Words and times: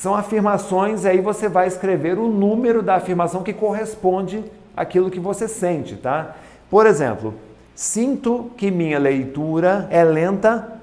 São 0.00 0.14
afirmações, 0.14 1.04
aí 1.04 1.20
você 1.20 1.46
vai 1.46 1.68
escrever 1.68 2.18
o 2.18 2.26
número 2.26 2.80
da 2.82 2.94
afirmação 2.94 3.42
que 3.42 3.52
corresponde 3.52 4.42
àquilo 4.74 5.10
que 5.10 5.20
você 5.20 5.46
sente, 5.46 5.94
tá? 5.94 6.36
Por 6.70 6.86
exemplo, 6.86 7.34
sinto 7.74 8.50
que 8.56 8.70
minha 8.70 8.98
leitura 8.98 9.86
é 9.90 10.02
lenta 10.02 10.80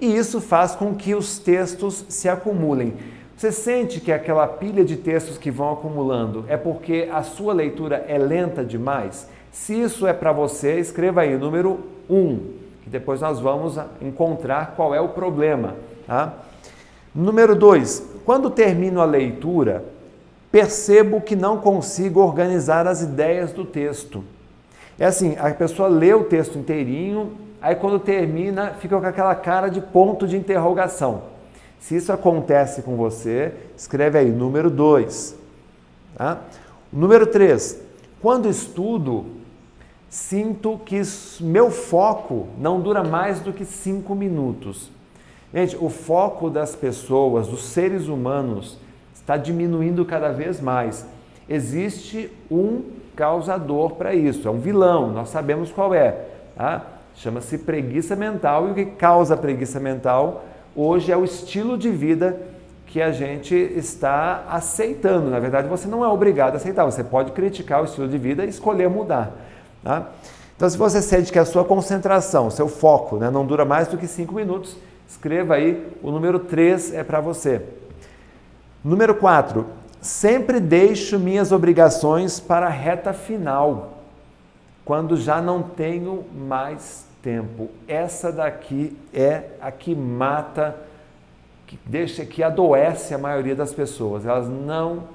e 0.00 0.16
isso 0.16 0.40
faz 0.40 0.74
com 0.74 0.94
que 0.94 1.14
os 1.14 1.38
textos 1.38 2.06
se 2.08 2.26
acumulem. 2.26 2.94
Você 3.36 3.52
sente 3.52 4.00
que 4.00 4.10
aquela 4.10 4.46
pilha 4.46 4.82
de 4.82 4.96
textos 4.96 5.36
que 5.36 5.50
vão 5.50 5.70
acumulando 5.70 6.46
é 6.48 6.56
porque 6.56 7.06
a 7.12 7.22
sua 7.22 7.52
leitura 7.52 8.02
é 8.08 8.16
lenta 8.16 8.64
demais? 8.64 9.28
Se 9.52 9.78
isso 9.78 10.06
é 10.06 10.14
para 10.14 10.32
você, 10.32 10.80
escreva 10.80 11.20
aí 11.20 11.36
número 11.36 11.80
1, 12.08 12.38
que 12.82 12.88
depois 12.88 13.20
nós 13.20 13.40
vamos 13.40 13.78
encontrar 14.00 14.72
qual 14.74 14.94
é 14.94 15.00
o 15.02 15.10
problema. 15.10 15.74
Tá? 16.06 16.32
Número 17.14 17.54
2, 17.54 18.16
quando 18.28 18.50
termino 18.50 19.00
a 19.00 19.06
leitura, 19.06 19.86
percebo 20.52 21.18
que 21.18 21.34
não 21.34 21.56
consigo 21.56 22.20
organizar 22.20 22.86
as 22.86 23.00
ideias 23.00 23.52
do 23.52 23.64
texto. 23.64 24.22
É 24.98 25.06
assim, 25.06 25.34
a 25.38 25.50
pessoa 25.54 25.88
lê 25.88 26.12
o 26.12 26.24
texto 26.24 26.58
inteirinho, 26.58 27.38
aí 27.58 27.74
quando 27.74 27.98
termina, 27.98 28.74
fica 28.74 29.00
com 29.00 29.06
aquela 29.06 29.34
cara 29.34 29.70
de 29.70 29.80
ponto 29.80 30.28
de 30.28 30.36
interrogação. 30.36 31.22
Se 31.80 31.96
isso 31.96 32.12
acontece 32.12 32.82
com 32.82 32.96
você, 32.96 33.54
escreve 33.74 34.18
aí, 34.18 34.30
número 34.30 34.68
2. 34.68 35.34
Tá? 36.14 36.40
Número 36.92 37.26
3. 37.28 37.80
Quando 38.20 38.46
estudo, 38.46 39.24
sinto 40.10 40.78
que 40.84 41.00
meu 41.40 41.70
foco 41.70 42.48
não 42.58 42.78
dura 42.78 43.02
mais 43.02 43.40
do 43.40 43.54
que 43.54 43.64
cinco 43.64 44.14
minutos. 44.14 44.97
Gente, 45.52 45.76
o 45.80 45.88
foco 45.88 46.50
das 46.50 46.76
pessoas, 46.76 47.48
dos 47.48 47.64
seres 47.64 48.08
humanos, 48.08 48.78
está 49.14 49.36
diminuindo 49.36 50.04
cada 50.04 50.30
vez 50.30 50.60
mais. 50.60 51.06
Existe 51.48 52.30
um 52.50 52.82
causador 53.16 53.92
para 53.92 54.14
isso, 54.14 54.46
é 54.46 54.50
um 54.50 54.58
vilão, 54.58 55.10
nós 55.10 55.30
sabemos 55.30 55.70
qual 55.70 55.94
é. 55.94 56.26
Tá? 56.54 56.84
Chama-se 57.14 57.58
preguiça 57.58 58.14
mental 58.14 58.68
e 58.68 58.70
o 58.70 58.74
que 58.74 58.84
causa 58.84 59.36
preguiça 59.36 59.80
mental 59.80 60.44
hoje 60.76 61.10
é 61.10 61.16
o 61.16 61.24
estilo 61.24 61.76
de 61.76 61.90
vida 61.90 62.40
que 62.86 63.02
a 63.02 63.10
gente 63.10 63.54
está 63.54 64.44
aceitando. 64.48 65.28
Na 65.28 65.40
verdade, 65.40 65.68
você 65.68 65.88
não 65.88 66.04
é 66.04 66.08
obrigado 66.08 66.54
a 66.54 66.56
aceitar, 66.56 66.84
você 66.84 67.02
pode 67.02 67.32
criticar 67.32 67.82
o 67.82 67.84
estilo 67.84 68.06
de 68.06 68.16
vida 68.16 68.44
e 68.44 68.48
escolher 68.48 68.88
mudar. 68.88 69.32
Tá? 69.82 70.10
Então, 70.56 70.68
se 70.68 70.76
você 70.76 71.02
sente 71.02 71.32
que 71.32 71.38
a 71.38 71.44
sua 71.44 71.64
concentração, 71.64 72.50
seu 72.50 72.68
foco, 72.68 73.16
né, 73.16 73.30
não 73.30 73.44
dura 73.44 73.64
mais 73.64 73.88
do 73.88 73.98
que 73.98 74.06
cinco 74.06 74.34
minutos, 74.34 74.76
escreva 75.08 75.54
aí 75.54 75.90
o 76.02 76.10
número 76.10 76.38
3 76.38 76.94
é 76.94 77.02
para 77.02 77.20
você. 77.20 77.62
Número 78.84 79.14
4, 79.14 79.66
Sempre 80.00 80.60
deixo 80.60 81.18
minhas 81.18 81.50
obrigações 81.50 82.38
para 82.38 82.66
a 82.66 82.70
reta 82.70 83.12
final, 83.12 83.98
quando 84.84 85.16
já 85.16 85.42
não 85.42 85.60
tenho 85.62 86.24
mais 86.32 87.04
tempo. 87.20 87.68
Essa 87.86 88.30
daqui 88.30 88.96
é 89.12 89.50
a 89.60 89.72
que 89.72 89.94
mata, 89.94 90.76
que 91.66 91.78
deixa 91.84 92.24
que 92.24 92.44
adoece 92.44 93.12
a 93.12 93.18
maioria 93.18 93.56
das 93.56 93.74
pessoas. 93.74 94.24
Elas 94.24 94.48
não 94.48 95.08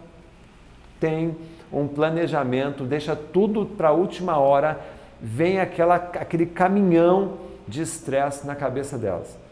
têm 1.00 1.36
um 1.72 1.88
planejamento, 1.88 2.84
deixa 2.84 3.16
tudo 3.16 3.66
para 3.66 3.88
a 3.88 3.94
última 3.94 4.38
hora, 4.38 4.80
vem 5.20 5.62
aquela, 5.62 5.96
aquele 5.96 6.46
caminhão 6.46 7.38
de 7.66 7.82
estresse 7.82 8.46
na 8.46 8.54
cabeça 8.54 8.98
delas. 8.98 9.43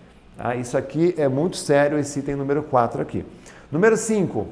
Ah, 0.44 0.56
isso 0.56 0.76
aqui 0.76 1.14
é 1.20 1.28
muito 1.28 1.56
sério, 1.56 2.00
esse 2.00 2.18
item 2.18 2.36
número 2.36 2.64
4 2.64 3.00
aqui. 3.00 3.24
Número 3.72 3.96
5, 3.96 4.48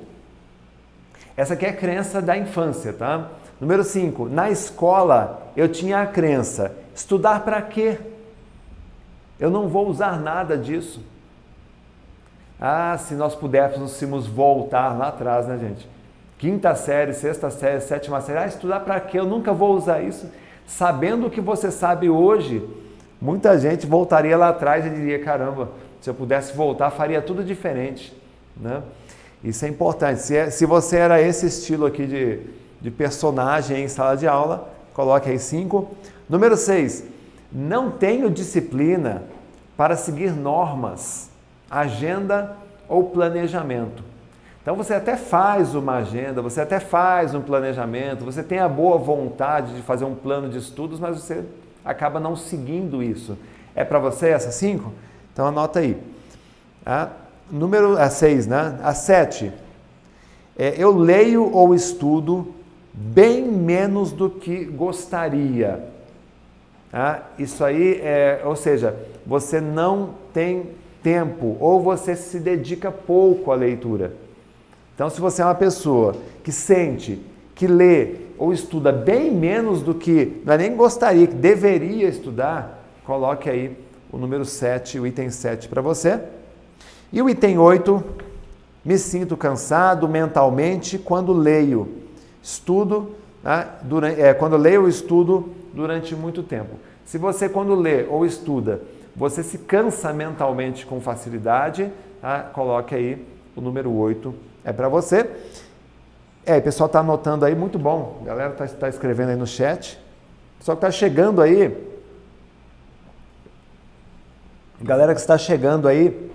essa 1.36 1.56
aqui 1.56 1.66
é 1.66 1.70
a 1.70 1.76
crença 1.76 2.22
da 2.22 2.38
infância, 2.38 2.94
tá? 2.94 3.28
Número 3.60 3.84
5. 3.84 4.30
Na 4.30 4.52
escola 4.52 5.52
eu 5.58 5.68
tinha 5.68 6.04
a 6.04 6.06
crença: 6.06 6.76
estudar 6.94 7.40
para 7.40 7.60
quê? 7.64 7.98
Eu 9.40 9.50
não 9.50 9.68
vou 9.68 9.88
usar 9.88 10.20
nada 10.20 10.56
disso. 10.56 11.02
Ah, 12.62 12.96
se 13.00 13.16
nós 13.16 13.34
pudéssemos 13.34 14.28
voltar 14.28 14.96
lá 14.96 15.08
atrás, 15.08 15.48
né, 15.48 15.58
gente? 15.58 15.90
Quinta 16.38 16.76
série, 16.76 17.14
sexta 17.14 17.50
série, 17.50 17.82
sétima 17.82 18.22
série. 18.22 18.38
Ah, 18.38 18.46
estudar 18.46 18.82
para 18.82 19.00
quê? 19.00 19.18
Eu 19.18 19.26
nunca 19.26 19.52
vou 19.54 19.76
usar 19.76 20.02
isso. 20.02 20.30
Sabendo 20.68 21.26
o 21.26 21.32
que 21.32 21.42
você 21.42 21.72
sabe 21.72 22.12
hoje, 22.12 22.64
muita 23.22 23.58
gente 23.60 23.86
voltaria 23.86 24.38
lá 24.38 24.50
atrás 24.50 24.86
e 24.86 24.90
diria: 24.90 25.24
caramba, 25.24 25.70
se 26.02 26.10
eu 26.10 26.14
pudesse 26.14 26.56
voltar, 26.56 26.92
faria 26.92 27.22
tudo 27.22 27.44
diferente, 27.44 28.16
né? 28.56 28.82
Isso 29.44 29.66
é 29.66 29.68
importante. 29.68 30.22
Se, 30.22 30.36
é, 30.36 30.50
se 30.50 30.66
você 30.66 30.98
era 30.98 31.22
esse 31.22 31.46
estilo 31.46 31.86
aqui 31.86 32.06
de, 32.06 32.40
de 32.82 32.92
personagem 32.92 33.84
em 33.84 33.88
sala 33.88 34.16
de 34.16 34.28
aula, 34.28 34.70
coloque 34.94 35.30
aí 35.30 35.40
cinco. 35.40 35.92
Número 36.30 36.58
seis, 36.58 37.06
não 37.52 37.90
tenho 37.90 38.30
disciplina 38.30 39.24
para 39.78 39.96
seguir 39.96 40.32
normas, 40.32 41.30
agenda 41.72 42.56
ou 42.88 43.06
planejamento. 43.06 44.04
Então 44.62 44.76
você 44.76 44.94
até 44.94 45.16
faz 45.16 45.74
uma 45.74 45.96
agenda, 45.96 46.42
você 46.42 46.62
até 46.62 46.80
faz 46.80 47.34
um 47.34 47.42
planejamento, 47.42 48.26
você 48.26 48.44
tem 48.44 48.60
a 48.60 48.68
boa 48.68 48.98
vontade 48.98 49.74
de 49.74 49.82
fazer 49.82 50.06
um 50.06 50.14
plano 50.14 50.50
de 50.50 50.58
estudos, 50.58 51.00
mas 51.00 51.18
você 51.18 51.46
acaba 51.90 52.20
não 52.20 52.36
seguindo 52.36 53.02
isso. 53.02 53.38
É 53.76 53.84
para 53.84 54.00
você 54.00 54.30
essas 54.30 54.56
cinco? 54.56 54.94
Então 55.34 55.46
anota 55.46 55.80
aí. 55.80 55.98
Tá? 56.84 57.12
Número 57.50 57.98
a 57.98 58.10
seis, 58.10 58.46
né? 58.46 58.80
A 58.84 58.94
sete. 58.94 59.52
É, 60.58 60.76
eu 60.78 60.96
leio 60.96 61.52
ou 61.52 61.74
estudo 61.74 62.54
bem 62.94 63.44
menos 63.44 64.12
do 64.12 64.30
que 64.30 64.66
gostaria. 64.66 65.84
Ah, 66.92 67.22
isso 67.38 67.64
aí, 67.64 68.00
é, 68.02 68.42
ou 68.44 68.56
seja, 68.56 68.96
você 69.26 69.62
não 69.62 70.16
tem 70.34 70.72
tempo 71.02 71.56
ou 71.60 71.82
você 71.82 72.16
se 72.16 72.40
dedica 72.40 72.92
pouco 72.92 73.52
à 73.52 73.56
leitura. 73.56 74.14
Então, 74.94 75.10
se 75.10 75.22
você 75.22 75.42
é 75.42 75.46
uma 75.46 75.56
pessoa 75.56 76.16
que 76.44 76.52
sente, 76.52 77.22
que 77.56 77.68
lê 77.68 78.16
ou 78.40 78.54
estuda 78.54 78.92
bem 78.92 79.30
menos 79.30 79.82
do 79.82 79.94
que 79.94 80.42
não 80.46 80.54
é 80.54 80.58
nem 80.58 80.76
gostaria, 80.76 81.28
que 81.28 81.36
deveria 81.36 82.08
estudar, 82.08 82.84
coloque 83.06 83.50
aí 83.50 83.78
o 84.12 84.18
número 84.18 84.46
7, 84.46 84.98
o 85.00 85.06
item 85.06 85.30
7 85.30 85.68
para 85.68 85.82
você. 85.82 86.20
E 87.12 87.22
o 87.22 87.30
item 87.30 87.58
8, 87.58 88.04
me 88.84 88.98
sinto 88.98 89.36
cansado 89.36 90.08
mentalmente 90.08 90.98
quando 90.98 91.34
leio. 91.34 91.98
Estudo, 92.42 93.12
né, 93.44 93.68
durante, 93.84 94.22
é, 94.22 94.34
quando 94.34 94.56
leio 94.56 94.84
ou 94.84 94.88
estudo 94.88 95.50
durante 95.74 96.16
muito 96.16 96.42
tempo. 96.42 96.76
Se 97.06 97.18
você, 97.18 97.50
quando 97.50 97.76
lê 97.76 98.06
ou 98.08 98.26
estuda, 98.26 98.82
você 99.16 99.44
se 99.44 99.58
cansa 99.58 100.14
mentalmente 100.14 100.86
com 100.86 101.02
facilidade, 101.02 101.92
tá? 102.22 102.44
coloque 102.54 102.96
aí 102.96 103.26
o 103.56 103.60
número 103.60 103.92
8, 103.92 104.34
é 104.64 104.72
para 104.72 104.88
você. 104.88 105.30
É, 106.50 106.58
o 106.58 106.62
pessoal 106.62 106.88
está 106.88 107.00
anotando 107.02 107.46
aí, 107.46 107.54
muito 107.54 107.78
bom. 107.78 108.18
A 108.24 108.26
galera 108.26 108.52
está 108.52 108.68
tá 108.68 108.90
escrevendo 108.90 109.30
aí 109.30 109.36
no 109.36 109.46
chat. 109.46 110.00
O 110.56 110.60
pessoal 110.60 110.78
que 110.78 110.86
está 110.86 110.92
chegando 110.92 111.42
aí, 111.42 111.78
galera 114.82 115.14
que 115.14 115.20
está 115.20 115.38
chegando 115.38 115.88
aí, 115.88 116.30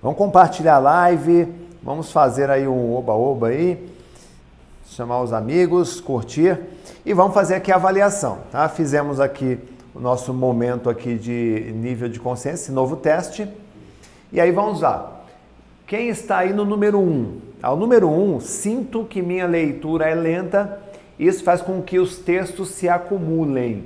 Vamos 0.00 0.16
compartilhar 0.16 0.76
a 0.76 0.78
live, 0.78 1.52
vamos 1.82 2.12
fazer 2.12 2.48
aí 2.50 2.68
um 2.68 2.94
oba-oba 2.94 3.48
aí, 3.48 3.92
chamar 4.86 5.20
os 5.22 5.32
amigos, 5.32 6.00
curtir 6.00 6.56
e 7.04 7.12
vamos 7.12 7.34
fazer 7.34 7.56
aqui 7.56 7.72
a 7.72 7.74
avaliação, 7.74 8.38
tá? 8.52 8.68
Fizemos 8.68 9.18
aqui 9.18 9.58
o 9.92 9.98
nosso 9.98 10.32
momento 10.32 10.88
aqui 10.88 11.18
de 11.18 11.72
nível 11.74 12.08
de 12.08 12.20
consciência, 12.20 12.72
novo 12.72 12.94
teste. 12.94 13.48
E 14.30 14.40
aí 14.40 14.52
vamos 14.52 14.82
lá. 14.82 15.24
Quem 15.84 16.08
está 16.10 16.38
aí 16.38 16.52
no 16.52 16.64
número 16.64 17.00
1? 17.00 17.02
Um? 17.02 17.47
Ao 17.62 17.76
número 17.76 18.08
1, 18.08 18.36
um, 18.36 18.40
sinto 18.40 19.04
que 19.04 19.22
minha 19.22 19.46
leitura 19.46 20.08
é 20.08 20.14
lenta, 20.14 20.80
isso 21.18 21.42
faz 21.42 21.60
com 21.60 21.82
que 21.82 21.98
os 21.98 22.18
textos 22.18 22.70
se 22.70 22.88
acumulem. 22.88 23.84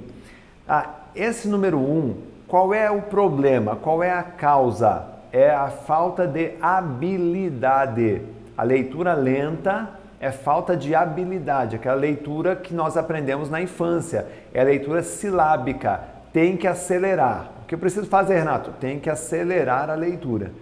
Ah, 0.69 0.91
esse 1.15 1.49
número 1.49 1.79
1, 1.79 1.81
um, 1.81 2.15
qual 2.47 2.75
é 2.75 2.91
o 2.91 3.03
problema? 3.03 3.77
Qual 3.77 4.03
é 4.03 4.11
a 4.11 4.23
causa? 4.23 5.13
é 5.33 5.51
a 5.51 5.69
falta 5.69 6.27
de 6.27 6.53
habilidade. 6.61 8.21
A 8.57 8.63
leitura 8.63 9.15
lenta 9.15 9.89
é 10.21 10.31
falta 10.31 10.77
de 10.77 10.95
habilidade, 10.95 11.75
aquela 11.75 11.97
leitura 11.97 12.55
que 12.55 12.75
nós 12.75 12.97
aprendemos 12.97 13.49
na 13.49 13.61
infância. 13.61 14.27
É 14.53 14.61
a 14.61 14.65
leitura 14.65 15.03
silábica. 15.03 16.01
Tem 16.33 16.57
que 16.57 16.67
acelerar. 16.67 17.51
O 17.63 17.67
que 17.67 17.75
eu 17.75 17.79
preciso 17.79 18.07
fazer, 18.07 18.39
Renato? 18.39 18.73
Tem 18.79 19.01
que 19.01 19.09
acelerar 19.09 19.89
a 19.89 19.95
leitura. 19.95 20.53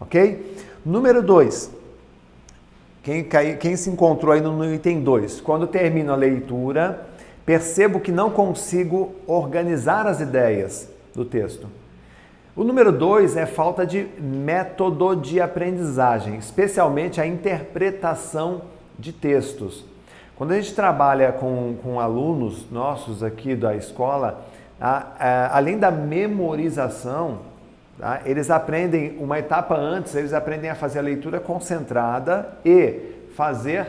Ok? 0.00 0.56
Número 0.86 1.22
2. 1.22 1.79
Quem, 3.02 3.24
quem 3.58 3.76
se 3.76 3.88
encontrou 3.88 4.32
aí 4.32 4.40
no 4.40 4.74
item 4.74 5.00
2? 5.02 5.40
Quando 5.40 5.66
termino 5.66 6.12
a 6.12 6.16
leitura, 6.16 7.06
percebo 7.46 7.98
que 7.98 8.12
não 8.12 8.30
consigo 8.30 9.14
organizar 9.26 10.06
as 10.06 10.20
ideias 10.20 10.88
do 11.14 11.24
texto. 11.24 11.66
O 12.54 12.62
número 12.64 12.92
dois 12.92 13.36
é 13.36 13.46
falta 13.46 13.86
de 13.86 14.06
método 14.18 15.16
de 15.16 15.40
aprendizagem, 15.40 16.36
especialmente 16.36 17.20
a 17.20 17.26
interpretação 17.26 18.62
de 18.98 19.12
textos. 19.12 19.84
Quando 20.36 20.52
a 20.52 20.56
gente 20.60 20.74
trabalha 20.74 21.32
com, 21.32 21.76
com 21.82 22.00
alunos 22.00 22.70
nossos 22.70 23.22
aqui 23.22 23.54
da 23.54 23.74
escola, 23.76 24.44
a, 24.80 25.06
a, 25.18 25.56
além 25.56 25.78
da 25.78 25.90
memorização, 25.90 27.38
tá, 28.00 28.20
eles 28.24 28.50
aprendem 28.50 29.16
uma 29.18 29.38
etapa 29.38 29.76
antes, 29.76 30.14
eles 30.14 30.32
aprendem 30.32 30.70
a 30.70 30.74
fazer 30.74 30.98
a 30.98 31.02
leitura 31.02 31.38
concentrada 31.38 32.48
e 32.64 33.28
fazer 33.36 33.86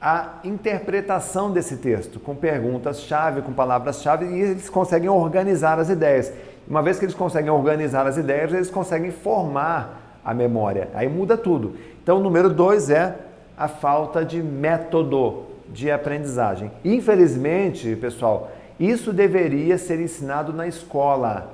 a 0.00 0.38
interpretação 0.44 1.50
desse 1.52 1.76
texto, 1.76 2.18
com 2.18 2.34
perguntas-chave, 2.34 3.42
com 3.42 3.52
palavras-chave, 3.52 4.24
e 4.26 4.40
eles 4.40 4.70
conseguem 4.70 5.10
organizar 5.10 5.78
as 5.78 5.90
ideias. 5.90 6.32
Uma 6.66 6.82
vez 6.82 6.98
que 6.98 7.04
eles 7.04 7.14
conseguem 7.14 7.50
organizar 7.50 8.06
as 8.06 8.16
ideias, 8.16 8.52
eles 8.52 8.70
conseguem 8.70 9.10
formar 9.10 10.20
a 10.24 10.32
memória. 10.32 10.88
Aí 10.94 11.08
muda 11.08 11.36
tudo. 11.36 11.76
Então, 12.02 12.18
o 12.18 12.22
número 12.22 12.48
dois 12.48 12.88
é 12.88 13.14
a 13.58 13.68
falta 13.68 14.24
de 14.24 14.42
método 14.42 15.44
de 15.68 15.90
aprendizagem. 15.90 16.70
Infelizmente, 16.84 17.94
pessoal, 17.96 18.50
isso 18.78 19.12
deveria 19.12 19.76
ser 19.76 20.00
ensinado 20.00 20.52
na 20.52 20.66
escola, 20.66 21.50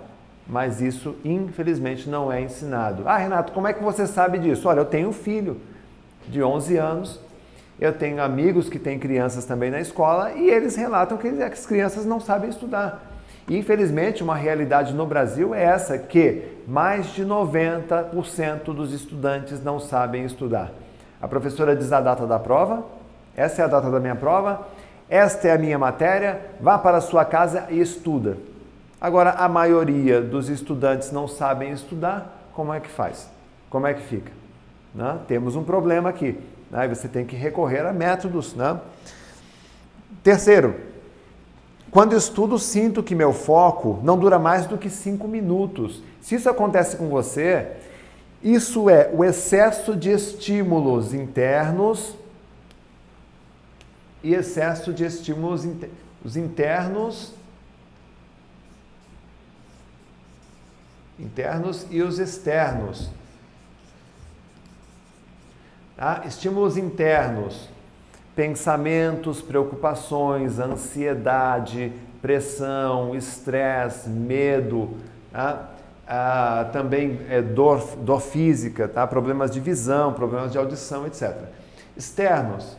mas 0.47 0.81
isso 0.81 1.17
infelizmente 1.25 2.09
não 2.09 2.31
é 2.31 2.41
ensinado. 2.41 3.03
Ah, 3.07 3.17
Renato, 3.17 3.53
como 3.53 3.67
é 3.67 3.73
que 3.73 3.83
você 3.83 4.07
sabe 4.07 4.39
disso? 4.39 4.69
Olha, 4.69 4.81
eu 4.81 4.85
tenho 4.85 5.09
um 5.09 5.13
filho 5.13 5.61
de 6.29 6.43
11 6.43 6.77
anos, 6.77 7.21
eu 7.81 7.93
tenho 7.93 8.23
amigos 8.23 8.69
que 8.69 8.79
têm 8.79 8.99
crianças 8.99 9.45
também 9.45 9.71
na 9.71 9.81
escola 9.81 10.33
e 10.33 10.49
eles 10.49 10.77
relatam 10.77 11.19
que 11.19 11.29
as 11.29 11.67
crianças 11.67 12.07
não 12.07 12.21
sabem 12.21 12.49
estudar. 12.49 13.13
Infelizmente, 13.49 14.23
uma 14.23 14.35
realidade 14.35 14.93
no 14.93 15.07
Brasil 15.07 15.55
é 15.55 15.63
essa, 15.63 15.99
que 15.99 16.43
mais 16.67 17.07
de 17.15 17.25
90% 17.25 18.65
dos 18.75 18.93
estudantes 18.93 19.63
não 19.63 19.79
sabem 19.79 20.25
estudar. 20.25 20.73
A 21.21 21.29
professora 21.29 21.77
diz 21.77 21.93
a 21.93 22.01
data 22.01 22.27
da 22.27 22.39
prova, 22.39 22.85
essa 23.37 23.63
é 23.63 23.65
a 23.65 23.69
data 23.69 23.91
da 23.91 24.01
minha 24.01 24.17
prova, 24.17 24.67
esta 25.09 25.47
é 25.47 25.53
a 25.53 25.59
minha 25.59 25.79
matéria, 25.79 26.41
vá 26.61 26.77
para 26.77 26.97
a 26.97 27.01
sua 27.01 27.25
casa 27.25 27.67
e 27.71 27.81
estuda. 27.81 28.37
Agora, 29.07 29.31
a 29.35 29.49
maioria 29.49 30.21
dos 30.21 30.49
estudantes 30.49 31.13
não 31.13 31.29
sabem 31.29 31.71
estudar, 31.71 32.51
como 32.53 32.75
é 32.75 32.81
que 32.81 32.89
faz? 32.89 33.31
Como 33.71 33.87
é 33.87 33.95
que 33.95 34.03
fica? 34.03 34.33
Né? 34.93 35.21
Temos 35.29 35.55
um 35.55 35.63
problema 35.63 36.09
aqui. 36.09 36.37
Né? 36.69 36.89
Você 36.89 37.07
tem 37.07 37.25
que 37.25 37.37
recorrer 37.37 37.87
a 37.87 37.93
métodos. 37.93 38.55
Né? 38.55 38.81
Terceiro, 40.25 40.75
quando 41.89 42.17
estudo, 42.17 42.59
sinto 42.59 43.01
que 43.01 43.15
meu 43.15 43.33
foco 43.33 44.01
não 44.03 44.19
dura 44.19 44.41
mais 44.41 44.67
do 44.67 44.77
que 44.77 44.91
cinco 44.91 45.29
minutos. 45.29 46.03
Se 46.21 46.35
isso 46.35 46.51
acontece 46.51 46.97
com 46.97 47.09
você, 47.09 47.77
isso 48.43 48.91
é 48.91 49.09
o 49.15 49.25
excesso 49.25 49.95
de 49.95 50.11
estímulos 50.11 51.15
internos 51.15 52.17
e 54.21 54.35
excesso 54.35 54.93
de 54.93 55.05
estímulos 55.05 55.65
inter 55.65 55.91
os 56.25 56.37
internos 56.37 57.37
internos 61.19 61.87
e 61.91 62.03
os 62.03 62.19
externos. 62.19 63.11
Tá? 65.97 66.23
Estímulos 66.27 66.77
internos, 66.77 67.69
pensamentos, 68.35 69.41
preocupações, 69.41 70.59
ansiedade, 70.59 71.93
pressão, 72.21 73.15
estresse, 73.15 74.09
medo, 74.09 74.91
tá? 75.33 75.71
ah, 76.07 76.69
também 76.73 77.21
é, 77.31 77.41
dor, 77.41 77.83
dor 77.97 78.21
física, 78.21 78.87
tá? 78.87 79.07
problemas 79.07 79.51
de 79.51 79.61
visão, 79.61 80.13
problemas 80.13 80.53
de 80.53 80.59
audição, 80.59 81.07
etc. 81.07 81.35
Externos, 81.97 82.77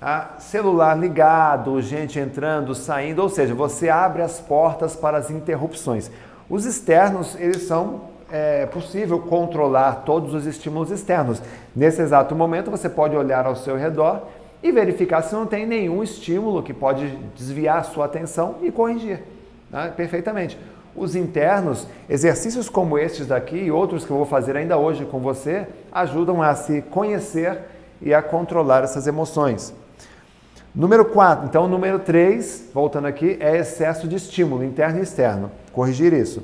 Tá? 0.00 0.36
Celular 0.38 0.98
ligado, 0.98 1.80
gente 1.82 2.18
entrando, 2.18 2.74
saindo, 2.74 3.20
ou 3.20 3.28
seja, 3.28 3.54
você 3.54 3.90
abre 3.90 4.22
as 4.22 4.40
portas 4.40 4.96
para 4.96 5.18
as 5.18 5.30
interrupções. 5.30 6.10
Os 6.50 6.66
externos, 6.66 7.36
eles 7.38 7.62
são 7.62 8.10
é 8.32 8.64
possível 8.66 9.18
controlar 9.18 10.02
todos 10.06 10.34
os 10.34 10.46
estímulos 10.46 10.90
externos. 10.90 11.42
Nesse 11.74 12.00
exato 12.00 12.34
momento, 12.34 12.70
você 12.70 12.88
pode 12.88 13.16
olhar 13.16 13.44
ao 13.44 13.56
seu 13.56 13.76
redor 13.76 14.22
e 14.62 14.70
verificar 14.70 15.22
se 15.22 15.34
não 15.34 15.46
tem 15.46 15.66
nenhum 15.66 16.02
estímulo 16.02 16.62
que 16.62 16.72
pode 16.72 17.08
desviar 17.36 17.78
a 17.78 17.82
sua 17.82 18.04
atenção 18.04 18.56
e 18.62 18.70
corrigir 18.70 19.20
né? 19.70 19.92
perfeitamente. 19.96 20.58
Os 20.94 21.14
internos, 21.14 21.86
exercícios 22.08 22.68
como 22.68 22.98
estes 22.98 23.26
daqui 23.26 23.56
e 23.56 23.70
outros 23.70 24.04
que 24.04 24.10
eu 24.10 24.16
vou 24.16 24.26
fazer 24.26 24.56
ainda 24.56 24.76
hoje 24.76 25.04
com 25.04 25.20
você, 25.20 25.66
ajudam 25.90 26.42
a 26.42 26.54
se 26.54 26.82
conhecer 26.82 27.58
e 28.02 28.12
a 28.12 28.20
controlar 28.20 28.82
essas 28.82 29.06
emoções. 29.06 29.72
Número 30.74 31.04
4, 31.04 31.46
então, 31.46 31.66
número 31.66 31.98
3, 31.98 32.70
voltando 32.72 33.06
aqui, 33.06 33.36
é 33.40 33.56
excesso 33.56 34.06
de 34.06 34.16
estímulo 34.16 34.64
interno 34.64 34.98
e 34.98 35.02
externo. 35.02 35.50
Corrigir 35.72 36.12
isso. 36.12 36.42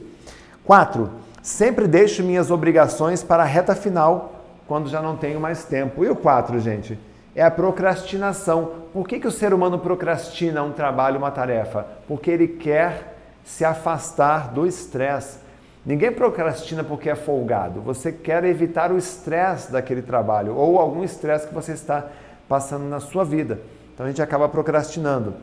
4. 0.64 1.11
Sempre 1.43 1.87
deixo 1.87 2.23
minhas 2.23 2.50
obrigações 2.50 3.23
para 3.23 3.43
a 3.43 3.46
reta 3.46 3.75
final, 3.75 4.44
quando 4.67 4.88
já 4.88 5.00
não 5.00 5.17
tenho 5.17 5.40
mais 5.40 5.64
tempo. 5.64 6.05
E 6.05 6.08
o 6.08 6.17
4, 6.17 6.58
gente? 6.58 6.99
É 7.34 7.43
a 7.43 7.50
procrastinação. 7.50 8.73
Por 8.93 9.06
que, 9.06 9.20
que 9.20 9.28
o 9.28 9.31
ser 9.31 9.55
humano 9.55 9.78
procrastina 9.78 10.62
um 10.62 10.73
trabalho, 10.73 11.19
uma 11.19 11.31
tarefa? 11.31 11.87
Porque 12.08 12.31
ele 12.31 12.49
quer 12.49 13.17
se 13.44 13.64
afastar 13.64 14.52
do 14.52 14.67
estresse. 14.67 15.38
Ninguém 15.84 16.11
procrastina 16.11 16.82
porque 16.82 17.08
é 17.08 17.14
folgado. 17.14 17.81
Você 17.81 18.11
quer 18.11 18.43
evitar 18.44 18.90
o 18.90 18.99
estresse 18.99 19.70
daquele 19.70 20.02
trabalho 20.02 20.56
ou 20.56 20.81
algum 20.81 21.05
estresse 21.05 21.46
que 21.46 21.55
você 21.55 21.72
está 21.72 22.06
passando 22.49 22.84
na 22.84 22.99
sua 22.99 23.25
vida. 23.25 23.61
Então 23.94 24.05
a 24.05 24.08
gente 24.08 24.20
acaba 24.20 24.49
procrastinando. 24.49 25.34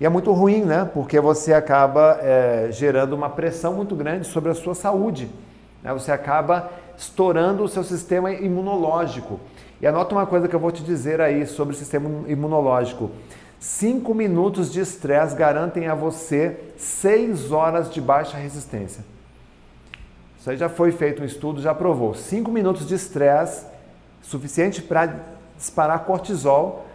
E 0.00 0.06
é 0.06 0.08
muito 0.08 0.32
ruim, 0.32 0.64
né? 0.64 0.88
Porque 0.94 1.20
você 1.20 1.52
acaba 1.52 2.18
é, 2.22 2.68
gerando 2.70 3.12
uma 3.12 3.28
pressão 3.28 3.74
muito 3.74 3.94
grande 3.94 4.26
sobre 4.26 4.50
a 4.50 4.54
sua 4.54 4.74
saúde. 4.74 5.28
Né? 5.82 5.92
Você 5.92 6.10
acaba 6.10 6.70
estourando 6.96 7.62
o 7.62 7.68
seu 7.68 7.84
sistema 7.84 8.32
imunológico. 8.32 9.38
E 9.78 9.86
anota 9.86 10.14
uma 10.14 10.26
coisa 10.26 10.48
que 10.48 10.56
eu 10.56 10.60
vou 10.60 10.72
te 10.72 10.82
dizer 10.82 11.20
aí 11.20 11.46
sobre 11.46 11.74
o 11.74 11.78
sistema 11.78 12.28
imunológico. 12.28 13.10
Cinco 13.58 14.14
minutos 14.14 14.72
de 14.72 14.80
estresse 14.80 15.36
garantem 15.36 15.86
a 15.86 15.94
você 15.94 16.58
seis 16.78 17.52
horas 17.52 17.92
de 17.92 18.00
baixa 18.00 18.38
resistência. 18.38 19.04
Isso 20.38 20.48
aí 20.48 20.56
já 20.56 20.70
foi 20.70 20.92
feito 20.92 21.22
um 21.22 21.26
estudo, 21.26 21.60
já 21.60 21.74
provou. 21.74 22.14
Cinco 22.14 22.50
minutos 22.50 22.88
de 22.88 22.94
estresse, 22.94 23.66
suficiente 24.22 24.80
para 24.80 25.14
disparar 25.58 26.04
cortisol, 26.04 26.86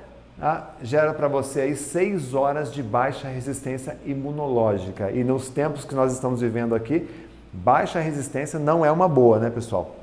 ah, 0.41 0.65
gera 0.81 1.13
para 1.13 1.27
você 1.27 1.61
aí 1.61 1.75
6 1.75 2.33
horas 2.33 2.71
de 2.73 2.83
baixa 2.83 3.27
resistência 3.27 3.97
imunológica. 4.05 5.09
E 5.11 5.23
nos 5.23 5.49
tempos 5.49 5.85
que 5.85 5.95
nós 5.95 6.11
estamos 6.11 6.41
vivendo 6.41 6.75
aqui, 6.75 7.07
baixa 7.53 7.99
resistência 7.99 8.59
não 8.59 8.85
é 8.85 8.91
uma 8.91 9.07
boa, 9.07 9.39
né, 9.39 9.49
pessoal? 9.49 9.95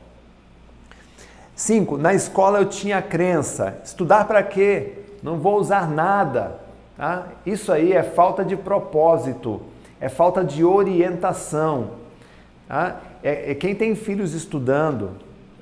5. 1.55 1.99
Na 1.99 2.15
escola 2.15 2.59
eu 2.59 2.67
tinha 2.67 3.03
crença: 3.03 3.77
estudar 3.85 4.27
para 4.27 4.43
quê? 4.43 4.95
Não 5.23 5.39
vou 5.39 5.59
usar 5.59 5.89
nada. 5.89 6.61
Tá? 6.97 7.27
Isso 7.45 7.73
aí 7.73 7.93
é 7.93 8.03
falta 8.03 8.45
de 8.45 8.57
propósito, 8.57 9.61
é 10.01 10.09
falta 10.09 10.43
de 10.43 10.65
orientação. 10.65 11.91
Tá? 12.67 13.01
É, 13.23 13.51
é, 13.51 13.55
quem 13.55 13.75
tem 13.75 13.95
filhos 13.95 14.35
estudando 14.35 15.11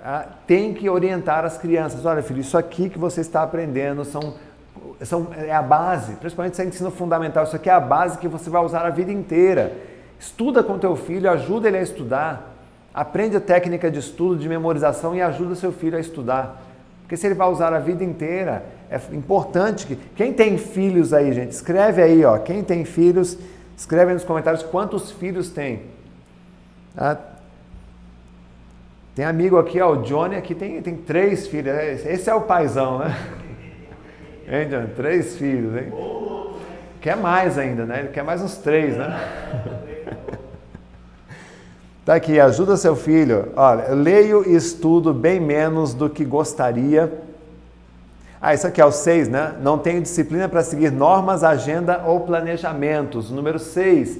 tá? 0.02 0.26
tem 0.46 0.72
que 0.72 0.88
orientar 0.88 1.44
as 1.44 1.58
crianças. 1.58 2.06
Olha, 2.06 2.22
filho, 2.22 2.40
isso 2.40 2.56
aqui 2.56 2.88
que 2.88 2.98
você 2.98 3.20
está 3.20 3.42
aprendendo 3.42 4.04
são 4.04 4.34
são, 5.02 5.28
é 5.34 5.52
a 5.52 5.62
base, 5.62 6.14
principalmente 6.16 6.56
se 6.56 6.62
é 6.62 6.64
ensino 6.64 6.90
fundamental, 6.90 7.44
isso 7.44 7.56
aqui 7.56 7.70
é 7.70 7.72
a 7.72 7.80
base 7.80 8.18
que 8.18 8.28
você 8.28 8.50
vai 8.50 8.62
usar 8.62 8.84
a 8.84 8.90
vida 8.90 9.10
inteira. 9.10 9.72
Estuda 10.18 10.62
com 10.62 10.78
teu 10.78 10.94
filho, 10.94 11.30
ajuda 11.30 11.68
ele 11.68 11.78
a 11.78 11.82
estudar, 11.82 12.54
aprende 12.92 13.36
a 13.36 13.40
técnica 13.40 13.90
de 13.90 13.98
estudo, 13.98 14.36
de 14.38 14.48
memorização 14.48 15.14
e 15.14 15.22
ajuda 15.22 15.54
seu 15.54 15.72
filho 15.72 15.96
a 15.96 16.00
estudar. 16.00 16.62
Porque 17.02 17.16
se 17.16 17.26
ele 17.26 17.34
vai 17.34 17.48
usar 17.48 17.72
a 17.72 17.78
vida 17.78 18.04
inteira, 18.04 18.62
é 18.90 19.00
importante 19.12 19.86
que. 19.86 19.96
Quem 20.14 20.32
tem 20.32 20.58
filhos 20.58 21.12
aí, 21.12 21.32
gente, 21.32 21.52
escreve 21.52 22.02
aí, 22.02 22.24
ó. 22.24 22.38
Quem 22.38 22.62
tem 22.62 22.84
filhos, 22.84 23.38
escreve 23.76 24.10
aí 24.10 24.14
nos 24.14 24.24
comentários 24.24 24.62
quantos 24.62 25.10
filhos 25.10 25.50
tem. 25.50 25.82
Ah, 26.96 27.16
tem 29.14 29.24
amigo 29.24 29.58
aqui, 29.58 29.80
ó, 29.80 29.92
o 29.92 30.02
Johnny 30.02 30.36
aqui 30.36 30.54
tem, 30.54 30.80
tem 30.82 30.96
três 30.96 31.46
filhos. 31.46 31.74
Esse 32.06 32.28
é 32.28 32.34
o 32.34 32.42
paizão, 32.42 32.98
né? 32.98 33.16
Hein, 34.50 34.68
John? 34.68 34.86
Três 34.96 35.36
filhos, 35.36 35.76
hein? 35.76 35.92
Quer 37.00 37.16
mais 37.16 37.56
ainda, 37.56 37.86
né? 37.86 38.00
Ele 38.00 38.08
quer 38.08 38.24
mais 38.24 38.42
uns 38.42 38.56
três, 38.56 38.96
né? 38.96 39.16
Tá 42.02 42.14
aqui, 42.14 42.40
ajuda 42.40 42.78
seu 42.78 42.96
filho. 42.96 43.52
Olha, 43.54 43.94
leio 43.94 44.42
e 44.48 44.56
estudo 44.56 45.12
bem 45.12 45.38
menos 45.38 45.94
do 45.94 46.08
que 46.08 46.24
gostaria. 46.24 47.12
Ah, 48.40 48.54
isso 48.54 48.66
aqui 48.66 48.80
é 48.80 48.84
o 48.84 48.90
seis, 48.90 49.28
né? 49.28 49.54
Não 49.60 49.78
tenho 49.78 50.00
disciplina 50.00 50.48
para 50.48 50.62
seguir 50.62 50.90
normas, 50.90 51.44
agenda 51.44 52.02
ou 52.04 52.20
planejamentos. 52.20 53.30
Número 53.30 53.58
seis, 53.58 54.18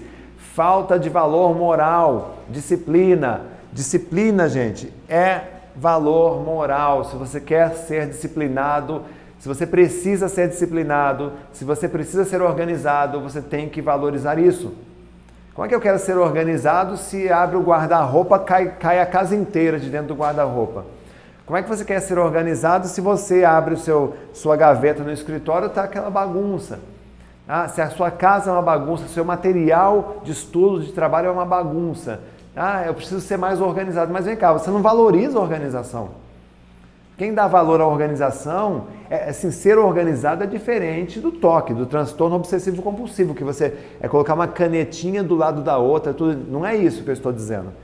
falta 0.54 0.99
de 0.99 1.08
valor 1.08 1.56
moral, 1.56 2.37
disciplina. 2.50 3.40
Disciplina, 3.72 4.49
gente, 4.49 4.92
é 5.08 5.40
valor 5.75 6.44
moral. 6.44 7.04
Se 7.04 7.16
você 7.16 7.40
quer 7.40 7.75
ser 7.75 8.06
disciplinado, 8.06 9.02
se 9.40 9.49
você 9.49 9.66
precisa 9.66 10.28
ser 10.28 10.49
disciplinado, 10.49 11.32
se 11.50 11.64
você 11.64 11.88
precisa 11.88 12.26
ser 12.26 12.42
organizado, 12.42 13.20
você 13.20 13.40
tem 13.40 13.70
que 13.70 13.80
valorizar 13.80 14.38
isso. 14.38 14.75
Como 15.54 15.64
é 15.64 15.68
que 15.68 15.75
eu 15.75 15.80
quero 15.80 15.99
ser 15.99 16.18
organizado 16.18 16.99
se 16.99 17.32
abre 17.32 17.56
o 17.56 17.62
guarda-roupa, 17.62 18.38
cai, 18.38 18.76
cai 18.78 19.00
a 19.00 19.06
casa 19.06 19.35
inteira 19.35 19.80
de 19.80 19.88
dentro 19.88 20.09
do 20.09 20.14
guarda-roupa? 20.14 20.85
Como 21.47 21.56
é 21.56 21.62
que 21.62 21.68
você 21.70 21.87
quer 21.87 22.00
ser 22.00 22.18
organizado 22.18 22.87
se 22.87 23.00
você 23.00 23.42
abre 23.42 23.75
o 23.75 23.78
seu, 23.78 24.14
sua 24.35 24.56
gaveta 24.56 25.02
no 25.02 25.11
escritório 25.11 25.66
e 25.66 25.68
está 25.68 25.85
aquela 25.85 26.11
bagunça? 26.11 26.78
Ah, 27.49 27.66
se 27.66 27.80
a 27.80 27.88
sua 27.88 28.11
casa 28.11 28.50
é 28.50 28.52
uma 28.52 28.62
bagunça, 28.62 29.09
seu 29.09 29.25
material 29.25 30.20
de 30.23 30.32
estudo, 30.32 30.85
de 30.85 30.92
trabalho 30.92 31.28
é 31.28 31.30
uma 31.30 31.47
bagunça. 31.47 32.20
Ah, 32.54 32.85
eu 32.87 32.92
preciso 32.92 33.23
ser 33.23 33.38
mais 33.38 33.59
organizado. 33.61 34.12
Mas 34.12 34.26
vem 34.26 34.37
cá, 34.37 34.52
você 34.52 34.70
não 34.70 34.82
valoriza 34.82 35.38
a 35.38 35.40
organização. 35.40 36.11
Quem 37.20 37.34
dá 37.34 37.46
valor 37.46 37.82
à 37.82 37.86
organização, 37.86 38.86
é, 39.10 39.28
assim, 39.28 39.50
ser 39.50 39.76
organizado 39.76 40.42
é 40.42 40.46
diferente 40.46 41.20
do 41.20 41.30
toque, 41.30 41.74
do 41.74 41.84
transtorno 41.84 42.34
obsessivo 42.34 42.80
compulsivo, 42.80 43.34
que 43.34 43.44
você 43.44 43.76
é 44.00 44.08
colocar 44.08 44.32
uma 44.32 44.48
canetinha 44.48 45.22
do 45.22 45.34
lado 45.34 45.60
da 45.60 45.76
outra, 45.76 46.14
tudo. 46.14 46.50
não 46.50 46.64
é 46.64 46.74
isso 46.74 47.04
que 47.04 47.10
eu 47.10 47.12
estou 47.12 47.30
dizendo. 47.30 47.74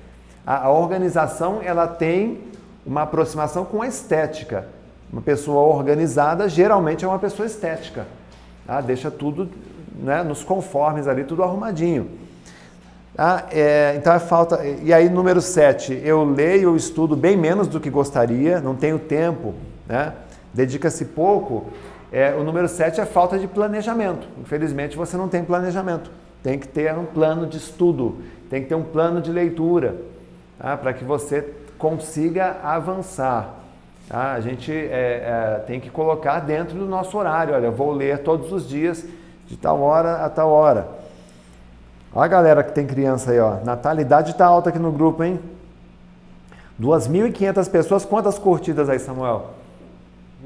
A, 0.46 0.64
a 0.64 0.70
organização, 0.70 1.60
ela 1.62 1.86
tem 1.86 2.40
uma 2.86 3.02
aproximação 3.02 3.66
com 3.66 3.82
a 3.82 3.86
estética. 3.86 4.68
Uma 5.12 5.20
pessoa 5.20 5.60
organizada 5.76 6.48
geralmente 6.48 7.04
é 7.04 7.08
uma 7.08 7.18
pessoa 7.18 7.44
estética. 7.44 8.06
Tá? 8.66 8.80
Deixa 8.80 9.10
tudo 9.10 9.50
né, 10.02 10.22
nos 10.22 10.42
conformes 10.42 11.06
ali, 11.06 11.24
tudo 11.24 11.42
arrumadinho. 11.42 12.08
Ah, 13.18 13.44
é, 13.50 13.94
então 13.96 14.12
é 14.12 14.18
falta. 14.18 14.62
E 14.64 14.92
aí, 14.92 15.08
número 15.08 15.40
7, 15.40 16.02
eu 16.04 16.22
leio 16.24 16.70
ou 16.70 16.76
estudo 16.76 17.16
bem 17.16 17.36
menos 17.36 17.66
do 17.66 17.80
que 17.80 17.88
gostaria, 17.88 18.60
não 18.60 18.74
tenho 18.74 18.98
tempo, 18.98 19.54
né? 19.88 20.12
dedica-se 20.52 21.04
pouco. 21.06 21.66
É, 22.12 22.34
o 22.34 22.44
número 22.44 22.68
7 22.68 23.00
é 23.00 23.06
falta 23.06 23.38
de 23.38 23.46
planejamento. 23.46 24.26
Infelizmente, 24.40 24.96
você 24.96 25.16
não 25.16 25.28
tem 25.28 25.42
planejamento. 25.42 26.10
Tem 26.42 26.58
que 26.58 26.68
ter 26.68 26.96
um 26.96 27.06
plano 27.06 27.46
de 27.46 27.56
estudo, 27.56 28.18
tem 28.48 28.62
que 28.62 28.68
ter 28.68 28.74
um 28.74 28.82
plano 28.82 29.20
de 29.20 29.32
leitura, 29.32 29.96
tá? 30.58 30.76
para 30.76 30.92
que 30.92 31.04
você 31.04 31.52
consiga 31.78 32.58
avançar. 32.62 33.54
Tá? 34.08 34.32
A 34.32 34.40
gente 34.40 34.70
é, 34.70 35.56
é, 35.58 35.62
tem 35.66 35.80
que 35.80 35.90
colocar 35.90 36.40
dentro 36.40 36.78
do 36.78 36.86
nosso 36.86 37.16
horário. 37.18 37.54
Olha, 37.54 37.70
vou 37.70 37.92
ler 37.92 38.18
todos 38.18 38.52
os 38.52 38.68
dias, 38.68 39.04
de 39.46 39.56
tal 39.56 39.80
hora 39.80 40.24
a 40.24 40.30
tal 40.30 40.50
hora. 40.50 40.95
Olha 42.16 42.24
a 42.24 42.28
galera 42.28 42.64
que 42.64 42.72
tem 42.72 42.86
criança 42.86 43.30
aí, 43.30 43.38
ó. 43.38 43.58
Natalidade 43.62 44.30
está 44.30 44.46
alta 44.46 44.70
aqui 44.70 44.78
no 44.78 44.90
grupo, 44.90 45.22
hein? 45.22 45.38
2.500 46.80 47.70
pessoas. 47.70 48.06
Quantas 48.06 48.38
curtidas 48.38 48.88
aí, 48.88 48.98
Samuel? 48.98 49.50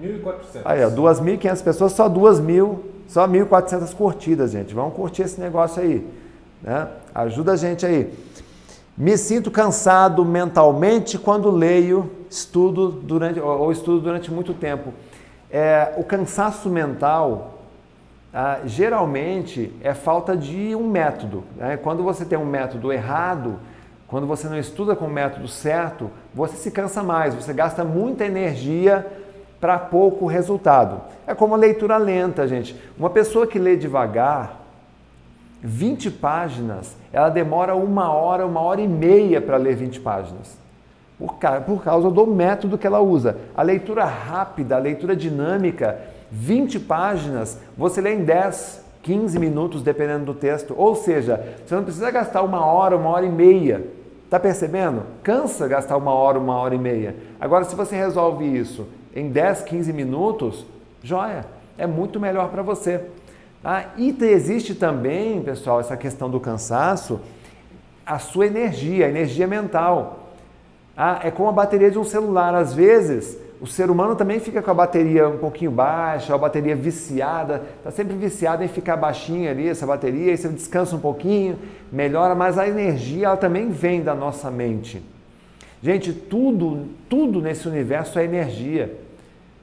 1.400. 0.03 0.63
Aí, 0.65 0.85
ó, 0.85 0.91
2.500 0.91 1.63
pessoas, 1.63 1.93
só 1.93 2.11
2.000, 2.11 2.77
só 3.07 3.29
1.400 3.29 3.95
curtidas, 3.95 4.51
gente. 4.51 4.75
Vamos 4.75 4.95
curtir 4.95 5.23
esse 5.23 5.41
negócio 5.41 5.81
aí, 5.81 6.05
né? 6.61 6.89
Ajuda 7.15 7.53
a 7.53 7.57
gente 7.57 7.87
aí. 7.87 8.13
Me 8.99 9.17
sinto 9.17 9.49
cansado 9.49 10.25
mentalmente 10.25 11.19
quando 11.19 11.53
leio, 11.53 12.11
estudo 12.29 12.91
durante 12.91 13.39
ou 13.39 13.71
estudo 13.71 14.01
durante 14.01 14.29
muito 14.29 14.53
tempo. 14.55 14.93
É, 15.49 15.95
o 15.97 16.03
cansaço 16.03 16.69
mental 16.69 17.50
ah, 18.33 18.61
geralmente 18.65 19.73
é 19.83 19.93
falta 19.93 20.37
de 20.37 20.75
um 20.75 20.89
método. 20.89 21.45
Né? 21.57 21.77
Quando 21.77 22.03
você 22.03 22.25
tem 22.25 22.39
um 22.39 22.47
método 22.47 22.93
errado, 22.93 23.59
quando 24.07 24.27
você 24.27 24.49
não 24.49 24.59
estuda 24.59 24.95
com 24.95 25.07
o 25.07 25.11
método 25.11 25.49
certo, 25.49 26.11
você 26.35 26.57
se 26.57 26.71
cansa 26.71 27.03
mais, 27.03 27.35
você 27.35 27.53
gasta 27.53 27.85
muita 27.85 28.25
energia 28.25 29.07
para 29.61 29.79
pouco 29.79 30.27
resultado. 30.27 31.03
É 31.27 31.35
como 31.35 31.55
a 31.55 31.59
leitura 31.59 31.97
lenta, 31.97 32.47
gente. 32.49 32.75
Uma 32.99 33.11
pessoa 33.11 33.47
que 33.47 33.59
lê 33.59 33.77
devagar, 33.77 34.61
20 35.63 36.11
páginas, 36.13 36.97
ela 37.13 37.29
demora 37.29 37.75
uma 37.75 38.11
hora, 38.13 38.47
uma 38.47 38.61
hora 38.61 38.81
e 38.81 38.89
meia 38.89 39.41
para 39.41 39.57
ler 39.57 39.77
20 39.77 40.01
páginas. 40.01 40.59
Por, 41.19 41.35
por 41.67 41.85
causa 41.85 42.11
do 42.11 42.27
método 42.27 42.79
que 42.79 42.87
ela 42.87 43.01
usa. 43.01 43.37
A 43.55 43.63
leitura 43.63 44.05
rápida, 44.05 44.77
a 44.77 44.79
leitura 44.79 45.15
dinâmica, 45.15 46.01
20 46.31 46.79
páginas, 46.81 47.59
você 47.77 48.01
lê 48.01 48.15
em 48.15 48.25
10, 48.25 48.85
15 49.03 49.39
minutos, 49.39 49.83
dependendo 49.83 50.27
do 50.27 50.35
texto. 50.35 50.75
Ou 50.77 50.95
seja, 50.95 51.57
você 51.65 51.75
não 51.75 51.85
precisa 51.85 52.11
gastar 52.11 52.43
uma 52.43 52.65
hora, 52.65 52.97
uma 52.97 53.11
hora 53.11 53.27
e 53.27 53.31
meia. 53.31 53.85
Está 54.25 54.39
percebendo? 54.39 55.03
Cansa 55.23 55.67
gastar 55.67 55.97
uma 55.97 56.13
hora, 56.13 56.39
uma 56.39 56.57
hora 56.57 56.75
e 56.75 56.79
meia. 56.79 57.17
Agora, 57.41 57.65
se 57.65 57.75
você 57.75 57.97
resolve 57.97 58.45
isso 58.45 58.87
em 59.15 59.29
10, 59.29 59.63
15 59.63 59.93
minutos, 59.93 60.65
joia, 61.03 61.45
é 61.77 61.87
muito 61.87 62.21
melhor 62.21 62.49
para 62.49 62.63
você. 62.63 63.01
Ah, 63.65 63.87
e 63.97 64.17
existe 64.21 64.75
também, 64.75 65.43
pessoal, 65.43 65.81
essa 65.81 65.97
questão 65.97 66.31
do 66.31 66.39
cansaço, 66.39 67.21
a 68.07 68.19
sua 68.19 68.47
energia, 68.47 69.07
a 69.07 69.09
energia 69.09 69.47
mental. 69.47 70.31
Ah, 70.97 71.21
é 71.25 71.31
como 71.31 71.49
a 71.49 71.53
bateria 71.53 71.91
de 71.91 71.99
um 71.99 72.05
celular. 72.05 72.55
Às 72.55 72.73
vezes, 72.73 73.37
o 73.61 73.67
ser 73.67 73.91
humano 73.91 74.17
também 74.17 74.41
fica 74.41 74.63
com 74.63 74.71
a 74.71 74.75
bateria 74.75 75.29
um 75.29 75.37
pouquinho 75.37 75.71
baixa, 75.71 76.35
a 76.35 76.39
bateria 76.39 76.75
viciada, 76.75 77.63
está 77.77 77.91
sempre 77.91 78.17
viciado 78.17 78.65
em 78.65 78.69
ficar 78.69 78.97
baixinha 78.97 79.51
ali 79.51 79.69
essa 79.69 79.87
bateria, 79.87 80.31
aí 80.31 80.37
você 80.37 80.49
descansa 80.49 80.97
um 80.97 81.01
pouquinho, 81.01 81.59
melhora, 81.93 82.35
mas 82.35 82.57
a 82.57 82.67
energia 82.67 83.27
ela 83.27 83.37
também 83.37 83.71
vem 83.71 84.03
da 84.03 84.15
nossa 84.15 84.51
mente. 84.51 85.03
Gente, 85.83 86.13
tudo, 86.13 86.89
tudo 87.09 87.43
nesse 87.43 87.69
universo 87.69 88.19
é 88.19 88.25
energia. 88.25 88.99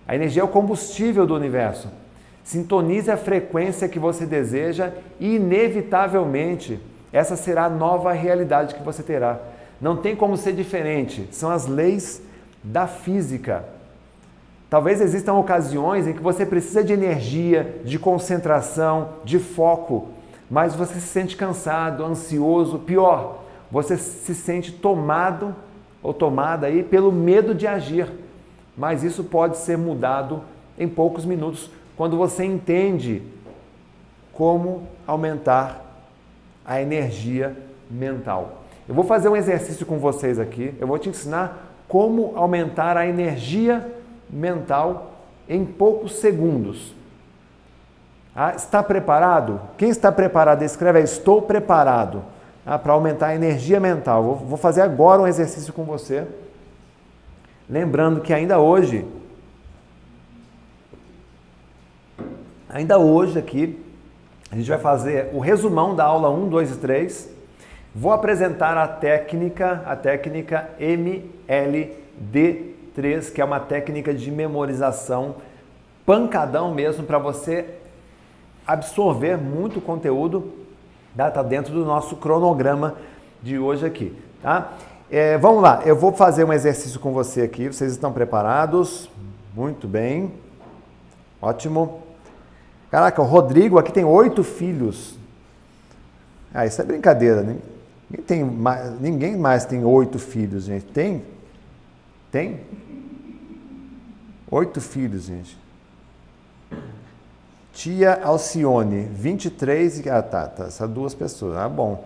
A 0.07 0.15
energia 0.15 0.41
é 0.41 0.45
o 0.45 0.47
combustível 0.47 1.25
do 1.25 1.35
universo. 1.35 1.89
Sintonize 2.43 3.09
a 3.09 3.17
frequência 3.17 3.89
que 3.89 3.99
você 3.99 4.25
deseja 4.25 4.91
e, 5.19 5.35
inevitavelmente, 5.35 6.79
essa 7.11 7.35
será 7.35 7.65
a 7.65 7.69
nova 7.69 8.13
realidade 8.13 8.75
que 8.75 8.83
você 8.83 9.01
terá. 9.01 9.39
Não 9.81 9.97
tem 9.97 10.15
como 10.15 10.37
ser 10.37 10.53
diferente. 10.53 11.27
São 11.31 11.49
as 11.49 11.67
leis 11.67 12.21
da 12.63 12.87
física. 12.87 13.76
Talvez 14.69 14.99
existam 14.99 15.33
ocasiões 15.35 16.07
em 16.07 16.13
que 16.13 16.21
você 16.21 16.45
precisa 16.45 16.83
de 16.83 16.91
energia, 16.91 17.81
de 17.85 17.97
concentração, 17.97 19.09
de 19.23 19.39
foco, 19.39 20.09
mas 20.51 20.75
você 20.75 20.95
se 20.95 21.07
sente 21.07 21.37
cansado, 21.37 22.03
ansioso, 22.03 22.79
pior, 22.79 23.43
você 23.71 23.97
se 23.97 24.35
sente 24.35 24.71
tomado 24.71 25.55
ou 26.03 26.13
tomada 26.13 26.67
aí 26.67 26.83
pelo 26.83 27.11
medo 27.11 27.55
de 27.55 27.65
agir. 27.65 28.11
Mas 28.77 29.03
isso 29.03 29.23
pode 29.23 29.57
ser 29.57 29.77
mudado 29.77 30.41
em 30.77 30.87
poucos 30.87 31.25
minutos 31.25 31.69
quando 31.95 32.17
você 32.17 32.43
entende 32.43 33.23
como 34.33 34.87
aumentar 35.07 35.81
a 36.65 36.81
energia 36.81 37.55
mental. 37.89 38.63
Eu 38.87 38.93
vou 38.93 39.03
fazer 39.03 39.29
um 39.29 39.35
exercício 39.35 39.85
com 39.85 39.97
vocês 39.97 40.37
aqui. 40.39 40.73
Eu 40.79 40.87
vou 40.87 40.99
te 40.99 41.09
ensinar 41.09 41.73
como 41.87 42.33
aumentar 42.35 42.97
a 42.97 43.07
energia 43.07 43.75
mental 43.79 43.96
mental 44.29 45.13
em 45.47 45.65
poucos 45.65 46.15
segundos. 46.19 46.93
Ah, 48.35 48.53
está 48.55 48.83
preparado? 48.83 49.59
Quem 49.77 49.89
está 49.89 50.11
preparado? 50.11 50.61
Escreve 50.61 50.99
aí, 50.99 51.03
estou 51.03 51.41
preparado 51.41 52.23
ah, 52.65 52.77
para 52.77 52.93
aumentar 52.93 53.27
a 53.27 53.35
energia 53.35 53.79
mental. 53.79 54.23
Vou, 54.23 54.35
vou 54.35 54.57
fazer 54.57 54.81
agora 54.81 55.21
um 55.21 55.27
exercício 55.27 55.73
com 55.73 55.83
você. 55.83 56.27
Lembrando 57.69 58.21
que 58.21 58.31
ainda 58.33 58.59
hoje, 58.59 59.05
ainda 62.69 62.99
hoje 62.99 63.39
aqui, 63.39 63.83
a 64.51 64.55
gente 64.55 64.69
vai 64.69 64.79
fazer 64.79 65.29
o 65.33 65.39
resumão 65.39 65.95
da 65.95 66.05
aula 66.05 66.29
1, 66.29 66.47
2 66.47 66.71
e 66.71 66.77
3. 66.77 67.29
Vou 67.95 68.11
apresentar 68.11 68.77
a 68.77 68.87
técnica, 68.87 69.81
a 69.85 69.95
técnica 69.95 70.69
MLD 70.79 71.17
3, 72.97 73.29
que 73.29 73.39
é 73.39 73.45
uma 73.45 73.59
técnica 73.59 74.11
de 74.11 74.31
memorização 74.31 75.35
pancadão 76.03 76.73
mesmo 76.73 77.03
para 77.03 77.19
você 77.19 77.75
absorver 78.65 79.37
muito 79.37 79.79
conteúdo, 79.79 80.51
tá? 81.15 81.29
tá 81.29 81.43
dentro 81.43 81.71
do 81.71 81.85
nosso 81.85 82.15
cronograma 82.15 82.95
de 83.43 83.59
hoje 83.59 83.85
aqui, 83.85 84.17
tá? 84.41 84.73
É, 85.11 85.37
vamos 85.37 85.61
lá, 85.61 85.83
eu 85.85 85.95
vou 85.95 86.11
fazer 86.11 86.43
um 86.43 86.51
exercício 86.51 86.99
com 86.99 87.13
você 87.13 87.43
aqui. 87.43 87.67
Vocês 87.67 87.91
estão 87.91 88.11
preparados? 88.11 89.07
Muito 89.53 89.87
bem, 89.87 90.33
ótimo. 91.39 92.01
Caraca, 92.89 93.21
o 93.21 93.25
Rodrigo 93.25 93.77
aqui 93.77 93.91
tem 93.91 94.05
oito 94.05 94.43
filhos. 94.43 95.15
Ah, 96.51 96.65
isso 96.65 96.81
é 96.81 96.83
brincadeira, 96.83 97.43
né? 97.43 97.57
Ninguém, 98.09 98.25
tem 98.25 98.43
mais, 98.43 98.99
ninguém 98.99 99.37
mais 99.37 99.65
tem 99.65 99.85
oito 99.85 100.17
filhos, 100.17 100.63
gente. 100.63 100.85
Tem? 100.85 101.23
Tem? 102.31 102.59
Oito 104.49 104.79
filhos, 104.79 105.23
gente. 105.23 105.57
Tia 107.73 108.21
Alcione, 108.23 109.03
23. 109.03 110.07
Ah, 110.07 110.21
tá, 110.21 110.47
tá. 110.47 110.69
São 110.69 110.89
duas 110.89 111.13
pessoas. 111.13 111.57
Ah, 111.57 111.67
bom. 111.67 112.03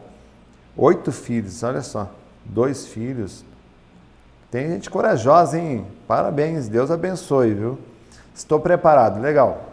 Oito 0.76 1.12
filhos, 1.12 1.62
olha 1.62 1.82
só. 1.82 2.10
Dois 2.44 2.88
filhos. 2.88 3.46
Tem 4.50 4.70
gente 4.70 4.90
corajosa, 4.90 5.58
hein? 5.58 5.86
Parabéns, 6.08 6.68
Deus 6.68 6.90
abençoe, 6.90 7.54
viu? 7.54 7.80
Estou 8.34 8.60
preparado, 8.60 9.22
legal. 9.22 9.70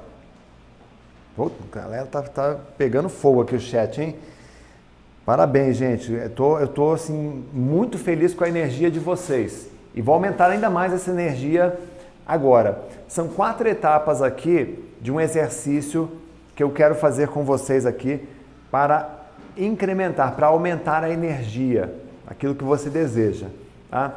Pô, 1.34 1.50
galera 1.72 2.06
tá, 2.06 2.22
tá 2.22 2.56
pegando 2.76 3.08
fogo 3.08 3.42
aqui 3.42 3.56
o 3.56 3.60
chat, 3.60 4.00
hein? 4.00 4.16
Parabéns, 5.24 5.76
gente. 5.76 6.12
Eu 6.12 6.30
tô, 6.30 6.58
eu 6.58 6.68
tô 6.68 6.92
assim, 6.92 7.44
muito 7.52 7.96
feliz 7.96 8.34
com 8.34 8.44
a 8.44 8.48
energia 8.48 8.90
de 8.90 8.98
vocês. 8.98 9.68
E 9.94 10.02
vou 10.02 10.14
aumentar 10.14 10.50
ainda 10.50 10.68
mais 10.68 10.92
essa 10.92 11.10
energia 11.10 11.78
agora. 12.28 12.84
São 13.08 13.26
quatro 13.26 13.66
etapas 13.66 14.20
aqui 14.20 14.84
de 15.00 15.10
um 15.10 15.18
exercício 15.18 16.10
que 16.54 16.62
eu 16.62 16.70
quero 16.70 16.94
fazer 16.94 17.28
com 17.28 17.42
vocês 17.42 17.86
aqui 17.86 18.28
para 18.70 19.08
incrementar, 19.56 20.34
para 20.36 20.48
aumentar 20.48 21.02
a 21.02 21.10
energia, 21.10 21.94
aquilo 22.26 22.54
que 22.54 22.64
você 22.64 22.90
deseja. 22.90 23.46
Tá? 23.90 24.14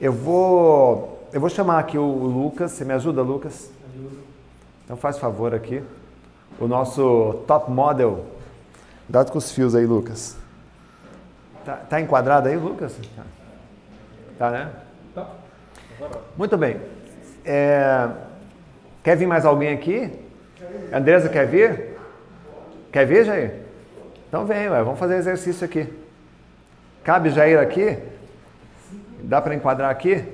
Eu 0.00 0.12
vou, 0.12 1.26
eu 1.32 1.40
vou 1.40 1.50
chamar 1.50 1.80
aqui 1.80 1.98
o 1.98 2.04
Lucas. 2.04 2.70
Você 2.72 2.84
me 2.84 2.94
ajuda, 2.94 3.20
Lucas? 3.22 3.70
Ajuda. 3.92 4.16
Então 4.84 4.96
faz 4.96 5.18
favor 5.18 5.54
aqui. 5.54 5.82
O 6.58 6.68
nosso 6.68 7.42
top 7.46 7.70
model. 7.70 8.24
Cuidado 9.06 9.32
com 9.32 9.38
os 9.38 9.50
fios 9.50 9.74
aí, 9.74 9.84
Lucas. 9.84 10.36
Tá, 11.64 11.76
tá 11.76 12.00
enquadrado 12.00 12.48
aí, 12.48 12.56
Lucas? 12.56 12.94
Tá, 13.16 13.22
tá 14.38 14.50
né? 14.50 14.70
Tá. 15.14 15.30
Muito 16.36 16.56
bem. 16.56 16.80
É... 17.44 18.08
Quer 19.02 19.16
vir 19.16 19.26
mais 19.26 19.44
alguém 19.44 19.72
aqui? 19.72 20.10
Andresa 20.92 21.28
quer 21.28 21.46
vir? 21.46 21.96
Quer 22.92 23.06
vir, 23.06 23.24
Jair? 23.24 23.52
Então 24.28 24.44
vem, 24.46 24.68
ué, 24.68 24.82
vamos 24.82 24.98
fazer 24.98 25.16
exercício 25.16 25.64
aqui. 25.64 25.88
Cabe 27.02 27.30
Jair 27.30 27.58
aqui? 27.58 27.98
Dá 29.22 29.40
para 29.40 29.54
enquadrar 29.54 29.90
aqui? 29.90 30.24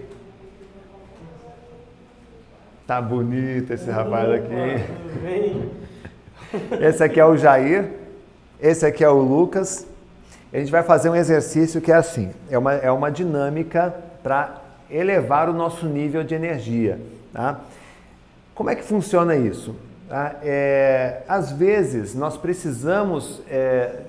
Tá 2.86 3.00
bonito 3.00 3.72
esse 3.72 3.90
rapaz 3.90 4.30
aqui. 4.30 5.76
Esse 6.80 7.02
aqui 7.02 7.18
é 7.18 7.24
o 7.24 7.36
Jair, 7.36 7.90
esse 8.60 8.86
aqui 8.86 9.02
é 9.02 9.08
o 9.08 9.18
Lucas. 9.18 9.86
A 10.52 10.58
gente 10.58 10.70
vai 10.70 10.82
fazer 10.82 11.10
um 11.10 11.16
exercício 11.16 11.80
que 11.80 11.90
é 11.90 11.96
assim: 11.96 12.30
é 12.48 12.56
uma, 12.56 12.74
é 12.74 12.90
uma 12.90 13.10
dinâmica 13.10 13.94
para 14.22 14.62
elevar 14.90 15.48
o 15.48 15.52
nosso 15.52 15.86
nível 15.86 16.22
de 16.24 16.34
energia. 16.34 17.00
Tá? 17.32 17.60
Como 18.54 18.70
é 18.70 18.74
que 18.74 18.82
funciona 18.82 19.36
isso? 19.36 19.74
Tá? 20.08 20.36
É, 20.42 21.22
às 21.28 21.52
vezes 21.52 22.14
nós 22.14 22.36
precisamos 22.36 23.42
é, 23.50 24.00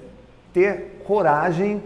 ter 0.54 1.02
coragem 1.06 1.82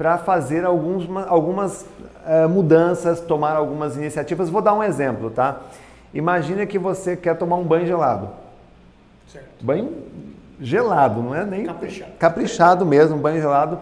para 0.00 0.16
fazer 0.16 0.64
alguns, 0.64 1.06
algumas 1.28 1.82
uh, 1.82 2.48
mudanças, 2.48 3.20
tomar 3.20 3.54
algumas 3.54 3.96
iniciativas. 3.98 4.48
Vou 4.48 4.62
dar 4.62 4.72
um 4.72 4.82
exemplo, 4.82 5.30
tá? 5.30 5.60
Imagina 6.14 6.64
que 6.64 6.78
você 6.78 7.16
quer 7.16 7.36
tomar 7.36 7.56
um 7.56 7.64
banho 7.64 7.86
gelado. 7.86 8.30
Certo. 9.30 9.46
Banho 9.60 9.92
gelado, 10.58 11.22
não 11.22 11.34
é 11.34 11.44
nem 11.44 11.64
caprichado, 11.64 12.12
caprichado 12.18 12.86
mesmo, 12.86 13.18
banho 13.18 13.42
gelado. 13.42 13.78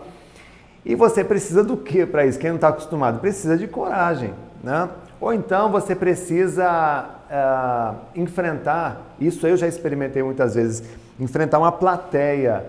E 0.89 0.97
você 0.97 1.23
precisa 1.23 1.63
do 1.63 1.77
que 1.77 2.05
para 2.05 2.27
isso? 2.27 2.39
Quem 2.39 2.51
não 2.51 2.57
está 2.57 2.69
acostumado 2.69 3.21
precisa 3.21 3.57
de 3.57 3.69
coragem, 3.69 4.33
né? 4.65 4.89
Ou 5.21 5.33
então 5.33 5.71
você 5.71 5.95
precisa 5.95 7.05
uh, 7.31 7.97
enfrentar, 8.19 9.01
isso 9.21 9.47
eu 9.47 9.57
já 9.57 9.69
experimentei 9.69 10.23
muitas 10.23 10.57
vezes, 10.57 10.83
enfrentar 11.21 11.59
uma 11.59 11.71
plateia 11.71 12.65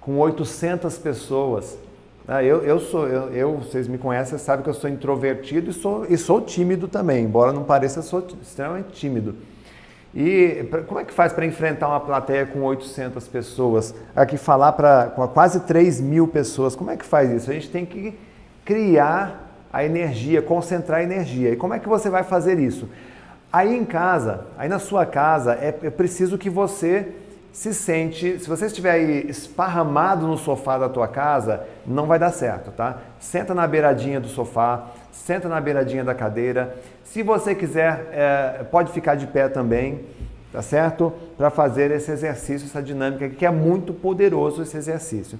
com 0.00 0.16
800 0.18 0.96
pessoas 0.98 1.76
ah, 2.32 2.44
eu, 2.44 2.62
eu 2.62 2.78
sou, 2.78 3.08
eu, 3.08 3.32
eu, 3.32 3.56
vocês 3.56 3.88
me 3.88 3.98
conhecem, 3.98 4.38
sabem 4.38 4.62
que 4.62 4.70
eu 4.70 4.74
sou 4.74 4.88
introvertido 4.88 5.70
e 5.70 5.72
sou, 5.72 6.06
e 6.08 6.16
sou 6.16 6.40
tímido 6.40 6.86
também, 6.86 7.24
embora 7.24 7.52
não 7.52 7.64
pareça, 7.64 8.02
sou 8.02 8.24
extremamente 8.40 8.92
tímido. 8.92 9.34
E 10.14 10.66
pra, 10.70 10.82
como 10.82 11.00
é 11.00 11.04
que 11.04 11.12
faz 11.12 11.32
para 11.32 11.46
enfrentar 11.46 11.88
uma 11.88 12.00
plateia 12.00 12.44
com 12.44 12.62
800 12.62 13.28
pessoas? 13.28 13.94
Aqui 14.14 14.36
falar 14.36 14.72
para 14.72 15.06
quase 15.32 15.60
3 15.60 16.00
mil 16.00 16.26
pessoas, 16.26 16.74
como 16.74 16.90
é 16.90 16.96
que 16.96 17.04
faz 17.04 17.30
isso? 17.30 17.50
A 17.50 17.54
gente 17.54 17.70
tem 17.70 17.86
que 17.86 18.18
criar 18.64 19.48
a 19.72 19.84
energia, 19.84 20.42
concentrar 20.42 21.00
a 21.00 21.02
energia. 21.02 21.50
E 21.50 21.56
como 21.56 21.74
é 21.74 21.78
que 21.78 21.88
você 21.88 22.10
vai 22.10 22.24
fazer 22.24 22.58
isso? 22.58 22.88
Aí 23.52 23.76
em 23.76 23.84
casa, 23.84 24.46
aí 24.58 24.68
na 24.68 24.78
sua 24.78 25.06
casa, 25.06 25.54
é, 25.54 25.74
é 25.82 25.90
preciso 25.90 26.38
que 26.38 26.50
você 26.50 27.08
se 27.52 27.74
sente, 27.74 28.38
se 28.38 28.48
você 28.48 28.66
estiver 28.66 28.92
aí 28.92 29.26
esparramado 29.28 30.26
no 30.26 30.38
sofá 30.38 30.78
da 30.78 30.88
tua 30.88 31.08
casa, 31.08 31.64
não 31.84 32.06
vai 32.06 32.18
dar 32.18 32.30
certo, 32.30 32.70
tá? 32.70 32.98
Senta 33.18 33.52
na 33.52 33.66
beiradinha 33.66 34.20
do 34.20 34.28
sofá, 34.28 34.86
senta 35.12 35.48
na 35.48 35.60
beiradinha 35.60 36.04
da 36.04 36.14
cadeira. 36.14 36.76
Se 37.04 37.22
você 37.22 37.54
quiser, 37.54 38.08
é, 38.12 38.64
pode 38.70 38.92
ficar 38.92 39.14
de 39.14 39.26
pé 39.26 39.48
também, 39.48 40.00
tá 40.52 40.62
certo? 40.62 41.12
Para 41.36 41.50
fazer 41.50 41.90
esse 41.90 42.10
exercício, 42.10 42.66
essa 42.66 42.82
dinâmica, 42.82 43.28
que 43.28 43.44
é 43.44 43.50
muito 43.50 43.92
poderoso 43.92 44.62
esse 44.62 44.76
exercício. 44.76 45.38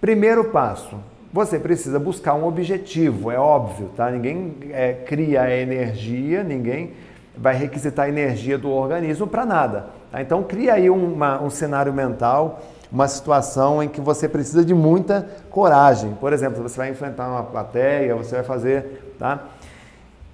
Primeiro 0.00 0.44
passo, 0.44 0.96
você 1.32 1.58
precisa 1.58 1.98
buscar 1.98 2.34
um 2.34 2.44
objetivo, 2.44 3.30
é 3.30 3.38
óbvio, 3.38 3.90
tá? 3.96 4.10
Ninguém 4.10 4.54
é, 4.70 4.92
cria 4.92 5.48
energia, 5.50 6.42
ninguém 6.44 6.92
vai 7.36 7.54
requisitar 7.54 8.08
energia 8.08 8.58
do 8.58 8.70
organismo 8.70 9.26
para 9.26 9.46
nada. 9.46 9.86
Tá? 10.10 10.20
Então, 10.20 10.42
cria 10.42 10.74
aí 10.74 10.90
uma, 10.90 11.42
um 11.42 11.48
cenário 11.48 11.92
mental, 11.92 12.60
uma 12.92 13.08
situação 13.08 13.82
em 13.82 13.88
que 13.88 14.00
você 14.00 14.28
precisa 14.28 14.62
de 14.62 14.74
muita 14.74 15.26
coragem. 15.48 16.12
Por 16.20 16.32
exemplo, 16.32 16.62
você 16.62 16.76
vai 16.76 16.90
enfrentar 16.90 17.26
uma 17.26 17.42
plateia, 17.42 18.14
você 18.14 18.34
vai 18.36 18.44
fazer. 18.44 19.14
Tá? 19.18 19.44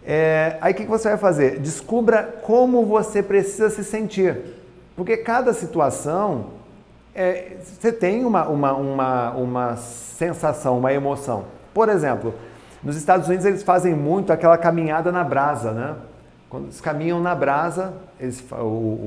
É, 0.05 0.57
aí 0.61 0.73
o 0.73 0.77
que 0.77 0.85
você 0.85 1.09
vai 1.11 1.18
fazer? 1.18 1.61
Descubra 1.61 2.40
como 2.42 2.85
você 2.85 3.23
precisa 3.23 3.71
se 3.71 3.85
sentir. 3.85 4.57
Porque 4.97 5.18
cada 5.18 5.53
situação 5.53 6.47
é, 7.14 7.59
você 7.62 7.92
tem 7.92 8.25
uma, 8.25 8.49
uma, 8.49 8.73
uma, 8.73 9.31
uma 9.31 9.77
sensação, 9.77 10.79
uma 10.79 10.92
emoção. 10.92 11.44
Por 11.73 11.88
exemplo, 11.88 12.35
nos 12.83 12.97
Estados 12.97 13.29
Unidos 13.29 13.47
eles 13.47 13.62
fazem 13.62 13.94
muito 13.94 14.33
aquela 14.33 14.59
caminhada 14.59 15.12
na 15.12 15.23
brasa, 15.23 15.71
né? 15.71 15.94
Quando 16.50 16.64
eles 16.64 16.80
caminham 16.80 17.20
na 17.20 17.34
brasa, 17.34 17.92
eles, 18.18 18.42
o, 18.52 18.54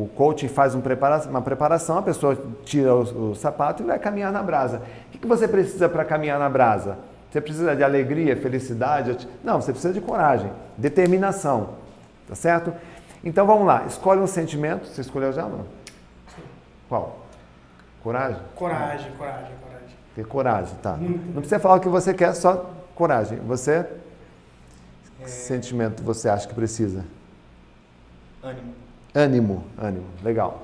o 0.04 0.12
coach 0.16 0.48
faz 0.48 0.76
um 0.76 0.82
prepara, 0.82 1.28
uma 1.28 1.42
preparação, 1.42 1.98
a 1.98 2.02
pessoa 2.02 2.38
tira 2.64 2.94
o, 2.96 3.32
o, 3.32 3.36
sapato 3.36 3.82
e 3.82 3.86
vai 3.86 3.98
caminhar 3.98 4.32
na 4.32 4.44
brasa. 4.44 4.84
O 5.08 5.12
que, 5.12 5.18
que 5.18 5.28
você 5.28 5.48
precisa 5.48 5.90
para 5.90 6.06
caminhar 6.06 6.38
na 6.38 6.48
brasa? 6.48 7.00
Você 7.32 7.42
precisa 7.42 7.76
de 7.76 7.84
alegria, 7.84 8.38
felicidade? 8.38 9.28
Não, 9.44 9.60
você 9.60 9.72
precisa 9.72 9.94
de 9.94 10.02
coragem, 10.02 10.52
determinação. 10.78 11.70
Tá 12.28 12.36
certo? 12.36 12.74
Então 13.24 13.48
vamos 13.48 13.66
lá, 13.66 13.86
escolhe 13.88 14.22
um 14.22 14.28
sentimento. 14.28 14.86
Você 14.86 15.02
escolheu 15.02 15.34
já 15.34 15.44
não? 15.44 15.66
Sim. 16.36 16.44
Qual? 16.88 17.22
Coragem? 18.04 18.40
Coragem, 18.56 19.12
coragem, 19.14 19.56
coragem. 19.64 19.96
Ter 20.16 20.26
coragem, 20.28 20.76
tá. 20.84 20.96
Não 20.96 21.42
precisa 21.42 21.60
falar 21.60 21.78
o 21.78 21.80
que 21.80 21.90
você 21.90 22.14
quer, 22.14 22.36
só 22.36 22.70
coragem. 22.94 23.40
Você? 23.40 23.72
É... 23.72 23.88
Que 25.24 25.30
sentimento 25.30 26.04
você 26.04 26.30
acha 26.30 26.48
que 26.48 26.54
precisa? 26.54 27.04
Ânimo. 28.44 28.74
Ânimo, 29.14 29.64
ânimo, 29.78 30.06
legal. 30.24 30.64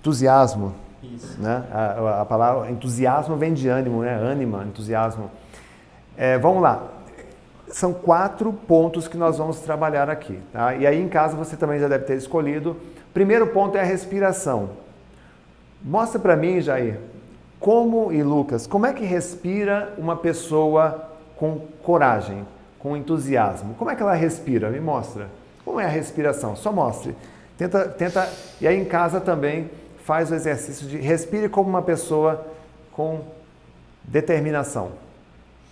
Entusiasmo. 0.00 0.74
Isso. 1.02 1.40
Né? 1.40 1.64
A, 1.72 2.22
a, 2.22 2.24
palavra 2.24 2.70
entusiasmo 2.70 3.36
vem 3.36 3.54
de 3.54 3.68
ânimo, 3.68 4.02
né? 4.02 4.14
Ânima, 4.14 4.64
entusiasmo. 4.64 5.30
É, 6.16 6.36
vamos 6.36 6.62
lá. 6.62 6.82
São 7.68 7.92
quatro 7.92 8.52
pontos 8.52 9.06
que 9.06 9.16
nós 9.16 9.38
vamos 9.38 9.60
trabalhar 9.60 10.10
aqui. 10.10 10.40
Tá? 10.52 10.74
E 10.74 10.86
aí 10.86 11.00
em 11.00 11.08
casa 11.08 11.36
você 11.36 11.56
também 11.56 11.78
já 11.78 11.88
deve 11.88 12.04
ter 12.04 12.16
escolhido. 12.16 12.76
Primeiro 13.14 13.46
ponto 13.48 13.76
é 13.76 13.80
a 13.80 13.84
respiração. 13.84 14.70
Mostra 15.82 16.18
para 16.18 16.36
mim, 16.36 16.60
Jair, 16.60 16.98
como 17.60 18.12
e 18.12 18.22
Lucas, 18.22 18.66
como 18.66 18.86
é 18.86 18.92
que 18.92 19.04
respira 19.04 19.94
uma 19.96 20.16
pessoa 20.16 21.10
com 21.36 21.60
coragem, 21.82 22.46
com 22.78 22.96
entusiasmo? 22.96 23.74
Como 23.74 23.90
é 23.90 23.94
que 23.94 24.02
ela 24.02 24.14
respira? 24.14 24.70
Me 24.70 24.80
mostra. 24.80 25.28
Como 25.68 25.78
é 25.78 25.84
a 25.84 25.88
respiração? 25.88 26.56
Só 26.56 26.72
mostre. 26.72 27.14
Tenta, 27.58 27.86
tenta, 27.90 28.26
e 28.58 28.66
aí 28.66 28.80
em 28.80 28.86
casa 28.86 29.20
também 29.20 29.70
faz 30.02 30.30
o 30.30 30.34
exercício 30.34 30.88
de 30.88 30.96
respire 30.96 31.46
como 31.46 31.68
uma 31.68 31.82
pessoa 31.82 32.46
com 32.90 33.20
determinação, 34.02 34.92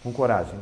com 0.03 0.13
coragem. 0.13 0.61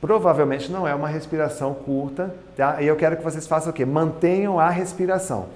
Provavelmente 0.00 0.72
não 0.72 0.88
é 0.88 0.94
uma 0.94 1.06
respiração 1.06 1.74
curta, 1.74 2.34
tá? 2.56 2.80
E 2.80 2.86
eu 2.86 2.96
quero 2.96 3.18
que 3.18 3.22
vocês 3.22 3.46
façam 3.46 3.70
o 3.70 3.74
quê? 3.74 3.84
Mantenham 3.84 4.58
a 4.58 4.70
respiração. 4.70 5.48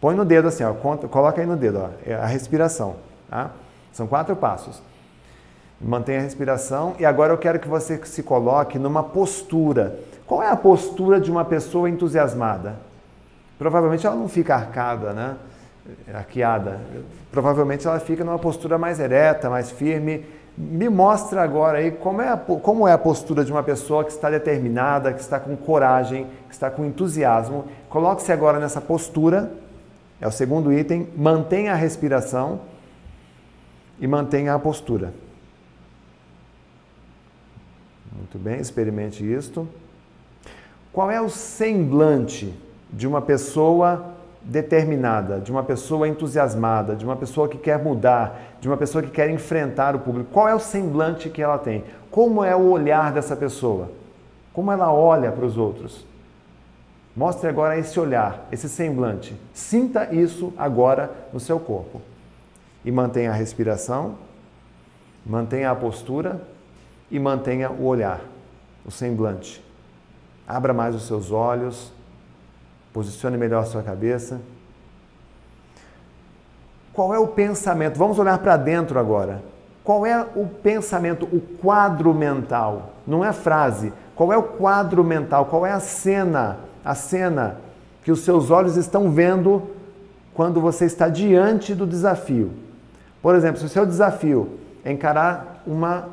Põe 0.00 0.16
no 0.16 0.24
dedo 0.24 0.48
assim, 0.48 0.64
ó, 0.64 0.74
coloca 0.74 1.40
aí 1.40 1.46
no 1.46 1.56
dedo, 1.56 1.82
ó, 1.84 1.90
é 2.04 2.14
a 2.14 2.26
respiração, 2.26 2.96
tá? 3.30 3.52
São 3.92 4.08
quatro 4.08 4.34
passos. 4.34 4.82
Mantenha 5.82 6.20
a 6.20 6.22
respiração 6.22 6.94
e 6.98 7.04
agora 7.04 7.32
eu 7.32 7.38
quero 7.38 7.58
que 7.58 7.66
você 7.66 8.00
se 8.04 8.22
coloque 8.22 8.78
numa 8.78 9.02
postura. 9.02 9.98
Qual 10.26 10.42
é 10.42 10.48
a 10.48 10.56
postura 10.56 11.20
de 11.20 11.30
uma 11.30 11.44
pessoa 11.44 11.90
entusiasmada? 11.90 12.76
Provavelmente 13.58 14.06
ela 14.06 14.14
não 14.14 14.28
fica 14.28 14.54
arcada, 14.54 15.12
né? 15.12 15.36
Arqueada. 16.14 16.78
Provavelmente 17.32 17.86
ela 17.86 17.98
fica 17.98 18.24
numa 18.24 18.38
postura 18.38 18.78
mais 18.78 19.00
ereta, 19.00 19.50
mais 19.50 19.70
firme, 19.70 20.24
Me 20.56 20.88
mostra 20.90 21.42
agora 21.42 21.78
aí 21.78 21.90
como 21.90 22.20
é, 22.20 22.28
a, 22.28 22.36
como 22.36 22.86
é 22.86 22.92
a 22.92 22.98
postura 22.98 23.42
de 23.42 23.50
uma 23.50 23.62
pessoa 23.62 24.04
que 24.04 24.10
está 24.10 24.28
determinada, 24.28 25.12
que 25.12 25.20
está 25.20 25.40
com 25.40 25.56
coragem, 25.56 26.26
que 26.46 26.54
está 26.54 26.70
com 26.70 26.84
entusiasmo. 26.84 27.64
Coloque-se 27.88 28.30
agora 28.30 28.60
nessa 28.60 28.80
postura, 28.80 29.50
é 30.20 30.28
o 30.28 30.30
segundo 30.30 30.70
item. 30.70 31.08
Mantenha 31.16 31.72
a 31.72 31.74
respiração 31.74 32.60
e 33.98 34.06
mantenha 34.06 34.54
a 34.54 34.58
postura. 34.58 35.14
Muito 38.22 38.38
bem, 38.38 38.60
experimente 38.60 39.24
isto. 39.24 39.66
Qual 40.92 41.10
é 41.10 41.20
o 41.20 41.28
semblante 41.28 42.54
de 42.92 43.04
uma 43.04 43.20
pessoa 43.20 44.14
determinada, 44.42 45.40
de 45.40 45.50
uma 45.50 45.64
pessoa 45.64 46.06
entusiasmada, 46.06 46.94
de 46.94 47.04
uma 47.04 47.16
pessoa 47.16 47.48
que 47.48 47.58
quer 47.58 47.82
mudar, 47.82 48.40
de 48.60 48.68
uma 48.68 48.76
pessoa 48.76 49.02
que 49.02 49.10
quer 49.10 49.28
enfrentar 49.28 49.96
o 49.96 49.98
público? 49.98 50.30
Qual 50.30 50.48
é 50.48 50.54
o 50.54 50.60
semblante 50.60 51.28
que 51.28 51.42
ela 51.42 51.58
tem? 51.58 51.82
Como 52.12 52.44
é 52.44 52.54
o 52.54 52.70
olhar 52.70 53.12
dessa 53.12 53.34
pessoa? 53.34 53.90
Como 54.52 54.70
ela 54.70 54.92
olha 54.92 55.32
para 55.32 55.44
os 55.44 55.58
outros? 55.58 56.06
Mostre 57.16 57.48
agora 57.48 57.76
esse 57.76 57.98
olhar, 57.98 58.46
esse 58.52 58.68
semblante. 58.68 59.34
Sinta 59.52 60.14
isso 60.14 60.52
agora 60.56 61.10
no 61.32 61.40
seu 61.40 61.58
corpo. 61.58 62.00
E 62.84 62.92
mantenha 62.92 63.30
a 63.30 63.34
respiração, 63.34 64.14
mantenha 65.26 65.72
a 65.72 65.74
postura 65.74 66.51
e 67.12 67.20
mantenha 67.20 67.70
o 67.70 67.84
olhar, 67.84 68.22
o 68.86 68.90
semblante. 68.90 69.62
Abra 70.48 70.72
mais 70.72 70.94
os 70.94 71.06
seus 71.06 71.30
olhos, 71.30 71.92
posicione 72.90 73.36
melhor 73.36 73.62
a 73.62 73.66
sua 73.66 73.82
cabeça. 73.82 74.40
Qual 76.90 77.14
é 77.14 77.18
o 77.18 77.28
pensamento? 77.28 77.98
Vamos 77.98 78.18
olhar 78.18 78.38
para 78.38 78.56
dentro 78.56 78.98
agora. 78.98 79.42
Qual 79.84 80.06
é 80.06 80.26
o 80.34 80.46
pensamento, 80.46 81.26
o 81.26 81.40
quadro 81.40 82.14
mental? 82.14 82.94
Não 83.06 83.22
é 83.22 83.32
frase. 83.32 83.92
Qual 84.14 84.32
é 84.32 84.36
o 84.36 84.42
quadro 84.42 85.04
mental? 85.04 85.46
Qual 85.46 85.66
é 85.66 85.72
a 85.72 85.80
cena? 85.80 86.60
A 86.82 86.94
cena 86.94 87.58
que 88.02 88.10
os 88.10 88.20
seus 88.20 88.50
olhos 88.50 88.76
estão 88.76 89.10
vendo 89.10 89.70
quando 90.32 90.60
você 90.60 90.86
está 90.86 91.08
diante 91.08 91.74
do 91.74 91.86
desafio. 91.86 92.52
Por 93.20 93.34
exemplo, 93.34 93.60
se 93.60 93.66
o 93.66 93.68
seu 93.68 93.84
desafio 93.84 94.58
é 94.84 94.90
encarar 94.90 95.62
uma 95.66 96.08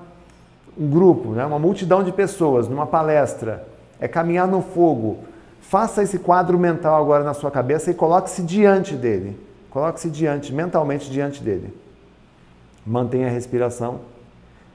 um 0.79 0.89
grupo, 0.89 1.31
né, 1.31 1.45
uma 1.45 1.59
multidão 1.59 2.03
de 2.03 2.11
pessoas 2.11 2.69
numa 2.69 2.87
palestra, 2.87 3.67
é 3.99 4.07
caminhar 4.07 4.47
no 4.47 4.61
fogo. 4.61 5.19
Faça 5.59 6.01
esse 6.01 6.17
quadro 6.17 6.57
mental 6.57 6.99
agora 7.01 7.23
na 7.23 7.33
sua 7.33 7.51
cabeça 7.51 7.91
e 7.91 7.93
coloque-se 7.93 8.41
diante 8.41 8.95
dele. 8.95 9.37
Coloque-se 9.69 10.09
diante, 10.09 10.53
mentalmente 10.53 11.11
diante 11.11 11.43
dele. 11.43 11.73
Mantenha 12.85 13.27
a 13.27 13.29
respiração, 13.29 13.99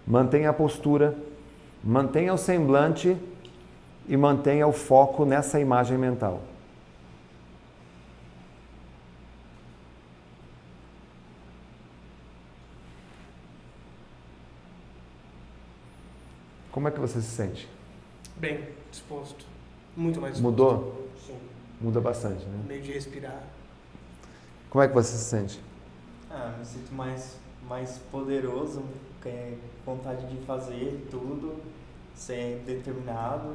mantenha 0.07 0.51
a 0.51 0.53
postura, 0.53 1.15
mantenha 1.83 2.35
o 2.35 2.39
semblante 2.39 3.17
e 4.07 4.17
mantenha 4.17 4.67
o 4.67 4.73
foco 4.73 5.25
nessa 5.25 5.59
imagem 5.59 5.97
mental. 5.97 6.43
Como 16.75 16.89
é 16.89 16.91
que 16.91 16.99
você 16.99 17.21
se 17.21 17.29
sente? 17.29 17.69
Bem 18.35 18.65
disposto. 18.91 19.47
Muito 19.97 20.21
mais 20.21 20.35
disposto. 20.35 20.61
Mudou? 20.61 21.09
Sim. 21.25 21.37
Muda 21.81 22.01
bastante, 22.01 22.45
né? 22.47 22.65
Meio 22.67 22.83
de 22.83 22.91
respirar. 22.91 23.45
Como 24.69 24.83
é 24.83 24.89
que 24.89 24.93
você 24.93 25.17
se 25.17 25.23
sente? 25.23 25.63
Ah, 26.29 26.53
me 26.59 26.65
sinto 26.65 26.93
mais, 26.93 27.37
mais 27.69 27.99
poderoso, 28.11 28.83
com 29.23 29.53
vontade 29.87 30.27
de 30.27 30.45
fazer 30.45 31.07
tudo, 31.13 31.59
ser 32.13 32.61
determinado. 32.67 33.55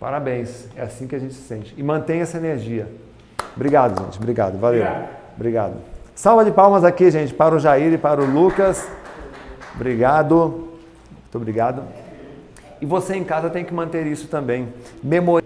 Parabéns, 0.00 0.66
é 0.74 0.82
assim 0.82 1.06
que 1.06 1.14
a 1.14 1.20
gente 1.20 1.34
se 1.34 1.42
sente. 1.42 1.72
E 1.76 1.84
mantenha 1.84 2.24
essa 2.24 2.36
energia. 2.36 2.92
Obrigado, 3.54 4.02
gente. 4.02 4.18
Obrigado, 4.18 4.58
valeu. 4.58 4.82
Obrigado. 4.82 5.34
Obrigado. 5.36 5.76
Salva 6.16 6.44
de 6.44 6.50
palmas 6.50 6.82
aqui, 6.82 7.12
gente, 7.12 7.32
para 7.32 7.54
o 7.54 7.60
Jair 7.60 7.92
e 7.92 7.98
para 7.98 8.20
o 8.20 8.26
Lucas. 8.28 8.88
Obrigado. 9.76 10.68
Muito 11.12 11.36
obrigado. 11.36 11.97
E 12.80 12.86
você 12.86 13.16
em 13.16 13.24
casa 13.24 13.50
tem 13.50 13.64
que 13.64 13.74
manter 13.74 14.06
isso 14.06 14.28
também. 14.28 14.72
Memori... 15.02 15.44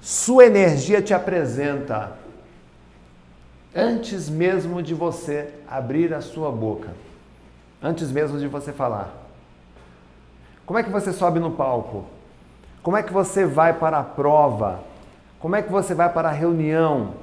Sua 0.00 0.46
energia 0.46 1.02
te 1.02 1.12
apresenta 1.12 2.12
antes 3.74 4.28
mesmo 4.28 4.82
de 4.82 4.94
você 4.94 5.52
abrir 5.68 6.14
a 6.14 6.20
sua 6.20 6.50
boca. 6.50 6.90
Antes 7.82 8.10
mesmo 8.10 8.38
de 8.38 8.46
você 8.46 8.72
falar. 8.72 9.12
Como 10.66 10.78
é 10.78 10.82
que 10.82 10.90
você 10.90 11.12
sobe 11.12 11.40
no 11.40 11.52
palco? 11.52 12.04
Como 12.82 12.96
é 12.96 13.02
que 13.02 13.12
você 13.12 13.44
vai 13.44 13.72
para 13.72 13.98
a 13.98 14.02
prova? 14.02 14.80
Como 15.38 15.54
é 15.56 15.62
que 15.62 15.70
você 15.70 15.94
vai 15.94 16.12
para 16.12 16.28
a 16.28 16.32
reunião? 16.32 17.14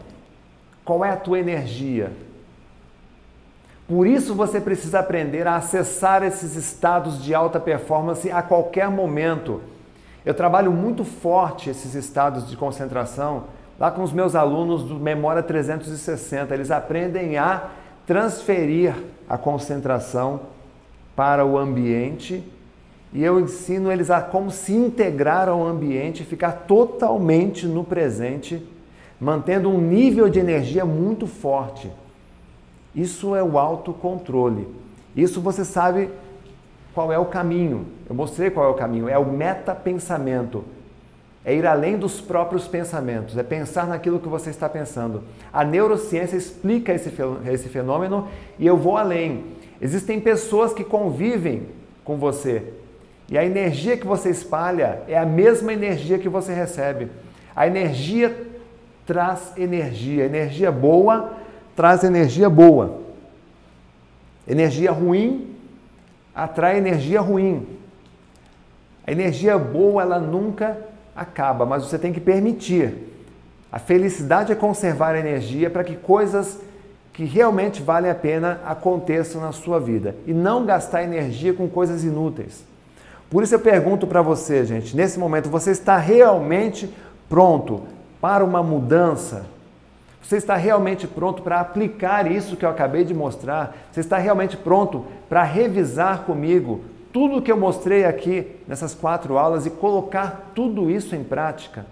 Qual 0.83 1.03
é 1.03 1.09
a 1.09 1.17
tua 1.17 1.39
energia? 1.39 2.11
Por 3.87 4.07
isso 4.07 4.33
você 4.33 4.59
precisa 4.59 4.99
aprender 4.99 5.45
a 5.47 5.57
acessar 5.57 6.23
esses 6.23 6.55
estados 6.55 7.23
de 7.23 7.35
alta 7.35 7.59
performance 7.59 8.31
a 8.31 8.41
qualquer 8.41 8.89
momento. 8.89 9.61
Eu 10.25 10.33
trabalho 10.33 10.71
muito 10.71 11.03
forte 11.03 11.69
esses 11.69 11.93
estados 11.93 12.49
de 12.49 12.57
concentração 12.57 13.43
lá 13.79 13.91
com 13.91 14.01
os 14.01 14.11
meus 14.11 14.33
alunos 14.33 14.83
do 14.83 14.95
Memória 14.95 15.43
360. 15.43 16.51
Eles 16.51 16.71
aprendem 16.71 17.37
a 17.37 17.69
transferir 18.07 18.95
a 19.29 19.37
concentração 19.37 20.41
para 21.15 21.45
o 21.45 21.55
ambiente 21.55 22.43
e 23.13 23.23
eu 23.23 23.39
ensino 23.39 23.91
eles 23.91 24.09
a 24.09 24.19
como 24.19 24.49
se 24.49 24.73
integrar 24.73 25.47
ao 25.47 25.63
ambiente, 25.63 26.23
ficar 26.23 26.63
totalmente 26.67 27.67
no 27.67 27.83
presente, 27.83 28.67
mantendo 29.21 29.69
um 29.69 29.79
nível 29.79 30.27
de 30.27 30.39
energia 30.39 30.83
muito 30.83 31.27
forte. 31.27 31.89
Isso 32.95 33.35
é 33.35 33.43
o 33.43 33.57
autocontrole. 33.57 34.67
Isso 35.15 35.41
você 35.41 35.65
sabe 35.65 36.09
qual 36.93 37.11
é 37.11 37.19
o 37.19 37.25
caminho. 37.25 37.85
Eu 38.07 38.15
mostrei 38.15 38.49
qual 38.49 38.67
é 38.67 38.69
o 38.69 38.75
caminho. 38.75 39.09
É 39.09 39.17
o 39.17 39.25
metapensamento. 39.25 40.63
É 41.43 41.53
ir 41.53 41.65
além 41.65 41.97
dos 41.97 42.21
próprios 42.21 42.67
pensamentos. 42.67 43.37
É 43.37 43.43
pensar 43.43 43.87
naquilo 43.87 44.19
que 44.19 44.27
você 44.27 44.49
está 44.49 44.69
pensando. 44.69 45.23
A 45.51 45.63
neurociência 45.63 46.37
explica 46.37 46.93
esse 46.93 47.69
fenômeno 47.69 48.27
e 48.57 48.65
eu 48.65 48.77
vou 48.77 48.97
além. 48.97 49.43
Existem 49.81 50.19
pessoas 50.19 50.73
que 50.73 50.83
convivem 50.83 51.67
com 52.03 52.17
você 52.17 52.73
e 53.29 53.37
a 53.37 53.43
energia 53.43 53.97
que 53.97 54.05
você 54.05 54.29
espalha 54.29 55.01
é 55.07 55.17
a 55.17 55.25
mesma 55.25 55.73
energia 55.73 56.19
que 56.19 56.29
você 56.29 56.53
recebe. 56.53 57.09
A 57.55 57.65
energia 57.65 58.35
traz 59.05 59.53
energia. 59.57 60.25
Energia 60.25 60.71
boa 60.71 61.33
traz 61.75 62.03
energia 62.03 62.49
boa. 62.49 62.99
Energia 64.47 64.91
ruim 64.91 65.55
atrai 66.35 66.77
energia 66.77 67.21
ruim. 67.21 67.65
A 69.07 69.11
energia 69.11 69.57
boa, 69.57 70.01
ela 70.01 70.19
nunca 70.19 70.77
acaba, 71.15 71.65
mas 71.65 71.85
você 71.85 71.97
tem 71.97 72.11
que 72.11 72.19
permitir. 72.19 73.13
A 73.71 73.79
felicidade 73.79 74.51
é 74.51 74.55
conservar 74.55 75.15
a 75.15 75.19
energia 75.19 75.69
para 75.69 75.83
que 75.83 75.95
coisas 75.95 76.59
que 77.13 77.23
realmente 77.23 77.81
valem 77.81 78.11
a 78.11 78.15
pena 78.15 78.59
aconteçam 78.65 79.39
na 79.39 79.53
sua 79.53 79.79
vida 79.79 80.15
e 80.27 80.33
não 80.33 80.65
gastar 80.65 81.03
energia 81.03 81.53
com 81.53 81.69
coisas 81.69 82.03
inúteis. 82.03 82.65
Por 83.29 83.41
isso 83.43 83.55
eu 83.55 83.59
pergunto 83.59 84.05
para 84.05 84.21
você, 84.21 84.65
gente, 84.65 84.95
nesse 84.95 85.17
momento, 85.17 85.49
você 85.49 85.71
está 85.71 85.97
realmente 85.97 86.93
pronto 87.29 87.83
para 88.19 88.43
uma 88.43 88.61
mudança? 88.61 89.45
Você 90.25 90.37
está 90.37 90.55
realmente 90.55 91.05
pronto 91.05 91.43
para 91.43 91.59
aplicar 91.59 92.29
isso 92.29 92.57
que 92.57 92.65
eu 92.65 92.69
acabei 92.69 93.03
de 93.03 93.13
mostrar? 93.13 93.75
Você 93.91 93.99
está 93.99 94.17
realmente 94.17 94.57
pronto 94.57 95.05
para 95.29 95.43
revisar 95.43 96.23
comigo 96.23 96.81
tudo 97.13 97.37
o 97.37 97.41
que 97.43 97.51
eu 97.51 97.57
mostrei 97.57 98.05
aqui 98.05 98.59
nessas 98.67 98.95
quatro 98.95 99.37
aulas 99.37 99.67
e 99.67 99.69
colocar 99.69 100.51
tudo 100.55 100.89
isso 100.89 101.15
em 101.15 101.23
prática? 101.23 101.85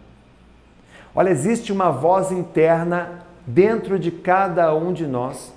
Olha, 1.13 1.30
existe 1.30 1.72
uma 1.72 1.91
voz 1.91 2.32
interna 2.32 3.24
dentro 3.46 4.00
de 4.00 4.10
cada 4.10 4.74
um 4.74 4.93
de 4.93 5.06
nós 5.06 5.54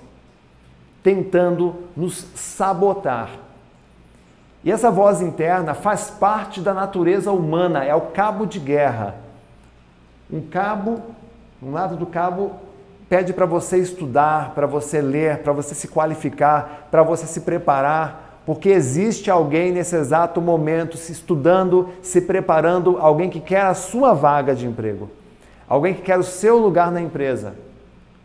tentando 1.01 1.75
nos 1.95 2.27
sabotar. 2.35 3.31
E 4.63 4.71
essa 4.71 4.91
voz 4.91 5.19
interna 5.19 5.73
faz 5.73 6.11
parte 6.11 6.61
da 6.61 6.75
natureza 6.75 7.31
humana, 7.31 7.83
é 7.83 7.95
o 7.95 8.01
cabo 8.01 8.45
de 8.45 8.59
guerra. 8.59 9.15
Um 10.31 10.41
cabo, 10.41 11.01
um 11.63 11.71
lado 11.71 11.95
do 11.95 12.05
cabo 12.05 12.66
pede 13.09 13.33
para 13.33 13.45
você 13.45 13.77
estudar, 13.77 14.53
para 14.53 14.67
você 14.67 15.01
ler, 15.01 15.39
para 15.39 15.53
você 15.53 15.73
se 15.73 15.87
qualificar, 15.87 16.87
para 16.91 17.03
você 17.03 17.25
se 17.25 17.41
preparar, 17.41 18.41
porque 18.45 18.69
existe 18.69 19.29
alguém 19.29 19.71
nesse 19.71 19.95
exato 19.95 20.41
momento 20.41 20.97
se 20.97 21.11
estudando, 21.11 21.89
se 22.01 22.21
preparando, 22.21 22.97
alguém 22.99 23.29
que 23.29 23.39
quer 23.39 23.61
a 23.61 23.73
sua 23.73 24.13
vaga 24.13 24.55
de 24.55 24.65
emprego, 24.65 25.09
alguém 25.67 25.93
que 25.93 26.01
quer 26.01 26.17
o 26.17 26.23
seu 26.23 26.57
lugar 26.57 26.91
na 26.91 27.01
empresa, 27.01 27.55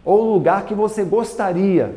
ou 0.05 0.23
o 0.23 0.33
lugar 0.35 0.65
que 0.65 0.75
você 0.75 1.05
gostaria, 1.05 1.95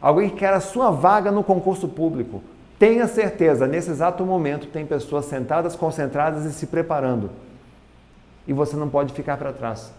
alguém 0.00 0.28
que 0.30 0.36
quer 0.36 0.52
a 0.52 0.60
sua 0.60 0.90
vaga 0.90 1.30
no 1.30 1.44
concurso 1.44 1.88
público. 1.88 2.42
tenha 2.78 3.06
certeza, 3.06 3.66
nesse 3.66 3.90
exato 3.90 4.24
momento 4.24 4.66
tem 4.66 4.84
pessoas 4.84 5.26
sentadas, 5.26 5.76
concentradas 5.76 6.44
e 6.44 6.52
se 6.52 6.66
preparando. 6.66 7.30
E 8.44 8.52
você 8.52 8.74
não 8.74 8.88
pode 8.88 9.14
ficar 9.14 9.36
para 9.36 9.52
trás. 9.52 9.92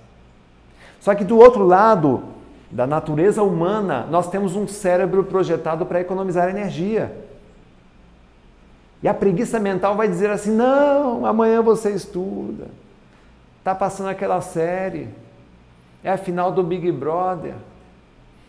Só 1.03 1.13
que 1.13 1.25
do 1.25 1.37
outro 1.37 1.65
lado 1.65 2.23
da 2.71 2.87
natureza 2.87 3.43
humana, 3.43 4.07
nós 4.09 4.29
temos 4.29 4.55
um 4.55 4.65
cérebro 4.65 5.25
projetado 5.25 5.85
para 5.85 5.99
economizar 5.99 6.47
energia. 6.47 7.13
E 9.01 9.07
a 9.09 9.13
preguiça 9.13 9.59
mental 9.59 9.97
vai 9.97 10.07
dizer 10.07 10.29
assim: 10.29 10.51
não, 10.51 11.25
amanhã 11.25 11.61
você 11.61 11.89
estuda. 11.89 12.67
Está 13.59 13.75
passando 13.75 14.07
aquela 14.07 14.39
série. 14.39 15.09
É 16.01 16.09
a 16.09 16.15
final 16.15 16.53
do 16.53 16.63
Big 16.63 16.89
Brother. 16.89 17.55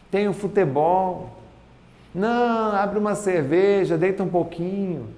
Tem 0.08 0.28
o 0.28 0.32
futebol. 0.32 1.30
Não, 2.14 2.70
abre 2.76 3.00
uma 3.00 3.16
cerveja, 3.16 3.98
deita 3.98 4.22
um 4.22 4.28
pouquinho. 4.28 5.08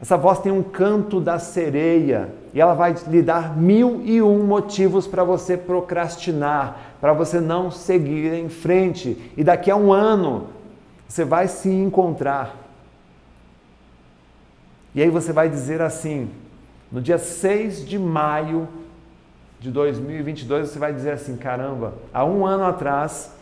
Essa 0.00 0.16
voz 0.16 0.38
tem 0.38 0.52
um 0.52 0.62
canto 0.62 1.20
da 1.20 1.38
sereia 1.38 2.32
e 2.54 2.60
ela 2.60 2.74
vai 2.74 2.94
lhe 3.08 3.20
dar 3.20 3.56
mil 3.56 4.00
e 4.04 4.22
um 4.22 4.44
motivos 4.44 5.06
para 5.06 5.24
você 5.24 5.56
procrastinar, 5.56 6.94
para 7.00 7.12
você 7.12 7.40
não 7.40 7.70
seguir 7.70 8.32
em 8.32 8.48
frente. 8.48 9.32
E 9.36 9.42
daqui 9.42 9.70
a 9.70 9.76
um 9.76 9.92
ano 9.92 10.46
você 11.08 11.24
vai 11.24 11.48
se 11.48 11.68
encontrar. 11.68 12.56
E 14.94 15.02
aí 15.02 15.10
você 15.10 15.32
vai 15.32 15.48
dizer 15.48 15.82
assim, 15.82 16.30
no 16.92 17.00
dia 17.00 17.18
6 17.18 17.86
de 17.86 17.98
maio 17.98 18.68
de 19.58 19.70
2022, 19.70 20.68
você 20.68 20.78
vai 20.78 20.92
dizer 20.92 21.12
assim: 21.12 21.36
caramba, 21.36 21.94
há 22.14 22.24
um 22.24 22.46
ano 22.46 22.64
atrás 22.64 23.34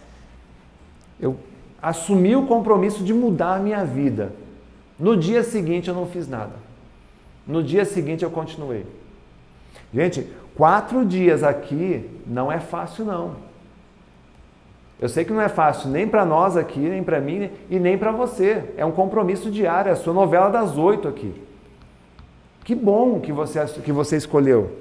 eu 1.20 1.36
assumi 1.80 2.34
o 2.34 2.46
compromisso 2.46 3.04
de 3.04 3.12
mudar 3.12 3.56
a 3.56 3.58
minha 3.58 3.84
vida. 3.84 4.32
No 4.98 5.16
dia 5.16 5.42
seguinte 5.42 5.88
eu 5.88 5.94
não 5.94 6.06
fiz 6.06 6.28
nada. 6.28 6.54
No 7.46 7.62
dia 7.62 7.84
seguinte 7.84 8.24
eu 8.24 8.30
continuei. 8.30 8.86
Gente, 9.92 10.26
quatro 10.54 11.04
dias 11.04 11.42
aqui 11.42 12.08
não 12.26 12.50
é 12.50 12.58
fácil 12.58 13.04
não. 13.04 13.36
Eu 14.98 15.08
sei 15.08 15.24
que 15.24 15.32
não 15.32 15.42
é 15.42 15.48
fácil 15.48 15.90
nem 15.90 16.08
para 16.08 16.24
nós 16.24 16.56
aqui, 16.56 16.80
nem 16.80 17.02
para 17.02 17.20
mim 17.20 17.50
e 17.68 17.78
nem 17.78 17.98
para 17.98 18.10
você. 18.10 18.64
É 18.76 18.84
um 18.84 18.92
compromisso 18.92 19.50
diário, 19.50 19.90
é 19.90 19.92
a 19.92 19.96
sua 19.96 20.14
novela 20.14 20.48
das 20.48 20.78
oito 20.78 21.06
aqui. 21.06 21.34
Que 22.64 22.74
bom 22.74 23.20
que 23.20 23.30
você, 23.30 23.64
que 23.82 23.92
você 23.92 24.16
escolheu. 24.16 24.74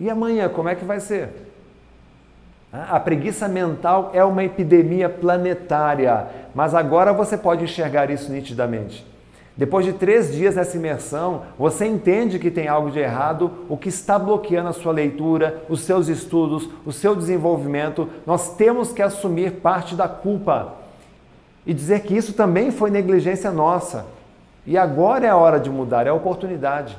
E 0.00 0.08
amanhã, 0.08 0.48
como 0.48 0.68
é 0.68 0.74
que 0.74 0.84
vai 0.84 1.00
ser? 1.00 1.30
A 2.74 2.98
preguiça 2.98 3.46
mental 3.46 4.10
é 4.12 4.24
uma 4.24 4.42
epidemia 4.42 5.08
planetária, 5.08 6.26
mas 6.52 6.74
agora 6.74 7.12
você 7.12 7.38
pode 7.38 7.62
enxergar 7.62 8.10
isso 8.10 8.32
nitidamente. 8.32 9.06
Depois 9.56 9.86
de 9.86 9.92
três 9.92 10.32
dias 10.32 10.56
nessa 10.56 10.76
imersão, 10.76 11.42
você 11.56 11.86
entende 11.86 12.40
que 12.40 12.50
tem 12.50 12.66
algo 12.66 12.90
de 12.90 12.98
errado, 12.98 13.48
o 13.68 13.76
que 13.76 13.88
está 13.88 14.18
bloqueando 14.18 14.70
a 14.70 14.72
sua 14.72 14.90
leitura, 14.90 15.62
os 15.68 15.82
seus 15.82 16.08
estudos, 16.08 16.68
o 16.84 16.90
seu 16.90 17.14
desenvolvimento. 17.14 18.08
Nós 18.26 18.56
temos 18.56 18.92
que 18.92 19.00
assumir 19.00 19.52
parte 19.52 19.94
da 19.94 20.08
culpa 20.08 20.74
e 21.64 21.72
dizer 21.72 22.00
que 22.00 22.16
isso 22.16 22.32
também 22.32 22.72
foi 22.72 22.90
negligência 22.90 23.52
nossa. 23.52 24.04
E 24.66 24.76
agora 24.76 25.24
é 25.24 25.30
a 25.30 25.36
hora 25.36 25.60
de 25.60 25.70
mudar, 25.70 26.08
é 26.08 26.10
a 26.10 26.14
oportunidade. 26.14 26.98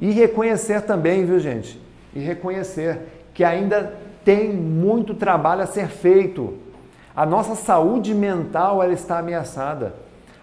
E 0.00 0.10
reconhecer 0.12 0.80
também, 0.80 1.26
viu 1.26 1.38
gente? 1.38 1.78
E 2.14 2.20
reconhecer 2.20 3.21
que 3.34 3.44
ainda 3.44 3.94
tem 4.24 4.52
muito 4.52 5.14
trabalho 5.14 5.62
a 5.62 5.66
ser 5.66 5.88
feito. 5.88 6.54
A 7.14 7.26
nossa 7.26 7.54
saúde 7.54 8.14
mental 8.14 8.82
ela 8.82 8.92
está 8.92 9.18
ameaçada. 9.18 9.94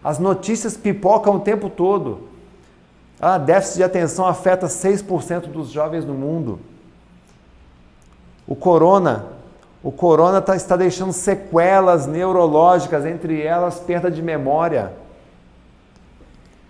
As 0.03 0.19
notícias 0.19 0.77
pipocam 0.77 1.35
o 1.35 1.39
tempo 1.39 1.69
todo. 1.69 2.29
Ah, 3.19 3.37
déficit 3.37 3.77
de 3.77 3.83
atenção 3.83 4.25
afeta 4.25 4.67
6% 4.67 5.47
dos 5.47 5.69
jovens 5.69 6.05
no 6.05 6.13
mundo. 6.13 6.59
O 8.47 8.55
corona, 8.55 9.25
o 9.83 9.91
corona 9.91 10.41
tá, 10.41 10.55
está 10.55 10.75
deixando 10.75 11.11
sequelas 11.11 12.07
neurológicas, 12.07 13.05
entre 13.05 13.41
elas 13.41 13.79
perda 13.79 14.09
de 14.09 14.21
memória. 14.21 14.93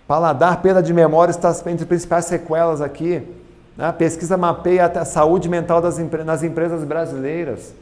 Paladar, 0.06 0.60
perda 0.60 0.82
de 0.82 0.92
memória 0.92 1.30
está 1.30 1.50
entre 1.66 1.84
as 1.84 1.84
principais 1.84 2.24
sequelas 2.24 2.80
aqui. 2.80 3.22
A 3.80 3.86
né? 3.86 3.92
pesquisa 3.92 4.36
mapeia 4.36 4.84
a 4.84 5.04
saúde 5.06 5.48
mental 5.48 5.80
das, 5.80 5.96
nas 6.22 6.42
empresas 6.42 6.84
brasileiras. 6.84 7.74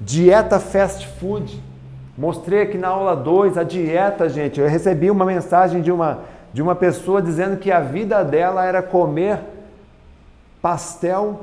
Dieta 0.00 0.60
fast 0.60 1.04
food. 1.18 1.60
Mostrei 2.16 2.62
aqui 2.62 2.78
na 2.78 2.86
aula 2.86 3.16
2 3.16 3.58
a 3.58 3.64
dieta, 3.64 4.28
gente. 4.28 4.60
Eu 4.60 4.68
recebi 4.68 5.10
uma 5.10 5.24
mensagem 5.24 5.82
de 5.82 5.90
uma, 5.90 6.20
de 6.52 6.62
uma 6.62 6.76
pessoa 6.76 7.20
dizendo 7.20 7.56
que 7.56 7.72
a 7.72 7.80
vida 7.80 8.22
dela 8.22 8.64
era 8.64 8.80
comer 8.80 9.40
pastel 10.60 11.40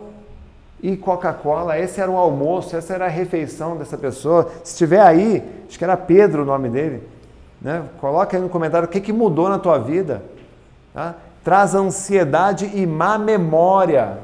e 0.82 0.96
Coca-Cola. 0.96 1.78
Esse 1.78 2.00
era 2.00 2.10
o 2.10 2.16
almoço, 2.16 2.78
essa 2.78 2.94
era 2.94 3.06
a 3.06 3.10
refeição 3.10 3.76
dessa 3.76 3.98
pessoa. 3.98 4.50
Se 4.64 4.72
estiver 4.72 5.02
aí, 5.02 5.44
acho 5.68 5.78
que 5.78 5.84
era 5.84 5.98
Pedro 5.98 6.44
o 6.44 6.46
nome 6.46 6.70
dele. 6.70 7.06
Né? 7.62 7.84
Coloca 8.00 8.38
aí 8.38 8.42
no 8.42 8.48
comentário 8.48 8.88
o 8.88 8.90
que, 8.90 9.02
que 9.02 9.12
mudou 9.12 9.50
na 9.50 9.60
tua 9.60 9.78
vida. 9.78 10.24
Tá? 10.94 11.16
Traz 11.50 11.74
ansiedade 11.74 12.70
e 12.76 12.86
má 12.86 13.18
memória. 13.18 14.20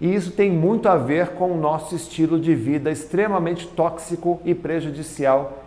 E 0.00 0.14
isso 0.14 0.32
tem 0.32 0.50
muito 0.50 0.88
a 0.88 0.96
ver 0.96 1.32
com 1.34 1.52
o 1.52 1.60
nosso 1.60 1.94
estilo 1.94 2.40
de 2.40 2.54
vida 2.54 2.90
extremamente 2.90 3.68
tóxico 3.68 4.40
e 4.42 4.54
prejudicial 4.54 5.58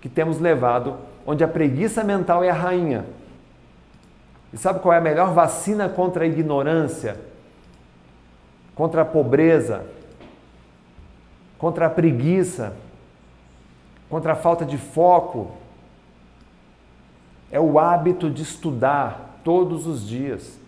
que 0.00 0.08
temos 0.08 0.40
levado, 0.40 0.96
onde 1.26 1.44
a 1.44 1.48
preguiça 1.48 2.02
mental 2.02 2.42
é 2.42 2.48
a 2.48 2.54
rainha. 2.54 3.04
E 4.50 4.56
sabe 4.56 4.80
qual 4.80 4.94
é 4.94 4.96
a 4.96 5.02
melhor 5.02 5.34
vacina 5.34 5.90
contra 5.90 6.24
a 6.24 6.26
ignorância? 6.26 7.20
Contra 8.74 9.02
a 9.02 9.04
pobreza? 9.04 9.84
Contra 11.58 11.84
a 11.84 11.90
preguiça? 11.90 12.74
contra 14.08 14.32
a 14.32 14.36
falta 14.36 14.64
de 14.64 14.78
foco, 14.78 15.52
é 17.50 17.58
o 17.58 17.78
hábito 17.78 18.30
de 18.30 18.42
estudar 18.42 19.40
todos 19.44 19.86
os 19.86 20.06
dias. 20.06 20.58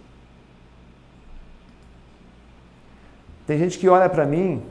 Tem 3.46 3.58
gente 3.58 3.78
que 3.78 3.88
olha 3.88 4.08
para 4.08 4.24
mim 4.24 4.62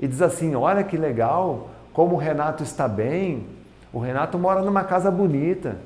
e 0.00 0.08
diz 0.08 0.22
assim: 0.22 0.54
Olha 0.54 0.82
que 0.82 0.96
legal, 0.96 1.70
como 1.92 2.14
o 2.14 2.18
Renato 2.18 2.62
está 2.62 2.88
bem. 2.88 3.46
O 3.92 3.98
Renato 3.98 4.38
mora 4.38 4.62
numa 4.62 4.84
casa 4.84 5.10
bonita. 5.10 5.76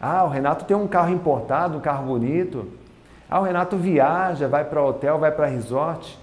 Ah, 0.00 0.24
o 0.24 0.28
Renato 0.28 0.64
tem 0.64 0.76
um 0.76 0.86
carro 0.86 1.10
importado, 1.10 1.78
um 1.78 1.80
carro 1.80 2.06
bonito. 2.06 2.68
Ah, 3.30 3.40
o 3.40 3.44
Renato 3.44 3.76
viaja, 3.76 4.48
vai 4.48 4.64
para 4.64 4.82
hotel, 4.82 5.18
vai 5.18 5.30
para 5.30 5.46
resort. 5.46 6.18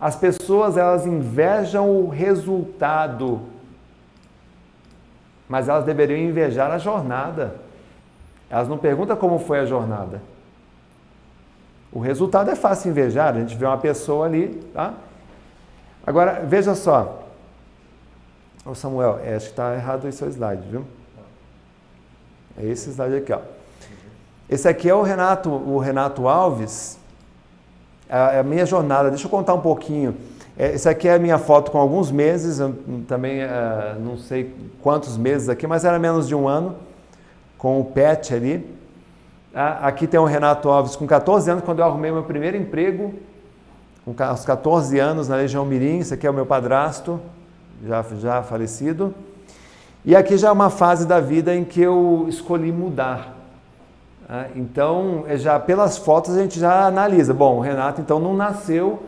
As 0.00 0.14
pessoas 0.14 0.76
elas 0.76 1.06
invejam 1.06 1.90
o 1.90 2.08
resultado 2.08 3.56
mas 5.48 5.68
elas 5.68 5.84
deveriam 5.84 6.18
invejar 6.18 6.70
a 6.70 6.78
jornada. 6.78 7.54
Elas 8.48 8.68
não 8.68 8.78
perguntam 8.78 9.16
como 9.16 9.38
foi 9.38 9.60
a 9.60 9.66
jornada. 9.66 10.22
O 11.92 11.98
resultado 11.98 12.50
é 12.50 12.54
fácil 12.54 12.90
invejar, 12.90 13.34
a 13.34 13.40
gente 13.40 13.56
vê 13.56 13.64
uma 13.64 13.78
pessoa 13.78 14.26
ali, 14.26 14.48
tá? 14.72 14.94
Agora, 16.06 16.44
veja 16.44 16.74
só. 16.74 17.24
Ô 18.64 18.74
Samuel, 18.74 19.20
é, 19.24 19.34
acho 19.34 19.46
que 19.46 19.52
está 19.52 19.74
errado 19.74 20.06
esse 20.06 20.18
seu 20.18 20.28
slide, 20.28 20.62
viu? 20.68 20.84
É 22.58 22.66
esse 22.66 22.90
slide 22.90 23.16
aqui, 23.16 23.32
ó. 23.32 23.40
Esse 24.48 24.68
aqui 24.68 24.88
é 24.88 24.94
o 24.94 25.02
Renato, 25.02 25.50
o 25.50 25.78
Renato 25.78 26.28
Alves. 26.28 26.98
É 28.08 28.38
a 28.38 28.42
minha 28.44 28.64
jornada. 28.64 29.10
Deixa 29.10 29.26
eu 29.26 29.30
contar 29.30 29.54
um 29.54 29.60
pouquinho. 29.60 30.16
É, 30.58 30.72
essa 30.72 30.90
aqui 30.90 31.08
é 31.08 31.14
a 31.14 31.18
minha 31.18 31.38
foto 31.38 31.70
com 31.70 31.78
alguns 31.78 32.10
meses, 32.10 32.60
eu 32.60 32.74
também 33.06 33.44
uh, 33.44 34.00
não 34.00 34.16
sei 34.16 34.54
quantos 34.80 35.16
meses 35.16 35.48
aqui, 35.50 35.66
mas 35.66 35.84
era 35.84 35.98
menos 35.98 36.26
de 36.26 36.34
um 36.34 36.48
ano, 36.48 36.76
com 37.58 37.80
o 37.80 37.84
pet 37.84 38.34
ali. 38.34 38.76
Ah, 39.54 39.86
aqui 39.86 40.06
tem 40.06 40.20
o 40.20 40.24
Renato 40.24 40.68
Alves 40.68 40.96
com 40.96 41.06
14 41.06 41.50
anos, 41.50 41.64
quando 41.64 41.78
eu 41.78 41.86
arrumei 41.86 42.10
meu 42.10 42.24
primeiro 42.24 42.56
emprego, 42.56 43.14
com 44.04 44.14
aos 44.22 44.44
14 44.44 44.98
anos 44.98 45.28
na 45.28 45.36
Legião 45.36 45.64
Mirim, 45.64 46.00
esse 46.00 46.12
aqui 46.12 46.26
é 46.26 46.30
o 46.30 46.34
meu 46.34 46.46
padrasto, 46.46 47.20
já, 47.84 48.04
já 48.20 48.42
falecido. 48.42 49.14
E 50.04 50.14
aqui 50.14 50.36
já 50.36 50.48
é 50.48 50.52
uma 50.52 50.70
fase 50.70 51.06
da 51.06 51.20
vida 51.20 51.54
em 51.54 51.64
que 51.64 51.80
eu 51.80 52.26
escolhi 52.28 52.70
mudar. 52.70 53.34
Ah, 54.28 54.46
então, 54.54 55.24
é 55.26 55.36
já 55.36 55.58
pelas 55.58 55.96
fotos 55.96 56.36
a 56.36 56.42
gente 56.42 56.60
já 56.60 56.86
analisa. 56.86 57.32
Bom, 57.32 57.56
o 57.56 57.60
Renato 57.60 58.00
então 58.00 58.20
não 58.20 58.34
nasceu 58.34 59.02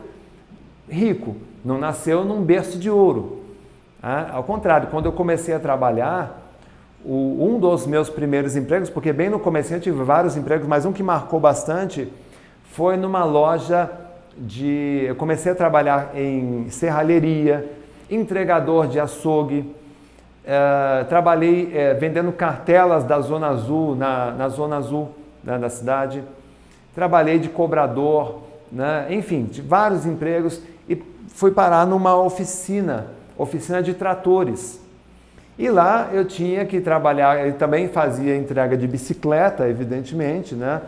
rico, 0.89 1.35
não 1.63 1.77
nasceu 1.77 2.25
num 2.25 2.41
berço 2.41 2.77
de 2.77 2.89
ouro. 2.89 3.43
Ah, 4.01 4.29
ao 4.31 4.43
contrário, 4.43 4.87
quando 4.89 5.05
eu 5.05 5.11
comecei 5.11 5.53
a 5.53 5.59
trabalhar, 5.59 6.48
o, 7.03 7.47
um 7.49 7.59
dos 7.59 7.87
meus 7.87 8.09
primeiros 8.09 8.55
empregos, 8.55 8.89
porque 8.89 9.13
bem 9.13 9.29
no 9.29 9.39
começo 9.39 9.73
eu 9.73 9.79
tive 9.79 10.03
vários 10.03 10.35
empregos, 10.35 10.67
mas 10.67 10.85
um 10.85 10.91
que 10.91 11.03
marcou 11.03 11.39
bastante 11.39 12.11
foi 12.71 12.97
numa 12.97 13.23
loja 13.23 13.89
de. 14.37 15.03
Eu 15.07 15.15
comecei 15.15 15.51
a 15.51 15.55
trabalhar 15.55 16.11
em 16.15 16.69
serralheria, 16.69 17.69
entregador 18.09 18.87
de 18.87 18.99
açougue, 18.99 19.75
é, 20.45 21.03
trabalhei 21.05 21.71
é, 21.73 21.93
vendendo 21.93 22.31
cartelas 22.31 23.03
da 23.03 23.19
Zona 23.19 23.47
Azul, 23.47 23.95
na, 23.95 24.31
na 24.31 24.49
Zona 24.49 24.77
Azul 24.77 25.09
né, 25.43 25.57
da 25.57 25.69
cidade, 25.69 26.23
trabalhei 26.95 27.39
de 27.39 27.49
cobrador, 27.49 28.39
né, 28.71 29.07
enfim, 29.09 29.43
de 29.43 29.61
vários 29.61 30.05
empregos 30.05 30.61
e 30.87 31.01
fui 31.27 31.51
parar 31.51 31.85
numa 31.85 32.17
oficina, 32.17 33.07
oficina 33.37 33.81
de 33.81 33.93
tratores. 33.93 34.81
E 35.59 35.69
lá 35.69 36.09
eu 36.13 36.23
tinha 36.23 36.65
que 36.65 36.79
trabalhar, 36.79 37.45
eu 37.45 37.51
também 37.51 37.89
fazia 37.89 38.33
entrega 38.33 38.77
de 38.77 38.87
bicicleta, 38.87 39.67
evidentemente, 39.67 40.55
né? 40.55 40.81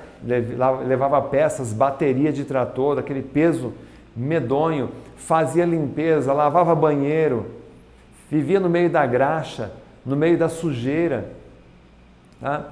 levava 0.88 1.22
peças, 1.24 1.74
bateria 1.74 2.32
de 2.32 2.46
trator, 2.46 2.98
aquele 2.98 3.22
peso 3.22 3.74
medonho, 4.16 4.90
fazia 5.18 5.66
limpeza, 5.66 6.32
lavava 6.32 6.74
banheiro, 6.74 7.48
vivia 8.30 8.62
no 8.62 8.70
meio 8.70 8.90
da 8.90 9.06
graxa, 9.06 9.74
no 10.06 10.16
meio 10.16 10.38
da 10.38 10.48
sujeira. 10.48 11.34
Tá? 12.40 12.70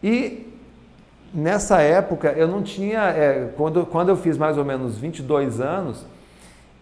E 0.00 0.46
nessa 1.34 1.80
época 1.80 2.28
eu 2.36 2.46
não 2.46 2.62
tinha, 2.62 3.00
é, 3.08 3.50
quando, 3.56 3.84
quando 3.84 4.10
eu 4.10 4.16
fiz 4.16 4.38
mais 4.38 4.56
ou 4.56 4.64
menos 4.64 4.96
22 4.96 5.60
anos, 5.60 6.06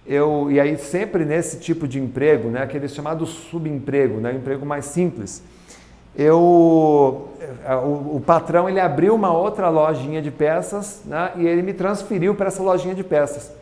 eu, 0.08 0.50
e 0.50 0.58
aí 0.58 0.76
sempre 0.78 1.24
nesse 1.24 1.58
tipo 1.58 1.86
de 1.86 2.00
emprego, 2.00 2.48
né, 2.48 2.62
aquele 2.62 2.88
chamado 2.88 3.26
subemprego, 3.26 4.18
né, 4.18 4.32
emprego 4.32 4.64
mais 4.64 4.86
simples, 4.86 5.42
eu, 6.16 7.28
é, 7.64 7.76
o, 7.76 8.16
o, 8.16 8.22
patrão 8.24 8.68
ele 8.68 8.80
abriu 8.80 9.14
uma 9.14 9.32
outra 9.32 9.68
lojinha 9.68 10.20
de 10.22 10.30
peças 10.30 11.02
né, 11.04 11.32
e 11.36 11.46
ele 11.46 11.62
me 11.62 11.74
transferiu 11.74 12.34
para 12.34 12.48
essa 12.48 12.62
lojinha 12.62 12.94
de 12.94 13.04
peças. 13.04 13.52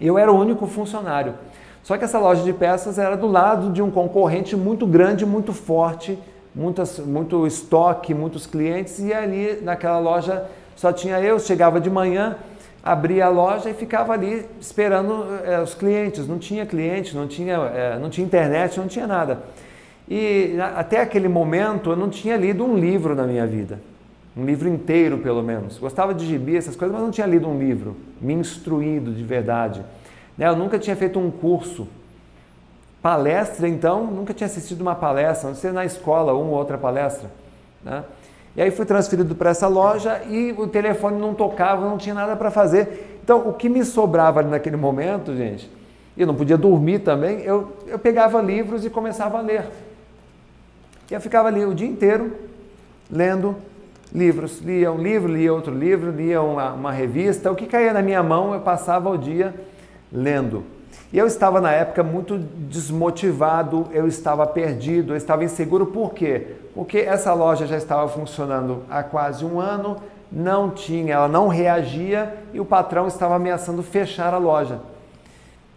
Eu 0.00 0.16
era 0.16 0.30
o 0.30 0.38
único 0.38 0.66
funcionário. 0.66 1.34
Só 1.82 1.96
que 1.96 2.04
essa 2.04 2.18
loja 2.18 2.42
de 2.42 2.52
peças 2.52 2.98
era 2.98 3.16
do 3.16 3.26
lado 3.26 3.72
de 3.72 3.82
um 3.82 3.90
concorrente 3.90 4.54
muito 4.54 4.86
grande, 4.86 5.24
muito 5.24 5.52
forte, 5.52 6.18
muitas, 6.54 6.98
muito 6.98 7.46
estoque, 7.46 8.14
muitos 8.14 8.46
clientes, 8.46 8.98
e 9.00 9.12
ali 9.12 9.58
naquela 9.62 9.98
loja 9.98 10.44
só 10.76 10.92
tinha 10.92 11.20
eu, 11.20 11.38
chegava 11.38 11.80
de 11.80 11.90
manhã, 11.90 12.36
abria 12.82 13.26
a 13.26 13.28
loja 13.28 13.70
e 13.70 13.74
ficava 13.74 14.12
ali 14.12 14.46
esperando 14.60 15.26
é, 15.44 15.60
os 15.60 15.74
clientes. 15.74 16.26
Não 16.26 16.38
tinha 16.38 16.64
cliente, 16.64 17.14
não 17.14 17.26
tinha, 17.26 17.54
é, 17.56 17.98
não 17.98 18.10
tinha 18.10 18.26
internet, 18.26 18.78
não 18.78 18.88
tinha 18.88 19.06
nada. 19.06 19.42
E 20.08 20.56
até 20.74 21.00
aquele 21.00 21.28
momento 21.28 21.90
eu 21.90 21.96
não 21.96 22.10
tinha 22.10 22.36
lido 22.36 22.64
um 22.64 22.76
livro 22.76 23.14
na 23.14 23.24
minha 23.24 23.46
vida. 23.46 23.80
Um 24.36 24.44
livro 24.44 24.68
inteiro, 24.68 25.18
pelo 25.18 25.42
menos. 25.42 25.78
Gostava 25.78 26.14
de 26.14 26.26
gibi, 26.26 26.56
essas 26.56 26.74
coisas, 26.74 26.94
mas 26.94 27.04
não 27.04 27.10
tinha 27.10 27.26
lido 27.26 27.48
um 27.48 27.58
livro, 27.58 27.96
me 28.20 28.32
instruído 28.32 29.12
de 29.12 29.22
verdade. 29.22 29.84
Né, 30.36 30.48
eu 30.48 30.56
nunca 30.56 30.78
tinha 30.78 30.96
feito 30.96 31.18
um 31.18 31.30
curso. 31.30 31.86
Palestra, 33.02 33.68
então, 33.68 34.06
nunca 34.06 34.34
tinha 34.34 34.46
assistido 34.46 34.82
uma 34.82 34.94
palestra, 34.94 35.48
não 35.48 35.56
sei 35.56 35.72
na 35.72 35.84
escola, 35.84 36.34
uma 36.34 36.50
ou 36.50 36.58
outra 36.58 36.76
palestra. 36.76 37.30
Né? 37.82 38.04
E 38.56 38.62
aí 38.62 38.70
fui 38.70 38.84
transferido 38.84 39.34
para 39.34 39.50
essa 39.50 39.68
loja 39.68 40.22
e 40.28 40.52
o 40.56 40.66
telefone 40.66 41.20
não 41.20 41.34
tocava, 41.34 41.88
não 41.88 41.96
tinha 41.96 42.14
nada 42.14 42.34
para 42.34 42.50
fazer. 42.50 43.18
Então, 43.22 43.48
o 43.48 43.52
que 43.52 43.68
me 43.68 43.84
sobrava 43.84 44.40
ali 44.40 44.50
naquele 44.50 44.76
momento, 44.76 45.36
gente, 45.36 45.70
eu 46.16 46.26
não 46.26 46.34
podia 46.34 46.58
dormir 46.58 47.00
também, 47.00 47.40
eu, 47.40 47.76
eu 47.86 47.98
pegava 47.98 48.42
livros 48.42 48.84
e 48.84 48.90
começava 48.90 49.38
a 49.38 49.40
ler. 49.40 49.66
E 51.10 51.14
eu 51.14 51.20
ficava 51.20 51.48
ali 51.48 51.64
o 51.64 51.74
dia 51.74 51.88
inteiro 51.88 52.32
lendo 53.10 53.56
livros. 54.12 54.60
Lia 54.60 54.92
um 54.92 54.98
livro, 54.98 55.32
lia 55.32 55.52
outro 55.52 55.74
livro, 55.74 56.10
lia 56.10 56.42
uma, 56.42 56.72
uma 56.72 56.92
revista. 56.92 57.50
O 57.50 57.56
que 57.56 57.66
caía 57.66 57.92
na 57.92 58.02
minha 58.02 58.22
mão, 58.22 58.52
eu 58.54 58.60
passava 58.60 59.08
o 59.10 59.16
dia 59.16 59.54
lendo. 60.12 60.64
E 61.12 61.18
eu 61.18 61.26
estava 61.26 61.60
na 61.60 61.72
época 61.72 62.02
muito 62.02 62.38
desmotivado, 62.38 63.88
eu 63.92 64.06
estava 64.06 64.46
perdido, 64.46 65.12
eu 65.12 65.16
estava 65.16 65.44
inseguro. 65.44 65.86
Por 65.86 66.14
quê? 66.14 66.54
Porque 66.72 66.98
essa 66.98 67.32
loja 67.34 67.66
já 67.66 67.76
estava 67.76 68.08
funcionando 68.08 68.84
há 68.88 69.02
quase 69.02 69.44
um 69.44 69.58
ano, 69.58 69.96
não 70.30 70.70
tinha, 70.70 71.14
ela 71.14 71.28
não 71.28 71.48
reagia 71.48 72.36
e 72.52 72.60
o 72.60 72.64
patrão 72.64 73.08
estava 73.08 73.34
ameaçando 73.34 73.82
fechar 73.82 74.32
a 74.32 74.38
loja. 74.38 74.80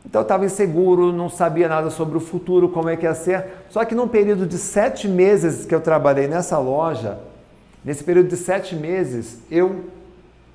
Então 0.06 0.22
eu 0.22 0.24
estava 0.24 0.46
inseguro, 0.46 1.12
não 1.12 1.30
sabia 1.30 1.68
nada 1.68 1.90
sobre 1.90 2.16
o 2.18 2.20
futuro, 2.20 2.70
como 2.70 2.90
é 2.90 2.96
que 2.96 3.06
ia 3.06 3.16
ser. 3.16 3.46
Só 3.70 3.84
que 3.86 3.96
num 3.96 4.08
período 4.08 4.46
de 4.46 4.60
sete 4.60 5.08
meses 5.08 5.66
que 5.66 5.74
eu 5.74 5.82
trabalhei 5.82 6.28
nessa 6.28 6.60
loja, 6.60 7.18
nesse 7.84 8.04
período 8.04 8.28
de 8.28 8.38
sete 8.38 8.76
meses, 8.76 9.40
eu 9.50 9.86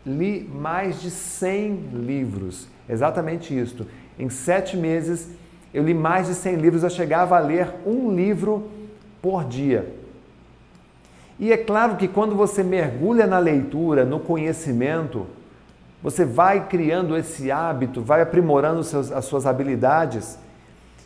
li 0.07 0.49
mais 0.55 1.01
de 1.01 1.11
100 1.11 1.91
livros. 1.93 2.69
Exatamente 2.89 3.59
isso. 3.59 3.87
Em 4.19 4.29
sete 4.29 4.77
meses, 4.77 5.29
eu 5.73 5.85
li 5.85 5.95
mais 5.95 6.27
de 6.27 6.35
100 6.35 6.57
livros, 6.57 6.83
eu 6.83 6.91
chegava 6.91 7.37
a 7.37 7.41
ler 7.41 7.75
um 7.87 8.15
livro 8.15 8.69
por 9.23 9.45
dia. 9.45 9.95
E 11.39 11.53
é 11.53 11.57
claro 11.57 11.97
que 11.97 12.09
quando 12.09 12.35
você 12.35 12.65
mergulha 12.65 13.27
na 13.27 13.39
leitura, 13.39 14.05
no 14.05 14.19
conhecimento, 14.19 15.27
você 16.03 16.25
vai 16.25 16.67
criando 16.67 17.17
esse 17.17 17.51
hábito, 17.51 18.03
vai 18.03 18.21
aprimorando 18.23 18.83
seus, 18.83 19.13
as 19.13 19.25
suas 19.25 19.47
habilidades. 19.47 20.39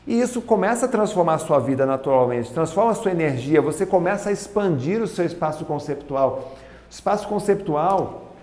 E 0.06 0.18
isso 0.18 0.40
começa 0.40 0.86
a 0.86 0.88
transformar 0.88 1.34
a 1.34 1.38
sua 1.38 1.58
vida 1.58 1.84
naturalmente, 1.84 2.52
transforma 2.52 2.92
a 2.92 2.94
sua 2.94 3.10
energia, 3.10 3.60
você 3.60 3.84
começa 3.84 4.30
a 4.30 4.32
expandir 4.32 5.02
o 5.02 5.06
seu 5.06 5.24
espaço 5.24 5.64
conceptual. 5.64 6.54
O 6.88 6.92
espaço 6.92 7.28
conceptual, 7.28 8.34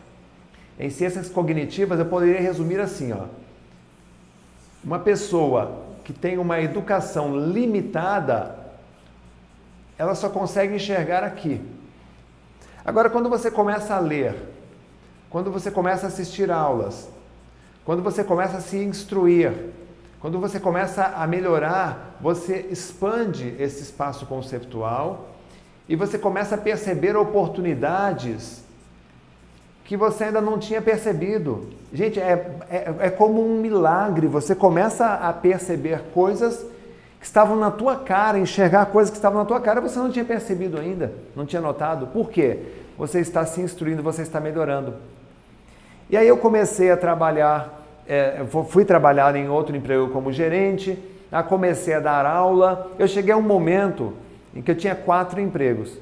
em 0.79 0.89
ciências 0.89 1.27
cognitivas, 1.27 1.99
eu 1.99 2.05
poderia 2.05 2.39
resumir 2.39 2.79
assim, 2.79 3.12
ó. 3.13 3.25
Uma 4.83 4.99
pessoa 4.99 5.83
que 6.03 6.13
tem 6.13 6.37
uma 6.37 6.59
educação 6.59 7.37
limitada, 7.37 8.57
ela 9.97 10.15
só 10.15 10.29
consegue 10.29 10.75
enxergar 10.75 11.23
aqui. 11.23 11.61
Agora, 12.85 13.09
quando 13.09 13.29
você 13.29 13.51
começa 13.51 13.93
a 13.93 13.99
ler, 13.99 14.35
quando 15.29 15.51
você 15.51 15.69
começa 15.69 16.05
a 16.05 16.09
assistir 16.09 16.49
aulas, 16.49 17.09
quando 17.83 18.01
você 18.01 18.23
começa 18.23 18.57
a 18.57 18.61
se 18.61 18.77
instruir, 18.77 19.53
quando 20.19 20.39
você 20.39 20.59
começa 20.59 21.05
a 21.05 21.27
melhorar, 21.27 22.17
você 22.19 22.67
expande 22.71 23.55
esse 23.59 23.83
espaço 23.83 24.25
conceptual 24.25 25.29
e 25.87 25.95
você 25.95 26.17
começa 26.17 26.55
a 26.55 26.57
perceber 26.57 27.15
oportunidades 27.15 28.63
que 29.89 29.97
você 29.97 30.25
ainda 30.25 30.39
não 30.39 30.60
tinha 30.60 30.80
percebido. 30.80 31.67
Gente, 31.91 32.19
é, 32.19 32.45
é, 32.69 32.93
é 33.08 33.10
como 33.10 33.43
um 33.43 33.60
milagre. 33.60 34.28
Você 34.28 34.54
começa 34.54 35.15
a 35.15 35.34
perceber 35.34 36.04
coisas 36.13 36.63
que 37.19 37.25
estavam 37.25 37.56
na 37.56 37.71
tua 37.71 37.95
cara, 37.95 38.38
enxergar 38.38 38.86
coisas 38.86 39.10
que 39.10 39.17
estavam 39.17 39.39
na 39.39 39.45
tua 39.45 39.60
cara, 39.60 39.82
você 39.82 39.97
não 39.97 40.12
tinha 40.12 40.23
percebido 40.23 40.78
ainda, 40.78 41.12
não 41.36 41.43
tinha 41.43 41.60
notado. 41.60 42.06
Por 42.06 42.30
quê? 42.30 42.60
Você 42.99 43.19
está 43.19 43.43
se 43.47 43.62
instruindo, 43.62 44.04
você 44.04 44.21
está 44.21 44.39
melhorando. 44.39 44.93
E 46.08 46.15
aí 46.15 46.28
eu 46.28 46.38
comecei 46.38 46.91
a 46.91 46.95
trabalhar, 46.95 47.84
é, 48.08 48.45
fui 48.67 48.86
trabalhar 48.86 49.36
em 49.36 49.49
outro 49.49 49.75
emprego 49.75 50.10
como 50.10 50.32
gerente, 50.32 50.99
comecei 51.47 51.95
a 51.95 51.99
dar 51.99 52.28
aula. 52.28 52.91
Eu 52.99 53.08
cheguei 53.08 53.34
a 53.34 53.38
um 53.38 53.41
momento 53.41 54.13
em 54.54 54.62
que 54.62 54.69
eu 54.69 54.78
tinha 54.78 54.93
quatro 54.93 55.41
empregos. 55.41 55.97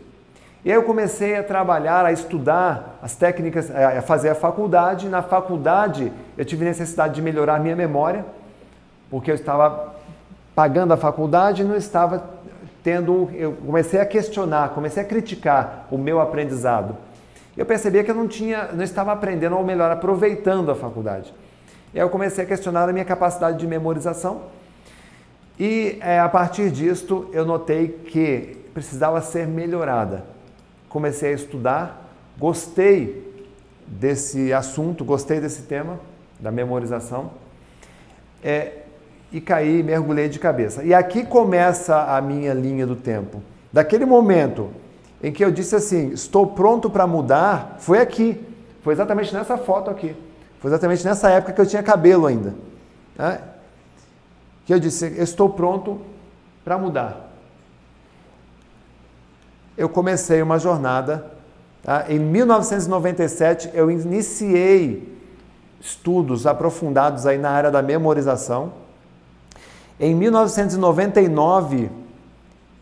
E 0.68 0.70
aí 0.70 0.76
eu 0.76 0.84
comecei 0.84 1.38
a 1.38 1.42
trabalhar, 1.42 2.06
a 2.06 2.12
estudar 2.12 3.00
as 3.02 3.16
técnicas, 3.16 3.72
a 3.74 4.02
fazer 4.02 4.28
a 4.28 4.36
faculdade. 4.36 5.08
Na 5.08 5.22
faculdade 5.22 6.12
eu 6.38 6.44
tive 6.44 6.66
necessidade 6.66 7.16
de 7.16 7.22
melhorar 7.22 7.56
a 7.56 7.60
minha 7.60 7.74
memória, 7.74 8.26
porque 9.10 9.32
eu 9.32 9.36
estava 9.36 9.96
pagando 10.54 10.92
a 10.92 10.98
faculdade 10.98 11.62
e 11.62 11.66
não 11.66 11.78
estava 11.78 12.22
tendo. 12.84 13.30
Eu 13.34 13.54
comecei 13.54 14.02
a 14.02 14.06
questionar, 14.06 14.72
comecei 14.72 15.02
a 15.02 15.06
criticar 15.06 15.88
o 15.90 15.98
meu 15.98 16.20
aprendizado. 16.20 16.98
Eu 17.56 17.66
percebia 17.66 18.04
que 18.04 18.12
eu 18.12 18.16
não 18.16 18.28
tinha, 18.28 18.68
não 18.74 18.84
estava 18.84 19.14
aprendendo 19.14 19.56
ou 19.56 19.64
melhor 19.64 19.90
aproveitando 19.90 20.70
a 20.70 20.76
faculdade. 20.76 21.34
E 21.94 21.98
aí 21.98 22.04
eu 22.04 22.10
comecei 22.10 22.44
a 22.44 22.48
questionar 22.48 22.90
a 22.90 22.92
minha 22.92 23.06
capacidade 23.06 23.58
de 23.58 23.66
memorização. 23.66 24.42
E 25.58 25.98
é, 26.02 26.20
a 26.20 26.28
partir 26.28 26.70
disto 26.72 27.30
eu 27.32 27.46
notei 27.46 27.88
que 27.88 28.58
precisava 28.74 29.22
ser 29.22 29.48
melhorada 29.48 30.36
comecei 30.98 31.30
a 31.30 31.36
estudar, 31.36 32.10
gostei 32.40 33.24
desse 33.86 34.52
assunto, 34.52 35.06
gostei 35.06 35.40
desse 35.40 35.62
tema, 35.62 36.00
da 36.40 36.52
memorização, 36.52 37.30
é, 38.44 38.80
e 39.32 39.40
caí, 39.40 39.84
mergulhei 39.84 40.28
de 40.28 40.40
cabeça. 40.40 40.84
E 40.84 40.96
aqui 40.96 41.24
começa 41.24 42.16
a 42.16 42.20
minha 42.20 42.52
linha 42.52 42.88
do 42.88 42.96
tempo. 42.96 43.44
Daquele 43.72 44.08
momento 44.08 44.72
em 45.22 45.32
que 45.32 45.46
eu 45.46 45.52
disse 45.52 45.76
assim, 45.76 46.10
estou 46.10 46.48
pronto 46.48 46.90
para 46.90 47.06
mudar, 47.06 47.76
foi 47.78 48.00
aqui, 48.00 48.44
foi 48.82 48.96
exatamente 48.96 49.32
nessa 49.36 49.56
foto 49.56 49.92
aqui, 49.92 50.16
foi 50.60 50.72
exatamente 50.72 51.06
nessa 51.06 51.30
época 51.30 51.54
que 51.54 51.62
eu 51.62 51.68
tinha 51.68 51.84
cabelo 51.84 52.26
ainda. 52.26 52.56
Né? 53.16 53.40
Que 54.66 54.74
eu 54.74 54.80
disse, 54.80 55.06
estou 55.06 55.48
pronto 55.48 56.02
para 56.66 56.76
mudar 56.76 57.27
eu 59.78 59.88
comecei 59.88 60.42
uma 60.42 60.58
jornada. 60.58 61.32
Tá? 61.84 62.06
Em 62.10 62.20
1997, 62.20 63.70
eu 63.74 63.92
iniciei 63.92 65.16
estudos 65.80 66.48
aprofundados 66.48 67.26
aí 67.26 67.38
na 67.38 67.52
área 67.52 67.70
da 67.70 67.82
memorização. 67.82 68.74
Em 70.00 70.14
1999, 70.16 71.90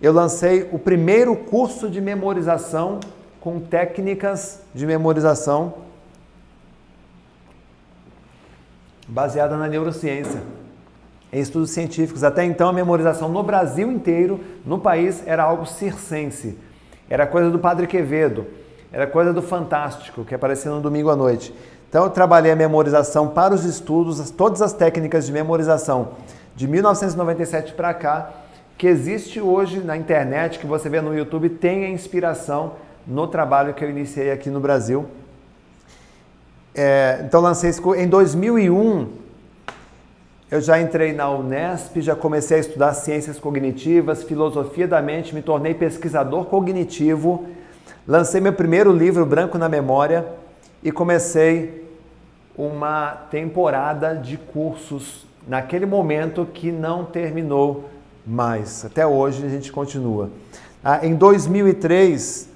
eu 0.02 0.14
lancei 0.14 0.70
o 0.72 0.80
primeiro 0.80 1.36
curso 1.36 1.90
de 1.90 2.00
memorização 2.02 3.00
com 3.40 3.60
técnicas 3.60 4.62
de 4.74 4.86
memorização 4.86 5.86
baseada 9.08 9.56
na 9.56 9.68
neurociência, 9.68 10.42
em 11.32 11.40
estudos 11.40 11.70
científicos. 11.70 12.24
Até 12.24 12.44
então, 12.44 12.70
a 12.70 12.74
memorização 12.74 13.30
no 13.30 13.44
Brasil 13.44 13.92
inteiro, 13.92 14.40
no 14.66 14.80
país, 14.80 15.22
era 15.28 15.44
algo 15.44 15.66
circense. 15.66 16.58
Era 17.10 17.28
coisa 17.28 17.50
do 17.50 17.60
Padre 17.60 17.88
Quevedo, 17.88 18.46
era 18.92 19.06
coisa 19.06 19.32
do 19.32 19.42
Fantástico, 19.42 20.24
que 20.24 20.34
aparecia 20.34 20.72
no 20.72 20.82
domingo 20.82 21.10
à 21.10 21.16
noite. 21.16 21.54
Então, 21.88 22.04
eu 22.04 22.10
trabalhei 22.10 22.52
a 22.52 22.56
memorização 22.56 23.28
para 23.28 23.54
os 23.54 23.64
estudos, 23.64 24.30
todas 24.32 24.62
as 24.62 24.74
técnicas 24.74 25.26
de 25.26 25.32
memorização 25.32 26.10
de 26.56 26.68
1997 26.68 27.74
para 27.74 27.94
cá, 27.94 28.32
que 28.78 28.88
existe 28.88 29.40
hoje 29.40 29.80
na 29.80 29.96
internet, 29.96 30.60
que 30.60 30.66
você 30.66 30.90
vê 30.90 31.00
no 31.00 31.16
YouTube, 31.16 31.50
tem 31.50 31.86
a 31.86 31.90
inspiração 31.90 32.74
no 33.08 33.28
trabalho 33.28 33.74
que 33.74 33.84
eu 33.84 33.90
iniciei 33.90 34.32
aqui 34.32 34.50
no 34.50 34.60
Brasil. 34.60 35.06
É, 36.74 37.22
então 37.26 37.40
lancei 37.40 37.70
isso 37.70 37.96
em 37.96 38.08
2001. 38.08 39.25
Eu 40.56 40.62
já 40.62 40.80
entrei 40.80 41.12
na 41.12 41.30
Unesp, 41.30 42.00
já 42.00 42.16
comecei 42.16 42.56
a 42.56 42.60
estudar 42.62 42.94
ciências 42.94 43.38
cognitivas, 43.38 44.24
filosofia 44.24 44.88
da 44.88 45.02
mente, 45.02 45.36
me 45.36 45.42
tornei 45.42 45.74
pesquisador 45.74 46.46
cognitivo, 46.46 47.46
lancei 48.08 48.40
meu 48.40 48.54
primeiro 48.54 48.94
livro, 48.94 49.26
Branco 49.26 49.58
na 49.58 49.68
Memória, 49.68 50.26
e 50.82 50.94
comecei 50.94 51.86
uma 52.58 53.12
temporada 53.30 54.16
de 54.16 54.38
cursos 54.38 55.28
naquele 55.46 55.86
momento 55.86 56.46
que 56.46 56.72
não 56.72 57.04
terminou 57.04 57.90
mais. 58.26 58.86
Até 58.86 59.06
hoje 59.06 59.46
a 59.46 59.50
gente 59.50 59.74
continua. 59.74 60.30
Ah, 60.82 61.06
em 61.06 61.16
2003, 61.16 62.50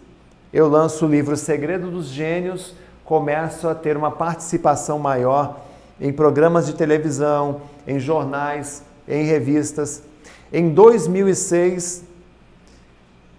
eu 0.53 0.69
lanço 0.69 1.05
o 1.05 1.09
livro 1.09 1.35
Segredo 1.35 1.91
dos 1.91 2.05
Gênios, 2.05 2.73
começo 3.03 3.67
a 3.67 3.75
ter 3.75 3.97
uma 3.97 4.09
participação 4.09 4.97
maior 4.97 5.67
em 5.99 6.11
programas 6.11 6.65
de 6.65 6.73
televisão, 6.73 7.61
em 7.87 7.99
jornais, 7.99 8.83
em 9.07 9.25
revistas. 9.25 10.01
Em 10.51 10.69
2006, 10.69 12.03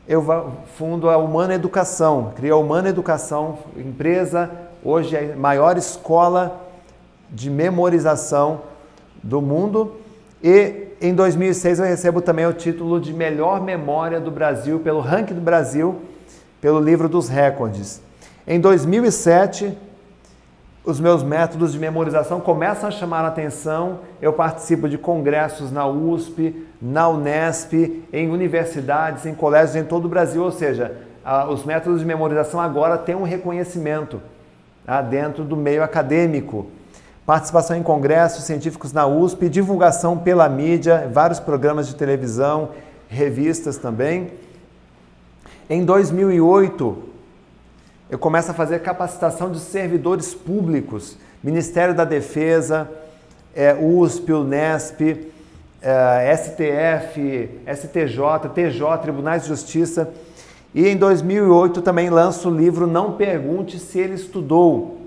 eu 0.06 0.52
fundo 0.76 1.08
a 1.08 1.16
Humana 1.16 1.54
Educação, 1.54 2.32
criei 2.34 2.52
a 2.52 2.56
Humana 2.56 2.88
Educação, 2.88 3.58
empresa, 3.76 4.50
hoje 4.84 5.16
é 5.16 5.32
a 5.32 5.36
maior 5.36 5.76
escola 5.76 6.68
de 7.30 7.48
memorização 7.48 8.62
do 9.22 9.40
mundo. 9.40 9.96
E 10.42 10.88
em 11.00 11.14
2006 11.14 11.78
eu 11.78 11.84
recebo 11.84 12.20
também 12.20 12.46
o 12.46 12.52
título 12.52 13.00
de 13.00 13.12
melhor 13.12 13.60
memória 13.60 14.20
do 14.20 14.30
Brasil 14.30 14.80
pelo 14.80 15.00
Ranking 15.00 15.34
do 15.34 15.40
Brasil, 15.40 16.00
pelo 16.60 16.80
livro 16.80 17.08
dos 17.08 17.28
recordes. 17.28 18.02
Em 18.46 18.58
2007, 18.58 19.76
os 20.84 20.98
meus 20.98 21.22
métodos 21.22 21.72
de 21.72 21.78
memorização 21.78 22.40
começam 22.40 22.88
a 22.88 22.92
chamar 22.92 23.24
a 23.24 23.28
atenção. 23.28 24.00
Eu 24.20 24.32
participo 24.32 24.88
de 24.88 24.96
congressos 24.96 25.70
na 25.70 25.86
USP, 25.86 26.66
na 26.80 27.08
Unesp, 27.08 27.72
em 28.12 28.30
universidades, 28.30 29.26
em 29.26 29.34
colégios 29.34 29.76
em 29.76 29.84
todo 29.84 30.06
o 30.06 30.08
Brasil. 30.08 30.42
Ou 30.42 30.50
seja, 30.50 30.96
os 31.50 31.64
métodos 31.64 32.00
de 32.00 32.06
memorização 32.06 32.60
agora 32.60 32.96
têm 32.96 33.14
um 33.14 33.24
reconhecimento 33.24 34.22
tá, 34.86 35.02
dentro 35.02 35.44
do 35.44 35.56
meio 35.56 35.82
acadêmico 35.82 36.66
participação 37.30 37.76
em 37.76 37.82
congressos 37.84 38.42
científicos 38.42 38.92
na 38.92 39.06
USP, 39.06 39.48
divulgação 39.48 40.18
pela 40.18 40.48
mídia, 40.48 41.08
vários 41.12 41.38
programas 41.38 41.86
de 41.86 41.94
televisão, 41.94 42.70
revistas 43.08 43.76
também. 43.76 44.32
Em 45.68 45.84
2008, 45.84 47.09
eu 48.10 48.18
começo 48.18 48.50
a 48.50 48.54
fazer 48.54 48.80
capacitação 48.80 49.52
de 49.52 49.60
servidores 49.60 50.34
públicos, 50.34 51.16
Ministério 51.42 51.94
da 51.94 52.04
Defesa, 52.04 52.90
é, 53.54 53.72
USP, 53.72 54.32
UNESP, 54.32 55.28
é, 55.80 56.36
STF, 56.36 57.48
STJ, 57.72 58.48
TJ, 58.52 58.98
Tribunais 59.00 59.42
de 59.42 59.48
Justiça. 59.48 60.10
E 60.74 60.88
em 60.88 60.96
2008 60.96 61.80
também 61.82 62.10
lanço 62.10 62.48
o 62.48 62.54
livro 62.54 62.84
Não 62.84 63.12
Pergunte 63.12 63.78
Se 63.78 64.00
Ele 64.00 64.14
Estudou, 64.14 64.98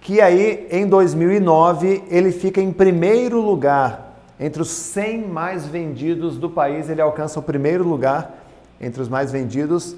que 0.00 0.20
aí 0.20 0.66
em 0.70 0.86
2009 0.86 2.02
ele 2.10 2.32
fica 2.32 2.60
em 2.60 2.72
primeiro 2.72 3.40
lugar 3.40 4.16
entre 4.40 4.60
os 4.60 4.68
100 4.68 5.28
mais 5.28 5.64
vendidos 5.64 6.36
do 6.36 6.50
país, 6.50 6.90
ele 6.90 7.00
alcança 7.00 7.38
o 7.38 7.42
primeiro 7.42 7.86
lugar 7.86 8.44
entre 8.80 9.00
os 9.00 9.08
mais 9.08 9.30
vendidos 9.30 9.94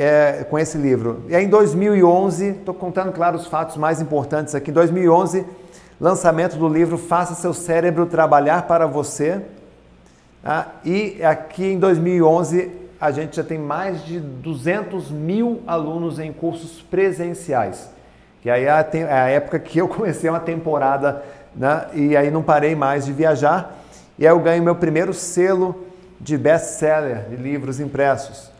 é, 0.00 0.46
com 0.48 0.58
esse 0.58 0.78
livro. 0.78 1.24
E 1.28 1.36
aí 1.36 1.44
em 1.44 1.48
2011, 1.48 2.48
estou 2.48 2.72
contando, 2.72 3.12
claro, 3.12 3.36
os 3.36 3.46
fatos 3.46 3.76
mais 3.76 4.00
importantes 4.00 4.54
aqui. 4.54 4.70
Em 4.70 4.72
2011, 4.72 5.44
lançamento 6.00 6.56
do 6.56 6.66
livro 6.66 6.96
Faça 6.96 7.34
Seu 7.34 7.52
Cérebro 7.52 8.06
Trabalhar 8.06 8.62
para 8.62 8.86
Você. 8.86 9.42
Tá? 10.42 10.68
E 10.86 11.22
aqui 11.22 11.72
em 11.72 11.78
2011, 11.78 12.70
a 12.98 13.10
gente 13.10 13.36
já 13.36 13.44
tem 13.44 13.58
mais 13.58 14.02
de 14.02 14.18
200 14.18 15.10
mil 15.10 15.60
alunos 15.66 16.18
em 16.18 16.32
cursos 16.32 16.80
presenciais. 16.80 17.90
Que 18.40 18.48
aí 18.48 18.64
é 18.64 18.70
a, 18.70 18.86
é 18.94 19.34
época 19.34 19.58
que 19.58 19.80
eu 19.80 19.86
comecei 19.88 20.30
uma 20.30 20.40
temporada, 20.40 21.22
né? 21.54 21.88
E 21.92 22.16
aí 22.16 22.30
não 22.30 22.42
parei 22.42 22.74
mais 22.74 23.04
de 23.04 23.12
viajar. 23.12 23.76
E 24.18 24.26
aí 24.26 24.32
eu 24.32 24.40
ganho 24.40 24.62
meu 24.62 24.76
primeiro 24.76 25.12
selo 25.12 25.84
de 26.18 26.38
best-seller 26.38 27.28
de 27.28 27.36
livros 27.36 27.80
impressos. 27.80 28.50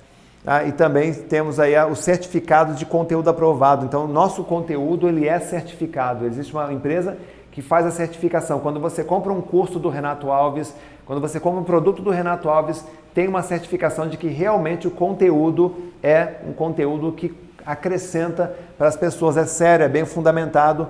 Ah, 0.47 0.65
e 0.65 0.73
também 0.73 1.13
temos 1.13 1.61
aí 1.61 1.79
o 1.85 1.95
certificado 1.95 2.75
de 2.75 2.87
conteúdo 2.87 3.29
aprovado. 3.29 3.85
Então, 3.85 4.09
nosso 4.09 4.43
conteúdo 4.43 5.07
ele 5.07 5.29
é 5.29 5.39
certificado. 5.39 6.25
Existe 6.25 6.53
uma 6.53 6.73
empresa 6.73 7.19
que 7.53 7.61
faz 7.61 7.85
a 7.85 7.91
certificação. 7.91 8.59
Quando 8.59 8.81
você 8.81 9.05
compra 9.05 9.33
um 9.33 9.43
curso 9.43 9.79
do 9.79 9.91
Renato 9.91 10.31
Alves, 10.31 10.75
quando 11.05 11.21
você 11.21 11.39
compra 11.39 11.61
um 11.61 11.65
produto 11.65 12.01
do 12.01 12.11
Renato 12.11 12.49
Alves, 12.49 12.85
tem 13.13 13.29
uma 13.29 13.43
certificação 13.43 14.09
de 14.09 14.17
que 14.17 14.29
realmente 14.29 14.87
o 14.87 14.91
conteúdo 14.91 15.75
é 16.03 16.37
um 16.49 16.53
conteúdo 16.53 17.13
que 17.13 17.35
acrescenta 17.67 18.55
para 18.79 18.89
as 18.89 18.97
pessoas. 18.97 19.37
É 19.37 19.45
sério, 19.45 19.85
é 19.85 19.89
bem 19.89 20.07
fundamentado. 20.07 20.89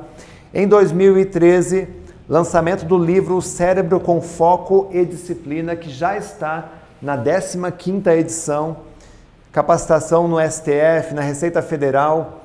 Em 0.54 0.68
2013, 0.68 1.88
lançamento 2.28 2.84
do 2.84 2.96
livro 2.96 3.40
Cérebro 3.42 3.98
com 3.98 4.20
Foco 4.20 4.88
e 4.92 5.04
Disciplina, 5.04 5.74
que 5.74 5.90
já 5.90 6.16
está 6.16 6.68
na 7.02 7.16
15ª 7.16 8.16
edição. 8.16 8.76
Capacitação 9.52 10.28
no 10.28 10.36
STF, 10.40 11.12
na 11.12 11.22
Receita 11.22 11.60
Federal. 11.60 12.44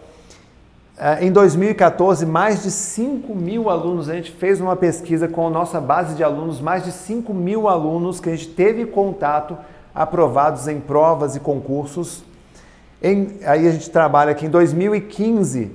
Eh, 0.98 1.26
em 1.26 1.32
2014, 1.32 2.26
mais 2.26 2.64
de 2.64 2.72
5 2.72 3.36
mil 3.36 3.70
alunos, 3.70 4.10
a 4.10 4.16
gente 4.16 4.32
fez 4.32 4.60
uma 4.60 4.76
pesquisa 4.76 5.28
com 5.28 5.46
a 5.46 5.50
nossa 5.50 5.80
base 5.80 6.16
de 6.16 6.24
alunos, 6.24 6.60
mais 6.60 6.84
de 6.84 6.92
5 6.92 7.32
mil 7.32 7.68
alunos 7.68 8.20
que 8.20 8.30
a 8.30 8.36
gente 8.36 8.48
teve 8.48 8.88
contato, 8.88 9.56
aprovados 9.94 10.68
em 10.68 10.80
provas 10.80 11.36
e 11.36 11.40
concursos. 11.40 12.24
Em, 13.04 13.38
aí 13.46 13.68
a 13.68 13.72
gente 13.72 13.90
trabalha 13.92 14.32
aqui 14.32 14.48
em 14.48 14.50
2015. 14.50 15.72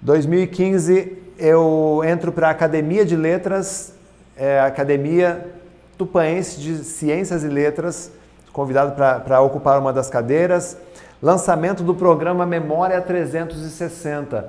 2015 0.00 1.18
eu 1.36 2.00
entro 2.06 2.30
para 2.30 2.46
a 2.46 2.50
Academia 2.50 3.04
de 3.04 3.16
Letras, 3.16 3.92
é, 4.36 4.60
Academia 4.60 5.52
Tupaense 5.98 6.60
de 6.60 6.84
Ciências 6.84 7.42
e 7.42 7.48
Letras, 7.48 8.12
convidado 8.54 8.92
para 8.92 9.40
ocupar 9.42 9.80
uma 9.80 9.92
das 9.92 10.08
cadeiras. 10.08 10.78
Lançamento 11.20 11.82
do 11.82 11.92
programa 11.92 12.46
Memória 12.46 13.00
360, 13.02 14.48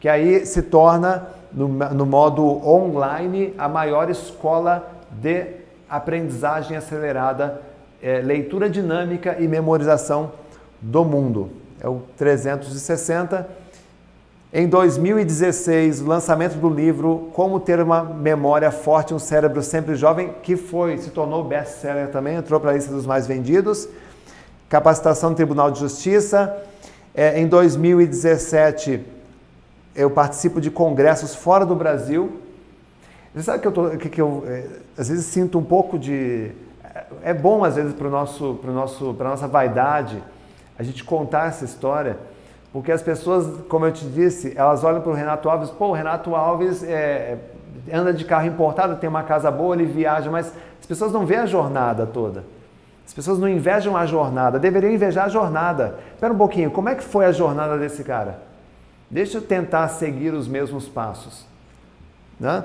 que 0.00 0.08
aí 0.08 0.46
se 0.46 0.62
torna, 0.62 1.28
no, 1.52 1.68
no 1.68 2.06
modo 2.06 2.44
online, 2.66 3.54
a 3.58 3.68
maior 3.68 4.08
escola 4.08 4.90
de 5.10 5.48
aprendizagem 5.88 6.78
acelerada, 6.78 7.60
é, 8.02 8.22
leitura 8.22 8.70
dinâmica 8.70 9.36
e 9.38 9.46
memorização 9.46 10.32
do 10.80 11.04
mundo. 11.04 11.50
É 11.78 11.86
o 11.86 12.00
360. 12.16 13.61
Em 14.54 14.68
2016, 14.68 16.02
o 16.02 16.06
lançamento 16.06 16.58
do 16.58 16.68
livro 16.68 17.30
Como 17.32 17.58
ter 17.58 17.80
uma 17.80 18.04
memória 18.04 18.70
forte, 18.70 19.14
um 19.14 19.18
cérebro 19.18 19.62
sempre 19.62 19.94
jovem, 19.94 20.34
que 20.42 20.56
foi 20.56 20.98
se 20.98 21.08
tornou 21.08 21.42
best-seller 21.42 22.08
também, 22.10 22.36
entrou 22.36 22.60
para 22.60 22.70
a 22.70 22.74
lista 22.74 22.92
dos 22.92 23.06
mais 23.06 23.26
vendidos. 23.26 23.88
Capacitação 24.68 25.30
no 25.30 25.36
Tribunal 25.36 25.70
de 25.70 25.80
Justiça. 25.80 26.54
É, 27.14 27.40
em 27.40 27.48
2017, 27.48 29.00
eu 29.96 30.10
participo 30.10 30.60
de 30.60 30.70
congressos 30.70 31.34
fora 31.34 31.64
do 31.64 31.74
Brasil. 31.74 32.38
Você 33.34 33.44
sabe 33.44 33.62
que 33.62 33.68
eu, 33.68 33.72
tô, 33.72 33.88
que, 33.96 34.10
que 34.10 34.20
eu 34.20 34.44
é, 34.46 34.66
às 34.98 35.08
vezes 35.08 35.24
sinto 35.24 35.58
um 35.58 35.64
pouco 35.64 35.98
de. 35.98 36.50
É, 36.94 37.30
é 37.30 37.32
bom 37.32 37.64
às 37.64 37.76
vezes 37.76 37.94
para 37.94 38.10
nosso, 38.10 38.60
nosso, 38.66 39.16
a 39.18 39.24
nossa 39.24 39.48
vaidade 39.48 40.22
a 40.78 40.82
gente 40.82 41.04
contar 41.04 41.48
essa 41.48 41.64
história, 41.64 42.18
porque 42.72 42.90
as 42.90 43.02
pessoas, 43.02 43.46
como 43.68 43.84
eu 43.84 43.92
te 43.92 44.06
disse, 44.06 44.54
elas 44.56 44.82
olham 44.82 45.00
para 45.02 45.12
o 45.12 45.14
Renato 45.14 45.48
Alves, 45.50 45.70
pô, 45.70 45.88
o 45.88 45.92
Renato 45.92 46.34
Alves 46.34 46.82
é, 46.82 47.36
anda 47.92 48.14
de 48.14 48.24
carro 48.24 48.46
importado, 48.46 48.96
tem 48.96 49.08
uma 49.08 49.22
casa 49.22 49.50
boa, 49.50 49.74
ele 49.74 49.84
viaja, 49.84 50.30
mas 50.30 50.52
as 50.80 50.86
pessoas 50.86 51.12
não 51.12 51.26
vê 51.26 51.36
a 51.36 51.46
jornada 51.46 52.06
toda. 52.06 52.44
As 53.06 53.12
pessoas 53.12 53.38
não 53.38 53.48
invejam 53.48 53.94
a 53.94 54.06
jornada, 54.06 54.58
deveriam 54.58 54.90
invejar 54.90 55.26
a 55.26 55.28
jornada. 55.28 55.98
Espera 56.14 56.32
um 56.32 56.38
pouquinho, 56.38 56.70
como 56.70 56.88
é 56.88 56.94
que 56.94 57.04
foi 57.04 57.26
a 57.26 57.32
jornada 57.32 57.76
desse 57.76 58.02
cara? 58.02 58.38
Deixa 59.10 59.36
eu 59.36 59.42
tentar 59.42 59.88
seguir 59.88 60.32
os 60.32 60.48
mesmos 60.48 60.88
passos. 60.88 61.44
Né? 62.40 62.64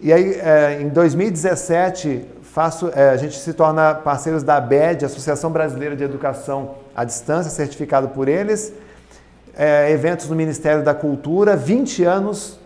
E 0.00 0.12
aí, 0.12 0.34
é, 0.34 0.80
em 0.80 0.88
2017, 0.88 2.24
faço, 2.42 2.90
é, 2.92 3.10
a 3.10 3.16
gente 3.16 3.38
se 3.38 3.52
torna 3.52 3.94
parceiros 3.94 4.42
da 4.42 4.56
ABED, 4.56 5.04
Associação 5.04 5.52
Brasileira 5.52 5.94
de 5.94 6.02
Educação 6.02 6.74
à 6.96 7.04
Distância, 7.04 7.50
certificado 7.50 8.08
por 8.08 8.26
eles. 8.26 8.72
É, 9.58 9.90
eventos 9.90 10.28
no 10.28 10.36
Ministério 10.36 10.84
da 10.84 10.94
Cultura, 10.94 11.56
20 11.56 12.04
anos, 12.04 12.60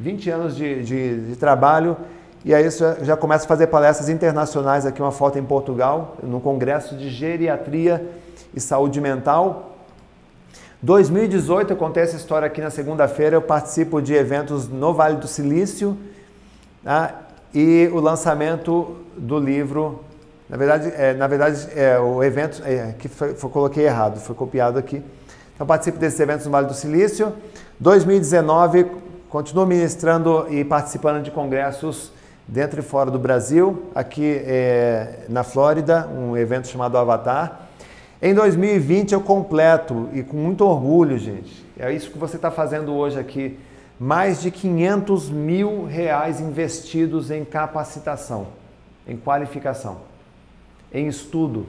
20 0.00 0.30
anos 0.30 0.56
de, 0.56 0.82
de, 0.82 1.20
de 1.28 1.36
trabalho. 1.36 1.98
E 2.42 2.54
aí 2.54 2.68
já, 2.70 2.94
já 3.02 3.16
começo 3.16 3.44
a 3.44 3.48
fazer 3.48 3.66
palestras 3.66 4.08
internacionais 4.08 4.86
aqui, 4.86 5.02
uma 5.02 5.12
foto 5.12 5.38
em 5.38 5.44
Portugal, 5.44 6.16
no 6.22 6.40
Congresso 6.40 6.96
de 6.96 7.10
Geriatria 7.10 8.04
e 8.54 8.60
Saúde 8.60 9.02
Mental. 9.02 9.76
2018, 10.80 11.72
eu 11.72 11.76
contei 11.76 12.02
essa 12.02 12.16
história 12.16 12.46
aqui 12.46 12.60
na 12.60 12.68
segunda-feira, 12.68 13.36
eu 13.36 13.42
participo 13.42 14.02
de 14.02 14.14
eventos 14.14 14.68
no 14.68 14.92
Vale 14.92 15.16
do 15.16 15.26
Silício 15.26 15.96
tá? 16.82 17.22
e 17.54 17.88
o 17.92 18.00
lançamento 18.00 18.96
do 19.16 19.38
livro. 19.38 20.04
Na 20.48 20.58
verdade, 20.58 20.92
é, 20.94 21.14
na 21.14 21.26
verdade 21.26 21.68
é, 21.74 21.98
o 21.98 22.22
evento 22.22 22.62
é, 22.66 22.94
que 22.98 23.08
foi, 23.08 23.34
foi, 23.34 23.50
coloquei 23.50 23.86
errado, 23.86 24.20
foi 24.20 24.34
copiado 24.34 24.78
aqui. 24.78 25.02
Então, 25.54 25.64
participo 25.66 25.98
desses 25.98 26.18
eventos 26.18 26.44
no 26.46 26.50
Vale 26.50 26.66
do 26.66 26.74
Silício. 26.74 27.32
2019, 27.78 28.86
continuo 29.28 29.64
ministrando 29.64 30.46
e 30.50 30.64
participando 30.64 31.22
de 31.22 31.30
congressos 31.30 32.10
dentro 32.46 32.80
e 32.80 32.82
fora 32.82 33.08
do 33.08 33.20
Brasil, 33.20 33.84
aqui 33.94 34.42
é, 34.44 35.20
na 35.28 35.44
Flórida, 35.44 36.08
um 36.08 36.36
evento 36.36 36.66
chamado 36.66 36.98
Avatar. 36.98 37.68
Em 38.20 38.34
2020 38.34 39.12
eu 39.12 39.20
completo 39.20 40.08
e 40.12 40.24
com 40.24 40.36
muito 40.36 40.64
orgulho, 40.64 41.16
gente. 41.18 41.64
É 41.78 41.92
isso 41.92 42.10
que 42.10 42.18
você 42.18 42.34
está 42.34 42.50
fazendo 42.50 42.92
hoje 42.92 43.18
aqui. 43.18 43.56
Mais 43.98 44.42
de 44.42 44.50
500 44.50 45.30
mil 45.30 45.84
reais 45.84 46.40
investidos 46.40 47.30
em 47.30 47.44
capacitação, 47.44 48.48
em 49.06 49.16
qualificação, 49.16 49.98
em 50.92 51.06
estudo. 51.06 51.64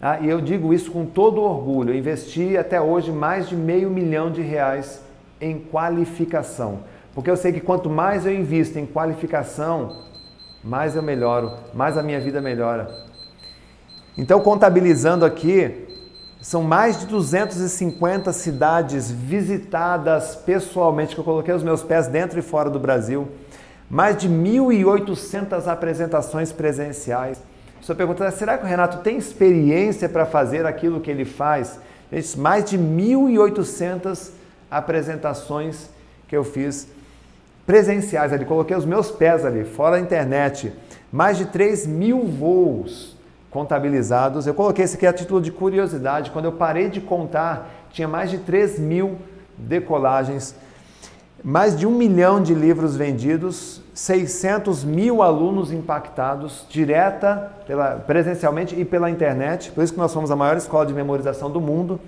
Ah, 0.00 0.20
e 0.20 0.28
eu 0.28 0.40
digo 0.40 0.72
isso 0.72 0.90
com 0.92 1.04
todo 1.04 1.42
orgulho. 1.42 1.90
Eu 1.90 1.98
investi 1.98 2.56
até 2.56 2.80
hoje 2.80 3.10
mais 3.10 3.48
de 3.48 3.56
meio 3.56 3.90
milhão 3.90 4.30
de 4.30 4.42
reais 4.42 5.02
em 5.40 5.58
qualificação. 5.58 6.80
Porque 7.14 7.30
eu 7.30 7.36
sei 7.36 7.52
que 7.52 7.60
quanto 7.60 7.90
mais 7.90 8.24
eu 8.24 8.32
invisto 8.32 8.78
em 8.78 8.86
qualificação, 8.86 10.04
mais 10.62 10.94
eu 10.94 11.02
melhoro, 11.02 11.52
mais 11.74 11.96
a 11.96 12.02
minha 12.02 12.20
vida 12.20 12.40
melhora. 12.40 12.88
Então, 14.16 14.40
contabilizando 14.40 15.24
aqui, 15.24 15.86
são 16.40 16.62
mais 16.62 17.00
de 17.00 17.06
250 17.06 18.32
cidades 18.32 19.10
visitadas 19.10 20.36
pessoalmente, 20.36 21.14
que 21.14 21.20
eu 21.20 21.24
coloquei 21.24 21.52
os 21.52 21.62
meus 21.64 21.82
pés 21.82 22.06
dentro 22.06 22.38
e 22.38 22.42
fora 22.42 22.70
do 22.70 22.78
Brasil. 22.78 23.28
Mais 23.90 24.16
de 24.16 24.28
1.800 24.28 25.66
apresentações 25.66 26.52
presenciais. 26.52 27.42
Sua 27.80 27.94
pergunta 27.94 28.24
é: 28.24 28.30
será 28.30 28.58
que 28.58 28.64
o 28.64 28.68
Renato 28.68 28.98
tem 28.98 29.16
experiência 29.16 30.08
para 30.08 30.26
fazer 30.26 30.66
aquilo 30.66 31.00
que 31.00 31.10
ele 31.10 31.24
faz? 31.24 31.78
Gente, 32.12 32.38
mais 32.38 32.64
de 32.64 32.78
1.800 32.78 34.30
apresentações 34.70 35.90
que 36.26 36.36
eu 36.36 36.44
fiz 36.44 36.88
presenciais 37.66 38.32
ali. 38.32 38.44
Coloquei 38.44 38.76
os 38.76 38.84
meus 38.84 39.10
pés 39.10 39.44
ali, 39.44 39.64
fora 39.64 39.96
a 39.96 40.00
internet. 40.00 40.72
Mais 41.12 41.36
de 41.36 41.46
3 41.46 41.86
mil 41.86 42.24
voos 42.24 43.16
contabilizados. 43.50 44.46
Eu 44.46 44.54
coloquei 44.54 44.84
isso 44.84 44.96
aqui 44.96 45.06
a 45.06 45.12
título 45.12 45.40
de 45.40 45.50
curiosidade. 45.50 46.30
Quando 46.30 46.46
eu 46.46 46.52
parei 46.52 46.88
de 46.88 47.00
contar, 47.00 47.70
tinha 47.90 48.08
mais 48.08 48.30
de 48.30 48.38
3 48.38 48.78
mil 48.78 49.18
decolagens, 49.56 50.54
mais 51.42 51.78
de 51.78 51.86
um 51.86 51.90
milhão 51.90 52.42
de 52.42 52.54
livros 52.54 52.96
vendidos, 52.96 53.80
600 53.94 54.84
mil 54.84 55.22
alunos 55.22 55.72
impactados, 55.72 56.66
direta, 56.68 57.52
pela, 57.66 57.96
presencialmente 57.96 58.78
e 58.78 58.84
pela 58.84 59.10
internet. 59.10 59.70
Por 59.72 59.84
isso 59.84 59.92
que 59.92 59.98
nós 59.98 60.10
somos 60.10 60.30
a 60.30 60.36
maior 60.36 60.56
escola 60.56 60.86
de 60.86 60.92
memorização 60.92 61.50
do 61.50 61.60
mundo. 61.60 62.00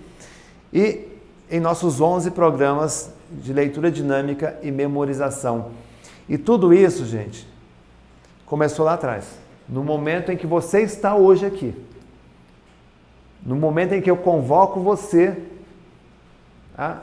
E 0.73 1.07
em 1.51 1.61
nossos 1.61 2.01
11 2.01 2.31
programas 2.31 3.13
de 3.31 3.53
leitura 3.53 3.91
dinâmica 3.91 4.59
e 4.63 4.71
memorização. 4.71 5.71
E 6.29 6.39
tudo 6.39 6.73
isso, 6.73 7.05
gente, 7.07 7.47
começou 8.47 8.85
lá 8.85 8.95
atrás 8.95 9.41
no 9.71 9.85
momento 9.85 10.33
em 10.33 10.37
que 10.37 10.47
você 10.47 10.81
está 10.83 11.15
hoje 11.15 11.47
aqui. 11.47 11.75
No 13.45 13.55
momento 13.55 13.93
em 13.93 14.03
que 14.03 14.11
eu 14.11 14.17
convoco 14.17 14.81
você 14.81 15.37
a, 16.77 16.99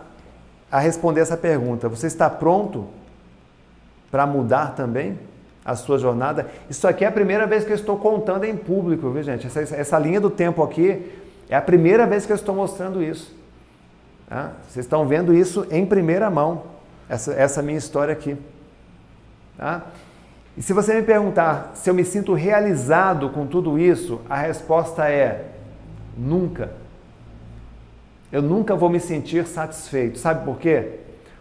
a 0.71 0.79
responder 0.79 1.21
essa 1.21 1.37
pergunta. 1.37 1.87
Você 1.87 2.07
está 2.07 2.29
pronto 2.29 2.87
para 4.11 4.25
mudar 4.25 4.75
também 4.75 5.17
a 5.63 5.75
sua 5.75 5.97
jornada? 5.97 6.47
Isso 6.69 6.87
aqui 6.87 7.05
é 7.05 7.07
a 7.07 7.11
primeira 7.11 7.47
vez 7.47 7.63
que 7.63 7.71
eu 7.71 7.75
estou 7.75 7.97
contando 7.97 8.43
em 8.43 8.55
público, 8.55 9.09
viu 9.09 9.23
gente? 9.23 9.47
Essa, 9.47 9.61
essa 9.61 9.99
linha 9.99 10.19
do 10.19 10.29
tempo 10.29 10.63
aqui 10.63 11.11
é 11.49 11.55
a 11.55 11.61
primeira 11.61 12.05
vez 12.05 12.25
que 12.25 12.31
eu 12.31 12.35
estou 12.35 12.53
mostrando 12.53 13.01
isso. 13.01 13.35
Tá? 14.27 14.51
Vocês 14.67 14.85
estão 14.85 15.07
vendo 15.07 15.33
isso 15.33 15.65
em 15.71 15.85
primeira 15.85 16.29
mão, 16.29 16.63
essa, 17.07 17.33
essa 17.33 17.61
minha 17.61 17.77
história 17.77 18.11
aqui. 18.11 18.37
Tá? 19.57 19.83
E 20.57 20.61
se 20.61 20.73
você 20.73 20.95
me 20.95 21.03
perguntar 21.03 21.71
se 21.75 21.89
eu 21.89 21.93
me 21.93 22.03
sinto 22.03 22.33
realizado 22.33 23.29
com 23.29 23.45
tudo 23.45 23.77
isso, 23.79 24.19
a 24.29 24.35
resposta 24.37 25.07
é 25.09 25.45
nunca. 26.17 26.71
Eu 28.31 28.41
nunca 28.41 28.75
vou 28.75 28.89
me 28.89 28.99
sentir 28.99 29.45
satisfeito. 29.47 30.19
Sabe 30.19 30.43
por 30.43 30.57
quê? 30.57 30.99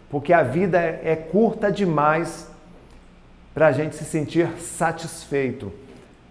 Porque 0.09 0.31
a 0.31 0.43
vida 0.43 0.79
é 0.79 1.15
curta 1.15 1.71
demais 1.71 2.47
para 3.53 3.67
a 3.67 3.71
gente 3.71 3.95
se 3.95 4.05
sentir 4.05 4.47
satisfeito, 4.59 5.73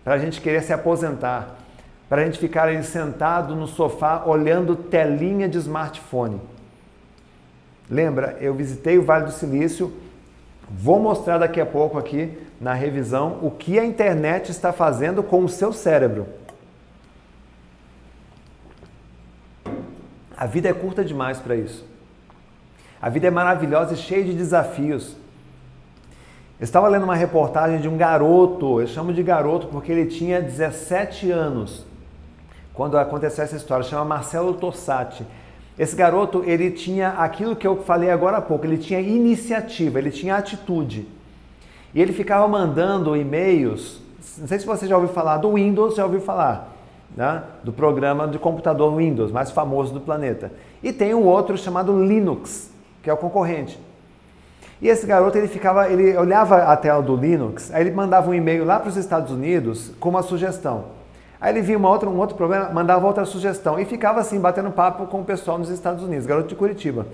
para 0.05 0.15
a 0.15 0.19
gente 0.19 0.41
querer 0.41 0.63
se 0.63 0.73
aposentar, 0.73 1.57
para 2.09 2.23
a 2.23 2.25
gente 2.25 2.39
ficar 2.39 2.69
aí 2.69 2.83
sentado 2.83 3.55
no 3.55 3.67
sofá 3.67 4.23
olhando 4.25 4.77
telinha 4.77 5.49
de 5.49 5.59
smartphone. 5.59 6.41
Lembra, 7.91 8.37
eu 8.41 8.55
visitei 8.55 8.97
o 8.97 9.03
Vale 9.03 9.27
do 9.27 9.33
Silício, 9.33 9.93
vou 10.71 10.99
mostrar 11.01 11.39
daqui 11.39 11.61
a 11.61 11.67
pouco 11.67 11.99
aqui 11.99 12.39
na 12.61 12.73
revisão 12.73 13.39
o 13.43 13.51
que 13.51 13.79
a 13.79 13.85
internet 13.85 14.51
está 14.51 14.73
fazendo 14.73 15.23
com 15.23 15.45
o 15.45 15.49
seu 15.49 15.73
cérebro. 15.73 16.27
A 20.37 20.47
vida 20.47 20.69
é 20.69 20.73
curta 20.73 21.05
demais 21.05 21.39
para 21.39 21.57
isso. 21.57 21.85
A 23.01 23.09
vida 23.09 23.27
é 23.27 23.31
maravilhosa 23.31 23.95
e 23.95 23.97
cheia 23.97 24.25
de 24.25 24.33
desafios. 24.33 25.17
Eu 26.59 26.65
estava 26.65 26.89
lendo 26.89 27.05
uma 27.05 27.15
reportagem 27.15 27.81
de 27.81 27.89
um 27.89 27.97
garoto, 27.97 28.81
eu 28.81 28.87
chamo 28.87 29.13
de 29.13 29.23
garoto 29.23 29.67
porque 29.69 29.93
ele 29.93 30.07
tinha 30.07 30.41
17 30.41 31.31
anos 31.31 31.85
quando 32.77 32.99
aconteceu 32.99 33.43
essa 33.43 33.57
história, 33.57 33.83
chama 33.83 34.05
Marcelo 34.05 34.53
Tossati. 34.53 35.27
Esse 35.79 35.97
garoto, 35.97 36.45
ele 36.45 36.71
tinha 36.71 37.09
aquilo 37.09 37.57
que 37.57 37.67
eu 37.67 37.83
falei 37.83 38.11
agora 38.11 38.37
há 38.37 38.43
pouco, 38.43 38.67
ele 38.67 38.77
tinha 38.77 39.01
iniciativa, 39.01 39.99
ele 39.99 40.11
tinha 40.11 40.37
atitude. 40.37 41.09
E 41.95 42.03
ele 42.03 42.13
ficava 42.13 42.47
mandando 42.47 43.17
e-mails. 43.17 44.03
Não 44.37 44.47
sei 44.47 44.59
se 44.59 44.67
você 44.67 44.87
já 44.87 44.95
ouviu 44.95 45.13
falar 45.13 45.39
do 45.39 45.55
Windows, 45.55 45.97
já 45.97 46.05
ouviu 46.05 46.21
falar, 46.21 46.76
né? 47.15 47.43
do 47.63 47.73
programa 47.73 48.27
de 48.27 48.39
computador 48.39 48.95
Windows, 48.97 49.31
mais 49.31 49.51
famoso 49.51 49.93
do 49.93 50.01
planeta. 50.01 50.53
E 50.83 50.93
tem 50.93 51.15
um 51.15 51.25
outro 51.25 51.57
chamado 51.57 52.05
Linux, 52.05 52.71
que 53.03 53.11
é 53.11 53.13
o 53.13 53.17
concorrente. 53.17 53.79
E 54.81 54.89
esse 54.89 55.07
garoto 55.07 55.39
ele 55.39 55.49
ficava, 55.49 55.89
ele 55.89 56.17
olhava 56.17 56.65
a 56.65 56.77
tela 56.77 57.03
do 57.03 57.17
Linux, 57.17 57.73
aí 57.73 57.83
ele 57.83 57.93
mandava 57.93 58.31
um 58.31 58.35
e-mail 58.35 58.65
lá 58.65 58.79
para 58.79 58.91
os 58.91 58.97
Estados 58.97 59.31
Unidos 59.31 59.93
com 59.99 60.11
uma 60.11 60.23
sugestão. 60.23 60.97
Aí 61.41 61.53
ele 61.53 61.63
via 61.63 61.79
uma 61.79 61.89
outra, 61.89 62.09
um 62.09 62.19
outro 62.19 62.37
problema, 62.37 62.69
mandava 62.71 63.07
outra 63.07 63.25
sugestão 63.25 63.79
e 63.79 63.85
ficava 63.85 64.21
assim 64.21 64.39
batendo 64.39 64.71
papo 64.71 65.07
com 65.07 65.21
o 65.21 65.25
pessoal 65.25 65.59
nos 65.59 65.71
Estados 65.71 66.03
Unidos, 66.05 66.27
garoto 66.27 66.49
de 66.49 66.55
Curitiba. 66.55 67.07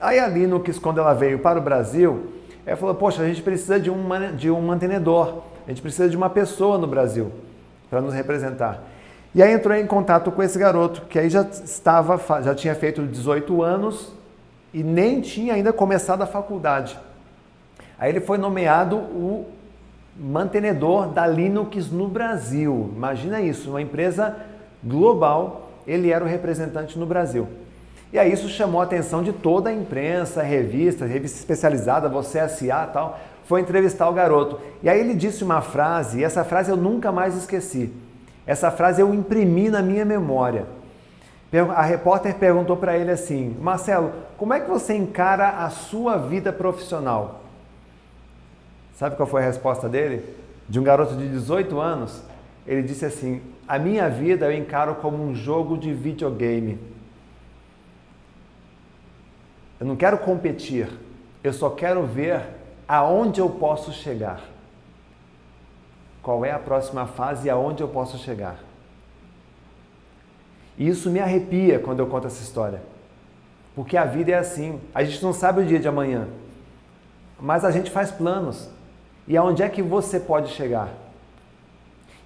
Aí 0.00 0.18
a 0.18 0.26
Linux, 0.26 0.78
quando 0.78 0.98
ela 0.98 1.12
veio 1.12 1.38
para 1.38 1.58
o 1.58 1.62
Brasil, 1.62 2.32
ela 2.64 2.76
falou, 2.76 2.94
poxa, 2.94 3.22
a 3.22 3.26
gente 3.26 3.42
precisa 3.42 3.78
de 3.78 3.90
um, 3.90 4.02
de 4.34 4.50
um 4.50 4.60
mantenedor, 4.62 5.42
a 5.66 5.70
gente 5.70 5.82
precisa 5.82 6.08
de 6.08 6.16
uma 6.16 6.30
pessoa 6.30 6.78
no 6.78 6.86
Brasil 6.86 7.30
para 7.90 8.00
nos 8.00 8.14
representar. 8.14 8.82
E 9.34 9.42
aí 9.42 9.52
entrou 9.52 9.76
em 9.76 9.86
contato 9.86 10.30
com 10.30 10.42
esse 10.42 10.58
garoto, 10.58 11.02
que 11.02 11.18
aí 11.18 11.28
já 11.28 11.42
estava, 11.42 12.18
já 12.42 12.54
tinha 12.54 12.74
feito 12.74 13.02
18 13.02 13.62
anos 13.62 14.12
e 14.72 14.82
nem 14.82 15.20
tinha 15.20 15.54
ainda 15.54 15.72
começado 15.72 16.22
a 16.22 16.26
faculdade. 16.26 16.98
Aí 17.98 18.10
ele 18.10 18.20
foi 18.20 18.38
nomeado 18.38 18.96
o 18.96 19.46
mantenedor 20.16 21.08
da 21.08 21.26
Linux 21.26 21.90
no 21.90 22.08
Brasil. 22.08 22.90
Imagina 22.94 23.40
isso, 23.40 23.70
uma 23.70 23.82
empresa 23.82 24.36
global, 24.82 25.70
ele 25.86 26.10
era 26.10 26.24
o 26.24 26.28
representante 26.28 26.98
no 26.98 27.06
Brasil. 27.06 27.46
E 28.12 28.18
aí 28.18 28.32
isso 28.32 28.48
chamou 28.48 28.80
a 28.80 28.84
atenção 28.84 29.22
de 29.22 29.32
toda 29.32 29.70
a 29.70 29.72
imprensa, 29.72 30.42
revista, 30.42 31.04
revista 31.04 31.38
especializada, 31.38 32.08
você 32.08 32.46
SA 32.48 32.64
e 32.64 32.92
tal, 32.92 33.20
foi 33.50 33.62
entrevistar 33.62 34.08
o 34.08 34.12
garoto. 34.12 34.60
E 34.80 34.88
aí 34.88 35.00
ele 35.00 35.12
disse 35.12 35.42
uma 35.42 35.60
frase, 35.60 36.20
e 36.20 36.24
essa 36.24 36.44
frase 36.44 36.70
eu 36.70 36.76
nunca 36.76 37.10
mais 37.10 37.34
esqueci. 37.34 37.92
Essa 38.46 38.70
frase 38.70 39.02
eu 39.02 39.12
imprimi 39.12 39.68
na 39.68 39.82
minha 39.82 40.04
memória. 40.04 40.66
A 41.74 41.82
repórter 41.82 42.36
perguntou 42.36 42.76
para 42.76 42.96
ele 42.96 43.10
assim: 43.10 43.56
Marcelo, 43.60 44.12
como 44.38 44.54
é 44.54 44.60
que 44.60 44.70
você 44.70 44.94
encara 44.94 45.64
a 45.64 45.68
sua 45.68 46.16
vida 46.16 46.52
profissional? 46.52 47.40
Sabe 48.94 49.16
qual 49.16 49.26
foi 49.26 49.42
a 49.42 49.46
resposta 49.46 49.88
dele? 49.88 50.24
De 50.68 50.78
um 50.78 50.84
garoto 50.84 51.16
de 51.16 51.28
18 51.28 51.80
anos. 51.80 52.22
Ele 52.64 52.82
disse 52.82 53.04
assim: 53.04 53.42
A 53.66 53.80
minha 53.80 54.08
vida 54.08 54.46
eu 54.46 54.56
encaro 54.56 54.94
como 54.94 55.20
um 55.20 55.34
jogo 55.34 55.76
de 55.76 55.92
videogame. 55.92 56.78
Eu 59.80 59.86
não 59.86 59.96
quero 59.96 60.18
competir, 60.18 60.88
eu 61.42 61.52
só 61.52 61.68
quero 61.68 62.06
ver 62.06 62.59
aonde 62.90 63.40
eu 63.40 63.48
posso 63.48 63.92
chegar. 63.92 64.40
Qual 66.20 66.44
é 66.44 66.50
a 66.50 66.58
próxima 66.58 67.06
fase 67.06 67.46
e 67.46 67.50
aonde 67.50 67.84
eu 67.84 67.88
posso 67.88 68.18
chegar. 68.18 68.58
E 70.76 70.88
isso 70.88 71.08
me 71.08 71.20
arrepia 71.20 71.78
quando 71.78 72.00
eu 72.00 72.08
conto 72.08 72.26
essa 72.26 72.42
história. 72.42 72.82
Porque 73.76 73.96
a 73.96 74.04
vida 74.04 74.32
é 74.32 74.34
assim. 74.34 74.80
A 74.92 75.04
gente 75.04 75.22
não 75.22 75.32
sabe 75.32 75.60
o 75.60 75.64
dia 75.64 75.78
de 75.78 75.86
amanhã. 75.86 76.26
Mas 77.38 77.64
a 77.64 77.70
gente 77.70 77.92
faz 77.92 78.10
planos. 78.10 78.68
E 79.28 79.36
aonde 79.36 79.62
é 79.62 79.68
que 79.68 79.82
você 79.82 80.18
pode 80.18 80.50
chegar? 80.50 80.88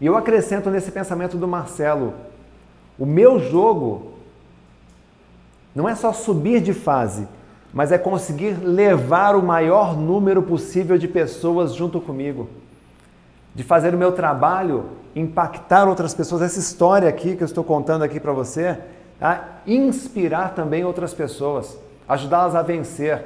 E 0.01 0.07
eu 0.07 0.17
acrescento 0.17 0.71
nesse 0.71 0.91
pensamento 0.91 1.37
do 1.37 1.47
Marcelo: 1.47 2.15
o 2.99 3.05
meu 3.05 3.39
jogo 3.39 4.15
não 5.75 5.87
é 5.87 5.95
só 5.95 6.11
subir 6.11 6.63
de 6.63 6.73
fase, 6.73 7.29
mas 7.75 7.91
é 7.91 7.99
conseguir 7.99 8.57
levar 8.63 9.35
o 9.35 9.43
maior 9.43 9.97
número 9.97 10.41
possível 10.45 10.97
de 10.97 11.09
pessoas 11.09 11.75
junto 11.75 12.01
comigo. 12.01 12.49
De 13.53 13.65
fazer 13.65 13.93
o 13.93 13.99
meu 13.99 14.13
trabalho 14.13 14.85
impactar 15.15 15.89
outras 15.89 16.15
pessoas. 16.15 16.43
Essa 16.43 16.61
história 16.61 17.09
aqui 17.09 17.35
que 17.37 17.43
eu 17.43 17.47
estou 17.47 17.65
contando 17.65 18.03
aqui 18.03 18.21
para 18.21 18.33
você, 18.33 18.79
tá? 19.19 19.59
inspirar 19.67 20.55
também 20.55 20.85
outras 20.85 21.13
pessoas, 21.13 21.77
ajudá-las 22.09 22.55
a 22.55 22.63
vencer, 22.63 23.25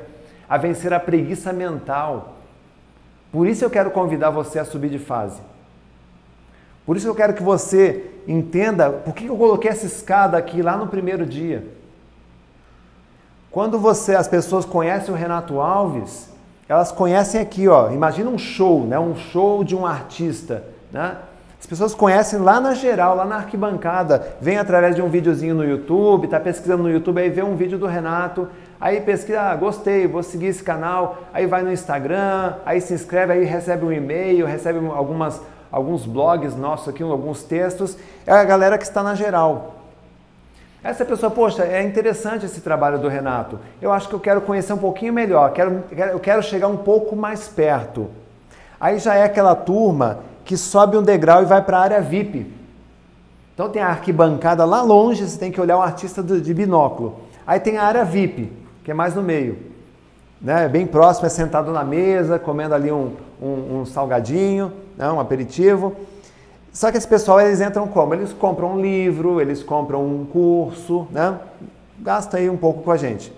a 0.49 0.57
vencer 0.57 0.94
a 0.94 1.01
preguiça 1.01 1.53
mental. 1.53 2.36
Por 3.30 3.46
isso 3.46 3.64
eu 3.64 3.70
quero 3.70 3.90
convidar 3.90 4.30
você 4.30 4.59
a 4.59 4.64
subir 4.64 4.88
de 4.88 4.99
fase. 4.99 5.40
Por 6.86 6.96
isso 6.96 7.07
eu 7.07 7.14
quero 7.14 7.34
que 7.34 7.42
você 7.42 8.12
entenda 8.26 8.88
por 8.90 9.14
que 9.14 9.26
eu 9.26 9.36
coloquei 9.36 9.70
essa 9.70 9.84
escada 9.84 10.38
aqui 10.38 10.62
lá 10.62 10.74
no 10.74 10.86
primeiro 10.86 11.26
dia. 11.26 11.78
Quando 13.59 13.76
você, 13.76 14.14
as 14.14 14.28
pessoas 14.28 14.64
conhecem 14.64 15.12
o 15.12 15.16
Renato 15.16 15.59
Alves, 15.59 16.28
elas 16.68 16.92
conhecem 16.92 17.40
aqui, 17.40 17.66
ó. 17.66 17.90
Imagina 17.90 18.30
um 18.30 18.38
show, 18.38 18.86
né? 18.86 18.96
Um 19.00 19.16
show 19.16 19.64
de 19.64 19.74
um 19.74 19.84
artista, 19.84 20.62
né? 20.92 21.16
As 21.59 21.66
pessoas 21.66 21.92
conhecem 21.92 22.38
lá 22.38 22.61
na 22.61 22.72
geral, 22.72 23.16
lá 23.16 23.24
na 23.24 23.34
arquibancada, 23.38 24.36
vem 24.40 24.59
através 24.59 24.94
de 24.94 25.02
um 25.02 25.09
videozinho 25.09 25.56
no 25.56 25.64
YouTube, 25.64 26.28
tá 26.28 26.38
pesquisando 26.38 26.84
no 26.84 26.88
YouTube, 26.88 27.20
aí 27.20 27.30
vê 27.30 27.42
um 27.42 27.56
vídeo 27.56 27.76
do 27.78 27.86
Renato, 27.88 28.46
aí 28.80 29.00
pesquisa, 29.00 29.40
ah, 29.40 29.56
gostei, 29.56 30.06
vou 30.06 30.22
seguir 30.22 30.46
esse 30.46 30.62
canal, 30.62 31.18
aí 31.34 31.44
vai 31.44 31.64
no 31.64 31.72
Instagram, 31.72 32.54
aí 32.64 32.80
se 32.80 32.94
inscreve, 32.94 33.32
aí 33.32 33.44
recebe 33.44 33.84
um 33.84 33.90
e-mail, 33.90 34.46
recebe 34.46 34.78
algumas, 34.86 35.42
alguns 35.68 36.06
blogs 36.06 36.54
nossos 36.54 36.90
aqui, 36.90 37.02
alguns 37.02 37.42
textos, 37.42 37.98
é 38.24 38.32
a 38.32 38.44
galera 38.44 38.78
que 38.78 38.84
está 38.84 39.02
na 39.02 39.16
geral. 39.16 39.78
Essa 40.83 41.05
pessoa, 41.05 41.31
poxa, 41.31 41.64
é 41.64 41.83
interessante 41.83 42.47
esse 42.47 42.61
trabalho 42.61 42.99
do 42.99 43.09
Renato. 43.09 43.59
Eu 43.83 43.93
acho 43.93 44.09
que 44.09 44.14
eu 44.14 44.20
quero 44.20 44.41
conhecer 44.41 44.72
um 44.72 44.79
pouquinho 44.79 45.12
melhor, 45.12 45.53
quero, 45.53 45.83
eu 45.91 46.20
quero 46.20 46.43
chegar 46.43 46.68
um 46.68 46.76
pouco 46.76 47.16
mais 47.16 47.49
perto. 47.49 48.09
Aí 48.81 48.99
já 48.99 49.14
é 49.14 49.24
aquela 49.24 49.57
turma 49.57 50.20
que 50.45 50.57
sobe 50.57 50.97
um 50.97 51.03
degrau 51.03 51.43
e 51.43 51.47
vai 51.47 51.61
para 51.62 51.79
a 51.79 51.81
área 51.81 52.01
VIP. 52.01 52.47
Então 53.55 53.68
tem 53.68 53.83
a 53.83 53.89
arquibancada 53.89 54.64
lá 54.64 54.81
longe, 54.81 55.29
você 55.29 55.37
tem 55.37 55.51
que 55.51 55.61
olhar 55.61 55.76
um 55.76 55.83
artista 55.83 56.22
de 56.22 56.55
binóculo. 56.55 57.20
Aí 57.45 57.59
tem 57.59 57.76
a 57.76 57.83
área 57.83 58.05
VIP, 58.05 58.53
que 58.85 58.91
é 58.93 58.95
mais 58.95 59.16
no 59.16 59.22
meio. 59.22 59.59
Né? 60.41 60.68
Bem 60.68 60.87
próximo, 60.87 61.26
é 61.26 61.29
sentado 61.29 61.72
na 61.72 61.83
mesa, 61.83 62.39
comendo 62.39 62.72
ali 62.72 62.93
um, 62.93 63.16
um, 63.43 63.81
um 63.81 63.85
salgadinho, 63.85 64.72
né? 64.97 65.11
um 65.11 65.18
aperitivo. 65.18 65.97
Só 66.73 66.91
que 66.91 66.99
esse 66.99 67.09
pessoal, 67.09 67.41
eles 67.41 67.61
entram 67.61 67.89
como? 67.89 68.14
Eles 68.14 68.33
compram 68.33 68.75
um 68.75 68.81
livro, 68.81 69.41
eles 69.41 69.62
compram 69.62 70.05
um 70.05 70.25
curso, 70.25 71.07
né? 71.11 71.39
Gasta 71.99 72.37
aí 72.37 72.49
um 72.49 72.57
pouco 72.57 72.83
com 72.83 72.91
a 72.91 72.97
gente. 72.97 73.33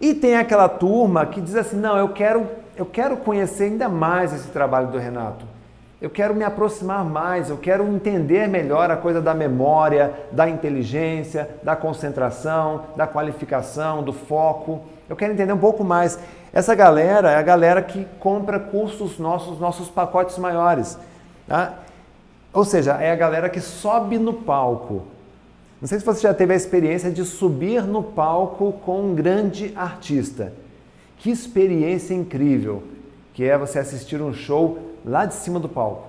E 0.00 0.14
tem 0.14 0.36
aquela 0.36 0.68
turma 0.68 1.26
que 1.26 1.40
diz 1.40 1.56
assim: 1.56 1.76
não, 1.76 1.96
eu 1.96 2.08
quero, 2.08 2.46
eu 2.76 2.84
quero 2.84 3.16
conhecer 3.16 3.64
ainda 3.64 3.88
mais 3.88 4.32
esse 4.32 4.48
trabalho 4.48 4.88
do 4.88 4.98
Renato. 4.98 5.44
Eu 6.00 6.10
quero 6.10 6.34
me 6.34 6.42
aproximar 6.42 7.04
mais, 7.04 7.48
eu 7.48 7.56
quero 7.56 7.86
entender 7.86 8.48
melhor 8.48 8.90
a 8.90 8.96
coisa 8.96 9.20
da 9.20 9.32
memória, 9.32 10.12
da 10.32 10.48
inteligência, 10.48 11.48
da 11.62 11.76
concentração, 11.76 12.86
da 12.96 13.06
qualificação, 13.06 14.02
do 14.02 14.12
foco. 14.12 14.80
Eu 15.08 15.14
quero 15.14 15.32
entender 15.32 15.52
um 15.52 15.58
pouco 15.58 15.84
mais. 15.84 16.18
Essa 16.52 16.74
galera 16.74 17.30
é 17.30 17.36
a 17.36 17.42
galera 17.42 17.80
que 17.80 18.04
compra 18.18 18.58
cursos 18.58 19.16
nossos, 19.20 19.60
nossos 19.60 19.88
pacotes 19.88 20.36
maiores. 20.38 20.98
Tá? 21.46 21.74
Ou 22.52 22.64
seja, 22.64 22.92
é 22.94 23.10
a 23.10 23.16
galera 23.16 23.48
que 23.48 23.60
sobe 23.60 24.18
no 24.18 24.34
palco. 24.34 25.04
Não 25.80 25.88
sei 25.88 25.98
se 25.98 26.04
você 26.04 26.20
já 26.20 26.34
teve 26.34 26.52
a 26.52 26.56
experiência 26.56 27.10
de 27.10 27.24
subir 27.24 27.82
no 27.82 28.02
palco 28.02 28.72
com 28.84 29.00
um 29.06 29.14
grande 29.14 29.72
artista. 29.74 30.52
Que 31.18 31.30
experiência 31.30 32.14
incrível 32.14 32.82
que 33.32 33.44
é 33.44 33.56
você 33.56 33.78
assistir 33.78 34.20
um 34.20 34.34
show 34.34 34.78
lá 35.04 35.24
de 35.24 35.34
cima 35.34 35.58
do 35.58 35.68
palco. 35.68 36.08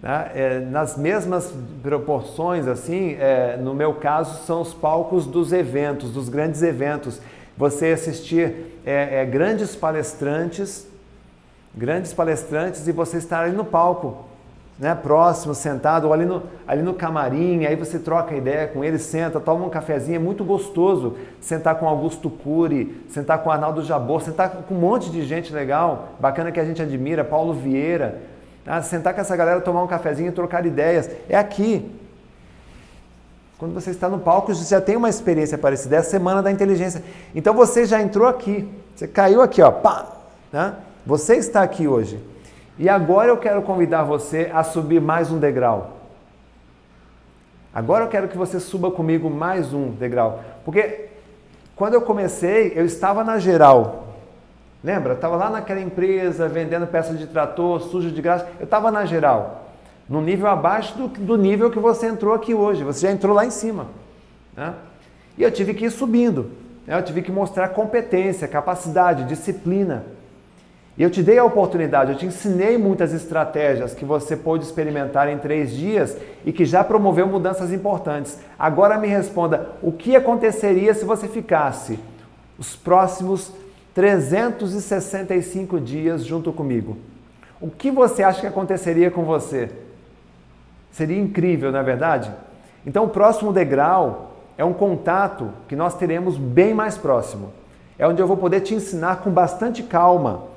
Né? 0.00 0.30
É, 0.34 0.60
nas 0.60 0.96
mesmas 0.96 1.52
proporções, 1.82 2.68
assim, 2.68 3.16
é, 3.18 3.56
no 3.56 3.74
meu 3.74 3.94
caso, 3.94 4.46
são 4.46 4.60
os 4.62 4.72
palcos 4.72 5.26
dos 5.26 5.52
eventos, 5.52 6.12
dos 6.12 6.28
grandes 6.28 6.62
eventos. 6.62 7.20
Você 7.58 7.88
assistir 7.88 8.78
é, 8.86 9.22
é 9.22 9.26
grandes 9.26 9.74
palestrantes, 9.74 10.86
grandes 11.74 12.14
palestrantes 12.14 12.86
e 12.86 12.92
você 12.92 13.18
estar 13.18 13.44
ali 13.44 13.56
no 13.56 13.64
palco 13.64 14.29
né, 14.80 14.94
próximo, 14.94 15.54
sentado, 15.54 16.06
ou 16.06 16.12
ali 16.14 16.24
no, 16.24 16.42
ali 16.66 16.80
no 16.80 16.94
camarim, 16.94 17.66
aí 17.66 17.76
você 17.76 17.98
troca 17.98 18.34
ideia 18.34 18.66
com 18.66 18.82
ele, 18.82 18.98
senta, 18.98 19.38
toma 19.38 19.66
um 19.66 19.68
cafezinho, 19.68 20.16
é 20.16 20.18
muito 20.18 20.42
gostoso 20.42 21.18
sentar 21.38 21.74
com 21.74 21.86
Augusto 21.86 22.30
Cury, 22.30 23.04
sentar 23.10 23.42
com 23.42 23.50
Arnaldo 23.50 23.82
Jabor, 23.84 24.22
sentar 24.22 24.48
com 24.50 24.74
um 24.74 24.78
monte 24.78 25.10
de 25.10 25.22
gente 25.22 25.52
legal, 25.52 26.14
bacana 26.18 26.50
que 26.50 26.58
a 26.58 26.64
gente 26.64 26.80
admira, 26.80 27.22
Paulo 27.22 27.52
Vieira, 27.52 28.22
tá? 28.64 28.80
sentar 28.80 29.12
com 29.12 29.20
essa 29.20 29.36
galera, 29.36 29.60
tomar 29.60 29.82
um 29.82 29.86
cafezinho 29.86 30.30
e 30.30 30.32
trocar 30.32 30.64
ideias, 30.64 31.10
é 31.28 31.36
aqui. 31.36 31.94
Quando 33.58 33.74
você 33.74 33.90
está 33.90 34.08
no 34.08 34.18
palco, 34.18 34.54
você 34.54 34.64
já 34.64 34.80
tem 34.80 34.96
uma 34.96 35.10
experiência 35.10 35.58
parecida, 35.58 35.96
é 35.96 35.98
a 35.98 36.02
Semana 36.02 36.42
da 36.42 36.50
Inteligência. 36.50 37.04
Então 37.34 37.52
você 37.52 37.84
já 37.84 38.00
entrou 38.00 38.26
aqui, 38.26 38.66
você 38.96 39.06
caiu 39.06 39.42
aqui, 39.42 39.60
ó, 39.60 39.70
pá, 39.70 40.06
né? 40.50 40.74
Você 41.04 41.36
está 41.36 41.60
aqui 41.62 41.86
hoje. 41.86 42.29
E 42.80 42.88
agora 42.88 43.28
eu 43.28 43.36
quero 43.36 43.60
convidar 43.60 44.04
você 44.04 44.50
a 44.54 44.64
subir 44.64 45.02
mais 45.02 45.30
um 45.30 45.38
degrau. 45.38 45.98
Agora 47.74 48.06
eu 48.06 48.08
quero 48.08 48.26
que 48.26 48.38
você 48.38 48.58
suba 48.58 48.90
comigo 48.90 49.28
mais 49.28 49.74
um 49.74 49.90
degrau. 49.90 50.42
Porque 50.64 51.08
quando 51.76 51.92
eu 51.92 52.00
comecei, 52.00 52.72
eu 52.74 52.86
estava 52.86 53.22
na 53.22 53.38
geral. 53.38 54.16
Lembra? 54.82 55.12
Estava 55.12 55.36
lá 55.36 55.50
naquela 55.50 55.78
empresa, 55.78 56.48
vendendo 56.48 56.86
peças 56.86 57.18
de 57.18 57.26
trator, 57.26 57.82
sujo 57.82 58.10
de 58.10 58.22
graça. 58.22 58.48
Eu 58.58 58.64
estava 58.64 58.90
na 58.90 59.04
geral. 59.04 59.66
No 60.08 60.22
nível 60.22 60.46
abaixo 60.46 60.96
do, 60.96 61.08
do, 61.08 61.36
nível 61.36 61.70
que 61.70 61.78
você 61.78 62.06
entrou 62.06 62.32
aqui 62.32 62.54
hoje. 62.54 62.82
Você 62.82 63.06
já 63.06 63.12
entrou 63.12 63.36
lá 63.36 63.44
em 63.44 63.50
cima. 63.50 63.88
Né? 64.56 64.72
E 65.36 65.42
eu 65.42 65.50
tive 65.50 65.74
que 65.74 65.84
ir 65.84 65.90
subindo. 65.90 66.50
Né? 66.86 66.96
Eu 66.96 67.02
tive 67.02 67.20
que 67.20 67.30
mostrar 67.30 67.68
competência, 67.68 68.48
capacidade, 68.48 69.24
disciplina. 69.24 70.02
E 70.98 71.02
eu 71.02 71.10
te 71.10 71.22
dei 71.22 71.38
a 71.38 71.44
oportunidade, 71.44 72.12
eu 72.12 72.18
te 72.18 72.26
ensinei 72.26 72.76
muitas 72.76 73.12
estratégias 73.12 73.94
que 73.94 74.04
você 74.04 74.36
pôde 74.36 74.64
experimentar 74.64 75.28
em 75.28 75.38
três 75.38 75.72
dias 75.72 76.16
e 76.44 76.52
que 76.52 76.64
já 76.64 76.84
promoveu 76.84 77.26
mudanças 77.26 77.72
importantes. 77.72 78.38
Agora 78.58 78.98
me 78.98 79.08
responda: 79.08 79.70
o 79.82 79.92
que 79.92 80.16
aconteceria 80.16 80.92
se 80.92 81.04
você 81.04 81.28
ficasse 81.28 81.98
os 82.58 82.76
próximos 82.76 83.52
365 83.94 85.80
dias 85.80 86.24
junto 86.24 86.52
comigo? 86.52 86.98
O 87.60 87.68
que 87.68 87.90
você 87.90 88.22
acha 88.22 88.40
que 88.40 88.46
aconteceria 88.46 89.10
com 89.10 89.24
você? 89.24 89.70
Seria 90.90 91.18
incrível, 91.18 91.70
não 91.70 91.78
é 91.78 91.82
verdade? 91.82 92.30
Então, 92.84 93.04
o 93.04 93.08
próximo 93.08 93.52
degrau 93.52 94.34
é 94.56 94.64
um 94.64 94.72
contato 94.72 95.50
que 95.68 95.76
nós 95.76 95.94
teremos 95.94 96.36
bem 96.36 96.74
mais 96.74 96.98
próximo. 96.98 97.52
É 97.98 98.06
onde 98.08 98.20
eu 98.20 98.26
vou 98.26 98.36
poder 98.36 98.60
te 98.60 98.74
ensinar 98.74 99.16
com 99.16 99.30
bastante 99.30 99.82
calma 99.82 100.49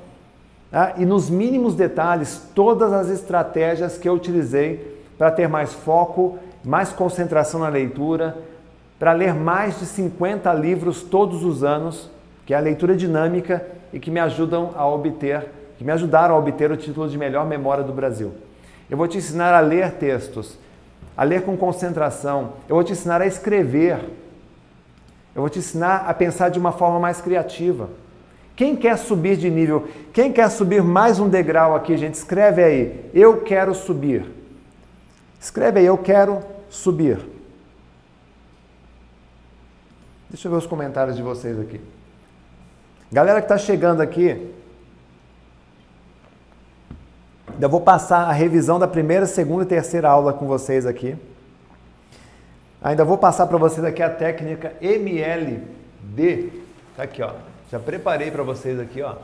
Tá? 0.73 0.95
e 0.97 1.05
nos 1.05 1.29
mínimos 1.29 1.75
detalhes 1.75 2.49
todas 2.55 2.91
as 2.91 3.07
estratégias 3.07 3.95
que 3.95 4.09
eu 4.09 4.13
utilizei 4.15 5.03
para 5.19 5.29
ter 5.29 5.47
mais 5.47 5.71
foco, 5.71 6.39
mais 6.65 6.91
concentração 6.91 7.59
na 7.59 7.67
leitura, 7.67 8.35
para 8.97 9.13
ler 9.13 9.35
mais 9.35 9.77
de 9.79 9.85
50 9.85 10.51
livros 10.55 11.03
todos 11.03 11.43
os 11.43 11.63
anos, 11.63 12.09
que 12.43 12.55
é 12.55 12.57
a 12.57 12.59
leitura 12.59 12.95
dinâmica 12.95 13.63
e 13.93 13.99
que 13.99 14.09
me 14.09 14.19
ajudam 14.19 14.71
a 14.75 14.87
obter, 14.87 15.45
que 15.77 15.83
me 15.83 15.91
ajudaram 15.91 16.33
a 16.33 16.39
obter 16.39 16.71
o 16.71 16.75
título 16.75 17.07
de 17.07 17.19
melhor 17.19 17.45
memória 17.45 17.83
do 17.83 17.93
Brasil. 17.93 18.33
Eu 18.89 18.97
vou 18.97 19.07
te 19.07 19.19
ensinar 19.19 19.53
a 19.53 19.59
ler 19.59 19.91
textos, 19.91 20.57
a 21.15 21.23
ler 21.23 21.43
com 21.43 21.55
concentração, 21.55 22.53
eu 22.67 22.73
vou 22.73 22.83
te 22.83 22.93
ensinar 22.93 23.21
a 23.21 23.27
escrever, 23.27 23.99
eu 25.35 25.41
vou 25.41 25.49
te 25.49 25.59
ensinar 25.59 26.05
a 26.07 26.13
pensar 26.15 26.49
de 26.49 26.57
uma 26.57 26.71
forma 26.71 26.99
mais 26.99 27.21
criativa. 27.21 27.89
Quem 28.55 28.75
quer 28.75 28.97
subir 28.97 29.35
de 29.35 29.49
nível? 29.49 29.87
Quem 30.13 30.31
quer 30.31 30.49
subir 30.49 30.83
mais 30.83 31.19
um 31.19 31.27
degrau 31.27 31.75
aqui, 31.75 31.97
gente? 31.97 32.13
Escreve 32.13 32.63
aí. 32.63 33.09
Eu 33.13 33.41
quero 33.41 33.73
subir. 33.73 34.25
Escreve 35.39 35.79
aí, 35.79 35.85
eu 35.85 35.97
quero 35.97 36.41
subir. 36.69 37.19
Deixa 40.29 40.47
eu 40.47 40.51
ver 40.51 40.57
os 40.57 40.65
comentários 40.65 41.15
de 41.15 41.21
vocês 41.21 41.59
aqui. 41.59 41.81
Galera 43.11 43.39
que 43.39 43.45
está 43.45 43.57
chegando 43.57 44.01
aqui, 44.01 44.51
ainda 47.53 47.67
vou 47.67 47.81
passar 47.81 48.27
a 48.27 48.31
revisão 48.31 48.79
da 48.79 48.87
primeira, 48.87 49.25
segunda 49.25 49.63
e 49.63 49.67
terceira 49.67 50.09
aula 50.09 50.33
com 50.33 50.47
vocês 50.47 50.85
aqui. 50.85 51.15
Ainda 52.81 53.05
vou 53.05 53.17
passar 53.17 53.47
para 53.47 53.57
vocês 53.57 53.85
aqui 53.85 54.01
a 54.01 54.09
técnica 54.09 54.73
MLD. 54.81 56.49
Tá 56.95 57.03
aqui, 57.03 57.21
ó. 57.21 57.52
Já 57.73 57.79
preparei 57.79 58.29
para 58.29 58.43
vocês 58.43 58.79
aqui, 58.79 59.01
ó. 59.01 59.15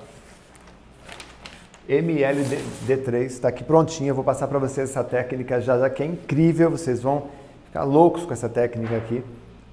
MLD3 1.87 3.25
está 3.25 3.49
aqui 3.49 3.63
prontinha. 3.63 4.11
Vou 4.11 4.23
passar 4.23 4.47
para 4.47 4.57
vocês 4.57 4.89
essa 4.89 5.03
técnica 5.03 5.61
já, 5.61 5.77
já 5.77 5.87
que 5.87 6.01
é 6.01 6.07
incrível. 6.07 6.71
Vocês 6.71 6.99
vão 6.99 7.27
ficar 7.65 7.83
loucos 7.83 8.25
com 8.25 8.33
essa 8.33 8.49
técnica 8.49 8.97
aqui. 8.97 9.23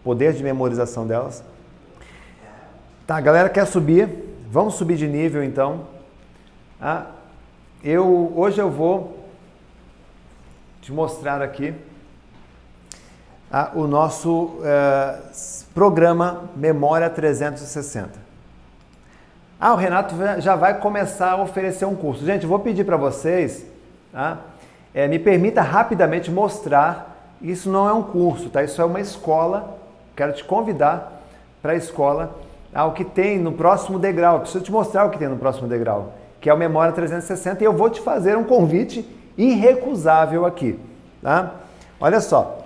Poder 0.05 0.35
de 0.35 0.45
memorização 0.45 1.07
delas. 1.07 1.43
Tá, 3.07 3.17
a 3.17 3.21
galera 3.23 3.49
quer 3.49 3.67
subir. 3.67 4.11
Vamos 4.51 4.75
subir 4.75 4.99
de 4.99 5.09
nível 5.09 5.43
então. 5.43 5.87
Ah, 6.79 7.07
eu 7.83 8.31
hoje 8.37 8.61
eu 8.61 8.71
vou 8.71 9.27
te 10.83 10.93
mostrar 10.93 11.41
aqui 11.41 11.73
o 13.75 13.87
nosso 13.87 14.61
eh, 14.63 15.19
programa 15.73 16.51
Memória 16.55 17.09
360. 17.09 18.26
Ah, 19.59 19.73
o 19.73 19.77
Renato 19.77 20.15
já 20.39 20.55
vai 20.55 20.79
começar 20.79 21.33
a 21.33 21.43
oferecer 21.43 21.87
um 21.87 21.95
curso. 21.95 22.27
Gente, 22.27 22.43
eu 22.43 22.49
vou 22.49 22.59
pedir 22.59 22.85
para 22.85 22.99
vocês, 22.99 23.65
tá? 24.13 24.39
É, 24.95 25.09
me 25.09 25.19
permita 25.19 25.63
rapidamente 25.63 26.31
mostrar. 26.31 27.35
Isso 27.41 27.71
não 27.71 27.89
é 27.89 27.93
um 27.93 28.03
curso, 28.03 28.51
tá? 28.51 28.63
Isso 28.63 28.81
é 28.83 28.85
uma 28.85 29.01
escola. 29.01 29.79
Quero 30.15 30.35
te 30.35 30.45
convidar 30.45 31.23
para 31.63 31.73
a 31.73 31.75
escola. 31.75 32.37
Ah, 32.75 32.85
o 32.85 32.93
que 32.93 33.03
tem 33.03 33.39
no 33.39 33.53
próximo 33.53 33.99
degrau. 33.99 34.41
Preciso 34.41 34.63
te 34.63 34.71
mostrar 34.71 35.07
o 35.07 35.11
que 35.11 35.19
tem 35.19 35.29
no 35.29 35.39
próximo 35.39 35.67
degrau, 35.67 36.13
que 36.39 36.51
é 36.51 36.55
o 36.55 36.59
Memória 36.59 36.93
360. 36.93 37.63
E 37.63 37.67
eu 37.67 37.73
vou 37.73 37.89
te 37.89 38.03
fazer 38.03 38.37
um 38.37 38.45
convite 38.45 39.09
irrecusável 39.39 40.45
aqui, 40.45 40.79
tá? 41.23 41.53
Olha 41.99 42.21
só. 42.21 42.59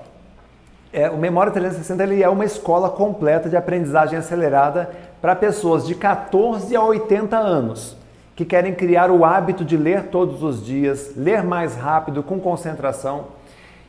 É, 0.93 1.09
o 1.09 1.17
Memória 1.17 1.53
360 1.53 2.03
ele 2.03 2.21
é 2.21 2.29
uma 2.29 2.45
escola 2.45 2.91
completa 2.91 3.49
de 3.49 3.57
aprendizagem 3.57 4.19
acelerada 4.19 4.91
para 5.21 5.37
pessoas 5.37 5.87
de 5.87 5.95
14 5.95 6.75
a 6.75 6.83
80 6.83 7.37
anos 7.37 7.97
que 8.41 8.45
querem 8.45 8.75
criar 8.75 9.11
o 9.11 9.23
hábito 9.23 9.67
de 9.67 9.77
ler 9.77 10.05
todos 10.05 10.43
os 10.43 10.65
dias, 10.65 11.13
ler 11.15 11.43
mais 11.43 11.77
rápido, 11.77 12.23
com 12.23 12.41
concentração, 12.41 13.27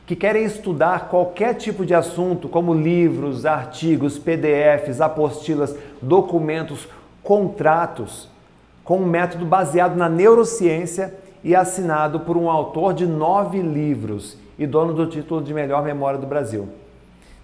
que 0.06 0.14
querem 0.14 0.44
estudar 0.44 1.08
qualquer 1.08 1.54
tipo 1.54 1.86
de 1.86 1.94
assunto, 1.94 2.50
como 2.50 2.74
livros, 2.74 3.46
artigos, 3.46 4.18
PDFs, 4.18 5.00
apostilas, 5.00 5.74
documentos, 6.02 6.86
contratos, 7.22 8.28
com 8.84 8.98
um 8.98 9.06
método 9.06 9.46
baseado 9.46 9.96
na 9.96 10.08
neurociência 10.08 11.14
e 11.42 11.56
assinado 11.56 12.20
por 12.20 12.36
um 12.36 12.50
autor 12.50 12.92
de 12.92 13.06
nove 13.06 13.62
livros 13.62 14.36
e 14.58 14.66
dono 14.66 14.92
do 14.92 15.06
título 15.06 15.40
de 15.40 15.54
melhor 15.54 15.82
memória 15.82 16.18
do 16.18 16.26
Brasil. 16.26 16.68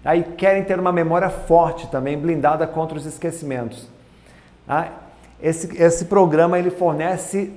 Aí 0.03 0.23
querem 0.23 0.63
ter 0.63 0.79
uma 0.79 0.91
memória 0.91 1.29
forte 1.29 1.87
também, 1.87 2.17
blindada 2.17 2.65
contra 2.65 2.97
os 2.97 3.05
esquecimentos. 3.05 3.87
Ah, 4.67 4.87
esse, 5.41 5.81
esse 5.81 6.05
programa 6.05 6.57
ele 6.57 6.69
fornece 6.69 7.51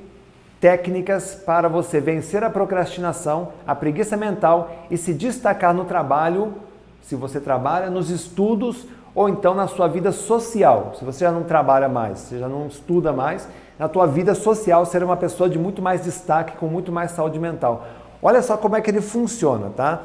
técnicas 0.60 1.34
para 1.34 1.68
você 1.68 2.00
vencer 2.00 2.44
a 2.44 2.50
procrastinação, 2.50 3.48
a 3.66 3.74
preguiça 3.74 4.16
mental 4.16 4.70
e 4.90 4.96
se 4.96 5.12
destacar 5.12 5.74
no 5.74 5.84
trabalho, 5.84 6.54
se 7.02 7.16
você 7.16 7.40
trabalha, 7.40 7.90
nos 7.90 8.10
estudos 8.10 8.86
ou 9.14 9.28
então 9.28 9.54
na 9.54 9.66
sua 9.66 9.88
vida 9.88 10.12
social. 10.12 10.94
Se 10.98 11.04
você 11.04 11.24
já 11.24 11.32
não 11.32 11.42
trabalha 11.42 11.88
mais, 11.88 12.20
você 12.20 12.38
já 12.38 12.48
não 12.48 12.66
estuda 12.66 13.12
mais, 13.12 13.48
na 13.78 13.88
tua 13.88 14.06
vida 14.06 14.34
social 14.34 14.86
ser 14.86 15.02
uma 15.02 15.16
pessoa 15.16 15.48
de 15.48 15.58
muito 15.58 15.82
mais 15.82 16.04
destaque, 16.04 16.56
com 16.56 16.66
muito 16.66 16.92
mais 16.92 17.10
saúde 17.10 17.38
mental. 17.38 17.84
Olha 18.22 18.40
só 18.40 18.56
como 18.56 18.76
é 18.76 18.80
que 18.80 18.90
ele 18.90 19.00
funciona, 19.00 19.70
tá? 19.76 20.02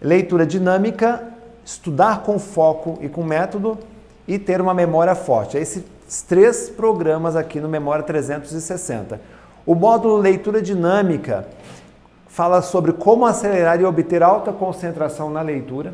Leitura 0.00 0.46
dinâmica 0.46 1.37
estudar 1.68 2.22
com 2.22 2.38
foco 2.38 2.98
e 3.02 3.10
com 3.10 3.22
método 3.22 3.76
e 4.26 4.38
ter 4.38 4.58
uma 4.58 4.72
memória 4.72 5.14
forte. 5.14 5.58
É 5.58 5.60
esses 5.60 5.84
três 6.26 6.70
programas 6.70 7.36
aqui 7.36 7.60
no 7.60 7.68
Memória 7.68 8.02
360. 8.02 9.20
O 9.66 9.74
módulo 9.74 10.16
Leitura 10.16 10.62
Dinâmica 10.62 11.46
fala 12.26 12.62
sobre 12.62 12.94
como 12.94 13.26
acelerar 13.26 13.78
e 13.82 13.84
obter 13.84 14.22
alta 14.22 14.50
concentração 14.50 15.28
na 15.28 15.42
leitura, 15.42 15.92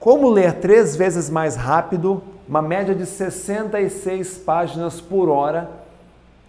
como 0.00 0.28
ler 0.28 0.54
três 0.54 0.96
vezes 0.96 1.30
mais 1.30 1.54
rápido, 1.54 2.20
uma 2.48 2.60
média 2.60 2.92
de 2.92 3.06
66 3.06 4.38
páginas 4.38 5.00
por 5.00 5.28
hora. 5.28 5.70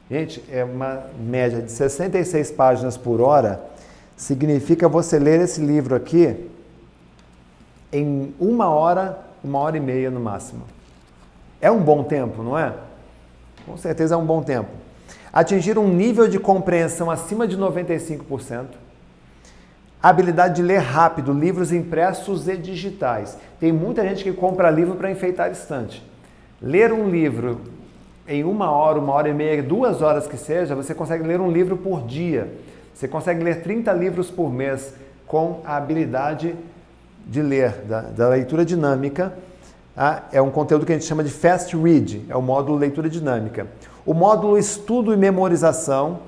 Gente, 0.10 0.44
é 0.52 0.64
uma 0.64 1.04
média 1.20 1.62
de 1.62 1.72
66 1.72 2.50
páginas 2.50 2.98
por 2.98 3.22
hora. 3.22 3.62
Significa 4.18 4.90
você 4.90 5.20
ler 5.20 5.40
esse 5.42 5.62
livro 5.62 5.94
aqui 5.94 6.50
em 7.92 8.34
uma 8.40 8.70
hora, 8.70 9.20
uma 9.44 9.60
hora 9.60 9.78
e 9.78 9.80
meia 9.80 10.10
no 10.10 10.20
máximo. 10.20 10.64
É 11.60 11.70
um 11.70 11.80
bom 11.80 12.04
tempo, 12.04 12.42
não 12.42 12.58
é? 12.58 12.74
Com 13.66 13.78
certeza 13.78 14.16
é 14.16 14.18
um 14.18 14.26
bom 14.26 14.42
tempo. 14.42 14.70
Atingir 15.32 15.78
um 15.78 15.88
nível 15.88 16.28
de 16.28 16.40
compreensão 16.40 17.10
acima 17.10 17.48
de 17.48 17.58
95%. 17.58 18.66
Habilidade 20.02 20.56
de 20.56 20.64
ler 20.64 20.80
rápido, 20.80 21.32
livros 21.32 21.72
impressos 21.72 22.48
e 22.48 22.58
digitais. 22.58 23.38
Tem 23.60 23.72
muita 23.72 24.04
gente 24.04 24.24
que 24.24 24.34
compra 24.34 24.72
livro 24.72 24.96
para 24.96 25.12
enfeitar 25.12 25.52
estante. 25.52 26.04
Ler 26.60 26.92
um 26.92 27.08
livro 27.10 27.62
em 28.28 28.44
uma 28.44 28.72
hora, 28.72 29.00
uma 29.00 29.14
hora 29.14 29.30
e 29.30 29.34
meia, 29.34 29.62
duas 29.62 30.02
horas 30.02 30.28
que 30.28 30.38
seja, 30.38 30.76
você 30.76 30.96
consegue 30.96 31.24
ler 31.24 31.40
um 31.40 31.52
livro 31.52 31.78
por 31.78 32.06
dia. 32.06 32.52
Você 32.94 33.08
consegue 33.08 33.44
ler 33.44 33.62
30 33.62 33.94
livros 33.94 34.30
por 34.30 34.52
mês 34.52 34.94
com 35.28 35.62
a 35.64 35.78
habilidade 35.78 36.48
de 36.50 36.56
ler, 37.42 37.72
da, 37.88 38.02
da 38.02 38.30
leitura 38.30 38.66
dinâmica, 38.66 39.34
tá? 39.96 40.24
é 40.32 40.42
um 40.42 40.50
conteúdo 40.50 40.86
que 40.86 40.92
a 40.92 40.96
gente 40.96 41.08
chama 41.08 41.24
de 41.24 41.30
Fast 41.30 41.76
Read, 41.76 42.26
é 42.30 42.36
o 42.36 42.42
módulo 42.42 42.78
leitura 42.78 43.10
dinâmica. 43.10 43.68
O 44.06 44.14
módulo 44.14 44.58
estudo 44.58 45.14
e 45.14 45.18
memorização 45.18 46.20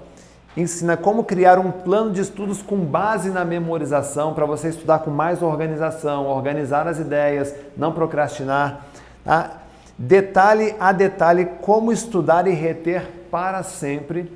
ensina 0.56 0.96
como 0.96 1.24
criar 1.24 1.58
um 1.58 1.72
plano 1.72 2.12
de 2.12 2.22
estudos 2.22 2.62
com 2.62 2.78
base 2.78 3.30
na 3.30 3.44
memorização 3.44 4.34
para 4.34 4.46
você 4.46 4.70
estudar 4.70 5.00
com 5.00 5.10
mais 5.10 5.42
organização, 5.42 6.28
organizar 6.28 6.88
as 6.88 7.00
ideias, 7.00 7.54
não 7.76 7.92
procrastinar. 7.92 8.86
Tá? 9.26 9.58
Detalhe 9.98 10.76
a 10.80 10.92
detalhe 10.92 11.46
como 11.62 11.92
estudar 11.92 12.48
e 12.48 12.52
reter 12.52 13.26
para 13.32 13.64
sempre. 13.64 14.32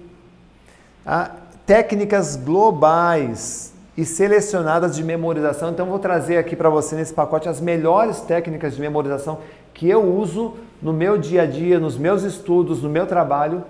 Tá? 1.03 1.35
Técnicas 1.65 2.35
globais 2.35 3.73
e 3.97 4.05
selecionadas 4.05 4.95
de 4.95 5.03
memorização. 5.03 5.71
Então, 5.71 5.87
vou 5.87 5.97
trazer 5.97 6.37
aqui 6.37 6.55
para 6.55 6.69
você 6.69 6.95
nesse 6.95 7.13
pacote 7.13 7.49
as 7.49 7.59
melhores 7.59 8.21
técnicas 8.21 8.75
de 8.75 8.81
memorização 8.81 9.39
que 9.73 9.89
eu 9.89 10.03
uso 10.03 10.53
no 10.79 10.93
meu 10.93 11.17
dia 11.17 11.41
a 11.41 11.45
dia, 11.47 11.79
nos 11.79 11.97
meus 11.97 12.21
estudos, 12.21 12.83
no 12.83 12.89
meu 12.89 13.07
trabalho 13.07 13.63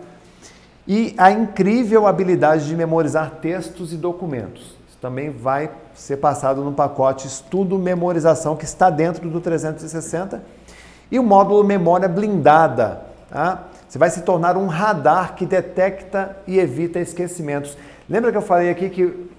e 0.85 1.13
a 1.17 1.31
incrível 1.31 2.07
habilidade 2.07 2.67
de 2.67 2.75
memorizar 2.75 3.37
textos 3.41 3.93
e 3.93 3.97
documentos. 3.97 4.75
Isso 4.87 4.97
também 5.01 5.29
vai 5.29 5.69
ser 5.93 6.17
passado 6.17 6.61
no 6.61 6.73
pacote 6.73 7.27
Estudo 7.27 7.77
Memorização 7.77 8.55
que 8.55 8.65
está 8.65 8.89
dentro 8.89 9.29
do 9.29 9.39
360 9.39 10.41
e 11.09 11.19
o 11.19 11.23
módulo 11.23 11.63
Memória 11.63 12.07
Blindada. 12.07 13.01
Tá? 13.29 13.65
Você 13.87 13.97
vai 13.97 14.09
se 14.09 14.21
tornar 14.21 14.57
um 14.57 14.67
radar 14.67 15.35
que 15.35 15.45
detecta 15.45 16.37
e 16.45 16.59
evita 16.59 16.99
esquecimentos. 16.99 17.77
Lembra 18.09 18.31
que 18.31 18.37
eu 18.37 18.41
falei 18.41 18.69
aqui 18.69 18.89
que 18.89 19.29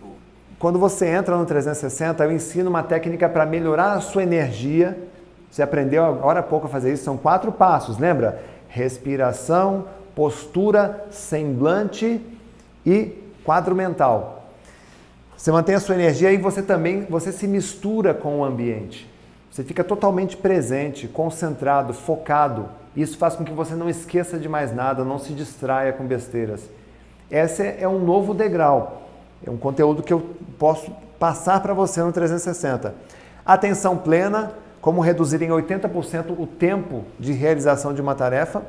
quando 0.58 0.78
você 0.78 1.06
entra 1.06 1.36
no 1.36 1.46
360, 1.46 2.24
eu 2.24 2.32
ensino 2.32 2.68
uma 2.68 2.82
técnica 2.82 3.28
para 3.28 3.46
melhorar 3.46 3.92
a 3.92 4.00
sua 4.00 4.24
energia. 4.24 4.98
Você 5.50 5.62
aprendeu 5.62 6.04
agora 6.04 6.40
há 6.40 6.42
pouco 6.42 6.66
a 6.66 6.70
fazer 6.70 6.92
isso, 6.92 7.04
são 7.04 7.16
quatro 7.16 7.52
passos, 7.52 7.96
lembra? 7.96 8.42
Respiração, 8.68 9.86
postura, 10.16 11.06
semblante 11.10 12.20
e 12.84 13.12
quadro 13.44 13.74
mental. 13.74 14.50
Você 15.36 15.52
mantém 15.52 15.76
a 15.76 15.80
sua 15.80 15.94
energia 15.94 16.32
e 16.32 16.36
você 16.36 16.60
também 16.60 17.06
você 17.08 17.30
se 17.30 17.46
mistura 17.46 18.12
com 18.12 18.40
o 18.40 18.44
ambiente. 18.44 19.08
Você 19.52 19.62
fica 19.62 19.84
totalmente 19.84 20.36
presente, 20.36 21.06
concentrado, 21.06 21.94
focado. 21.94 22.68
Isso 22.96 23.16
faz 23.16 23.36
com 23.36 23.44
que 23.44 23.52
você 23.52 23.76
não 23.76 23.88
esqueça 23.88 24.36
de 24.36 24.48
mais 24.48 24.74
nada, 24.74 25.04
não 25.04 25.20
se 25.20 25.32
distraia 25.32 25.92
com 25.92 26.04
besteiras. 26.04 26.68
Esse 27.30 27.62
é 27.78 27.86
um 27.86 28.00
novo 28.00 28.34
degrau. 28.34 28.97
É 29.46 29.50
um 29.50 29.56
conteúdo 29.56 30.02
que 30.02 30.12
eu 30.12 30.34
posso 30.58 30.90
passar 31.18 31.60
para 31.60 31.74
você 31.74 32.02
no 32.02 32.12
360. 32.12 32.94
Atenção 33.44 33.96
plena, 33.96 34.52
como 34.80 35.00
reduzir 35.00 35.42
em 35.42 35.48
80% 35.48 36.34
o 36.38 36.46
tempo 36.46 37.04
de 37.18 37.32
realização 37.32 37.92
de 37.92 38.00
uma 38.00 38.14
tarefa. 38.14 38.62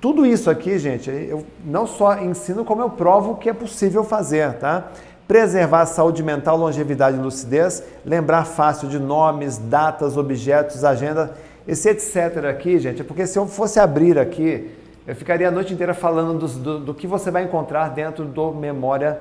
Tudo 0.00 0.24
isso 0.24 0.48
aqui, 0.48 0.78
gente, 0.78 1.10
eu 1.10 1.44
não 1.64 1.86
só 1.86 2.18
ensino, 2.18 2.64
como 2.64 2.80
eu 2.80 2.88
provo 2.88 3.36
que 3.36 3.50
é 3.50 3.52
possível 3.52 4.02
fazer, 4.02 4.54
tá? 4.54 4.88
Preservar 5.28 5.82
a 5.82 5.86
saúde 5.86 6.22
mental, 6.22 6.56
longevidade 6.56 7.18
e 7.18 7.20
lucidez, 7.20 7.82
lembrar 8.04 8.44
fácil 8.44 8.88
de 8.88 8.98
nomes, 8.98 9.58
datas, 9.58 10.16
objetos, 10.16 10.84
agenda, 10.84 11.34
esse 11.68 11.88
etc 11.90 12.46
aqui, 12.48 12.78
gente, 12.78 13.02
é 13.02 13.04
porque 13.04 13.26
se 13.26 13.38
eu 13.38 13.46
fosse 13.46 13.78
abrir 13.78 14.18
aqui, 14.18 14.70
eu 15.06 15.14
ficaria 15.14 15.48
a 15.48 15.50
noite 15.50 15.74
inteira 15.74 15.92
falando 15.92 16.38
do, 16.38 16.48
do, 16.48 16.80
do 16.80 16.94
que 16.94 17.06
você 17.06 17.30
vai 17.30 17.44
encontrar 17.44 17.90
dentro 17.90 18.24
do 18.24 18.52
Memória 18.52 19.20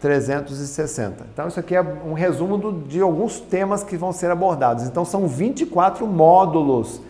360. 0.00 1.26
Então, 1.32 1.48
isso 1.48 1.60
aqui 1.60 1.74
é 1.74 1.80
um 1.80 2.14
resumo 2.14 2.56
do, 2.56 2.72
de 2.72 3.00
alguns 3.00 3.38
temas 3.38 3.84
que 3.84 3.96
vão 3.96 4.12
ser 4.12 4.30
abordados. 4.30 4.84
Então, 4.84 5.04
são 5.04 5.26
24 5.28 6.06
módulos 6.06 7.00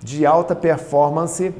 de 0.00 0.26
alta 0.26 0.54
performance, 0.54 1.54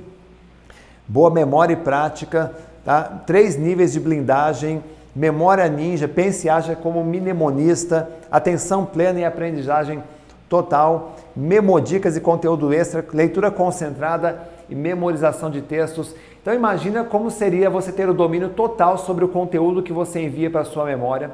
boa 1.07 1.30
memória 1.30 1.74
e 1.74 1.76
prática, 1.76 2.53
tá? 2.85 3.03
três 3.26 3.57
níveis 3.57 3.93
de 3.93 4.01
blindagem, 4.01 4.83
memória 5.14 5.68
ninja, 5.68 6.09
pense 6.09 6.47
e 6.47 6.51
haja 6.51 6.74
como 6.74 7.05
mnemonista, 7.05 8.11
atenção 8.30 8.85
plena 8.85 9.20
e 9.20 9.24
aprendizagem 9.24 10.03
total, 10.49 11.16
memodicas 11.37 12.16
e 12.16 12.20
conteúdo 12.20 12.72
extra, 12.72 13.05
leitura 13.12 13.51
concentrada 13.51 14.49
e 14.68 14.74
memorização 14.74 15.51
de 15.51 15.62
textos 15.62 16.14
então 16.43 16.53
imagina 16.53 17.05
como 17.05 17.30
seria 17.30 17.70
você 17.70 17.93
ter 17.93 18.09
o 18.09 18.14
domínio 18.14 18.49
total 18.49 18.99
sobre 18.99 19.24
o 19.24 19.28
conteúdo 19.28 19.82
que 19.82 19.93
você 19.93 20.20
envia 20.20 20.51
para 20.51 20.62
a 20.62 20.64
sua 20.64 20.84
memória. 20.84 21.30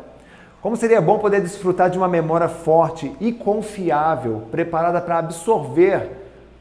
Como 0.61 0.77
seria 0.77 1.01
bom 1.01 1.19
poder 1.19 1.41
desfrutar 1.41 1.89
de 1.89 1.97
uma 1.97 2.07
memória 2.07 2.47
forte 2.47 3.11
e 3.19 3.33
confiável, 3.33 4.43
preparada 4.51 5.01
para 5.01 5.19
absorver 5.19 6.11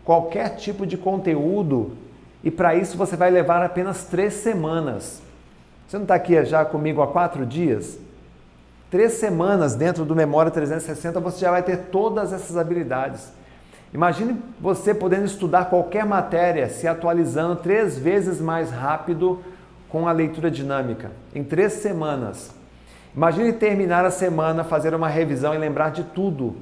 qualquer 0.06 0.56
tipo 0.56 0.88
de 0.88 0.98
conteúdo. 0.98 1.91
E 2.41 2.50
para 2.50 2.74
isso 2.74 2.98
você 2.98 3.18
vai 3.18 3.30
levar 3.30 3.62
apenas 3.62 4.06
três 4.06 4.36
semanas. 4.36 5.22
Você 5.86 5.98
não 5.98 6.04
está 6.04 6.16
aqui 6.16 6.45
já 6.45 6.64
comigo 6.64 7.02
há 7.02 7.08
quatro 7.08 7.45
dias? 7.45 8.00
Três 8.89 9.14
semanas 9.14 9.76
dentro 9.76 10.06
do 10.06 10.16
Memória 10.16 10.50
360 10.50 11.20
você 11.20 11.39
já 11.39 11.52
vai 11.52 11.64
ter 11.64 11.78
todas 11.91 12.32
essas 12.32 12.56
habilidades. 12.56 13.30
Imagine 13.94 14.38
você 14.60 14.94
podendo 14.94 15.26
estudar 15.26 15.66
qualquer 15.66 16.06
matéria 16.06 16.70
se 16.70 16.88
atualizando 16.88 17.56
três 17.58 17.98
vezes 17.98 18.42
mais 18.42 18.70
rápido 18.70 19.40
com 19.90 20.08
a 20.08 20.12
leitura 20.12 20.52
dinâmica, 20.52 21.12
em 21.34 21.44
três 21.44 21.74
semanas. 21.74 22.52
Imagine 23.16 23.54
terminar 23.54 24.06
a 24.06 24.12
semana, 24.12 24.64
fazer 24.64 24.94
uma 24.94 25.08
revisão 25.08 25.56
e 25.56 25.58
lembrar 25.58 25.92
de 25.92 26.04
tudo. 26.04 26.56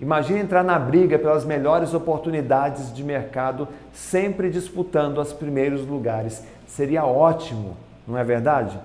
Imagine 0.00 0.40
entrar 0.40 0.64
na 0.64 0.78
briga 0.78 1.18
pelas 1.18 1.44
melhores 1.44 1.92
oportunidades 1.92 2.92
de 2.92 3.04
mercado, 3.04 3.68
sempre 3.92 4.48
disputando 4.48 5.18
os 5.18 5.32
primeiros 5.32 5.86
lugares. 5.86 6.42
Seria 6.66 7.04
ótimo, 7.04 7.76
não 8.08 8.16
é 8.16 8.24
verdade? 8.24 8.78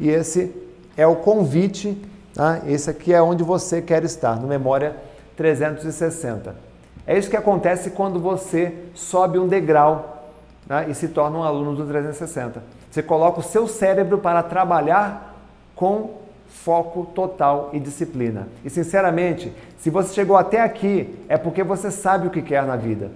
E 0.00 0.08
esse 0.08 0.50
é 0.96 1.06
o 1.06 1.16
convite, 1.16 2.02
tá? 2.34 2.62
esse 2.66 2.88
aqui 2.88 3.12
é 3.12 3.20
onde 3.20 3.44
você 3.44 3.82
quer 3.82 4.02
estar, 4.02 4.36
no 4.36 4.48
Memória 4.48 4.96
360. 5.36 6.63
É 7.06 7.18
isso 7.18 7.28
que 7.28 7.36
acontece 7.36 7.90
quando 7.90 8.18
você 8.18 8.72
sobe 8.94 9.38
um 9.38 9.46
degrau 9.46 10.30
né, 10.66 10.86
e 10.88 10.94
se 10.94 11.08
torna 11.08 11.38
um 11.38 11.42
aluno 11.42 11.74
do 11.74 11.86
360. 11.86 12.62
Você 12.90 13.02
coloca 13.02 13.40
o 13.40 13.42
seu 13.42 13.66
cérebro 13.68 14.18
para 14.18 14.42
trabalhar 14.42 15.34
com 15.74 16.22
foco 16.48 17.06
total 17.14 17.70
e 17.72 17.80
disciplina. 17.80 18.48
E 18.64 18.70
sinceramente, 18.70 19.52
se 19.78 19.90
você 19.90 20.14
chegou 20.14 20.36
até 20.36 20.62
aqui, 20.62 21.18
é 21.28 21.36
porque 21.36 21.62
você 21.62 21.90
sabe 21.90 22.28
o 22.28 22.30
que 22.30 22.40
quer 22.40 22.64
na 22.64 22.76
vida. 22.76 23.10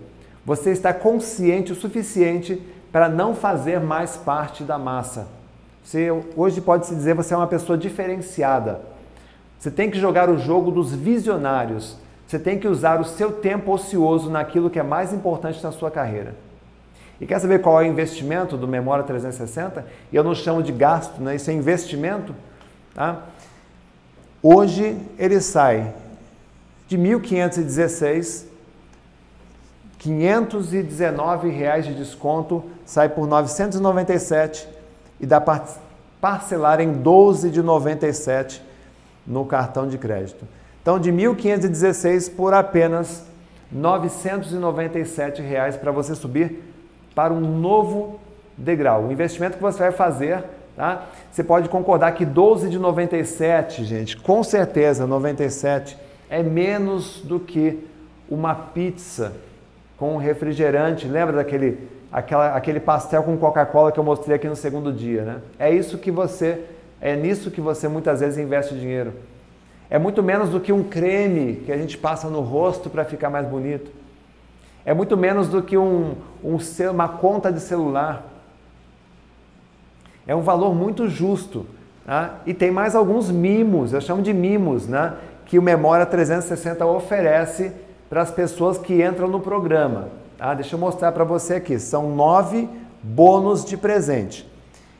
Você 0.44 0.70
está 0.70 0.92
consciente 0.92 1.72
o 1.72 1.76
suficiente 1.76 2.60
para 2.90 3.08
não 3.08 3.34
fazer 3.34 3.80
mais 3.80 4.16
parte 4.16 4.64
da 4.64 4.78
massa. 4.78 5.28
Você, 5.84 6.10
hoje 6.36 6.60
pode-se 6.60 6.94
dizer 6.94 7.16
que 7.16 7.22
você 7.22 7.32
é 7.32 7.36
uma 7.36 7.46
pessoa 7.46 7.78
diferenciada. 7.78 8.80
Você 9.58 9.70
tem 9.70 9.90
que 9.90 9.98
jogar 9.98 10.28
o 10.28 10.38
jogo 10.38 10.70
dos 10.70 10.94
visionários 10.94 11.96
você 12.28 12.38
tem 12.38 12.58
que 12.58 12.68
usar 12.68 13.00
o 13.00 13.04
seu 13.04 13.32
tempo 13.32 13.72
ocioso 13.72 14.28
naquilo 14.28 14.68
que 14.68 14.78
é 14.78 14.82
mais 14.82 15.14
importante 15.14 15.64
na 15.64 15.72
sua 15.72 15.90
carreira. 15.90 16.34
E 17.18 17.26
quer 17.26 17.38
saber 17.38 17.62
qual 17.62 17.80
é 17.80 17.84
o 17.84 17.88
investimento 17.88 18.54
do 18.54 18.68
Memória 18.68 19.02
360? 19.02 19.86
E 20.12 20.14
eu 20.14 20.22
não 20.22 20.34
chamo 20.34 20.62
de 20.62 20.70
gasto, 20.70 21.22
né? 21.22 21.34
isso 21.36 21.50
é 21.50 21.54
investimento. 21.54 22.34
Tá? 22.94 23.22
Hoje 24.42 25.00
ele 25.18 25.40
sai 25.40 25.94
de 26.86 26.98
1.516, 26.98 28.44
519 29.98 31.48
reais 31.48 31.86
de 31.86 31.94
desconto, 31.94 32.62
sai 32.84 33.08
por 33.08 33.26
997 33.26 34.68
e 35.18 35.24
dá 35.24 35.40
para 35.40 35.64
parcelar 36.20 36.78
em 36.78 36.92
12 36.92 37.50
de 37.50 37.62
97 37.62 38.62
no 39.26 39.46
cartão 39.46 39.88
de 39.88 39.96
crédito. 39.96 40.46
Então, 40.88 40.98
de 40.98 41.12
1.516 41.12 42.34
por 42.34 42.54
apenas 42.54 43.26
997 43.70 45.42
reais 45.42 45.76
para 45.76 45.92
você 45.92 46.14
subir 46.14 46.62
para 47.14 47.30
um 47.30 47.40
novo 47.40 48.18
degrau. 48.56 49.04
O 49.04 49.12
investimento 49.12 49.58
que 49.58 49.62
você 49.62 49.80
vai 49.80 49.92
fazer, 49.92 50.42
tá? 50.74 51.04
Você 51.30 51.44
pode 51.44 51.68
concordar 51.68 52.12
que 52.12 52.24
12 52.24 52.70
de 52.70 52.78
97, 52.78 53.84
gente, 53.84 54.16
com 54.16 54.42
certeza 54.42 55.06
97 55.06 55.94
é 56.30 56.42
menos 56.42 57.20
do 57.20 57.38
que 57.38 57.86
uma 58.26 58.54
pizza 58.54 59.34
com 59.98 60.16
refrigerante. 60.16 61.06
Lembra 61.06 61.36
daquele 61.36 61.86
aquela, 62.10 62.56
aquele 62.56 62.80
pastel 62.80 63.24
com 63.24 63.36
Coca-Cola 63.36 63.92
que 63.92 64.00
eu 64.00 64.04
mostrei 64.04 64.36
aqui 64.36 64.48
no 64.48 64.56
segundo 64.56 64.90
dia, 64.90 65.22
né? 65.22 65.42
É 65.58 65.70
isso 65.70 65.98
que 65.98 66.10
você 66.10 66.64
é 66.98 67.14
nisso 67.14 67.50
que 67.50 67.60
você 67.60 67.88
muitas 67.88 68.20
vezes 68.20 68.38
investe 68.38 68.74
dinheiro. 68.74 69.12
É 69.90 69.98
muito 69.98 70.22
menos 70.22 70.50
do 70.50 70.60
que 70.60 70.72
um 70.72 70.82
creme 70.82 71.62
que 71.64 71.72
a 71.72 71.76
gente 71.76 71.96
passa 71.96 72.28
no 72.28 72.40
rosto 72.40 72.90
para 72.90 73.04
ficar 73.04 73.30
mais 73.30 73.46
bonito. 73.46 73.90
É 74.84 74.92
muito 74.92 75.16
menos 75.16 75.48
do 75.48 75.62
que 75.62 75.76
um, 75.76 76.14
um, 76.44 76.58
uma 76.90 77.08
conta 77.08 77.52
de 77.52 77.60
celular. 77.60 78.26
É 80.26 80.34
um 80.34 80.42
valor 80.42 80.74
muito 80.74 81.08
justo. 81.08 81.66
Tá? 82.04 82.36
E 82.46 82.54
tem 82.54 82.70
mais 82.70 82.94
alguns 82.94 83.30
mimos, 83.30 83.92
eu 83.92 84.00
chamo 84.00 84.22
de 84.22 84.32
mimos, 84.32 84.86
né? 84.86 85.14
que 85.44 85.58
o 85.58 85.62
Memória 85.62 86.04
360 86.04 86.84
oferece 86.86 87.72
para 88.08 88.22
as 88.22 88.30
pessoas 88.30 88.78
que 88.78 89.02
entram 89.02 89.28
no 89.28 89.40
programa. 89.40 90.08
Tá? 90.36 90.54
Deixa 90.54 90.74
eu 90.74 90.78
mostrar 90.78 91.12
para 91.12 91.24
você 91.24 91.54
aqui. 91.54 91.78
São 91.78 92.14
nove 92.14 92.68
bônus 93.02 93.64
de 93.64 93.76
presente. 93.76 94.48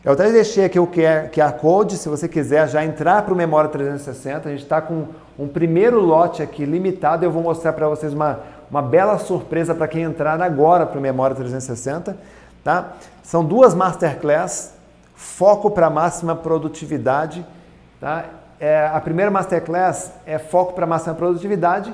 Eu 0.05 0.12
até 0.12 0.30
deixei 0.30 0.64
aqui 0.64 0.78
o 0.78 0.86
QR, 0.86 1.53
Code, 1.61 1.96
se 1.96 2.09
você 2.09 2.28
quiser 2.28 2.68
já 2.68 2.84
entrar 2.84 3.22
para 3.22 3.34
o 3.34 3.36
Memória 3.36 3.68
360. 3.68 4.49
A 4.49 4.53
gente 4.53 4.62
está 4.62 4.80
com 4.80 5.07
um 5.36 5.49
primeiro 5.49 6.01
lote 6.01 6.40
aqui 6.40 6.64
limitado. 6.64 7.24
Eu 7.24 7.32
vou 7.32 7.42
mostrar 7.42 7.72
para 7.72 7.88
vocês 7.88 8.12
uma, 8.12 8.38
uma 8.70 8.80
bela 8.80 9.18
surpresa 9.18 9.74
para 9.74 9.88
quem 9.88 10.03
entrar 10.03 10.40
agora 10.40 10.86
para 10.86 10.99
o 10.99 11.03
Memória 11.03 11.34
360. 11.34 12.16
Tá? 12.62 12.92
São 13.24 13.44
duas 13.44 13.74
Masterclass, 13.74 14.72
foco 15.16 15.68
para 15.68 15.90
máxima 15.90 16.36
produtividade. 16.36 17.44
Tá? 18.01 18.24
É, 18.61 18.86
a 18.86 19.01
primeira 19.01 19.32
Masterclass 19.32 20.12
é 20.24 20.38
foco 20.38 20.74
para 20.74 20.86
máxima 20.86 21.16
produtividade 21.16 21.92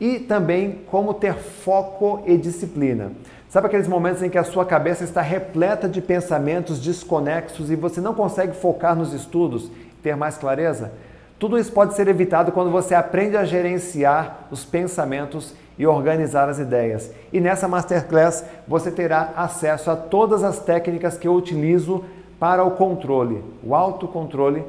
e 0.00 0.18
também 0.18 0.82
como 0.90 1.14
ter 1.14 1.34
foco 1.34 2.24
e 2.26 2.36
disciplina. 2.36 3.12
Sabe 3.54 3.68
aqueles 3.68 3.86
momentos 3.86 4.20
em 4.20 4.28
que 4.28 4.36
a 4.36 4.42
sua 4.42 4.64
cabeça 4.64 5.04
está 5.04 5.20
repleta 5.20 5.88
de 5.88 6.00
pensamentos 6.00 6.80
desconexos 6.80 7.70
e 7.70 7.76
você 7.76 8.00
não 8.00 8.12
consegue 8.12 8.52
focar 8.52 8.96
nos 8.96 9.12
estudos, 9.12 9.70
ter 10.02 10.16
mais 10.16 10.36
clareza? 10.36 10.90
Tudo 11.38 11.56
isso 11.56 11.70
pode 11.70 11.94
ser 11.94 12.08
evitado 12.08 12.50
quando 12.50 12.72
você 12.72 12.96
aprende 12.96 13.36
a 13.36 13.44
gerenciar 13.44 14.48
os 14.50 14.64
pensamentos 14.64 15.54
e 15.78 15.86
organizar 15.86 16.48
as 16.48 16.58
ideias. 16.58 17.12
E 17.32 17.38
nessa 17.38 17.68
masterclass 17.68 18.44
você 18.66 18.90
terá 18.90 19.32
acesso 19.36 19.88
a 19.88 19.94
todas 19.94 20.42
as 20.42 20.58
técnicas 20.58 21.16
que 21.16 21.28
eu 21.28 21.34
utilizo 21.34 22.04
para 22.40 22.64
o 22.64 22.72
controle, 22.72 23.40
o 23.62 23.72
autocontrole 23.72 24.64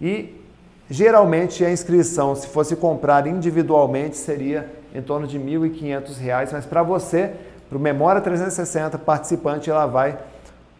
e 0.00 0.34
geralmente 0.88 1.62
a 1.62 1.70
inscrição, 1.70 2.34
se 2.34 2.46
fosse 2.46 2.74
comprar 2.74 3.26
individualmente, 3.26 4.16
seria 4.16 4.72
em 4.94 5.02
torno 5.02 5.26
de 5.26 5.36
R$ 5.36 5.44
1.500, 5.44 6.52
mas 6.52 6.64
para 6.64 6.82
você 6.82 7.34
para 7.74 7.78
o 7.78 7.82
Memória 7.82 8.20
360 8.20 8.98
participante, 8.98 9.68
ela 9.68 9.84
vai 9.84 10.16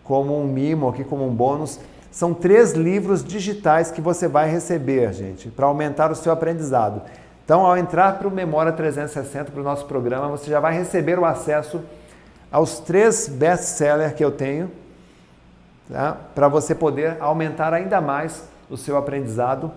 como 0.05 0.39
um 0.41 0.47
mimo 0.47 0.89
aqui, 0.89 1.03
como 1.03 1.27
um 1.27 1.35
bônus. 1.35 1.81
São 2.09 2.33
três 2.33 2.75
livros 2.75 3.25
digitais 3.25 3.91
que 3.91 4.01
você 4.01 4.29
vai 4.29 4.49
receber, 4.49 5.13
gente, 5.13 5.49
para 5.49 5.67
aumentar 5.67 6.13
o 6.13 6.15
seu 6.15 6.33
aprendizado. 6.33 7.03
Então, 7.45 7.67
ao 7.67 7.77
entrar 7.77 8.17
para 8.17 8.29
o 8.29 8.31
Memória 8.31 8.71
360, 8.71 9.51
para 9.51 9.61
o 9.61 9.65
nosso 9.65 9.87
programa, 9.87 10.29
você 10.29 10.49
já 10.49 10.61
vai 10.61 10.73
receber 10.73 11.19
o 11.19 11.25
acesso 11.25 11.81
aos 12.49 12.79
três 12.79 13.27
best-sellers 13.27 14.13
que 14.13 14.25
eu 14.25 14.31
tenho, 14.31 14.71
tá? 15.91 16.17
para 16.33 16.47
você 16.47 16.77
poder 16.77 17.17
aumentar 17.19 17.75
ainda 17.75 18.01
mais 18.01 18.45
o 18.71 18.77
seu 18.77 18.97
aprendizado. 18.97 19.73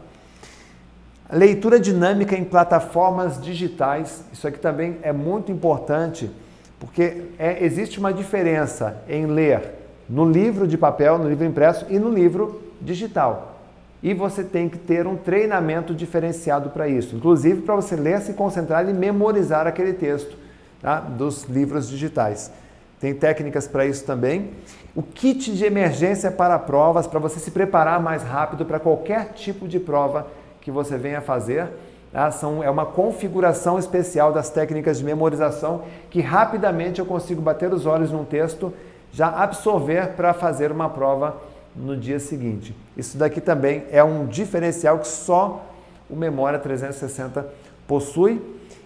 Leitura 1.33 1.79
dinâmica 1.79 2.37
em 2.37 2.43
plataformas 2.43 3.41
digitais, 3.41 4.23
isso 4.31 4.47
aqui 4.47 4.59
também 4.59 4.99
é 5.01 5.11
muito 5.11 5.51
importante, 5.51 6.31
porque 6.79 7.23
é, 7.37 7.63
existe 7.63 7.99
uma 7.99 8.13
diferença 8.13 9.01
em 9.07 9.25
ler 9.25 9.61
no 10.09 10.29
livro 10.29 10.67
de 10.67 10.77
papel, 10.77 11.17
no 11.17 11.27
livro 11.27 11.45
impresso 11.45 11.85
e 11.89 11.99
no 11.99 12.09
livro 12.09 12.61
digital 12.81 13.57
e 14.01 14.13
você 14.13 14.43
tem 14.43 14.69
que 14.69 14.77
ter 14.77 15.07
um 15.07 15.15
treinamento 15.15 15.93
diferenciado 15.93 16.69
para 16.69 16.87
isso, 16.87 17.15
inclusive 17.15 17.61
para 17.61 17.75
você 17.75 17.95
ler, 17.95 18.21
se 18.21 18.33
concentrar 18.33 18.87
e 18.87 18.93
memorizar 18.93 19.65
aquele 19.65 19.93
texto 19.93 20.37
tá? 20.81 20.99
dos 20.99 21.43
livros 21.45 21.89
digitais. 21.89 22.51
Tem 22.99 23.13
técnicas 23.13 23.67
para 23.67 23.85
isso 23.85 24.05
também. 24.05 24.51
O 24.95 25.03
kit 25.03 25.53
de 25.53 25.65
emergência 25.65 26.31
para 26.31 26.57
provas, 26.57 27.05
para 27.05 27.19
você 27.19 27.39
se 27.39 27.51
preparar 27.51 28.01
mais 28.01 28.23
rápido 28.23 28.65
para 28.65 28.79
qualquer 28.79 29.33
tipo 29.33 29.67
de 29.67 29.79
prova 29.79 30.27
que 30.61 30.71
você 30.71 30.97
venha 30.97 31.21
fazer. 31.21 31.67
Tá? 32.11 32.31
São, 32.31 32.63
é 32.63 32.69
uma 32.69 32.85
configuração 32.85 33.77
especial 33.77 34.31
das 34.31 34.49
técnicas 34.49 34.99
de 34.99 35.05
memorização 35.05 35.83
que 36.09 36.21
rapidamente 36.21 36.99
eu 36.99 37.05
consigo 37.05 37.41
bater 37.41 37.73
os 37.73 37.85
olhos 37.85 38.11
num 38.11 38.25
texto, 38.25 38.73
já 39.11 39.29
absorver 39.29 40.09
para 40.09 40.33
fazer 40.33 40.71
uma 40.71 40.89
prova 40.89 41.37
no 41.75 41.95
dia 41.95 42.19
seguinte. 42.19 42.75
Isso 42.95 43.17
daqui 43.17 43.39
também 43.39 43.85
é 43.91 44.03
um 44.03 44.25
diferencial 44.25 44.99
que 44.99 45.07
só 45.07 45.65
o 46.09 46.15
Memória 46.15 46.57
360 46.57 47.45
possui 47.87 48.41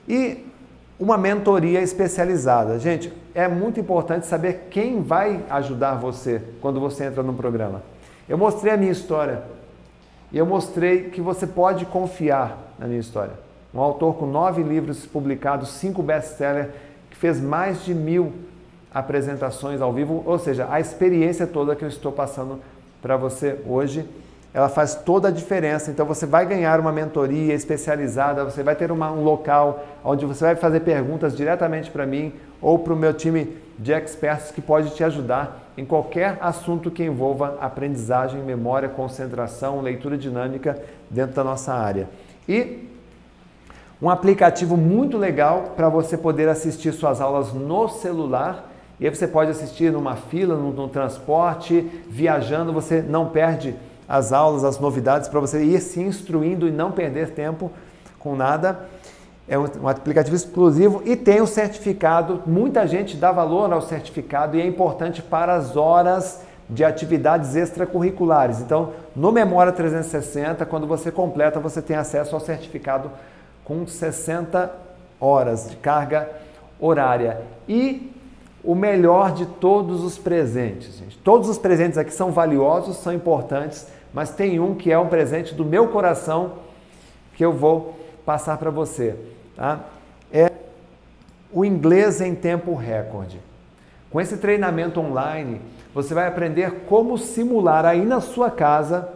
e 0.08 0.46
uma 1.00 1.18
mentoria 1.18 1.82
especializada. 1.82 2.78
Gente, 2.78 3.12
é 3.34 3.48
muito 3.48 3.80
importante 3.80 4.28
saber 4.28 4.68
quem 4.70 5.02
vai 5.02 5.44
ajudar 5.50 5.96
você 5.96 6.42
quando 6.62 6.80
você 6.80 7.06
entra 7.06 7.24
no 7.24 7.34
programa. 7.34 7.82
Eu 8.30 8.38
mostrei 8.38 8.74
a 8.74 8.78
minha 8.78 8.92
história 8.92 9.42
e 10.32 10.38
eu 10.38 10.46
mostrei 10.46 11.10
que 11.10 11.20
você 11.20 11.48
pode 11.48 11.86
confiar 11.86 12.71
na 12.82 12.88
minha 12.88 13.00
história. 13.00 13.34
Um 13.74 13.80
autor 13.80 14.16
com 14.16 14.26
nove 14.26 14.64
livros 14.64 15.06
publicados, 15.06 15.70
cinco 15.70 16.02
best-sellers, 16.02 16.70
que 17.12 17.16
fez 17.16 17.40
mais 17.40 17.86
de 17.86 17.94
mil 17.94 18.34
apresentações 18.92 19.80
ao 19.82 19.94
vivo, 19.94 20.24
ou 20.26 20.38
seja, 20.40 20.68
a 20.70 20.80
experiência 20.80 21.46
toda 21.46 21.76
que 21.76 21.86
eu 21.86 21.88
estou 21.88 22.12
passando 22.12 22.60
para 23.02 23.16
você 23.16 23.58
hoje, 23.66 24.06
ela 24.54 24.68
faz 24.68 24.96
toda 24.96 25.30
a 25.30 25.32
diferença. 25.32 25.92
Então 25.92 26.06
você 26.06 26.26
vai 26.26 26.46
ganhar 26.46 26.80
uma 26.80 26.92
mentoria 26.92 27.54
especializada, 27.54 28.44
você 28.44 28.64
vai 28.64 28.76
ter 28.76 28.92
uma, 28.92 29.10
um 29.12 29.24
local 29.24 29.86
onde 30.04 30.26
você 30.26 30.44
vai 30.44 30.56
fazer 30.56 30.82
perguntas 30.82 31.38
diretamente 31.38 31.90
para 31.90 32.06
mim 32.06 32.34
ou 32.62 32.80
para 32.80 32.92
o 32.92 32.98
meu 32.98 33.14
time 33.14 33.56
de 33.80 33.94
experts 33.94 34.52
que 34.52 34.62
pode 34.62 34.94
te 34.94 35.04
ajudar 35.04 35.72
em 35.78 35.86
qualquer 35.86 36.38
assunto 36.42 36.92
que 36.92 37.04
envolva 37.04 37.58
aprendizagem, 37.62 38.42
memória, 38.42 38.90
concentração, 38.90 39.80
leitura 39.80 40.18
dinâmica 40.18 40.78
dentro 41.10 41.36
da 41.36 41.44
nossa 41.46 41.74
área. 41.74 42.10
E 42.48 42.88
um 44.02 44.10
aplicativo 44.10 44.76
muito 44.76 45.18
legal 45.18 45.74
para 45.76 45.88
você 45.89 46.18
poder 46.18 46.50
assistir 46.50 46.92
suas 46.92 47.22
aulas 47.22 47.54
no 47.54 47.88
celular 47.88 48.72
e 49.02 49.08
aí 49.08 49.16
você 49.16 49.28
pode 49.28 49.50
assistir 49.50 49.92
numa 49.92 50.16
fila, 50.16 50.56
no, 50.56 50.88
transporte, 50.88 51.82
viajando, 52.08 52.72
você 52.72 53.02
não 53.02 53.30
perde 53.30 53.74
as 54.08 54.32
aulas, 54.32 54.64
as 54.64 54.80
novidades 54.80 55.28
para 55.28 55.39
você 55.39 55.64
ir 55.64 55.82
se 55.82 56.00
instruindo 56.00 56.68
e 56.68 56.72
não 56.72 56.92
perder 56.92 57.32
tempo 57.32 57.72
com 58.20 58.36
nada. 58.36 58.88
É 59.48 59.58
um, 59.58 59.66
um 59.82 59.88
aplicativo 59.88 60.36
exclusivo 60.36 61.02
e 61.04 61.16
tem 61.16 61.42
o 61.42 61.48
certificado. 61.48 62.44
Muita 62.46 62.86
gente 62.86 63.18
dá 63.18 63.32
valor 63.32 63.74
ao 63.74 63.82
certificado 63.82 64.56
e 64.56 64.62
é 64.62 64.68
importante 64.68 65.20
para 65.20 65.56
as 65.56 65.76
horas 65.76 66.42
de 66.72 66.86
atividades 66.86 67.54
extracurriculares. 67.56 68.62
Então, 68.62 68.94
no 69.14 69.30
Memória 69.30 69.74
360, 69.74 70.66
quando 70.66 70.88
você 70.88 71.12
completa, 71.12 71.60
você 71.60 71.82
tem 71.82 71.98
acesso 71.98 72.34
ao 72.34 72.40
certificado 72.40 73.12
com 73.66 73.86
60 73.86 74.72
horas 75.20 75.70
de 75.70 75.76
carga 75.76 76.30
horária. 76.80 77.42
E 77.68 78.12
o 78.64 78.74
melhor 78.74 79.34
de 79.34 79.46
todos 79.46 80.02
os 80.02 80.18
presentes. 80.18 80.98
Gente. 80.98 81.18
Todos 81.18 81.50
os 81.50 81.58
presentes 81.58 81.98
aqui 81.98 82.14
são 82.14 82.32
valiosos, 82.32 82.98
são 82.98 83.14
importantes, 83.14 83.88
mas 84.14 84.32
tem 84.32 84.60
um 84.60 84.74
que 84.74 84.92
é 84.92 84.98
um 84.98 85.08
presente 85.08 85.54
do 85.54 85.66
meu 85.66 85.90
coração 85.90 86.54
que 87.36 87.44
eu 87.44 87.52
vou 87.52 88.00
passar 88.26 88.58
para 88.58 88.70
você. 88.70 89.16
Tá? 89.58 89.82
É 90.32 90.52
o 91.52 91.66
inglês 91.66 92.22
em 92.22 92.34
tempo 92.34 92.74
recorde. 92.76 93.40
Com 94.10 94.22
esse 94.22 94.38
treinamento 94.38 95.00
online, 95.00 95.62
você 95.94 96.14
vai 96.14 96.28
aprender 96.28 96.84
como 96.88 97.18
simular 97.18 97.86
aí 97.86 98.06
na 98.06 98.22
sua 98.22 98.50
casa 98.50 99.10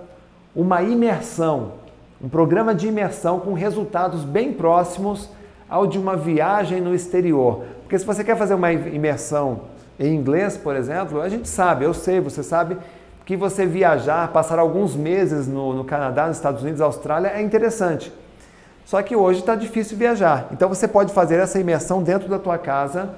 uma 0.55 0.81
imersão, 0.81 1.73
um 2.21 2.29
programa 2.29 2.73
de 2.73 2.87
imersão 2.87 3.39
com 3.39 3.53
resultados 3.53 4.23
bem 4.23 4.53
próximos 4.53 5.29
ao 5.69 5.87
de 5.87 5.97
uma 5.97 6.15
viagem 6.15 6.81
no 6.81 6.93
exterior. 6.93 7.63
Porque 7.81 7.97
se 7.97 8.05
você 8.05 8.23
quer 8.23 8.37
fazer 8.37 8.53
uma 8.53 8.71
imersão 8.71 9.61
em 9.99 10.13
inglês, 10.13 10.57
por 10.57 10.75
exemplo, 10.75 11.21
a 11.21 11.29
gente 11.29 11.47
sabe, 11.47 11.85
eu 11.85 11.93
sei, 11.93 12.19
você 12.19 12.43
sabe 12.43 12.77
que 13.25 13.35
você 13.35 13.65
viajar, 13.65 14.27
passar 14.31 14.59
alguns 14.59 14.95
meses 14.95 15.47
no, 15.47 15.73
no 15.73 15.83
Canadá, 15.83 16.27
nos 16.27 16.37
Estados 16.37 16.61
Unidos, 16.61 16.79
Austrália 16.81 17.29
é 17.29 17.41
interessante. 17.41 18.13
Só 18.85 19.01
que 19.01 19.15
hoje 19.15 19.39
está 19.39 19.55
difícil 19.55 19.97
viajar. 19.97 20.47
Então 20.51 20.69
você 20.69 20.87
pode 20.87 21.11
fazer 21.11 21.39
essa 21.39 21.59
imersão 21.59 22.03
dentro 22.03 22.29
da 22.29 22.37
tua 22.37 22.57
casa, 22.57 23.15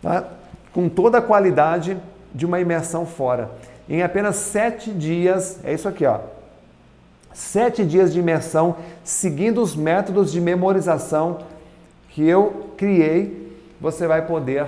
tá? 0.00 0.24
com 0.72 0.88
toda 0.88 1.18
a 1.18 1.22
qualidade 1.22 1.98
de 2.34 2.46
uma 2.46 2.60
imersão 2.60 3.04
fora. 3.04 3.50
Em 3.88 4.02
apenas 4.02 4.36
sete 4.36 4.90
dias, 4.90 5.58
é 5.64 5.72
isso 5.72 5.88
aqui, 5.88 6.06
ó. 6.06 6.20
Sete 7.32 7.84
dias 7.84 8.12
de 8.12 8.20
imersão, 8.20 8.76
seguindo 9.02 9.62
os 9.62 9.74
métodos 9.74 10.30
de 10.30 10.40
memorização 10.40 11.38
que 12.10 12.26
eu 12.26 12.70
criei, 12.76 13.56
você 13.80 14.06
vai 14.06 14.26
poder 14.26 14.66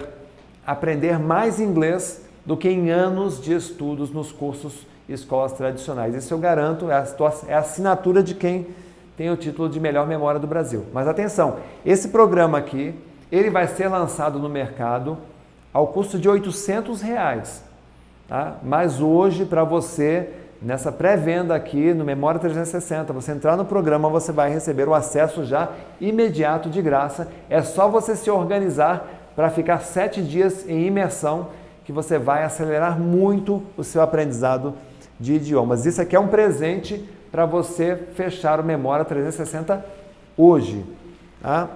aprender 0.67 1.19
mais 1.19 1.61
inglês 1.61 2.23
do 2.45 2.57
que 2.57 2.69
em 2.69 2.91
anos 2.91 3.41
de 3.41 3.55
estudos 3.55 4.11
nos 4.11 4.33
cursos 4.33 4.87
escolas 5.09 5.53
tradicionais. 5.53 6.15
Isso 6.15 6.33
eu 6.33 6.39
garanto, 6.39 6.91
é 6.91 6.95
a, 6.95 7.07
é 7.49 7.55
assinatura 7.55 8.23
de 8.23 8.35
quem 8.35 8.67
tem 9.17 9.31
o 9.31 9.37
título 9.37 9.69
de 9.69 9.79
melhor 9.79 10.07
memória 10.07 10.41
do 10.41 10.47
Brasil. 10.47 10.85
Mas 10.93 11.07
atenção, 11.07 11.59
esse 11.85 12.09
programa 12.09 12.59
aqui, 12.59 12.95
ele 13.31 13.51
vai 13.51 13.67
ser 13.69 13.89
lançado 13.89 14.39
no 14.39 14.49
mercado 14.49 15.19
ao 15.75 15.89
custo 15.89 16.18
de 16.18 16.29
800 16.29 17.03
reais. 17.03 17.64
Tá? 18.29 18.57
Mas 18.62 19.01
hoje, 19.01 19.45
para 19.45 19.64
você 19.64 20.31
nessa 20.62 20.91
pré-venda 20.91 21.55
aqui 21.55 21.93
no 21.93 22.05
Memória 22.05 22.41
360, 22.41 23.12
você 23.12 23.33
entrar 23.33 23.57
no 23.57 23.66
programa, 23.66 24.09
você 24.09 24.33
vai 24.33 24.51
receber 24.51 24.89
o 24.89 24.95
acesso 24.95 25.45
já 25.45 25.70
imediato 26.01 26.70
de 26.70 26.81
graça. 26.81 27.29
É 27.51 27.61
só 27.61 27.89
você 27.89 28.16
se 28.16 28.31
organizar 28.31 29.07
para 29.37 29.51
ficar 29.51 29.81
sete 29.81 30.22
dias 30.22 30.66
em 30.66 30.87
imersão 30.87 31.49
que 31.85 31.93
você 31.93 32.18
vai 32.18 32.45
acelerar 32.45 32.99
muito 32.99 33.62
o 33.77 33.85
seu 33.85 34.01
aprendizado 34.01 34.75
de 35.20 35.35
idiomas. 35.35 35.85
Isso 35.85 36.01
aqui 36.01 36.16
é 36.16 36.20
um 36.20 36.29
presente 36.29 37.05
para 37.31 37.45
você 37.45 37.97
fechar 38.14 38.59
o 38.59 38.64
Memória 38.64 39.05
360 39.05 39.85
hoje. 40.37 40.85
Tá? 41.43 41.68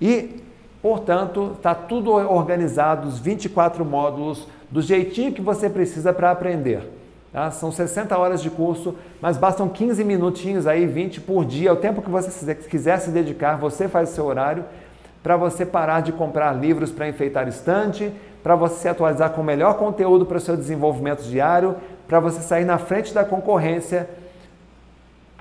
E, 0.00 0.42
portanto, 0.82 1.52
está 1.56 1.74
tudo 1.74 2.12
organizado, 2.12 3.08
os 3.08 3.18
24 3.18 3.84
módulos, 3.84 4.46
do 4.70 4.80
jeitinho 4.80 5.32
que 5.32 5.42
você 5.42 5.68
precisa 5.68 6.12
para 6.12 6.30
aprender. 6.30 6.88
Tá? 7.32 7.50
São 7.50 7.70
60 7.70 8.16
horas 8.16 8.42
de 8.42 8.50
curso, 8.50 8.94
mas 9.20 9.36
bastam 9.36 9.68
15 9.68 10.02
minutinhos 10.04 10.66
aí, 10.66 10.86
20 10.86 11.20
por 11.20 11.44
dia, 11.44 11.72
o 11.72 11.76
tempo 11.76 12.02
que 12.02 12.10
você 12.10 12.54
quiser 12.54 12.98
se 12.98 13.10
dedicar, 13.10 13.56
você 13.56 13.88
faz 13.88 14.10
o 14.10 14.14
seu 14.14 14.26
horário 14.26 14.64
para 15.22 15.36
você 15.36 15.66
parar 15.66 16.00
de 16.00 16.12
comprar 16.12 16.52
livros 16.52 16.90
para 16.90 17.08
enfeitar 17.08 17.46
estante, 17.46 18.10
para 18.42 18.56
você 18.56 18.76
se 18.76 18.88
atualizar 18.88 19.30
com 19.30 19.42
o 19.42 19.44
melhor 19.44 19.74
conteúdo 19.74 20.24
para 20.24 20.38
o 20.38 20.40
seu 20.40 20.56
desenvolvimento 20.56 21.22
diário, 21.22 21.76
para 22.08 22.18
você 22.20 22.40
sair 22.40 22.64
na 22.64 22.78
frente 22.78 23.12
da 23.12 23.22
concorrência 23.22 24.08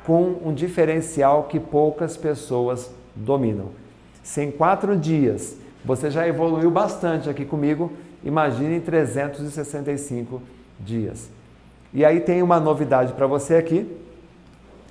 com 0.06 0.36
um 0.44 0.54
diferencial 0.54 1.44
que 1.44 1.60
poucas 1.60 2.18
pessoas 2.18 2.92
dominam. 3.16 3.79
Se 4.24 4.44
em 4.44 4.52
quatro 4.52 4.98
dias 4.98 5.56
você 5.84 6.12
já 6.12 6.28
evoluiu 6.28 6.70
bastante 6.70 7.30
aqui 7.30 7.46
comigo, 7.46 7.92
imagine 8.24 8.78
em 8.78 8.82
365 8.82 10.42
dias. 10.80 11.30
E 11.94 12.06
aí 12.06 12.20
tem 12.20 12.42
uma 12.42 12.60
novidade 12.60 13.14
para 13.14 13.26
você 13.26 13.56
aqui, 13.56 13.90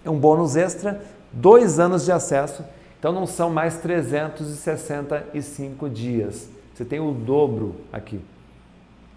é 0.04 0.10
um 0.10 0.18
bônus 0.18 0.56
extra, 0.56 1.00
dois 1.32 1.78
anos 1.78 2.04
de 2.04 2.12
acesso, 2.12 2.64
então 2.98 3.12
não 3.12 3.26
são 3.26 3.50
mais 3.50 3.78
365 3.78 5.88
dias. 5.88 6.48
Você 6.74 6.84
tem 6.84 7.00
o 7.00 7.12
dobro 7.12 7.76
aqui. 7.92 8.20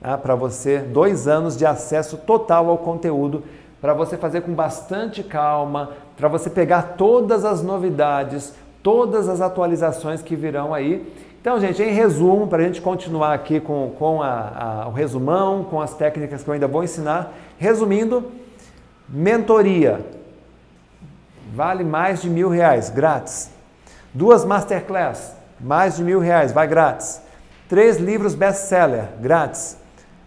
Ah, 0.01 0.17
para 0.17 0.35
você, 0.35 0.79
dois 0.79 1.27
anos 1.27 1.55
de 1.55 1.65
acesso 1.65 2.17
total 2.17 2.69
ao 2.69 2.77
conteúdo, 2.77 3.43
para 3.79 3.93
você 3.93 4.17
fazer 4.17 4.41
com 4.41 4.53
bastante 4.53 5.23
calma, 5.23 5.91
para 6.15 6.27
você 6.27 6.49
pegar 6.49 6.95
todas 6.97 7.45
as 7.45 7.63
novidades, 7.63 8.53
todas 8.83 9.29
as 9.29 9.41
atualizações 9.41 10.21
que 10.21 10.35
virão 10.35 10.73
aí. 10.73 11.05
Então, 11.39 11.59
gente, 11.59 11.81
em 11.81 11.93
resumo, 11.93 12.47
para 12.47 12.61
a 12.61 12.65
gente 12.65 12.81
continuar 12.81 13.33
aqui 13.33 13.59
com, 13.59 13.93
com 13.97 14.21
a, 14.21 14.83
a, 14.83 14.87
o 14.87 14.91
resumão, 14.91 15.63
com 15.63 15.81
as 15.81 15.93
técnicas 15.93 16.43
que 16.43 16.49
eu 16.49 16.53
ainda 16.53 16.67
vou 16.67 16.83
ensinar, 16.83 17.33
resumindo, 17.57 18.31
mentoria 19.09 19.99
vale 21.53 21.83
mais 21.83 22.21
de 22.21 22.29
mil 22.29 22.49
reais, 22.49 22.89
grátis. 22.89 23.49
Duas 24.13 24.45
masterclass, 24.45 25.35
mais 25.59 25.97
de 25.97 26.03
mil 26.03 26.19
reais, 26.19 26.51
vai 26.51 26.67
grátis. 26.67 27.21
Três 27.67 27.97
livros 27.97 28.35
best-seller, 28.35 29.09
grátis. 29.19 29.77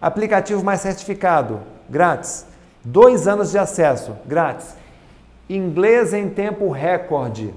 Aplicativo 0.01 0.63
mais 0.63 0.81
certificado, 0.81 1.61
grátis. 1.89 2.45
Dois 2.83 3.27
anos 3.27 3.51
de 3.51 3.57
acesso, 3.57 4.15
grátis. 4.25 4.75
Inglês 5.49 6.13
em 6.13 6.29
tempo 6.29 6.69
recorde, 6.69 7.53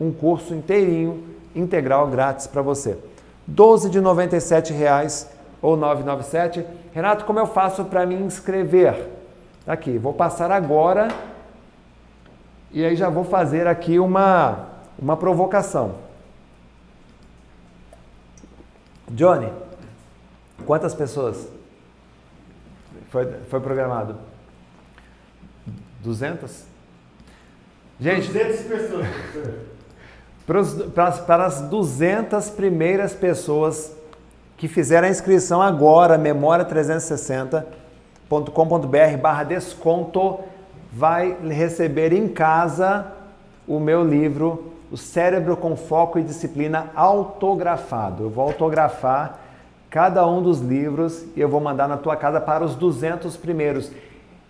um 0.00 0.12
curso 0.12 0.54
inteirinho, 0.54 1.24
integral, 1.54 2.08
grátis 2.08 2.46
para 2.46 2.62
você. 2.62 2.98
12 3.46 3.90
de 3.90 3.98
R$ 3.98 4.04
97,00 4.04 5.26
ou 5.60 5.76
997. 5.76 6.64
Renato, 6.92 7.24
como 7.24 7.38
eu 7.38 7.46
faço 7.46 7.84
para 7.84 8.06
me 8.06 8.14
inscrever? 8.14 9.08
Aqui, 9.66 9.98
vou 9.98 10.12
passar 10.14 10.50
agora 10.50 11.08
e 12.70 12.84
aí 12.84 12.96
já 12.96 13.08
vou 13.08 13.24
fazer 13.24 13.66
aqui 13.66 13.98
uma, 13.98 14.68
uma 14.98 15.16
provocação. 15.16 15.96
Johnny, 19.10 19.50
quantas 20.66 20.94
pessoas 20.94 21.48
foi, 23.10 23.26
foi 23.48 23.60
programado? 23.60 24.16
200? 26.02 26.64
Gente, 27.98 28.26
200 28.28 28.60
pessoas. 28.62 29.06
Para, 31.26 31.44
as 31.44 31.60
200 31.60 32.48
primeiras 32.48 33.12
pessoas 33.12 33.92
que 34.56 34.66
fizeram 34.66 35.06
a 35.06 35.10
inscrição 35.10 35.60
agora, 35.60 36.18
memória360.com.br 36.18 39.16
barra 39.20 39.44
desconto, 39.44 40.40
vai 40.90 41.36
receber 41.46 42.14
em 42.14 42.28
casa 42.28 43.08
o 43.66 43.78
meu 43.78 44.02
livro, 44.02 44.72
O 44.90 44.96
Cérebro 44.96 45.54
com 45.54 45.76
Foco 45.76 46.18
e 46.18 46.22
Disciplina 46.22 46.86
autografado. 46.94 48.22
Eu 48.22 48.30
vou 48.30 48.46
autografar 48.46 49.40
cada 49.90 50.26
um 50.26 50.40
dos 50.40 50.60
livros 50.60 51.26
e 51.36 51.42
eu 51.42 51.48
vou 51.50 51.60
mandar 51.60 51.86
na 51.86 51.98
tua 51.98 52.16
casa 52.16 52.40
para 52.40 52.64
os 52.64 52.74
200 52.74 53.36
primeiros. 53.36 53.92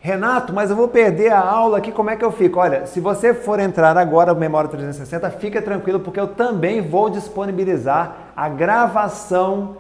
Renato, 0.08 0.54
mas 0.54 0.70
eu 0.70 0.76
vou 0.76 0.88
perder 0.88 1.30
a 1.30 1.38
aula 1.38 1.76
aqui, 1.76 1.92
como 1.92 2.08
é 2.08 2.16
que 2.16 2.24
eu 2.24 2.32
fico? 2.32 2.58
Olha, 2.58 2.86
se 2.86 2.98
você 2.98 3.34
for 3.34 3.60
entrar 3.60 3.94
agora 3.98 4.32
no 4.32 4.40
Memória 4.40 4.70
360, 4.70 5.28
fica 5.32 5.60
tranquilo, 5.60 6.00
porque 6.00 6.18
eu 6.18 6.28
também 6.28 6.80
vou 6.80 7.10
disponibilizar 7.10 8.16
a 8.34 8.48
gravação, 8.48 9.76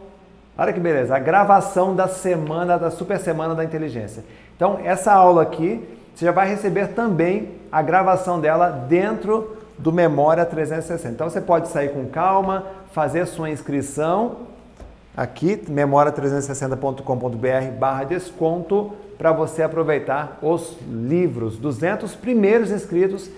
olha 0.56 0.70
que 0.70 0.80
beleza, 0.80 1.16
a 1.16 1.18
gravação 1.18 1.96
da 1.96 2.06
semana, 2.06 2.78
da 2.78 2.90
Super 2.90 3.18
Semana 3.18 3.54
da 3.54 3.64
Inteligência. 3.64 4.22
Então, 4.54 4.78
essa 4.84 5.14
aula 5.14 5.40
aqui, 5.40 5.82
você 6.14 6.26
já 6.26 6.32
vai 6.32 6.46
receber 6.46 6.88
também 6.88 7.48
a 7.72 7.80
gravação 7.80 8.38
dela 8.38 8.68
dentro 8.68 9.56
do 9.78 9.90
Memória 9.90 10.44
360. 10.44 11.08
Então, 11.08 11.30
você 11.30 11.40
pode 11.40 11.68
sair 11.68 11.88
com 11.88 12.04
calma, 12.04 12.66
fazer 12.92 13.24
sua 13.24 13.48
inscrição 13.48 14.47
aqui, 15.16 15.56
memória360.com.br 15.68 17.78
barra 17.78 18.04
desconto, 18.04 18.92
para 19.16 19.32
você 19.32 19.62
aproveitar 19.62 20.38
os 20.40 20.76
livros. 20.88 21.58
200 21.58 22.14
primeiros 22.14 22.70
inscritos, 22.70 23.28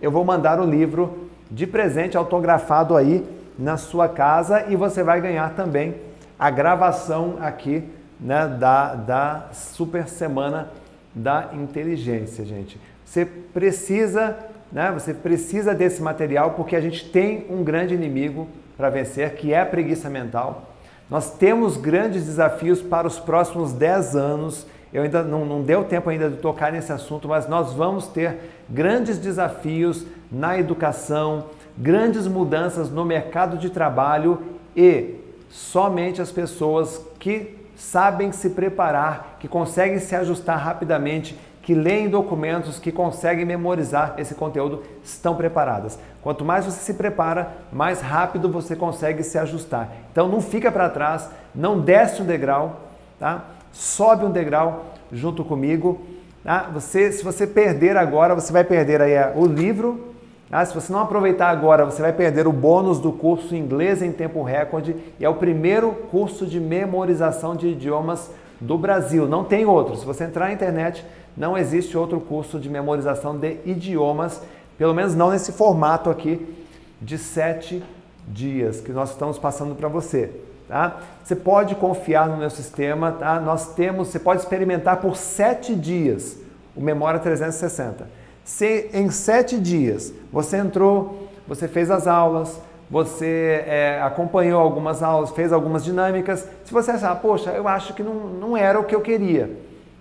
eu 0.00 0.10
vou 0.10 0.24
mandar 0.24 0.58
o 0.58 0.64
livro 0.64 1.28
de 1.50 1.66
presente 1.66 2.16
autografado 2.16 2.96
aí 2.96 3.26
na 3.58 3.76
sua 3.76 4.08
casa 4.08 4.66
e 4.68 4.76
você 4.76 5.02
vai 5.02 5.20
ganhar 5.20 5.54
também 5.54 5.94
a 6.38 6.50
gravação 6.50 7.36
aqui 7.40 7.84
né, 8.20 8.46
da, 8.46 8.94
da 8.94 9.48
Super 9.52 10.08
Semana 10.08 10.70
da 11.14 11.50
Inteligência, 11.52 12.44
gente. 12.44 12.78
Você 13.04 13.24
precisa, 13.24 14.36
né, 14.70 14.90
você 14.92 15.14
precisa 15.14 15.74
desse 15.74 16.02
material 16.02 16.52
porque 16.52 16.76
a 16.76 16.80
gente 16.80 17.10
tem 17.10 17.46
um 17.48 17.62
grande 17.62 17.94
inimigo 17.94 18.48
para 18.76 18.90
vencer, 18.90 19.34
que 19.34 19.52
é 19.52 19.60
a 19.60 19.66
preguiça 19.66 20.10
mental. 20.10 20.75
Nós 21.08 21.30
temos 21.30 21.76
grandes 21.76 22.24
desafios 22.24 22.82
para 22.82 23.06
os 23.06 23.18
próximos 23.18 23.72
10 23.72 24.16
anos. 24.16 24.66
Eu 24.92 25.02
ainda 25.02 25.22
não, 25.22 25.44
não 25.44 25.62
deu 25.62 25.84
tempo 25.84 26.10
ainda 26.10 26.28
de 26.28 26.36
tocar 26.38 26.72
nesse 26.72 26.92
assunto, 26.92 27.28
mas 27.28 27.48
nós 27.48 27.72
vamos 27.72 28.08
ter 28.08 28.38
grandes 28.68 29.18
desafios 29.18 30.04
na 30.30 30.58
educação, 30.58 31.44
grandes 31.78 32.26
mudanças 32.26 32.90
no 32.90 33.04
mercado 33.04 33.56
de 33.56 33.70
trabalho 33.70 34.42
e 34.76 35.14
somente 35.48 36.20
as 36.20 36.32
pessoas 36.32 37.00
que 37.20 37.56
sabem 37.76 38.32
se 38.32 38.50
preparar, 38.50 39.36
que 39.38 39.46
conseguem 39.46 39.98
se 39.98 40.16
ajustar 40.16 40.58
rapidamente, 40.58 41.38
que 41.66 41.74
leem 41.74 42.08
documentos, 42.08 42.78
que 42.78 42.92
conseguem 42.92 43.44
memorizar 43.44 44.14
esse 44.18 44.36
conteúdo, 44.36 44.84
estão 45.02 45.34
preparadas. 45.34 45.98
Quanto 46.22 46.44
mais 46.44 46.64
você 46.64 46.78
se 46.78 46.94
prepara, 46.94 47.54
mais 47.72 48.00
rápido 48.00 48.48
você 48.48 48.76
consegue 48.76 49.24
se 49.24 49.36
ajustar. 49.36 49.90
Então 50.12 50.28
não 50.28 50.40
fica 50.40 50.70
para 50.70 50.88
trás, 50.88 51.28
não 51.52 51.80
desce 51.80 52.22
um 52.22 52.24
degrau, 52.24 52.82
tá? 53.18 53.46
Sobe 53.72 54.24
um 54.24 54.30
degrau 54.30 54.94
junto 55.10 55.44
comigo. 55.44 56.00
Tá? 56.44 56.70
Você, 56.72 57.10
se 57.10 57.24
você 57.24 57.48
perder 57.48 57.96
agora, 57.96 58.32
você 58.36 58.52
vai 58.52 58.62
perder 58.62 59.02
aí 59.02 59.14
é, 59.14 59.32
o 59.34 59.44
livro. 59.44 60.14
Tá? 60.48 60.64
Se 60.64 60.72
você 60.72 60.92
não 60.92 61.00
aproveitar 61.00 61.48
agora, 61.48 61.84
você 61.84 62.00
vai 62.00 62.12
perder 62.12 62.46
o 62.46 62.52
bônus 62.52 63.00
do 63.00 63.10
curso 63.10 63.56
Inglês 63.56 64.02
em 64.02 64.12
Tempo 64.12 64.40
Recorde. 64.44 64.94
E 65.18 65.24
é 65.24 65.28
o 65.28 65.34
primeiro 65.34 65.90
curso 66.12 66.46
de 66.46 66.60
memorização 66.60 67.56
de 67.56 67.66
idiomas 67.66 68.30
do 68.60 68.78
Brasil. 68.78 69.26
Não 69.26 69.42
tem 69.42 69.66
outro. 69.66 69.96
Se 69.96 70.06
você 70.06 70.22
entrar 70.22 70.46
na 70.46 70.52
internet, 70.52 71.04
não 71.36 71.56
existe 71.56 71.96
outro 71.96 72.20
curso 72.20 72.58
de 72.58 72.68
memorização 72.68 73.36
de 73.36 73.58
idiomas 73.64 74.40
pelo 74.78 74.94
menos 74.94 75.14
não 75.14 75.30
nesse 75.30 75.52
formato 75.52 76.10
aqui 76.10 76.54
de 77.00 77.16
sete 77.18 77.82
dias 78.28 78.80
que 78.80 78.92
nós 78.92 79.10
estamos 79.10 79.38
passando 79.38 79.74
para 79.74 79.88
você. 79.88 80.30
Tá? 80.68 80.98
Você 81.22 81.36
pode 81.36 81.74
confiar 81.76 82.28
no 82.28 82.36
meu 82.36 82.50
sistema, 82.50 83.12
tá? 83.12 83.40
Nós 83.40 83.74
temos, 83.74 84.08
você 84.08 84.18
pode 84.18 84.40
experimentar 84.40 85.00
por 85.00 85.16
sete 85.16 85.74
dias 85.74 86.36
o 86.74 86.80
Memória 86.80 87.20
360. 87.20 88.08
Se 88.44 88.90
em 88.92 89.10
sete 89.10 89.58
dias 89.58 90.12
você 90.32 90.56
entrou, 90.56 91.28
você 91.46 91.68
fez 91.68 91.90
as 91.90 92.06
aulas, 92.06 92.60
você 92.90 93.64
é, 93.66 94.00
acompanhou 94.02 94.60
algumas 94.60 95.02
aulas, 95.02 95.30
fez 95.30 95.52
algumas 95.52 95.84
dinâmicas, 95.84 96.46
se 96.64 96.72
você 96.72 96.92
achar, 96.92 97.14
poxa, 97.16 97.50
eu 97.50 97.66
acho 97.66 97.94
que 97.94 98.02
não, 98.02 98.14
não 98.14 98.56
era 98.56 98.78
o 98.78 98.84
que 98.84 98.94
eu 98.94 99.00
queria, 99.00 99.50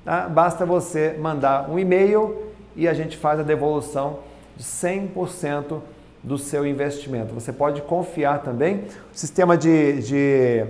tá? 0.06 0.30
basta 0.30 0.66
você 0.66 1.18
mandar 1.20 1.70
um 1.70 1.78
e-mail 1.78 2.54
e 2.76 2.88
a 2.88 2.94
gente 2.94 3.18
faz 3.18 3.40
a 3.40 3.44
devolução 3.44 4.20
de 4.56 4.64
100% 4.64 5.82
do 6.24 6.38
seu 6.38 6.66
investimento. 6.66 7.34
Você 7.34 7.52
pode 7.52 7.82
confiar 7.82 8.42
também. 8.42 8.86
O 9.14 9.18
sistema 9.18 9.58
de, 9.58 10.02
de 10.02 10.66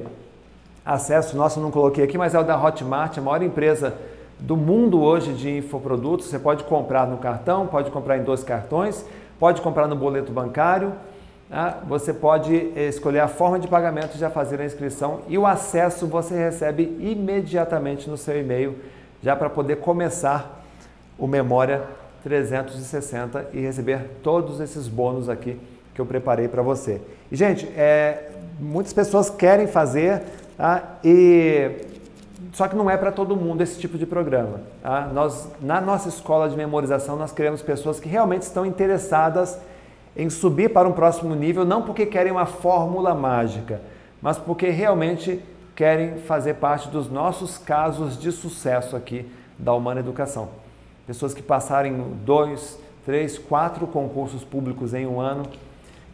acesso 0.85 1.37
nosso 1.37 1.59
não 1.59 1.71
coloquei 1.71 2.03
aqui, 2.03 2.17
mas 2.17 2.35
é 2.35 2.39
o 2.39 2.43
da 2.43 2.61
Hotmart, 2.61 3.17
a 3.17 3.21
maior 3.21 3.41
empresa 3.41 3.95
do 4.39 4.57
mundo 4.57 5.01
hoje 5.01 5.33
de 5.33 5.57
infoprodutos. 5.57 6.27
Você 6.27 6.39
pode 6.39 6.63
comprar 6.65 7.07
no 7.07 7.17
cartão, 7.17 7.67
pode 7.67 7.89
comprar 7.89 8.17
em 8.17 8.23
dois 8.23 8.43
cartões, 8.43 9.05
pode 9.39 9.61
comprar 9.61 9.87
no 9.87 9.95
boleto 9.95 10.31
bancário. 10.31 10.93
Tá? 11.49 11.79
Você 11.87 12.13
pode 12.13 12.53
escolher 12.75 13.19
a 13.19 13.27
forma 13.27 13.59
de 13.59 13.67
pagamento, 13.67 14.17
já 14.17 14.29
fazer 14.29 14.59
a 14.59 14.65
inscrição 14.65 15.21
e 15.27 15.37
o 15.37 15.45
acesso 15.45 16.05
você 16.07 16.35
recebe 16.35 16.97
imediatamente 16.99 18.09
no 18.09 18.17
seu 18.17 18.39
e-mail, 18.39 18.75
já 19.21 19.35
para 19.35 19.49
poder 19.49 19.77
começar 19.77 20.63
o 21.17 21.27
Memória 21.27 21.83
360 22.23 23.47
e 23.53 23.61
receber 23.61 24.17
todos 24.23 24.59
esses 24.59 24.87
bônus 24.87 25.29
aqui 25.29 25.59
que 25.93 26.01
eu 26.01 26.05
preparei 26.05 26.47
para 26.47 26.61
você. 26.61 27.01
E, 27.31 27.35
gente, 27.35 27.65
é, 27.77 28.31
muitas 28.59 28.93
pessoas 28.93 29.29
querem 29.29 29.67
fazer, 29.67 30.21
tá? 30.57 30.97
E 31.03 31.71
só 32.55 32.67
que 32.67 32.75
não 32.75 32.89
é 32.89 32.95
para 32.95 33.11
todo 33.11 33.35
mundo 33.35 33.61
esse 33.61 33.77
tipo 33.77 33.97
de 33.97 34.05
programa. 34.05 34.61
Tá? 34.81 35.09
Nós, 35.13 35.49
na 35.61 35.81
nossa 35.81 36.07
escola 36.07 36.49
de 36.49 36.55
memorização, 36.55 37.17
nós 37.17 37.31
criamos 37.31 37.61
pessoas 37.61 37.99
que 37.99 38.07
realmente 38.07 38.43
estão 38.43 38.65
interessadas 38.65 39.57
em 40.15 40.29
subir 40.29 40.69
para 40.69 40.87
um 40.87 40.93
próximo 40.93 41.35
nível, 41.35 41.65
não 41.65 41.81
porque 41.81 42.05
querem 42.05 42.31
uma 42.31 42.45
fórmula 42.45 43.13
mágica, 43.13 43.81
mas 44.21 44.37
porque 44.37 44.69
realmente 44.69 45.41
querem 45.75 46.19
fazer 46.19 46.55
parte 46.55 46.87
dos 46.87 47.09
nossos 47.11 47.57
casos 47.57 48.17
de 48.17 48.31
sucesso 48.31 48.95
aqui 48.95 49.29
da 49.59 49.73
Humana 49.73 49.99
Educação. 49.99 50.47
Pessoas 51.05 51.33
que 51.33 51.41
passarem 51.41 51.93
dois, 52.25 52.79
três, 53.05 53.37
quatro 53.37 53.85
concursos 53.85 54.43
públicos 54.43 54.93
em 54.93 55.05
um 55.05 55.19
ano, 55.19 55.43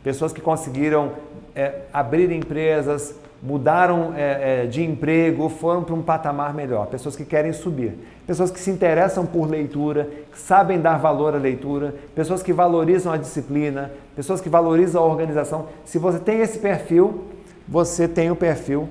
pessoas 0.03 0.33
que 0.33 0.41
conseguiram 0.41 1.11
é, 1.55 1.81
abrir 1.93 2.31
empresas, 2.31 3.15
mudaram 3.41 4.13
é, 4.15 4.63
é, 4.63 4.65
de 4.65 4.83
emprego, 4.83 5.47
foram 5.47 5.83
para 5.83 5.95
um 5.95 6.01
patamar 6.01 6.53
melhor, 6.53 6.88
pessoas 6.88 7.15
que 7.15 7.25
querem 7.25 7.53
subir, 7.53 7.97
pessoas 8.25 8.51
que 8.51 8.59
se 8.59 8.69
interessam 8.69 9.25
por 9.25 9.49
leitura, 9.49 10.09
que 10.31 10.39
sabem 10.39 10.79
dar 10.79 10.97
valor 10.97 11.35
à 11.35 11.38
leitura, 11.38 11.95
pessoas 12.15 12.43
que 12.43 12.53
valorizam 12.53 13.11
a 13.13 13.17
disciplina, 13.17 13.91
pessoas 14.15 14.41
que 14.41 14.49
valorizam 14.49 15.01
a 15.03 15.05
organização. 15.05 15.67
Se 15.85 15.97
você 15.97 16.19
tem 16.19 16.39
esse 16.39 16.59
perfil, 16.59 17.25
você 17.67 18.07
tem 18.07 18.29
o 18.29 18.35
perfil 18.35 18.89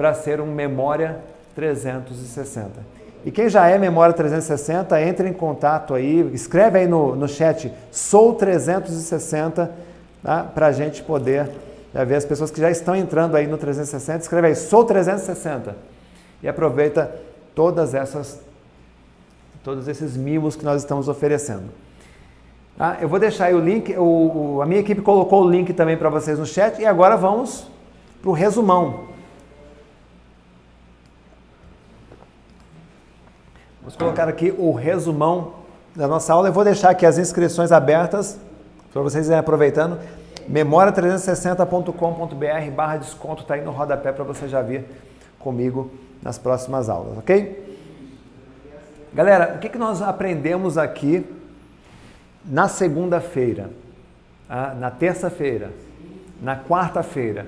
para 0.00 0.14
ser 0.14 0.40
um 0.40 0.46
Memória 0.46 1.18
360. 1.54 2.70
E 3.22 3.30
quem 3.30 3.50
já 3.50 3.68
é 3.68 3.76
Memória 3.76 4.14
360, 4.14 4.98
entre 5.02 5.28
em 5.28 5.32
contato 5.34 5.92
aí, 5.92 6.20
escreve 6.32 6.78
aí 6.78 6.86
no, 6.86 7.14
no 7.14 7.28
chat, 7.28 7.70
sou 7.92 8.32
360, 8.32 9.70
tá? 10.22 10.42
para 10.42 10.68
a 10.68 10.72
gente 10.72 11.02
poder 11.02 11.50
já 11.92 12.02
ver 12.02 12.14
as 12.14 12.24
pessoas 12.24 12.50
que 12.50 12.58
já 12.58 12.70
estão 12.70 12.96
entrando 12.96 13.36
aí 13.36 13.46
no 13.46 13.58
360, 13.58 14.20
escreve 14.20 14.46
aí, 14.46 14.54
sou 14.54 14.86
360. 14.86 15.76
E 16.42 16.48
aproveita 16.48 17.14
todas 17.54 17.92
essas, 17.92 18.40
todos 19.62 19.86
esses 19.86 20.16
mimos 20.16 20.56
que 20.56 20.64
nós 20.64 20.80
estamos 20.80 21.08
oferecendo. 21.08 21.68
Ah, 22.78 22.96
eu 23.02 23.08
vou 23.10 23.18
deixar 23.18 23.48
aí 23.48 23.54
o 23.54 23.60
link, 23.60 23.94
o, 23.98 24.02
o, 24.56 24.62
a 24.62 24.66
minha 24.66 24.80
equipe 24.80 25.02
colocou 25.02 25.44
o 25.44 25.50
link 25.50 25.74
também 25.74 25.98
para 25.98 26.08
vocês 26.08 26.38
no 26.38 26.46
chat 26.46 26.80
e 26.80 26.86
agora 26.86 27.18
vamos 27.18 27.66
para 28.22 28.30
o 28.30 28.32
resumão. 28.32 29.09
Vamos 33.80 33.96
colocar 33.96 34.28
aqui 34.28 34.54
o 34.58 34.72
resumão 34.72 35.54
da 35.96 36.06
nossa 36.06 36.34
aula. 36.34 36.48
Eu 36.48 36.52
vou 36.52 36.64
deixar 36.64 36.90
aqui 36.90 37.06
as 37.06 37.16
inscrições 37.16 37.72
abertas 37.72 38.38
para 38.92 39.00
vocês 39.00 39.26
irem 39.26 39.38
aproveitando. 39.38 39.98
Memória360.com.br 40.50 42.70
barra 42.76 42.98
desconto 42.98 43.40
está 43.40 43.54
aí 43.54 43.62
no 43.62 43.70
rodapé 43.70 44.12
para 44.12 44.22
você 44.22 44.46
já 44.48 44.60
vir 44.60 44.84
comigo 45.38 45.90
nas 46.22 46.36
próximas 46.36 46.90
aulas, 46.90 47.16
ok? 47.16 47.78
Galera, 49.14 49.54
o 49.56 49.58
que, 49.58 49.70
que 49.70 49.78
nós 49.78 50.02
aprendemos 50.02 50.76
aqui 50.76 51.26
na 52.44 52.68
segunda-feira, 52.68 53.70
ah, 54.46 54.74
na 54.78 54.90
terça-feira, 54.90 55.70
na 56.42 56.54
quarta-feira? 56.54 57.46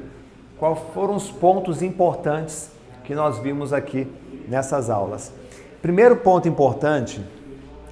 Quais 0.59 0.79
foram 0.95 1.15
os 1.15 1.31
pontos 1.31 1.83
importantes 1.83 2.71
que 3.05 3.15
nós 3.15 3.39
vimos 3.39 3.75
aqui 3.75 4.11
nessas 4.49 4.89
aulas? 4.89 5.31
Primeiro 5.83 6.17
ponto 6.17 6.49
importante 6.49 7.21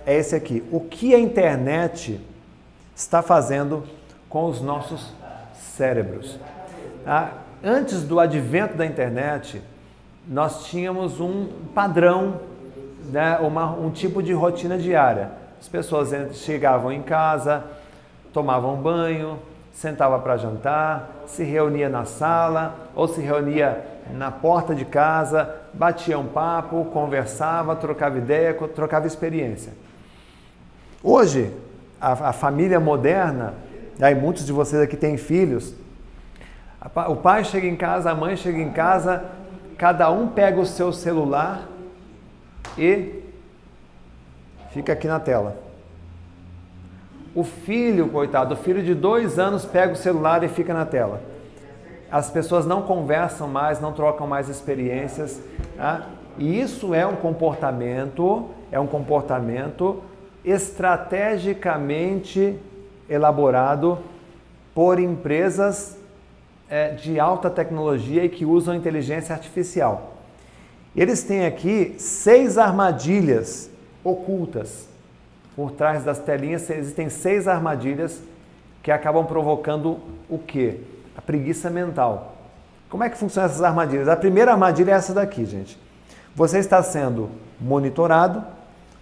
é 0.07 0.15
esse 0.17 0.37
aqui: 0.37 0.63
o 0.71 0.81
que 0.81 1.13
a 1.13 1.19
internet 1.19 2.21
está 2.95 3.21
fazendo 3.21 3.83
com 4.29 4.47
os 4.47 4.61
nossos 4.61 5.13
cérebros. 5.55 6.39
Ah, 7.05 7.31
antes 7.65 8.05
do 8.05 8.21
advento 8.21 8.77
da 8.77 8.87
internet, 8.87 9.61
nós 10.29 10.67
tínhamos 10.67 11.21
um 11.21 11.49
padrão, 11.75 12.41
né, 13.11 13.39
uma, 13.39 13.73
um 13.73 13.91
tipo 13.91 14.23
de 14.23 14.33
rotina 14.33 14.79
diária. 14.79 15.33
As 15.61 15.67
pessoas 15.67 16.11
chegavam 16.37 16.93
em 16.93 17.03
casa, 17.03 17.65
tomavam 18.33 18.77
banho, 18.77 19.39
sentavam 19.73 20.21
para 20.21 20.37
jantar, 20.37 21.11
se 21.27 21.43
reunia 21.43 21.89
na 21.89 22.05
sala 22.05 22.77
ou 22.95 23.09
se 23.09 23.21
reunia 23.21 23.85
na 24.15 24.31
porta 24.31 24.75
de 24.75 24.85
casa, 24.85 25.55
batia 25.73 26.19
um 26.19 26.27
papo, 26.27 26.85
conversava, 26.87 27.77
trocava 27.77 28.19
ideia, 28.19 28.55
trocava 28.55 29.07
experiência. 29.07 29.73
Hoje, 31.03 31.55
a, 32.01 32.31
a 32.31 32.33
família 32.33 32.79
moderna 32.79 33.55
Aí 34.01 34.15
muitos 34.15 34.47
de 34.47 34.53
vocês 34.53 34.81
aqui 34.81 34.97
têm 34.97 35.19
filhos. 35.19 35.75
O 37.09 37.17
pai 37.17 37.45
chega 37.45 37.67
em 37.67 37.77
casa, 37.77 38.11
a 38.11 38.15
mãe 38.15 38.35
chega 38.35 38.59
em 38.59 38.71
casa, 38.71 39.25
cada 39.77 40.11
um 40.11 40.29
pega 40.29 40.59
o 40.59 40.65
seu 40.65 40.91
celular 40.91 41.69
e 42.79 43.23
fica 44.71 44.95
aqui 44.95 45.07
na 45.07 45.21
tela. 45.21 45.57
O 47.35 47.45
filho, 47.45 48.09
coitado, 48.09 48.55
o 48.55 48.57
filho 48.57 48.83
de 48.83 48.95
dois 48.95 49.39
anos 49.39 49.67
pega 49.67 49.93
o 49.93 49.97
celular 49.97 50.43
e 50.43 50.49
fica 50.49 50.73
na 50.73 50.87
tela. 50.87 51.21
As 52.11 52.29
pessoas 52.29 52.67
não 52.67 52.83
conversam 52.83 53.47
mais, 53.47 53.81
não 53.81 53.93
trocam 53.93 54.27
mais 54.27 54.49
experiências. 54.49 55.41
Tá? 55.77 56.09
E 56.39 56.61
isso 56.61 56.95
é 56.95 57.07
um 57.07 57.17
comportamento, 57.17 58.49
é 58.73 58.81
um 58.81 58.87
comportamento 58.87 60.03
estrategicamente 60.45 62.59
elaborado 63.09 63.99
por 64.75 64.99
empresas 64.99 65.97
é, 66.69 66.91
de 66.91 67.21
alta 67.21 67.49
tecnologia 67.51 68.25
e 68.25 68.29
que 68.29 68.45
usam 68.45 68.75
inteligência 68.75 69.35
artificial. 69.35 70.15
Eles 70.97 71.23
têm 71.23 71.47
aqui 71.47 71.95
seis 71.99 72.59
armadilhas 72.59 73.71
ocultas. 74.03 74.89
Por 75.55 75.71
trás 75.73 76.05
das 76.05 76.19
telinhas 76.19 76.69
existem 76.71 77.09
seis 77.09 77.47
armadilhas 77.47 78.21
que 78.83 78.91
acabam 78.91 79.25
provocando 79.27 79.99
o 80.29 80.39
quê? 80.39 80.81
A 81.17 81.21
preguiça 81.21 81.71
mental. 81.71 82.37
Como 82.89 83.05
é 83.05 83.09
que 83.09 83.17
funcionam 83.17 83.49
essas 83.49 83.63
armadilhas? 83.63 84.09
A 84.09 84.17
primeira 84.17 84.53
armadilha 84.53 84.93
é 84.93 84.95
essa 84.95 85.15
daqui, 85.15 85.45
gente. 85.45 85.79
Você 86.35 86.59
está 86.59 86.83
sendo 86.83 87.31
monitorado, 87.61 88.45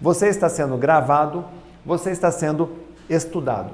você 0.00 0.28
está 0.28 0.48
sendo 0.48 0.76
gravado, 0.76 1.44
você 1.84 2.10
está 2.10 2.30
sendo 2.30 2.70
estudado. 3.08 3.70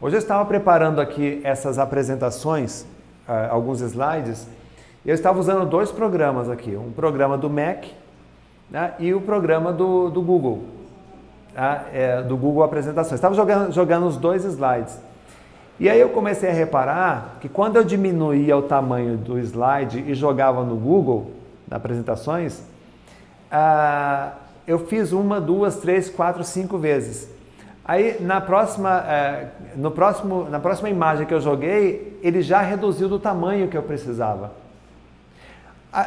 Hoje 0.00 0.16
eu 0.16 0.18
estava 0.18 0.44
preparando 0.44 1.00
aqui 1.00 1.40
essas 1.44 1.78
apresentações, 1.78 2.82
uh, 3.28 3.50
alguns 3.50 3.80
slides, 3.80 4.46
eu 5.06 5.14
estava 5.14 5.38
usando 5.38 5.66
dois 5.66 5.92
programas 5.92 6.48
aqui, 6.48 6.74
um 6.74 6.90
programa 6.90 7.36
do 7.36 7.48
Mac 7.50 7.84
né, 8.70 8.94
e 8.98 9.12
o 9.14 9.20
programa 9.20 9.72
do, 9.72 10.10
do 10.10 10.22
Google, 10.22 10.64
tá? 11.54 11.84
é, 11.92 12.22
do 12.22 12.36
Google 12.36 12.62
Apresentações. 12.64 13.14
Estava 13.14 13.34
jogando, 13.34 13.72
jogando 13.72 14.06
os 14.06 14.16
dois 14.16 14.44
slides. 14.44 14.98
E 15.78 15.88
aí 15.88 16.00
eu 16.00 16.10
comecei 16.10 16.50
a 16.50 16.52
reparar 16.52 17.38
que 17.40 17.48
quando 17.48 17.76
eu 17.76 17.84
diminuía 17.84 18.56
o 18.56 18.62
tamanho 18.62 19.16
do 19.16 19.38
slide 19.38 20.04
e 20.06 20.14
jogava 20.14 20.62
no 20.62 20.76
Google, 20.76 21.32
na 21.68 21.76
apresentações, 21.76 22.60
uh, 23.50 24.32
eu 24.66 24.78
fiz 24.86 25.12
uma, 25.12 25.40
duas, 25.40 25.76
três, 25.76 26.08
quatro, 26.08 26.44
cinco 26.44 26.78
vezes. 26.78 27.28
Aí 27.84 28.16
na 28.20 28.40
próxima, 28.40 29.04
é, 29.06 29.48
no 29.76 29.90
próximo, 29.90 30.48
na 30.48 30.58
próxima 30.58 30.88
imagem 30.88 31.26
que 31.26 31.34
eu 31.34 31.40
joguei, 31.40 32.18
ele 32.22 32.40
já 32.40 32.62
reduziu 32.62 33.10
do 33.10 33.18
tamanho 33.18 33.68
que 33.68 33.76
eu 33.76 33.82
precisava. 33.82 34.52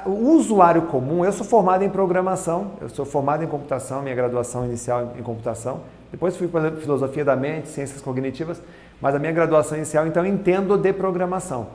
O 0.06 0.32
usuário 0.32 0.82
comum, 0.84 1.24
eu 1.24 1.32
sou 1.32 1.46
formado 1.46 1.84
em 1.84 1.90
programação, 1.90 2.72
eu 2.82 2.90
sou 2.90 3.06
formado 3.06 3.44
em 3.44 3.48
computação, 3.48 4.02
minha 4.02 4.16
graduação 4.16 4.66
inicial 4.66 5.14
em 5.18 5.22
computação, 5.22 5.82
depois 6.12 6.36
fui 6.36 6.48
para 6.48 6.72
filosofia 6.72 7.24
da 7.24 7.36
mente, 7.36 7.70
ciências 7.70 8.02
cognitivas, 8.02 8.62
mas 9.02 9.16
a 9.16 9.20
minha 9.20 9.32
graduação 9.32 9.78
inicial, 9.78 10.08
então, 10.08 10.26
entendo 10.26 10.78
de 10.78 10.92
programação. 10.94 11.68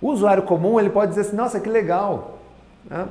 O 0.00 0.08
usuário 0.08 0.42
comum, 0.42 0.78
ele 0.78 0.90
pode 0.90 1.10
dizer 1.10 1.22
assim, 1.22 1.36
nossa, 1.36 1.60
que 1.60 1.68
legal. 1.68 2.38
Né? 2.88 3.06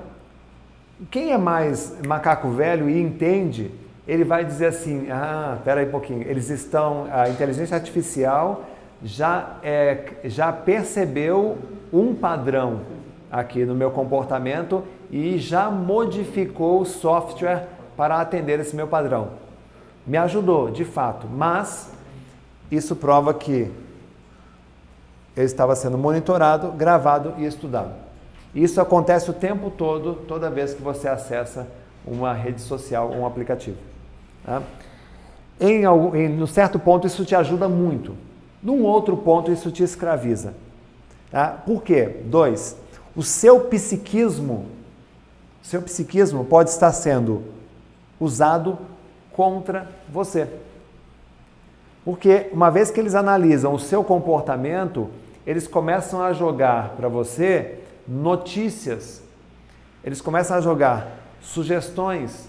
Quem 1.10 1.32
é 1.32 1.38
mais 1.38 1.96
macaco 2.06 2.50
velho 2.50 2.90
e 2.90 3.02
entende 3.02 3.72
ele 4.08 4.24
vai 4.24 4.46
dizer 4.46 4.68
assim: 4.68 5.08
ah, 5.10 5.56
espera 5.58 5.82
aí 5.82 5.88
um 5.88 5.92
pouquinho, 5.92 6.22
eles 6.28 6.50
estão, 6.50 7.08
a 7.12 7.30
inteligência 7.30 7.76
artificial 7.76 8.66
já, 9.04 9.58
é, 9.64 10.14
já 10.26 10.52
percebeu 10.52 11.58
um 11.92 12.14
padrão 12.14 12.82
aqui 13.32 13.66
no 13.66 13.76
meu 13.76 13.92
comportamento 13.92 14.84
e 15.12 15.38
já 15.38 15.70
modificou 15.70 16.82
o 16.82 16.86
software 16.86 17.68
para 17.98 18.20
atender 18.20 18.60
esse 18.60 18.76
meu 18.76 18.88
padrão. 18.88 19.30
Me 20.06 20.18
ajudou, 20.18 20.70
de 20.70 20.86
fato, 20.86 21.28
mas 21.28 21.92
isso 22.72 22.96
prova 22.96 23.34
que 23.34 23.72
eu 25.36 25.44
estava 25.44 25.76
sendo 25.76 25.98
monitorado, 25.98 26.72
gravado 26.72 27.34
e 27.38 27.46
estudado. 27.46 27.92
Isso 28.54 28.80
acontece 28.80 29.30
o 29.30 29.34
tempo 29.34 29.70
todo, 29.70 30.16
toda 30.28 30.50
vez 30.50 30.74
que 30.74 30.82
você 30.82 31.08
acessa 31.08 31.68
uma 32.06 32.34
rede 32.34 32.62
social 32.62 33.10
ou 33.10 33.18
um 33.18 33.26
aplicativo. 33.26 33.78
Tá? 34.46 34.62
Em, 35.60 35.84
em 35.84 36.30
no 36.30 36.48
certo 36.48 36.80
ponto 36.80 37.06
isso 37.06 37.26
te 37.26 37.36
ajuda 37.36 37.68
muito. 37.68 38.16
Num 38.64 38.84
outro 38.84 39.18
ponto 39.18 39.52
isso 39.52 39.72
te 39.72 39.84
escraviza. 39.84 40.54
Tá? 41.30 41.50
Por 41.50 41.84
quê? 41.84 42.22
Dois, 42.26 42.78
o 43.16 43.24
seu 43.24 43.60
psiquismo, 43.62 44.68
seu 45.62 45.82
psiquismo 45.82 46.46
pode 46.46 46.70
estar 46.70 46.92
sendo 46.92 47.44
usado 48.20 48.78
contra 49.32 49.90
você. 50.10 50.48
Porque 52.06 52.48
uma 52.53 52.69
vez 52.69 52.90
que 52.91 52.99
eles 52.99 53.15
analisam 53.15 53.73
o 53.73 53.80
seu 53.80 54.03
comportamento, 54.03 55.10
eles 55.45 55.68
começam 55.68 56.22
a 56.22 56.32
jogar 56.32 56.91
para 56.91 57.10
você 57.10 57.80
notícias, 58.07 59.22
eles 60.03 60.22
começam 60.22 60.56
a 60.56 60.61
jogar 60.61 61.07
sugestões, 61.41 62.48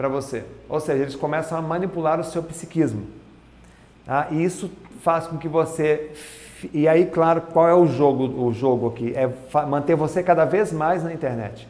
para 0.00 0.08
você. 0.08 0.44
Ou 0.66 0.80
seja, 0.80 1.02
eles 1.02 1.14
começam 1.14 1.58
a 1.58 1.60
manipular 1.60 2.18
o 2.18 2.24
seu 2.24 2.42
psiquismo. 2.42 3.06
Tá? 4.06 4.28
E 4.30 4.42
isso 4.42 4.70
faz 5.02 5.26
com 5.26 5.36
que 5.36 5.46
você. 5.46 6.12
E 6.72 6.88
aí, 6.88 7.04
claro, 7.04 7.42
qual 7.42 7.68
é 7.68 7.74
o 7.74 7.86
jogo, 7.86 8.24
o 8.42 8.50
jogo 8.50 8.88
aqui? 8.88 9.12
É 9.14 9.30
manter 9.66 9.94
você 9.94 10.22
cada 10.22 10.46
vez 10.46 10.72
mais 10.72 11.04
na 11.04 11.12
internet. 11.12 11.68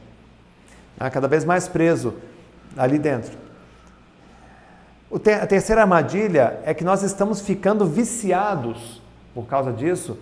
Tá? 0.97 1.11
Cada 1.11 1.27
vez 1.27 1.45
mais 1.45 1.67
preso 1.67 2.15
ali 2.77 3.01
dentro. 3.01 3.37
A 5.13 5.47
terceira 5.47 5.83
armadilha 5.83 6.61
é 6.65 6.73
que 6.73 6.85
nós 6.85 7.03
estamos 7.03 7.41
ficando 7.41 7.85
viciados, 7.85 9.03
por 9.35 9.47
causa 9.47 9.73
disso, 9.73 10.17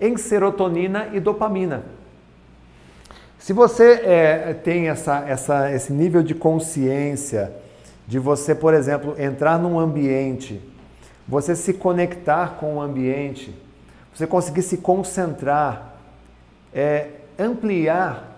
em 0.00 0.16
serotonina 0.16 1.10
e 1.12 1.20
dopamina. 1.20 1.84
Se 3.38 3.52
você 3.52 4.00
é, 4.04 4.54
tem 4.54 4.88
essa, 4.88 5.20
essa, 5.28 5.70
esse 5.72 5.92
nível 5.92 6.22
de 6.22 6.34
consciência 6.34 7.52
de 8.06 8.18
você, 8.18 8.54
por 8.54 8.74
exemplo, 8.74 9.14
entrar 9.16 9.58
num 9.58 9.78
ambiente, 9.78 10.60
você 11.28 11.54
se 11.54 11.72
conectar 11.72 12.56
com 12.58 12.76
o 12.76 12.80
ambiente, 12.80 13.54
você 14.12 14.26
conseguir 14.26 14.62
se 14.62 14.78
concentrar, 14.78 15.94
é, 16.74 17.10
ampliar 17.38 18.36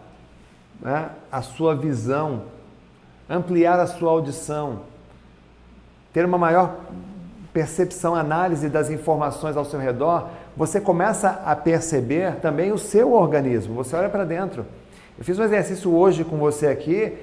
né, 0.81 1.11
a 1.33 1.41
sua 1.41 1.75
visão, 1.75 2.43
ampliar 3.29 3.81
a 3.81 3.87
sua 3.87 4.11
audição, 4.11 4.83
ter 6.13 6.25
uma 6.25 6.39
maior 6.39 6.77
percepção, 7.53 8.15
análise 8.15 8.69
das 8.69 8.91
informações 8.91 9.57
ao 9.57 9.65
seu 9.65 9.81
redor, 9.81 10.29
você 10.57 10.81
começa 10.81 11.41
a 11.45 11.57
perceber 11.57 12.37
também 12.37 12.73
o 12.73 12.79
seu 12.79 13.13
organismo. 13.13 13.75
Você 13.75 13.97
olha 13.97 14.09
para 14.09 14.25
dentro. 14.25 14.65
Eu 15.19 15.25
fiz 15.25 15.39
um 15.39 15.45
exercício 15.45 15.93
hoje 15.95 16.25
com 16.25 16.37
você 16.37 16.69
aqui 16.69 17.17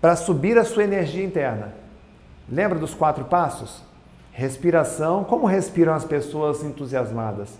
para 0.00 0.16
subir 0.16 0.58
a 0.58 0.64
sua 0.64 0.84
energia 0.84 1.24
interna. 1.24 1.72
Lembra 2.50 2.78
dos 2.78 2.94
quatro 2.94 3.24
passos? 3.24 3.82
Respiração. 4.32 5.24
Como 5.24 5.46
respiram 5.46 5.94
as 5.94 6.04
pessoas 6.04 6.62
entusiasmadas? 6.62 7.50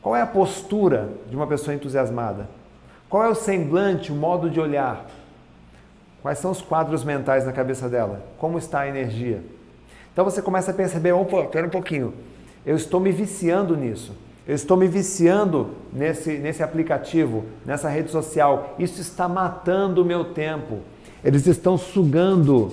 Qual 0.00 0.14
é 0.14 0.22
a 0.22 0.26
postura 0.26 1.08
de 1.28 1.36
uma 1.36 1.46
pessoa 1.46 1.74
entusiasmada? 1.74 2.48
Qual 3.08 3.22
é 3.24 3.28
o 3.28 3.34
semblante, 3.34 4.12
o 4.12 4.14
modo 4.14 4.48
de 4.48 4.60
olhar? 4.60 5.06
Quais 6.22 6.38
são 6.38 6.50
os 6.50 6.60
quadros 6.60 7.04
mentais 7.04 7.44
na 7.44 7.52
cabeça 7.52 7.88
dela? 7.88 8.22
Como 8.38 8.58
está 8.58 8.80
a 8.80 8.88
energia? 8.88 9.42
Então 10.18 10.28
você 10.28 10.42
começa 10.42 10.72
a 10.72 10.74
perceber, 10.74 11.12
opa, 11.12 11.42
espera 11.42 11.64
um 11.64 11.70
pouquinho, 11.70 12.12
eu 12.66 12.74
estou 12.74 12.98
me 12.98 13.12
viciando 13.12 13.76
nisso. 13.76 14.16
Eu 14.48 14.56
estou 14.56 14.76
me 14.76 14.88
viciando 14.88 15.76
nesse, 15.92 16.38
nesse 16.38 16.60
aplicativo, 16.60 17.44
nessa 17.64 17.88
rede 17.88 18.10
social. 18.10 18.74
Isso 18.80 19.00
está 19.00 19.28
matando 19.28 20.02
o 20.02 20.04
meu 20.04 20.24
tempo. 20.34 20.80
Eles 21.22 21.46
estão 21.46 21.78
sugando. 21.78 22.72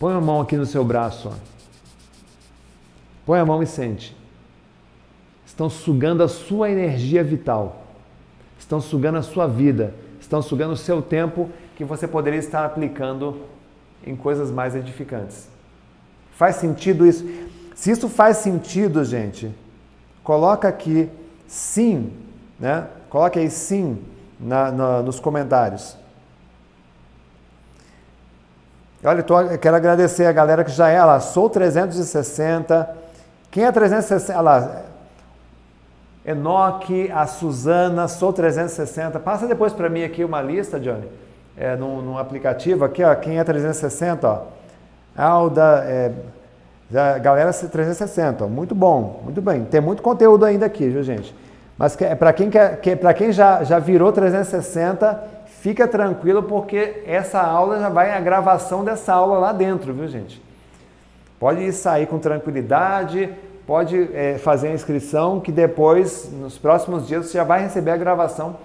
Põe 0.00 0.14
a 0.14 0.20
mão 0.20 0.40
aqui 0.40 0.56
no 0.56 0.64
seu 0.64 0.82
braço. 0.82 1.30
Põe 3.26 3.40
a 3.40 3.44
mão 3.44 3.62
e 3.62 3.66
sente. 3.66 4.16
Estão 5.44 5.68
sugando 5.68 6.22
a 6.22 6.28
sua 6.28 6.70
energia 6.70 7.22
vital. 7.22 7.82
Estão 8.58 8.80
sugando 8.80 9.18
a 9.18 9.22
sua 9.22 9.46
vida. 9.46 9.92
Estão 10.18 10.40
sugando 10.40 10.72
o 10.72 10.76
seu 10.78 11.02
tempo 11.02 11.50
que 11.76 11.84
você 11.84 12.08
poderia 12.08 12.40
estar 12.40 12.64
aplicando 12.64 13.42
em 14.06 14.16
coisas 14.16 14.50
mais 14.50 14.74
edificantes. 14.74 15.57
Faz 16.38 16.54
sentido 16.54 17.04
isso? 17.04 17.28
Se 17.74 17.90
isso 17.90 18.08
faz 18.08 18.36
sentido, 18.36 19.04
gente, 19.04 19.52
coloca 20.22 20.68
aqui 20.68 21.10
sim, 21.48 22.12
né? 22.60 22.86
Coloque 23.10 23.40
aí 23.40 23.50
sim 23.50 24.00
na, 24.38 24.70
na, 24.70 25.02
nos 25.02 25.18
comentários. 25.18 25.96
Olha, 29.02 29.20
tô, 29.24 29.40
eu 29.40 29.58
quero 29.58 29.74
agradecer 29.74 30.26
a 30.26 30.32
galera 30.32 30.62
que 30.62 30.70
já 30.70 30.88
é, 30.88 31.02
lá, 31.04 31.18
sou 31.18 31.50
360. 31.50 32.88
Quem 33.50 33.64
é 33.64 33.72
360? 33.72 34.38
Olha 34.38 34.40
lá, 34.40 34.82
Enoque, 36.24 37.10
a 37.10 37.26
Suzana, 37.26 38.06
sou 38.06 38.32
360. 38.32 39.18
Passa 39.18 39.48
depois 39.48 39.72
para 39.72 39.88
mim 39.88 40.04
aqui 40.04 40.22
uma 40.22 40.40
lista, 40.40 40.78
Johnny, 40.78 41.08
é, 41.56 41.74
num, 41.74 42.00
num 42.00 42.16
aplicativo 42.16 42.84
aqui, 42.84 43.02
ó, 43.02 43.12
quem 43.16 43.40
é 43.40 43.42
360, 43.42 44.28
ó. 44.28 44.57
Alda, 45.18 45.84
é, 45.84 46.12
já, 46.88 47.18
galera 47.18 47.52
360, 47.52 48.44
ó, 48.44 48.48
muito 48.48 48.72
bom, 48.72 49.20
muito 49.24 49.42
bem. 49.42 49.64
Tem 49.64 49.80
muito 49.80 50.00
conteúdo 50.00 50.44
ainda 50.44 50.64
aqui, 50.64 50.88
viu, 50.88 51.02
gente? 51.02 51.34
Mas 51.76 51.96
que, 51.96 52.14
para 52.14 52.32
quem, 52.32 52.48
quer, 52.48 52.80
que, 52.80 52.96
quem 53.14 53.32
já, 53.32 53.64
já 53.64 53.80
virou 53.80 54.12
360, 54.12 55.24
fica 55.60 55.88
tranquilo 55.88 56.44
porque 56.44 57.02
essa 57.04 57.40
aula 57.40 57.80
já 57.80 57.88
vai 57.88 58.16
a 58.16 58.20
gravação 58.20 58.84
dessa 58.84 59.12
aula 59.12 59.38
lá 59.38 59.52
dentro, 59.52 59.92
viu, 59.92 60.06
gente? 60.06 60.40
Pode 61.38 61.72
sair 61.72 62.06
com 62.06 62.20
tranquilidade, 62.20 63.28
pode 63.66 64.10
é, 64.14 64.38
fazer 64.38 64.68
a 64.68 64.72
inscrição 64.72 65.40
que 65.40 65.50
depois, 65.50 66.30
nos 66.32 66.56
próximos 66.56 67.08
dias, 67.08 67.26
você 67.26 67.38
já 67.38 67.44
vai 67.44 67.60
receber 67.60 67.90
a 67.90 67.96
gravação 67.96 68.56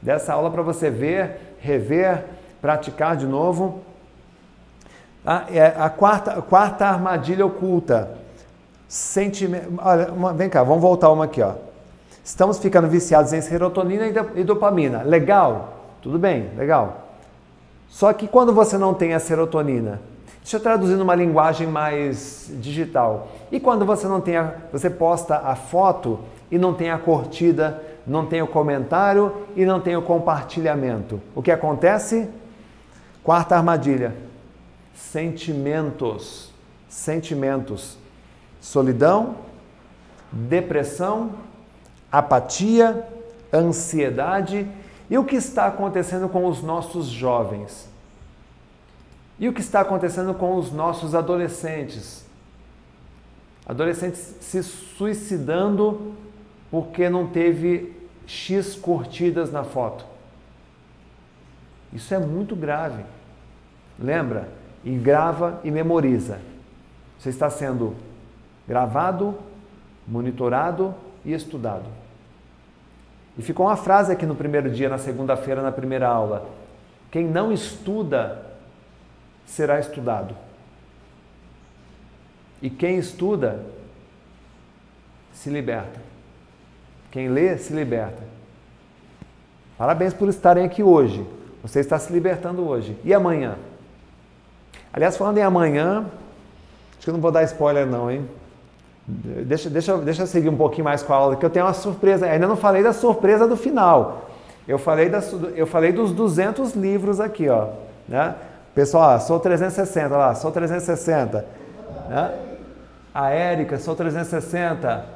dessa 0.00 0.32
aula 0.32 0.50
para 0.50 0.62
você 0.62 0.88
ver, 0.88 1.56
rever, 1.60 2.24
praticar 2.62 3.14
de 3.14 3.26
novo. 3.26 3.82
A, 5.28 5.44
é, 5.52 5.74
a, 5.78 5.90
quarta, 5.90 6.38
a 6.38 6.40
quarta 6.40 6.86
armadilha 6.86 7.44
oculta. 7.44 8.16
Sentimento. 8.88 9.74
Olha, 9.76 10.10
uma, 10.10 10.32
vem 10.32 10.48
cá, 10.48 10.62
vamos 10.62 10.80
voltar 10.80 11.10
uma 11.10 11.26
aqui. 11.26 11.42
Ó. 11.42 11.52
Estamos 12.24 12.58
ficando 12.58 12.88
viciados 12.88 13.34
em 13.34 13.42
serotonina 13.42 14.06
e 14.34 14.42
dopamina. 14.42 15.02
Legal? 15.02 15.74
Tudo 16.00 16.18
bem, 16.18 16.48
legal. 16.56 17.10
Só 17.90 18.10
que 18.14 18.26
quando 18.26 18.54
você 18.54 18.78
não 18.78 18.94
tem 18.94 19.12
a 19.12 19.20
serotonina, 19.20 20.00
deixa 20.38 20.56
eu 20.56 20.60
traduzir 20.60 20.96
numa 20.96 21.14
linguagem 21.14 21.66
mais 21.66 22.50
digital. 22.54 23.28
E 23.52 23.60
quando 23.60 23.84
você 23.84 24.08
não 24.08 24.22
tem 24.22 24.38
a, 24.38 24.54
você 24.72 24.88
posta 24.88 25.42
a 25.44 25.54
foto 25.54 26.20
e 26.50 26.56
não 26.56 26.72
tem 26.72 26.90
a 26.90 26.96
curtida, 26.96 27.82
não 28.06 28.24
tem 28.24 28.40
o 28.40 28.46
comentário 28.46 29.30
e 29.54 29.66
não 29.66 29.78
tem 29.78 29.94
o 29.94 30.00
compartilhamento. 30.00 31.20
O 31.34 31.42
que 31.42 31.50
acontece? 31.50 32.30
Quarta 33.22 33.56
armadilha 33.56 34.26
sentimentos. 34.98 36.50
Sentimentos. 36.88 37.96
Solidão, 38.60 39.36
depressão, 40.32 41.32
apatia, 42.10 43.06
ansiedade. 43.52 44.66
E 45.08 45.16
o 45.16 45.24
que 45.24 45.36
está 45.36 45.66
acontecendo 45.66 46.28
com 46.28 46.46
os 46.46 46.62
nossos 46.62 47.06
jovens? 47.06 47.88
E 49.38 49.48
o 49.48 49.52
que 49.52 49.60
está 49.60 49.80
acontecendo 49.80 50.34
com 50.34 50.56
os 50.56 50.72
nossos 50.72 51.14
adolescentes? 51.14 52.26
Adolescentes 53.64 54.34
se 54.40 54.62
suicidando 54.62 56.14
porque 56.70 57.08
não 57.08 57.28
teve 57.28 57.96
X 58.26 58.74
curtidas 58.74 59.52
na 59.52 59.62
foto. 59.62 60.04
Isso 61.92 62.12
é 62.12 62.18
muito 62.18 62.56
grave. 62.56 63.04
Lembra? 63.98 64.57
E 64.88 64.96
grava 64.96 65.60
e 65.62 65.70
memoriza. 65.70 66.40
Você 67.18 67.28
está 67.28 67.50
sendo 67.50 67.94
gravado, 68.66 69.38
monitorado 70.06 70.94
e 71.26 71.34
estudado. 71.34 71.84
E 73.36 73.42
ficou 73.42 73.66
uma 73.66 73.76
frase 73.76 74.10
aqui 74.10 74.24
no 74.24 74.34
primeiro 74.34 74.70
dia, 74.70 74.88
na 74.88 74.96
segunda-feira, 74.96 75.60
na 75.60 75.70
primeira 75.70 76.08
aula: 76.08 76.48
quem 77.10 77.26
não 77.26 77.52
estuda 77.52 78.46
será 79.44 79.78
estudado. 79.78 80.34
E 82.62 82.70
quem 82.70 82.96
estuda 82.96 83.62
se 85.34 85.50
liberta. 85.50 86.00
Quem 87.10 87.28
lê 87.28 87.58
se 87.58 87.74
liberta. 87.74 88.22
Parabéns 89.76 90.14
por 90.14 90.30
estarem 90.30 90.64
aqui 90.64 90.82
hoje. 90.82 91.26
Você 91.60 91.80
está 91.80 91.98
se 91.98 92.10
libertando 92.10 92.66
hoje. 92.66 92.96
E 93.04 93.12
amanhã? 93.12 93.56
Aliás, 94.92 95.16
falando 95.16 95.38
em 95.38 95.42
amanhã, 95.42 96.06
acho 96.96 97.04
que 97.04 97.10
eu 97.10 97.14
não 97.14 97.20
vou 97.20 97.30
dar 97.30 97.42
spoiler 97.44 97.86
não, 97.86 98.10
hein? 98.10 98.28
Deixa, 99.06 99.70
deixa, 99.70 99.96
deixa 99.96 100.22
eu 100.22 100.26
seguir 100.26 100.50
um 100.50 100.56
pouquinho 100.56 100.84
mais 100.84 101.02
com 101.02 101.12
a 101.14 101.16
aula, 101.16 101.36
que 101.36 101.44
eu 101.44 101.48
tenho 101.48 101.64
uma 101.64 101.72
surpresa. 101.72 102.26
Ainda 102.26 102.46
não 102.46 102.56
falei 102.56 102.82
da 102.82 102.92
surpresa 102.92 103.48
do 103.48 103.56
final. 103.56 104.28
Eu 104.66 104.78
falei, 104.78 105.08
da, 105.08 105.20
eu 105.54 105.66
falei 105.66 105.92
dos 105.92 106.12
200 106.12 106.74
livros 106.74 107.20
aqui, 107.20 107.48
ó. 107.48 107.68
Né? 108.06 108.34
Pessoal, 108.74 109.18
sou 109.18 109.40
360, 109.40 110.14
lá, 110.14 110.34
sou 110.34 110.52
360. 110.52 111.46
Né? 112.08 112.34
A 113.14 113.30
Érica, 113.30 113.78
sou 113.78 113.96
360. 113.96 115.06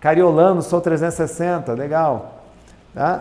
Cariolano, 0.00 0.62
sou 0.62 0.80
360, 0.80 1.72
legal. 1.72 2.34
Né? 2.94 3.20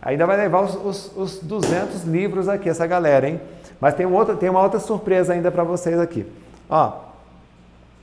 Ainda 0.00 0.24
vai 0.24 0.36
levar 0.36 0.60
os, 0.60 0.76
os, 0.76 1.16
os 1.16 1.38
200 1.40 2.04
livros 2.04 2.48
aqui, 2.48 2.68
essa 2.68 2.86
galera, 2.86 3.28
hein? 3.28 3.40
Mas 3.80 3.94
tem, 3.94 4.06
um 4.06 4.14
outro, 4.14 4.36
tem 4.36 4.48
uma 4.48 4.62
outra 4.62 4.80
surpresa 4.80 5.32
ainda 5.32 5.50
para 5.50 5.62
vocês 5.62 5.98
aqui. 5.98 6.26
Ó, 6.68 6.92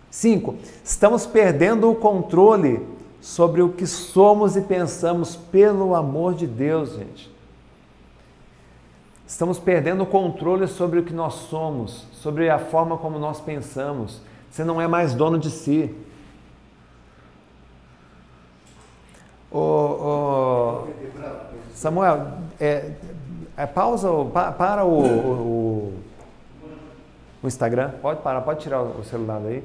cinco, 0.09 0.55
estamos 0.83 1.25
perdendo 1.25 1.89
o 1.91 1.95
controle 1.95 2.85
sobre 3.19 3.61
o 3.61 3.69
que 3.69 3.87
somos 3.87 4.55
e 4.55 4.61
pensamos, 4.61 5.35
pelo 5.35 5.95
amor 5.95 6.33
de 6.33 6.45
Deus, 6.47 6.93
gente. 6.93 7.33
Estamos 9.27 9.57
perdendo 9.57 10.03
o 10.03 10.05
controle 10.05 10.67
sobre 10.67 10.99
o 10.99 11.03
que 11.03 11.13
nós 11.13 11.33
somos, 11.33 12.05
sobre 12.13 12.49
a 12.49 12.59
forma 12.59 12.97
como 12.97 13.17
nós 13.17 13.41
pensamos. 13.41 14.21
Você 14.51 14.63
não 14.63 14.79
é 14.79 14.87
mais 14.87 15.13
dono 15.13 15.39
de 15.39 15.49
si. 15.49 15.93
O 19.51 20.87
Samuel, 21.73 22.27
é, 22.59 22.91
é, 23.57 23.65
pausa, 23.65 24.09
pa, 24.33 24.51
para 24.51 24.83
o, 24.83 25.05
o, 25.05 25.93
o, 27.43 27.47
Instagram. 27.47 27.91
Pode 28.01 28.21
parar, 28.21 28.41
pode 28.41 28.59
tirar 28.59 28.81
o 28.81 29.03
celular 29.03 29.39
daí. 29.39 29.63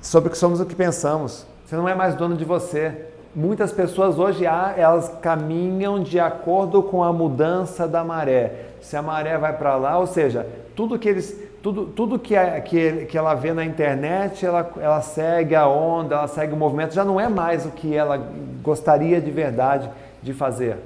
Sobre 0.00 0.28
o 0.28 0.32
que 0.32 0.38
somos 0.38 0.60
o 0.60 0.66
que 0.66 0.74
pensamos. 0.74 1.46
Você 1.66 1.76
não 1.76 1.88
é 1.88 1.94
mais 1.94 2.14
dono 2.14 2.36
de 2.36 2.44
você. 2.44 3.08
Muitas 3.34 3.72
pessoas 3.72 4.18
hoje 4.18 4.44
elas 4.44 5.10
caminham 5.20 6.02
de 6.02 6.18
acordo 6.18 6.82
com 6.82 7.02
a 7.02 7.12
mudança 7.12 7.86
da 7.86 8.02
maré. 8.02 8.70
Se 8.80 8.96
a 8.96 9.02
maré 9.02 9.38
vai 9.38 9.56
para 9.56 9.76
lá, 9.76 9.98
ou 9.98 10.06
seja, 10.06 10.46
tudo 10.74 10.98
que 10.98 11.08
eles 11.08 11.40
tudo, 11.62 11.86
tudo 11.86 12.18
que, 12.18 12.34
que, 12.62 13.06
que 13.06 13.16
ela 13.16 13.34
vê 13.34 13.52
na 13.52 13.64
internet, 13.64 14.44
ela, 14.44 14.68
ela 14.80 15.00
segue 15.00 15.54
a 15.54 15.68
onda, 15.68 16.16
ela 16.16 16.26
segue 16.26 16.52
o 16.52 16.56
movimento, 16.56 16.92
já 16.92 17.04
não 17.04 17.20
é 17.20 17.28
mais 17.28 17.64
o 17.64 17.70
que 17.70 17.94
ela 17.94 18.20
gostaria 18.62 19.20
de 19.20 19.30
verdade 19.30 19.88
de 20.20 20.34
fazer. 20.34 20.78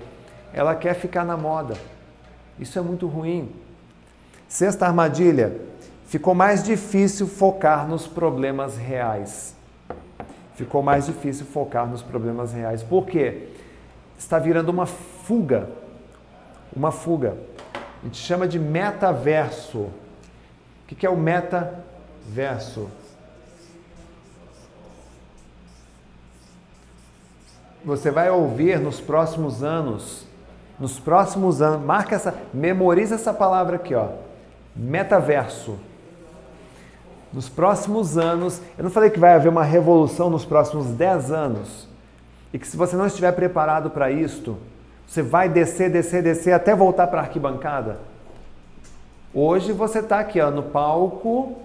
Ela 0.56 0.74
quer 0.74 0.94
ficar 0.94 1.22
na 1.22 1.36
moda. 1.36 1.74
Isso 2.58 2.78
é 2.78 2.82
muito 2.82 3.06
ruim. 3.06 3.54
Sexta 4.48 4.86
armadilha: 4.86 5.60
ficou 6.06 6.34
mais 6.34 6.64
difícil 6.64 7.26
focar 7.26 7.86
nos 7.86 8.06
problemas 8.06 8.78
reais. 8.78 9.54
Ficou 10.54 10.82
mais 10.82 11.04
difícil 11.04 11.44
focar 11.44 11.86
nos 11.86 12.00
problemas 12.00 12.54
reais. 12.54 12.82
Por 12.82 13.04
quê? 13.04 13.48
Está 14.18 14.38
virando 14.38 14.70
uma 14.70 14.86
fuga. 14.86 15.68
Uma 16.74 16.90
fuga. 16.90 17.36
A 17.74 18.06
gente 18.06 18.16
chama 18.16 18.48
de 18.48 18.58
metaverso. 18.58 19.80
O 19.80 19.92
que 20.86 21.04
é 21.04 21.10
o 21.10 21.16
metaverso? 21.18 22.88
Você 27.84 28.10
vai 28.10 28.30
ouvir 28.30 28.80
nos 28.80 29.00
próximos 29.00 29.62
anos, 29.62 30.26
nos 30.78 30.98
próximos 30.98 31.62
anos, 31.62 31.84
marca 31.84 32.14
essa, 32.14 32.34
memoriza 32.52 33.14
essa 33.14 33.32
palavra 33.32 33.76
aqui, 33.76 33.94
ó. 33.94 34.08
Metaverso. 34.74 35.78
Nos 37.32 37.48
próximos 37.48 38.16
anos, 38.16 38.60
eu 38.78 38.84
não 38.84 38.90
falei 38.90 39.10
que 39.10 39.18
vai 39.18 39.34
haver 39.34 39.48
uma 39.48 39.64
revolução 39.64 40.30
nos 40.30 40.44
próximos 40.44 40.86
10 40.86 41.32
anos. 41.32 41.88
E 42.52 42.58
que 42.58 42.66
se 42.66 42.76
você 42.76 42.96
não 42.96 43.06
estiver 43.06 43.32
preparado 43.32 43.90
para 43.90 44.10
isto, 44.10 44.56
você 45.06 45.22
vai 45.22 45.48
descer, 45.48 45.90
descer, 45.90 46.22
descer 46.22 46.52
até 46.52 46.74
voltar 46.74 47.06
para 47.06 47.20
a 47.20 47.24
arquibancada. 47.24 47.98
Hoje 49.34 49.72
você 49.72 49.98
está 49.98 50.18
aqui 50.18 50.40
ó, 50.40 50.50
no 50.50 50.62
palco, 50.62 51.56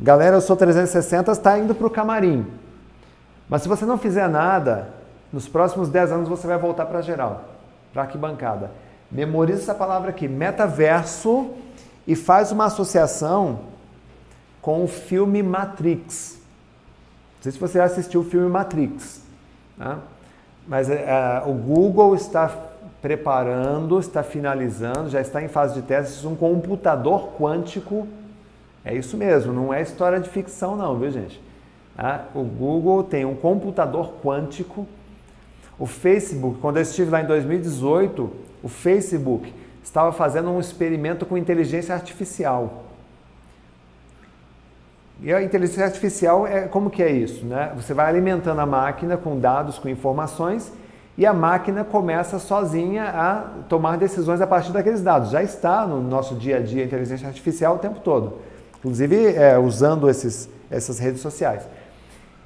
galera, 0.00 0.36
eu 0.36 0.40
sou 0.40 0.56
360, 0.56 1.30
está 1.30 1.58
indo 1.58 1.74
para 1.74 1.86
o 1.86 1.90
camarim. 1.90 2.46
Mas 3.48 3.62
se 3.62 3.68
você 3.68 3.84
não 3.84 3.98
fizer 3.98 4.28
nada, 4.28 4.88
nos 5.30 5.46
próximos 5.46 5.88
10 5.90 6.12
anos 6.12 6.28
você 6.28 6.46
vai 6.46 6.56
voltar 6.56 6.86
para 6.86 7.02
geral, 7.02 7.44
para 7.92 8.02
arquibancada. 8.02 8.70
Memoriza 9.10 9.62
essa 9.62 9.74
palavra 9.74 10.10
aqui, 10.10 10.26
metaverso, 10.26 11.50
e 12.06 12.16
faz 12.16 12.50
uma 12.50 12.66
associação 12.66 13.60
com 14.60 14.82
o 14.84 14.88
filme 14.88 15.42
Matrix. 15.42 16.38
Não 17.36 17.42
sei 17.42 17.52
se 17.52 17.58
você 17.58 17.80
assistiu 17.80 18.20
o 18.20 18.24
filme 18.24 18.48
Matrix, 18.48 19.22
né? 19.76 19.98
mas 20.66 20.88
é, 20.88 21.42
o 21.44 21.52
Google 21.52 22.14
está 22.14 22.50
preparando, 23.00 23.98
está 23.98 24.22
finalizando, 24.22 25.10
já 25.10 25.20
está 25.20 25.42
em 25.42 25.48
fase 25.48 25.74
de 25.74 25.82
testes 25.82 26.24
um 26.24 26.36
computador 26.36 27.32
quântico. 27.36 28.06
É 28.84 28.94
isso 28.94 29.16
mesmo, 29.16 29.52
não 29.52 29.74
é 29.74 29.82
história 29.82 30.20
de 30.20 30.28
ficção 30.28 30.76
não, 30.76 30.96
viu 30.96 31.10
gente? 31.10 31.40
Ah, 31.98 32.22
o 32.34 32.42
Google 32.42 33.02
tem 33.02 33.24
um 33.24 33.34
computador 33.34 34.14
quântico. 34.22 34.86
O 35.82 35.86
Facebook, 35.86 36.60
quando 36.60 36.76
eu 36.76 36.82
estive 36.84 37.10
lá 37.10 37.20
em 37.22 37.26
2018, 37.26 38.30
o 38.62 38.68
Facebook 38.68 39.52
estava 39.82 40.12
fazendo 40.12 40.48
um 40.48 40.60
experimento 40.60 41.26
com 41.26 41.36
inteligência 41.36 41.92
artificial. 41.92 42.84
E 45.20 45.32
a 45.34 45.42
inteligência 45.42 45.84
artificial 45.84 46.46
é 46.46 46.68
como 46.68 46.88
que 46.88 47.02
é 47.02 47.10
isso, 47.10 47.44
né? 47.44 47.72
Você 47.74 47.92
vai 47.92 48.06
alimentando 48.06 48.60
a 48.60 48.64
máquina 48.64 49.16
com 49.16 49.40
dados, 49.40 49.76
com 49.80 49.88
informações 49.88 50.72
e 51.18 51.26
a 51.26 51.32
máquina 51.32 51.82
começa 51.82 52.38
sozinha 52.38 53.06
a 53.06 53.40
tomar 53.68 53.98
decisões 53.98 54.40
a 54.40 54.46
partir 54.46 54.70
daqueles 54.70 55.02
dados. 55.02 55.30
Já 55.30 55.42
está 55.42 55.84
no 55.84 56.00
nosso 56.00 56.36
dia 56.36 56.58
a 56.58 56.60
dia 56.60 56.84
a 56.84 56.86
inteligência 56.86 57.26
artificial 57.26 57.74
o 57.74 57.78
tempo 57.78 57.98
todo, 57.98 58.38
inclusive 58.78 59.34
é, 59.34 59.58
usando 59.58 60.08
esses, 60.08 60.48
essas 60.70 61.00
redes 61.00 61.20
sociais. 61.20 61.66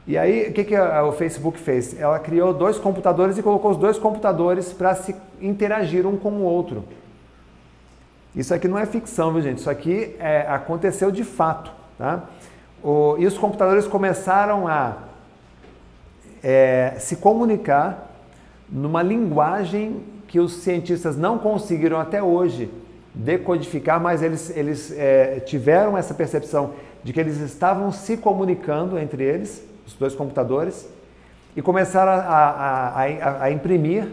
E 0.06 0.16
aí, 0.16 0.48
o 0.48 0.52
que, 0.52 0.62
que 0.62 0.78
o 0.78 1.12
Facebook 1.12 1.58
fez? 1.58 1.98
Ela 1.98 2.18
criou 2.20 2.54
dois 2.54 2.78
computadores 2.78 3.36
e 3.38 3.42
colocou 3.42 3.72
os 3.72 3.76
dois 3.76 3.98
computadores 3.98 4.72
para 4.72 4.94
se 4.94 5.16
interagir 5.40 6.06
um 6.06 6.16
com 6.16 6.30
o 6.30 6.42
outro. 6.42 6.84
Isso 8.34 8.54
aqui 8.54 8.68
não 8.68 8.78
é 8.78 8.86
ficção, 8.86 9.32
viu 9.32 9.42
gente? 9.42 9.58
Isso 9.58 9.70
aqui 9.70 10.14
é, 10.20 10.46
aconteceu 10.48 11.10
de 11.10 11.24
fato. 11.24 11.72
Tá? 11.98 12.24
O, 12.84 13.16
e 13.18 13.26
os 13.26 13.36
computadores 13.36 13.86
começaram 13.86 14.68
a 14.68 14.98
é, 16.42 16.94
se 16.98 17.16
comunicar 17.16 18.12
numa 18.68 19.02
linguagem 19.02 20.02
que 20.28 20.38
os 20.38 20.52
cientistas 20.58 21.16
não 21.16 21.38
conseguiram 21.38 21.98
até 21.98 22.22
hoje 22.22 22.70
decodificar, 23.14 24.00
mas 24.00 24.22
eles, 24.22 24.54
eles 24.54 24.92
é, 24.96 25.40
tiveram 25.40 25.96
essa 25.96 26.12
percepção 26.12 26.74
de 27.02 27.12
que 27.12 27.18
eles 27.18 27.38
estavam 27.38 27.90
se 27.90 28.16
comunicando 28.16 28.98
entre 28.98 29.24
eles, 29.24 29.64
os 29.86 29.94
dois 29.94 30.14
computadores, 30.14 30.88
e 31.56 31.62
começaram 31.62 32.12
a, 32.12 32.16
a, 32.16 33.04
a, 33.04 33.42
a 33.44 33.50
imprimir. 33.50 34.08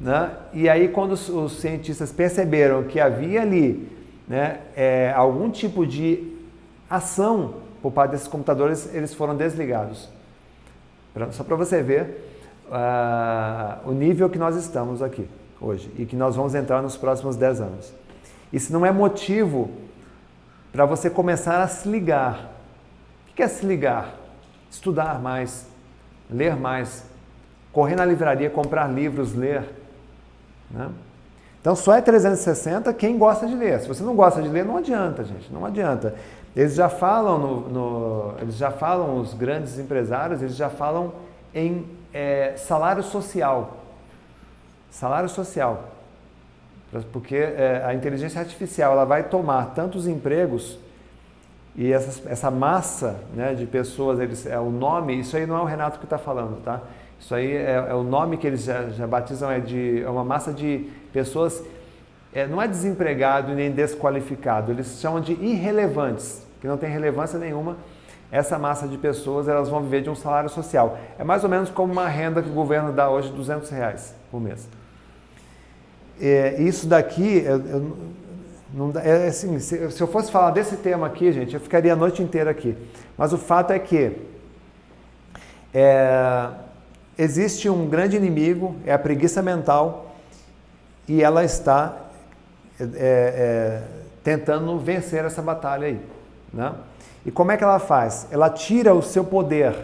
Né? 0.00 0.30
E 0.52 0.68
aí, 0.68 0.88
quando 0.88 1.12
os, 1.12 1.28
os, 1.28 1.60
cientistas 1.60 2.10
perceberam 2.10 2.84
que 2.84 2.98
havia 2.98 3.42
ali 3.42 3.88
né, 4.26 4.60
é, 4.76 5.12
algum 5.14 5.50
tipo 5.50 5.86
de 5.86 6.32
ação 6.88 7.54
por 7.82 7.92
parte 7.92 8.12
desses 8.12 8.28
computadores, 8.28 8.92
eles 8.94 9.12
foram 9.12 9.36
desligados. 9.36 10.08
Só 11.32 11.44
para 11.44 11.54
você 11.54 11.82
ver 11.82 12.30
uh, 12.66 13.88
o 13.88 13.92
nível 13.92 14.28
que 14.28 14.38
nós 14.38 14.56
estamos 14.56 15.02
aqui 15.02 15.28
hoje 15.60 15.90
e 15.98 16.04
que 16.04 16.16
nós 16.16 16.34
vamos 16.34 16.54
entrar 16.54 16.82
nos 16.82 16.96
próximos 16.96 17.36
10 17.36 17.60
anos. 17.60 17.94
Isso 18.52 18.72
não 18.72 18.84
é 18.84 18.90
motivo 18.90 19.70
para 20.72 20.84
você 20.86 21.08
começar 21.08 21.62
a 21.62 21.68
se 21.68 21.88
ligar. 21.88 22.52
O 23.30 23.34
que 23.34 23.42
é 23.42 23.48
se 23.48 23.64
ligar? 23.64 24.23
Estudar 24.74 25.20
mais, 25.20 25.68
ler 26.28 26.56
mais, 26.56 27.04
correr 27.72 27.94
na 27.94 28.04
livraria, 28.04 28.50
comprar 28.50 28.88
livros, 28.88 29.32
ler. 29.32 29.62
Né? 30.68 30.90
Então 31.60 31.76
só 31.76 31.94
é 31.94 32.00
360 32.00 32.92
quem 32.92 33.16
gosta 33.16 33.46
de 33.46 33.54
ler. 33.54 33.80
Se 33.80 33.86
você 33.86 34.02
não 34.02 34.16
gosta 34.16 34.42
de 34.42 34.48
ler, 34.48 34.64
não 34.64 34.76
adianta, 34.76 35.22
gente, 35.22 35.52
não 35.52 35.64
adianta. 35.64 36.16
Eles 36.56 36.74
já 36.74 36.88
falam 36.88 37.38
no, 37.38 37.68
no 37.68 38.34
eles 38.40 38.56
já 38.56 38.72
falam 38.72 39.16
os 39.20 39.32
grandes 39.32 39.78
empresários, 39.78 40.42
eles 40.42 40.56
já 40.56 40.68
falam 40.68 41.12
em 41.54 41.86
é, 42.12 42.54
salário 42.56 43.04
social. 43.04 43.76
Salário 44.90 45.28
social. 45.28 45.84
Porque 47.12 47.36
é, 47.36 47.80
a 47.86 47.94
inteligência 47.94 48.40
artificial 48.40 48.92
ela 48.92 49.04
vai 49.04 49.22
tomar 49.22 49.66
tantos 49.66 50.08
empregos 50.08 50.80
e 51.76 51.92
essa, 51.92 52.28
essa 52.28 52.50
massa 52.50 53.16
né, 53.34 53.54
de 53.54 53.66
pessoas, 53.66 54.20
eles, 54.20 54.46
é 54.46 54.58
o 54.58 54.70
nome, 54.70 55.18
isso 55.18 55.36
aí 55.36 55.46
não 55.46 55.56
é 55.56 55.60
o 55.60 55.64
Renato 55.64 55.98
que 55.98 56.04
está 56.04 56.18
falando, 56.18 56.62
tá? 56.62 56.80
Isso 57.18 57.34
aí 57.34 57.52
é, 57.52 57.86
é, 57.88 57.94
o 57.94 58.02
nome 58.02 58.36
que 58.36 58.46
eles 58.46 58.64
já, 58.64 58.90
já 58.90 59.06
batizam, 59.06 59.50
é, 59.50 59.58
de, 59.58 60.02
é 60.02 60.08
uma 60.08 60.24
massa 60.24 60.52
de 60.52 60.88
pessoas, 61.12 61.64
é, 62.32 62.46
não 62.46 62.60
é 62.60 62.68
desempregado 62.68 63.52
nem 63.54 63.70
desqualificado, 63.70 64.70
eles 64.70 65.00
chamam 65.00 65.20
de 65.20 65.32
irrelevantes, 65.32 66.46
que 66.60 66.66
não 66.66 66.76
tem 66.76 66.90
relevância 66.90 67.38
nenhuma 67.38 67.76
essa 68.34 68.58
massa 68.58 68.88
de 68.88 68.98
pessoas 68.98 69.46
elas 69.46 69.68
vão 69.68 69.80
viver 69.80 70.02
de 70.02 70.10
um 70.10 70.14
salário 70.16 70.48
social. 70.50 70.98
É 71.16 71.22
mais 71.22 71.44
ou 71.44 71.48
menos 71.48 71.70
como 71.70 71.92
uma 71.92 72.08
renda 72.08 72.42
que 72.42 72.48
o 72.48 72.52
governo 72.52 72.92
dá 72.92 73.08
hoje, 73.08 73.30
200 73.30 73.70
reais 73.70 74.12
por 74.28 74.40
mês. 74.40 74.68
É, 76.20 76.60
isso 76.60 76.88
daqui, 76.88 77.44
eu, 77.44 77.64
eu, 77.64 77.96
não, 78.74 78.92
é 79.00 79.28
assim, 79.28 79.60
se, 79.60 79.88
se, 79.92 80.00
eu 80.00 80.08
fosse 80.08 80.32
falar 80.32 80.50
desse 80.50 80.76
tema 80.78 81.06
aqui, 81.06 81.32
gente, 81.32 81.54
eu 81.54 81.60
ficaria 81.60 81.92
a 81.92 81.96
noite 81.96 82.20
inteira 82.20 82.50
aqui. 82.50 82.76
Mas 83.16 83.32
o 83.32 83.38
fato 83.38 83.72
é 83.72 83.78
que 83.78 84.16
é, 85.72 86.50
existe 87.16 87.68
um 87.68 87.88
grande 87.88 88.16
inimigo, 88.16 88.74
é 88.84 88.92
a 88.92 88.98
preguiça 88.98 89.40
mental, 89.40 90.16
e 91.06 91.22
ela 91.22 91.44
está 91.44 91.96
é, 92.80 92.88
é 92.96 93.82
tentando 94.24 94.76
vencer 94.80 95.24
essa 95.24 95.40
batalha 95.40 95.86
aí. 95.86 96.00
Né? 96.52 96.74
E 97.24 97.30
como 97.30 97.52
é 97.52 97.56
que 97.56 97.62
ela 97.62 97.78
faz? 97.78 98.26
Ela 98.32 98.50
tira 98.50 98.92
o 98.92 99.02
seu 99.02 99.22
poder 99.22 99.76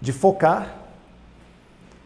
de 0.00 0.12
focar, 0.12 0.78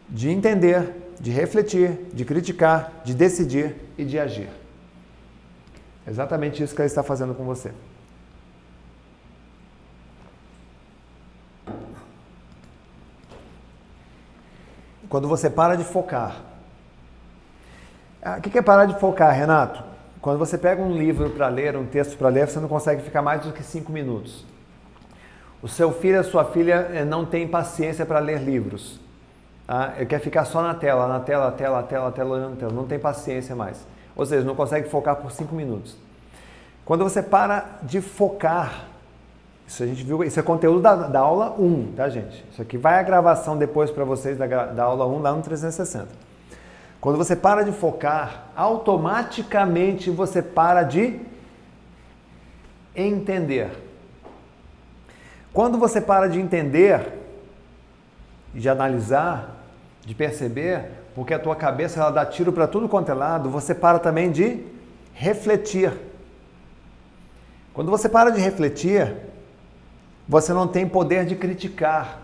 de 0.07 0.29
entender, 0.29 1.13
de 1.19 1.31
refletir, 1.31 1.97
de 2.13 2.23
criticar, 2.23 3.01
de 3.03 3.15
decidir 3.15 3.75
e 3.97 4.05
de 4.05 4.19
agir. 4.19 4.49
Exatamente 6.07 6.63
isso 6.63 6.73
que 6.73 6.81
ela 6.81 6.87
está 6.87 7.03
fazendo 7.03 7.35
com 7.35 7.43
você. 7.43 7.73
Quando 15.09 15.27
você 15.27 15.49
para 15.49 15.75
de 15.75 15.83
focar. 15.83 16.41
Ah, 18.21 18.37
o 18.37 18.41
que 18.41 18.57
é 18.57 18.61
parar 18.61 18.85
de 18.85 18.99
focar, 18.99 19.33
Renato? 19.33 19.83
Quando 20.21 20.37
você 20.37 20.57
pega 20.57 20.81
um 20.81 20.97
livro 20.97 21.29
para 21.29 21.47
ler, 21.47 21.77
um 21.77 21.85
texto 21.85 22.17
para 22.17 22.29
ler, 22.29 22.47
você 22.47 22.59
não 22.59 22.67
consegue 22.67 23.01
ficar 23.01 23.21
mais 23.21 23.41
do 23.41 23.53
que 23.53 23.63
cinco 23.63 23.91
minutos. 23.91 24.45
O 25.61 25.67
seu 25.67 25.91
filho, 25.91 26.19
a 26.19 26.23
sua 26.23 26.45
filha 26.45 26.89
eh, 26.93 27.05
não 27.05 27.25
tem 27.25 27.47
paciência 27.47 28.05
para 28.05 28.19
ler 28.19 28.41
livros. 28.41 28.99
Ah, 29.67 29.93
Ele 29.95 30.05
quer 30.05 30.19
ficar 30.19 30.45
só 30.45 30.61
na 30.61 30.73
tela, 30.73 31.07
na 31.07 31.19
tela, 31.19 31.51
tela, 31.51 31.83
tela, 31.83 32.11
tela, 32.11 32.29
olhando 32.35 32.57
tela. 32.57 32.71
Não 32.71 32.85
tem 32.85 32.99
paciência 32.99 33.55
mais. 33.55 33.85
Ou 34.17 34.25
seja, 34.25 34.43
não 34.43 34.55
consegue 34.55 34.89
focar 34.89 35.15
por 35.17 35.31
cinco 35.31 35.53
minutos. 35.53 35.95
Quando 36.83 37.03
você 37.03 37.21
para 37.21 37.77
de 37.83 38.01
focar, 38.01 38.85
isso 39.67 39.83
a 39.83 39.85
gente 39.85 40.03
viu, 40.03 40.23
isso 40.23 40.39
é 40.39 40.43
conteúdo 40.43 40.81
da, 40.81 40.95
da 40.95 41.19
aula 41.19 41.53
1, 41.59 41.93
tá 41.95 42.09
gente? 42.09 42.43
Isso 42.51 42.61
aqui 42.61 42.77
vai 42.77 42.99
a 42.99 43.03
gravação 43.03 43.57
depois 43.57 43.91
para 43.91 44.03
vocês 44.03 44.37
da, 44.37 44.47
da 44.47 44.83
aula 44.83 45.05
1 45.05 45.19
lá 45.19 45.33
no 45.33 45.43
360. 45.43 46.07
Quando 46.99 47.17
você 47.17 47.35
para 47.35 47.63
de 47.63 47.71
focar, 47.71 48.47
automaticamente 48.55 50.09
você 50.09 50.41
para 50.41 50.81
de 50.81 51.19
entender. 52.95 53.69
Quando 55.53 55.77
você 55.77 56.01
para 56.01 56.27
de 56.27 56.39
entender, 56.39 57.13
de 58.53 58.67
analisar, 58.67 59.57
de 60.03 60.15
perceber, 60.15 60.96
porque 61.17 61.33
a 61.33 61.39
tua 61.39 61.55
cabeça 61.55 61.99
ela 61.99 62.11
dá 62.11 62.23
tiro 62.23 62.53
para 62.53 62.67
tudo 62.67 62.87
quanto 62.87 63.09
é 63.09 63.13
lado, 63.15 63.49
você 63.49 63.73
para 63.73 63.97
também 63.97 64.31
de 64.31 64.63
refletir. 65.15 65.91
Quando 67.73 67.89
você 67.89 68.07
para 68.07 68.29
de 68.29 68.39
refletir, 68.39 69.15
você 70.27 70.53
não 70.53 70.67
tem 70.67 70.87
poder 70.87 71.25
de 71.25 71.35
criticar. 71.35 72.19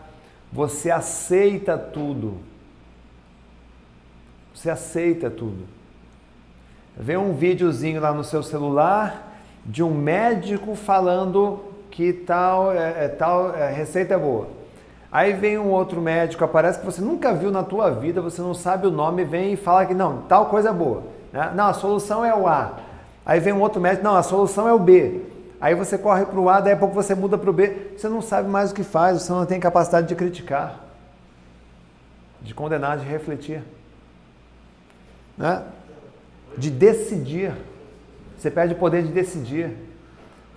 Você 0.51 0.91
aceita 0.91 1.75
tudo. 1.75 2.37
Você 4.53 4.69
aceita 4.69 5.27
tudo. 5.27 5.65
Vê 6.95 7.17
um 7.17 7.33
videozinho 7.33 7.99
lá 7.99 8.13
no 8.13 8.23
seu 8.23 8.43
celular 8.43 9.41
de 9.65 9.81
um 9.81 9.91
médico 9.91 10.75
falando 10.75 11.65
que 11.89 12.13
tal, 12.13 12.71
é, 12.71 13.05
é 13.05 13.07
tal 13.07 13.55
é, 13.55 13.71
receita 13.71 14.13
é 14.13 14.17
boa. 14.19 14.62
Aí 15.13 15.31
vem 15.31 15.59
um 15.59 15.69
outro 15.69 16.01
médico, 16.01 16.43
aparece 16.43 16.79
que 16.79 16.85
você 16.87 16.99
nunca 16.99 17.35
viu 17.35 17.51
na 17.51 17.61
tua 17.61 17.91
vida, 17.91 18.19
você 18.19 18.41
não 18.41 18.55
sabe 18.55 18.87
o 18.87 18.91
nome, 18.91 19.23
vem 19.23 19.53
e 19.53 19.55
fala 19.55 19.85
que 19.85 19.93
não, 19.93 20.23
tal 20.23 20.47
coisa 20.47 20.69
é 20.69 20.73
boa. 20.73 21.03
Né? 21.31 21.51
Não, 21.53 21.67
a 21.67 21.73
solução 21.73 22.25
é 22.25 22.33
o 22.35 22.47
A. 22.47 22.79
Aí 23.23 23.39
vem 23.39 23.53
um 23.53 23.61
outro 23.61 23.79
médico, 23.79 24.03
não, 24.03 24.15
a 24.15 24.23
solução 24.23 24.67
é 24.67 24.73
o 24.73 24.79
B. 24.79 25.21
Aí 25.61 25.75
você 25.75 25.99
corre 25.99 26.25
para 26.25 26.39
o 26.39 26.49
A, 26.49 26.59
daí 26.59 26.73
a 26.73 26.77
pouco 26.77 26.95
você 26.95 27.13
muda 27.13 27.37
para 27.37 27.47
o 27.47 27.53
B. 27.53 27.91
Você 27.95 28.09
não 28.09 28.23
sabe 28.23 28.49
mais 28.49 28.71
o 28.71 28.73
que 28.73 28.83
faz, 28.83 29.21
você 29.21 29.31
não 29.31 29.45
tem 29.45 29.59
capacidade 29.59 30.07
de 30.07 30.15
criticar, 30.15 30.79
de 32.41 32.55
condenar, 32.55 32.97
de 32.97 33.05
refletir, 33.05 33.61
né? 35.37 35.61
de 36.57 36.71
decidir. 36.71 37.53
Você 38.35 38.49
perde 38.49 38.73
o 38.73 38.77
poder 38.77 39.03
de 39.03 39.09
decidir. 39.09 39.77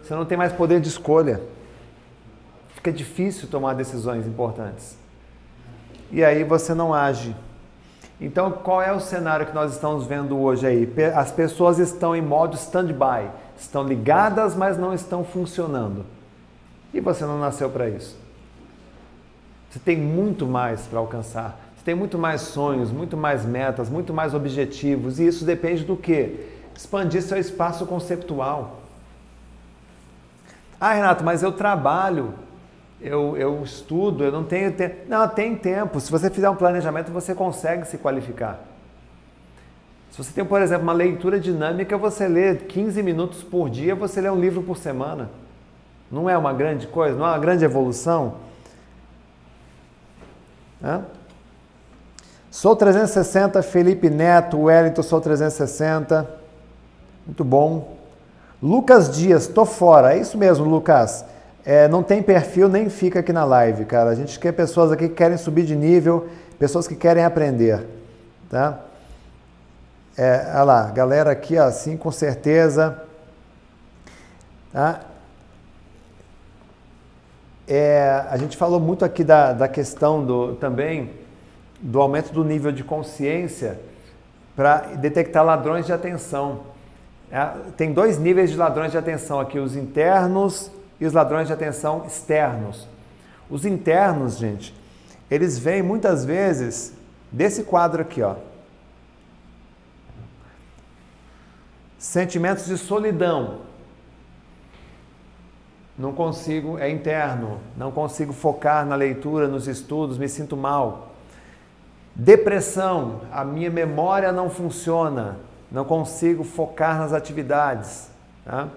Você 0.03 0.15
não 0.15 0.25
tem 0.25 0.39
mais 0.39 0.55
poder 0.55 0.81
de 0.81 0.89
escolha. 0.89 1.43
Fica 2.87 2.97
difícil 2.97 3.49
tomar 3.49 3.75
decisões 3.75 4.29
importantes. 4.29 4.97
E 6.13 6.25
aí 6.25 6.45
você 6.45 6.73
não 6.73 6.95
age. 6.95 7.35
Então, 8.21 8.53
qual 8.53 8.81
é 8.81 8.93
o 8.93 9.01
cenário 9.01 9.45
que 9.45 9.53
nós 9.53 9.73
estamos 9.73 10.07
vendo 10.07 10.39
hoje 10.39 10.65
aí? 10.65 10.89
As 11.17 11.33
pessoas 11.33 11.81
estão 11.81 12.15
em 12.15 12.23
modo 12.23 12.55
stand-by 12.55 13.29
estão 13.59 13.83
ligadas, 13.83 14.55
mas 14.55 14.79
não 14.79 14.95
estão 14.95 15.25
funcionando. 15.25 16.07
E 16.95 17.01
você 17.01 17.25
não 17.25 17.41
nasceu 17.41 17.69
para 17.71 17.89
isso. 17.89 18.17
Você 19.69 19.81
tem 19.81 19.97
muito 19.97 20.47
mais 20.47 20.83
para 20.83 21.01
alcançar. 21.01 21.59
Você 21.77 21.85
tem 21.85 21.95
muito 21.95 22.17
mais 22.17 22.43
sonhos, 22.43 22.93
muito 22.93 23.17
mais 23.17 23.45
metas, 23.45 23.89
muito 23.89 24.15
mais 24.15 24.33
objetivos. 24.33 25.19
E 25.19 25.27
isso 25.27 25.45
depende 25.45 25.83
do 25.83 25.97
que? 25.97 26.49
Expandir 26.77 27.23
seu 27.23 27.37
espaço 27.37 27.85
conceptual. 27.85 28.83
Ah, 30.81 30.93
Renato, 30.93 31.25
mas 31.25 31.43
eu 31.43 31.51
trabalho, 31.51 32.35
eu, 33.01 33.37
eu 33.37 33.63
estudo, 33.63 34.25
eu 34.25 34.33
não 34.33 34.45
tenho 34.45 34.73
tempo. 34.73 34.97
Não, 35.09 35.29
tem 35.29 35.55
tempo. 35.57 36.01
Se 36.01 36.11
você 36.11 36.31
fizer 36.31 36.49
um 36.49 36.57
planejamento, 36.57 37.13
você 37.13 37.35
consegue 37.35 37.87
se 37.87 37.99
qualificar. 37.99 38.61
Se 40.11 40.19
você 40.19 40.33
tem, 40.33 40.45
por 40.45 40.63
exemplo, 40.63 40.83
uma 40.83 40.95
leitura 40.95 41.39
dinâmica, 41.39 41.99
você 41.99 42.27
lê 42.27 42.55
15 42.55 43.03
minutos 43.03 43.43
por 43.43 43.69
dia, 43.69 43.95
você 43.95 44.21
lê 44.21 44.31
um 44.31 44.41
livro 44.41 44.63
por 44.63 44.79
semana. 44.79 45.29
Não 46.11 46.31
é 46.31 46.39
uma 46.39 46.53
grande 46.53 46.87
coisa? 46.87 47.19
Não 47.19 47.27
é 47.27 47.31
uma 47.31 47.39
grande 47.39 47.65
evolução? 47.65 48.37
Hã? 50.83 51.05
Sou 52.51 52.75
360, 52.75 53.63
Felipe 53.63 54.09
Neto, 54.09 54.59
Wellington, 54.59 55.03
sou 55.03 55.21
360. 55.21 56.27
Muito 57.27 57.45
bom. 57.45 57.99
Lucas 58.63 59.15
Dias, 59.15 59.47
tô 59.47 59.67
fora. 59.67 60.15
É 60.15 60.19
isso 60.19 60.39
mesmo, 60.39 60.65
Lucas. 60.65 61.27
É, 61.69 61.89
não 61.89 62.01
tem 62.01 62.23
perfil, 62.23 62.69
nem 62.69 62.89
fica 62.89 63.19
aqui 63.19 63.33
na 63.33 63.45
live, 63.45 63.85
cara. 63.87 64.11
A 64.11 64.15
gente 64.15 64.39
quer 64.39 64.53
pessoas 64.53 64.93
aqui 64.93 65.09
que 65.09 65.17
querem 65.17 65.37
subir 65.37 65.65
de 65.65 65.75
nível, 65.75 66.29
pessoas 66.61 66.87
que 66.87 66.95
querem 66.95 67.25
aprender, 67.25 67.85
tá? 68.49 68.83
É, 70.17 70.47
olha 70.55 70.63
lá, 70.63 70.91
galera 70.93 71.33
aqui, 71.33 71.59
assim, 71.59 71.97
com 71.97 72.13
certeza. 72.13 73.03
Tá? 74.73 75.01
É, 77.67 78.25
a 78.31 78.37
gente 78.37 78.57
falou 78.57 78.79
muito 78.79 79.05
aqui 79.05 79.25
da, 79.25 79.53
da 79.53 79.67
questão 79.67 80.25
do, 80.25 80.55
também 80.55 81.11
do 81.81 82.01
aumento 82.01 82.33
do 82.33 82.45
nível 82.45 82.71
de 82.71 82.85
consciência 82.85 83.81
para 84.55 84.83
detectar 84.99 85.45
ladrões 85.45 85.85
de 85.85 85.93
atenção. 85.93 86.61
É, 87.29 87.45
tem 87.77 87.93
dois 87.93 88.19
níveis 88.19 88.53
de 88.53 88.57
ladrões 88.57 88.93
de 88.93 88.99
atenção 88.99 89.41
aqui, 89.41 89.59
os 89.59 89.75
internos 89.75 90.71
e 91.01 91.07
os 91.07 91.13
ladrões 91.13 91.47
de 91.47 91.53
atenção 91.53 92.05
externos. 92.07 92.87
Os 93.49 93.65
internos, 93.65 94.39
gente, 94.39 94.75
eles 95.31 95.59
vêm 95.59 95.83
muitas 95.83 96.25
vezes 96.25 96.95
desse 97.31 97.63
quadro 97.63 98.03
aqui, 98.03 98.23
ó. 98.23 98.37
Sentimentos 101.99 102.67
de 102.67 102.77
solidão. 102.79 103.61
Não 105.99 106.13
consigo, 106.13 106.79
é 106.79 106.91
interno, 106.91 107.59
não 107.77 107.91
consigo 107.91 108.33
focar 108.33 108.85
na 108.85 108.95
leitura, 108.95 109.49
nos 109.49 109.67
estudos, 109.67 110.19
me 110.19 110.29
sinto 110.29 110.57
mal. 110.57 111.13
Depressão, 112.15 113.23
a 113.33 113.45
minha 113.45 113.71
memória 113.71 114.31
não 114.31 114.49
funciona, 114.51 115.39
não 115.71 115.85
consigo 115.85 116.45
focar 116.45 116.99
nas 116.99 117.13
atividades. 117.13 118.11
Tá? 118.45 118.69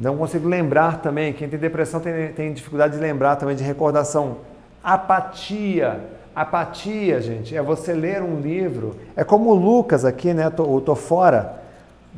Não 0.00 0.16
consigo 0.16 0.48
lembrar 0.48 1.02
também. 1.02 1.34
Quem 1.34 1.46
tem 1.46 1.58
depressão 1.58 2.00
tem, 2.00 2.32
tem 2.32 2.52
dificuldade 2.54 2.94
de 2.94 3.00
lembrar 3.00 3.36
também, 3.36 3.54
de 3.54 3.62
recordação. 3.62 4.38
Apatia. 4.82 6.00
Apatia, 6.34 7.20
gente, 7.20 7.54
é 7.54 7.60
você 7.60 7.92
ler 7.92 8.22
um 8.22 8.40
livro. 8.40 8.96
É 9.14 9.22
como 9.22 9.50
o 9.50 9.54
Lucas 9.54 10.06
aqui, 10.06 10.32
né? 10.32 10.46
Eu 10.46 10.80
tô 10.80 10.94
fora. 10.94 11.60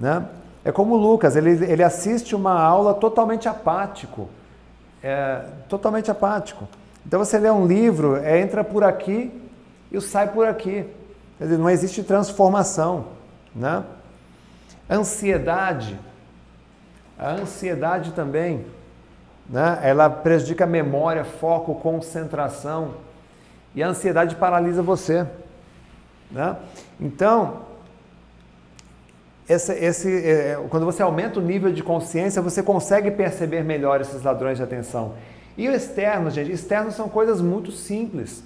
Né? 0.01 0.25
É 0.65 0.71
como 0.71 0.95
o 0.95 0.97
Lucas, 0.97 1.35
ele, 1.35 1.51
ele 1.65 1.83
assiste 1.83 2.37
uma 2.37 2.53
aula 2.61 2.95
totalmente 2.95 3.49
apático. 3.49 4.29
É, 5.03 5.41
totalmente 5.69 6.09
apático. 6.09 6.69
Então 7.05 7.19
você 7.19 7.37
lê 7.37 7.51
um 7.51 7.67
livro, 7.67 8.17
é, 8.17 8.41
entra 8.41 8.63
por 8.63 8.85
aqui 8.85 9.33
e 9.91 10.01
sai 10.01 10.29
por 10.29 10.47
aqui. 10.47 10.87
Quer 11.37 11.45
dizer, 11.45 11.59
não 11.59 11.69
existe 11.69 12.05
transformação. 12.05 13.07
Né? 13.53 13.83
Ansiedade. 14.89 15.99
A 17.23 17.35
ansiedade 17.35 18.12
também. 18.12 18.65
Né? 19.49 19.78
Ela 19.82 20.11
prejudica 20.11 20.65
a 20.65 20.66
memória, 20.66 21.24
foco, 21.24 21.77
concentração. 21.77 22.94
E 23.74 23.82
a 23.82 23.89
ansiedade 23.89 24.35
paralisa 24.35 24.82
você. 24.82 25.27
Né? 26.31 26.57
Então, 27.01 27.59
esse, 29.49 29.73
esse, 29.73 30.27
é, 30.27 30.66
quando 30.69 30.85
você 30.85 31.03
aumenta 31.03 31.39
o 31.39 31.43
nível 31.43 31.73
de 31.73 31.82
consciência, 31.82 32.43
você 32.43 32.62
consegue 32.62 33.11
perceber 33.11 33.62
melhor 33.62 34.01
esses 34.01 34.23
ladrões 34.23 34.59
de 34.59 34.65
atenção. 34.65 35.15
E 35.57 35.69
o 35.69 35.73
externo, 35.73 36.31
gente, 36.31 36.51
externos 36.51 36.94
são 36.94 37.09
coisas 37.09 37.40
muito 37.40 37.70
simples, 37.70 38.43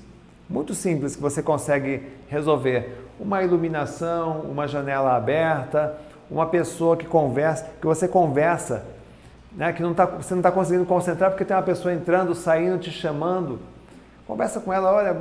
muito 0.50 0.74
simples 0.74 1.14
que 1.16 1.22
você 1.22 1.42
consegue 1.42 2.02
resolver. 2.28 3.04
Uma 3.18 3.42
iluminação, 3.42 4.40
uma 4.40 4.66
janela 4.66 5.16
aberta, 5.16 5.96
uma 6.30 6.46
pessoa 6.46 6.96
que 6.96 7.06
conversa, 7.06 7.66
que 7.80 7.86
você 7.86 8.08
conversa, 8.08 8.84
né, 9.52 9.72
que 9.72 9.82
não 9.82 9.94
tá, 9.94 10.04
você 10.04 10.34
não 10.34 10.40
está 10.40 10.52
conseguindo 10.52 10.84
concentrar 10.84 11.30
porque 11.30 11.44
tem 11.44 11.56
uma 11.56 11.62
pessoa 11.62 11.94
entrando, 11.94 12.34
saindo, 12.34 12.78
te 12.78 12.90
chamando. 12.90 13.58
Conversa 14.26 14.60
com 14.60 14.72
ela, 14.72 14.92
olha, 14.92 15.16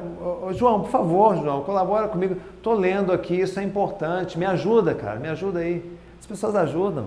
João, 0.54 0.82
por 0.82 0.90
favor, 0.90 1.36
João, 1.38 1.62
colabora 1.62 2.08
comigo. 2.08 2.38
Estou 2.58 2.74
lendo 2.74 3.14
aqui, 3.14 3.40
isso 3.40 3.60
é 3.60 3.64
importante. 3.64 4.38
Me 4.38 4.46
ajuda, 4.46 4.96
cara, 4.96 5.20
me 5.20 5.30
ajuda 5.30 5.60
aí. 5.60 5.98
As 6.20 6.26
pessoas 6.26 6.56
ajudam. 6.56 7.06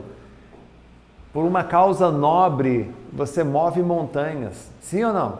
Por 1.32 1.44
uma 1.44 1.64
causa 1.64 2.10
nobre, 2.10 2.94
você 3.12 3.42
move 3.42 3.82
montanhas. 3.82 4.70
Sim 4.80 5.04
ou 5.04 5.12
não? 5.12 5.38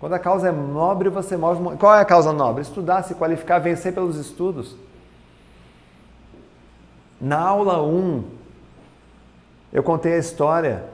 Quando 0.00 0.14
a 0.14 0.18
causa 0.18 0.48
é 0.48 0.52
nobre, 0.52 1.10
você 1.10 1.36
move. 1.36 1.76
Qual 1.76 1.94
é 1.94 2.00
a 2.00 2.04
causa 2.04 2.32
nobre? 2.32 2.62
Estudar, 2.62 3.02
se 3.02 3.14
qualificar, 3.14 3.58
vencer 3.58 3.92
pelos 3.92 4.16
estudos. 4.16 4.74
Na 7.20 7.38
aula 7.38 7.82
1, 7.82 8.24
eu 9.72 9.82
contei 9.82 10.14
a 10.14 10.18
história 10.18 10.84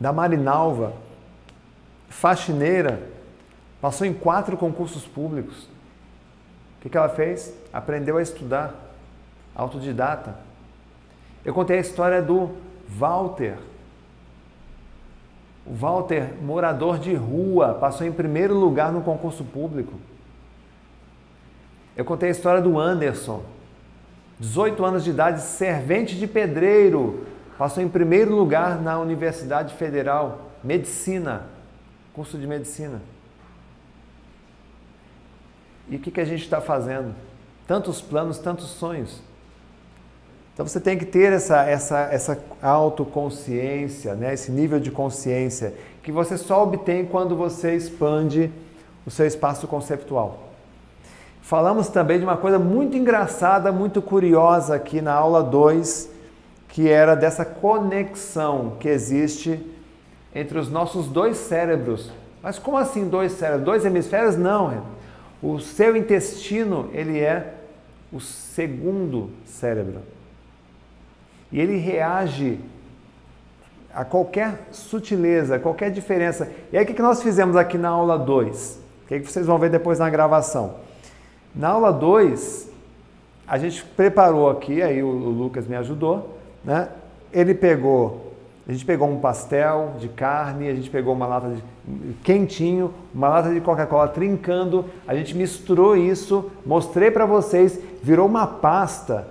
da 0.00 0.12
Marinalva, 0.12 0.94
faxineira, 2.08 3.06
passou 3.80 4.06
em 4.06 4.14
quatro 4.14 4.56
concursos 4.56 5.06
públicos. 5.06 5.68
O 6.78 6.88
que, 6.88 6.96
ela 6.96 7.10
fez? 7.10 7.54
Aprendeu 7.70 8.16
a 8.16 8.22
estudar, 8.22 8.74
autodidata. 9.54 10.36
Eu 11.44 11.52
contei 11.52 11.76
a 11.76 11.80
história 11.80 12.22
do 12.22 12.50
Walter. 12.88 13.58
O 15.66 15.74
Walter, 15.74 16.32
morador 16.40 16.98
de 16.98 17.14
rua, 17.14 17.74
passou 17.74 18.06
em 18.06 18.12
primeiro 18.12 18.54
lugar 18.54 18.90
no 18.90 19.02
concurso 19.02 19.44
público. 19.44 19.92
Eu 21.94 22.04
contei 22.06 22.30
a 22.30 22.32
história 22.32 22.62
do 22.62 22.78
Anderson, 22.78 23.42
18 24.40 24.82
anos 24.82 25.04
de 25.04 25.10
idade, 25.10 25.42
servente 25.42 26.16
de 26.16 26.26
pedreiro, 26.26 27.26
passou 27.58 27.82
em 27.82 27.88
primeiro 27.88 28.34
lugar 28.34 28.80
na 28.80 28.98
Universidade 28.98 29.74
Federal, 29.74 30.50
Medicina, 30.64 31.44
curso 32.14 32.38
de 32.38 32.46
Medicina. 32.46 33.02
E 35.90 35.96
o 35.96 35.98
que, 35.98 36.10
que 36.10 36.20
a 36.20 36.24
gente 36.24 36.42
está 36.42 36.58
fazendo? 36.58 37.14
Tantos 37.66 38.00
planos, 38.00 38.38
tantos 38.38 38.68
sonhos. 38.70 39.20
Então 40.54 40.66
você 40.66 40.80
tem 40.80 40.96
que 40.96 41.04
ter 41.04 41.32
essa, 41.32 41.62
essa, 41.64 42.00
essa 42.10 42.44
autoconsciência, 42.62 44.14
né? 44.14 44.32
esse 44.32 44.50
nível 44.50 44.80
de 44.80 44.90
consciência, 44.90 45.74
que 46.02 46.10
você 46.10 46.38
só 46.38 46.62
obtém 46.62 47.04
quando 47.04 47.36
você 47.36 47.76
expande 47.76 48.50
o 49.04 49.10
seu 49.10 49.26
espaço 49.26 49.68
conceptual. 49.68 50.49
Falamos 51.50 51.88
também 51.88 52.16
de 52.16 52.24
uma 52.24 52.36
coisa 52.36 52.60
muito 52.60 52.96
engraçada, 52.96 53.72
muito 53.72 54.00
curiosa 54.00 54.76
aqui 54.76 55.00
na 55.00 55.12
aula 55.12 55.42
2, 55.42 56.08
que 56.68 56.88
era 56.88 57.16
dessa 57.16 57.44
conexão 57.44 58.76
que 58.78 58.88
existe 58.88 59.60
entre 60.32 60.56
os 60.60 60.70
nossos 60.70 61.08
dois 61.08 61.36
cérebros. 61.38 62.12
Mas 62.40 62.56
como 62.56 62.76
assim 62.76 63.08
dois 63.08 63.32
cérebros? 63.32 63.64
Dois 63.64 63.84
hemisférios? 63.84 64.36
Não. 64.36 64.84
O 65.42 65.58
seu 65.58 65.96
intestino, 65.96 66.88
ele 66.92 67.18
é 67.18 67.54
o 68.12 68.20
segundo 68.20 69.30
cérebro. 69.44 70.02
E 71.50 71.58
ele 71.58 71.78
reage 71.78 72.60
a 73.92 74.04
qualquer 74.04 74.68
sutileza, 74.70 75.56
a 75.56 75.58
qualquer 75.58 75.90
diferença. 75.90 76.48
E 76.72 76.78
aí 76.78 76.84
o 76.84 76.86
que 76.86 77.02
nós 77.02 77.20
fizemos 77.20 77.56
aqui 77.56 77.76
na 77.76 77.88
aula 77.88 78.16
2? 78.16 78.78
O 79.02 79.06
que 79.08 79.18
vocês 79.18 79.46
vão 79.46 79.58
ver 79.58 79.70
depois 79.70 79.98
na 79.98 80.08
gravação? 80.08 80.88
Na 81.54 81.70
aula 81.70 81.92
2, 81.92 82.70
a 83.46 83.58
gente 83.58 83.82
preparou 83.84 84.48
aqui, 84.48 84.80
aí 84.80 85.02
o, 85.02 85.08
o 85.08 85.30
Lucas 85.30 85.66
me 85.66 85.74
ajudou, 85.76 86.38
né? 86.64 86.88
Ele 87.32 87.54
pegou, 87.54 88.34
a 88.68 88.72
gente 88.72 88.84
pegou 88.84 89.08
um 89.08 89.18
pastel 89.18 89.96
de 89.98 90.08
carne, 90.08 90.68
a 90.68 90.74
gente 90.74 90.88
pegou 90.88 91.12
uma 91.12 91.26
lata 91.26 91.48
de 91.48 91.62
quentinho, 92.22 92.94
uma 93.12 93.28
lata 93.28 93.52
de 93.52 93.60
Coca-Cola 93.60 94.06
trincando, 94.08 94.84
a 95.06 95.14
gente 95.14 95.36
misturou 95.36 95.96
isso, 95.96 96.50
mostrei 96.64 97.10
para 97.10 97.26
vocês, 97.26 97.80
virou 98.02 98.26
uma 98.26 98.46
pasta 98.46 99.26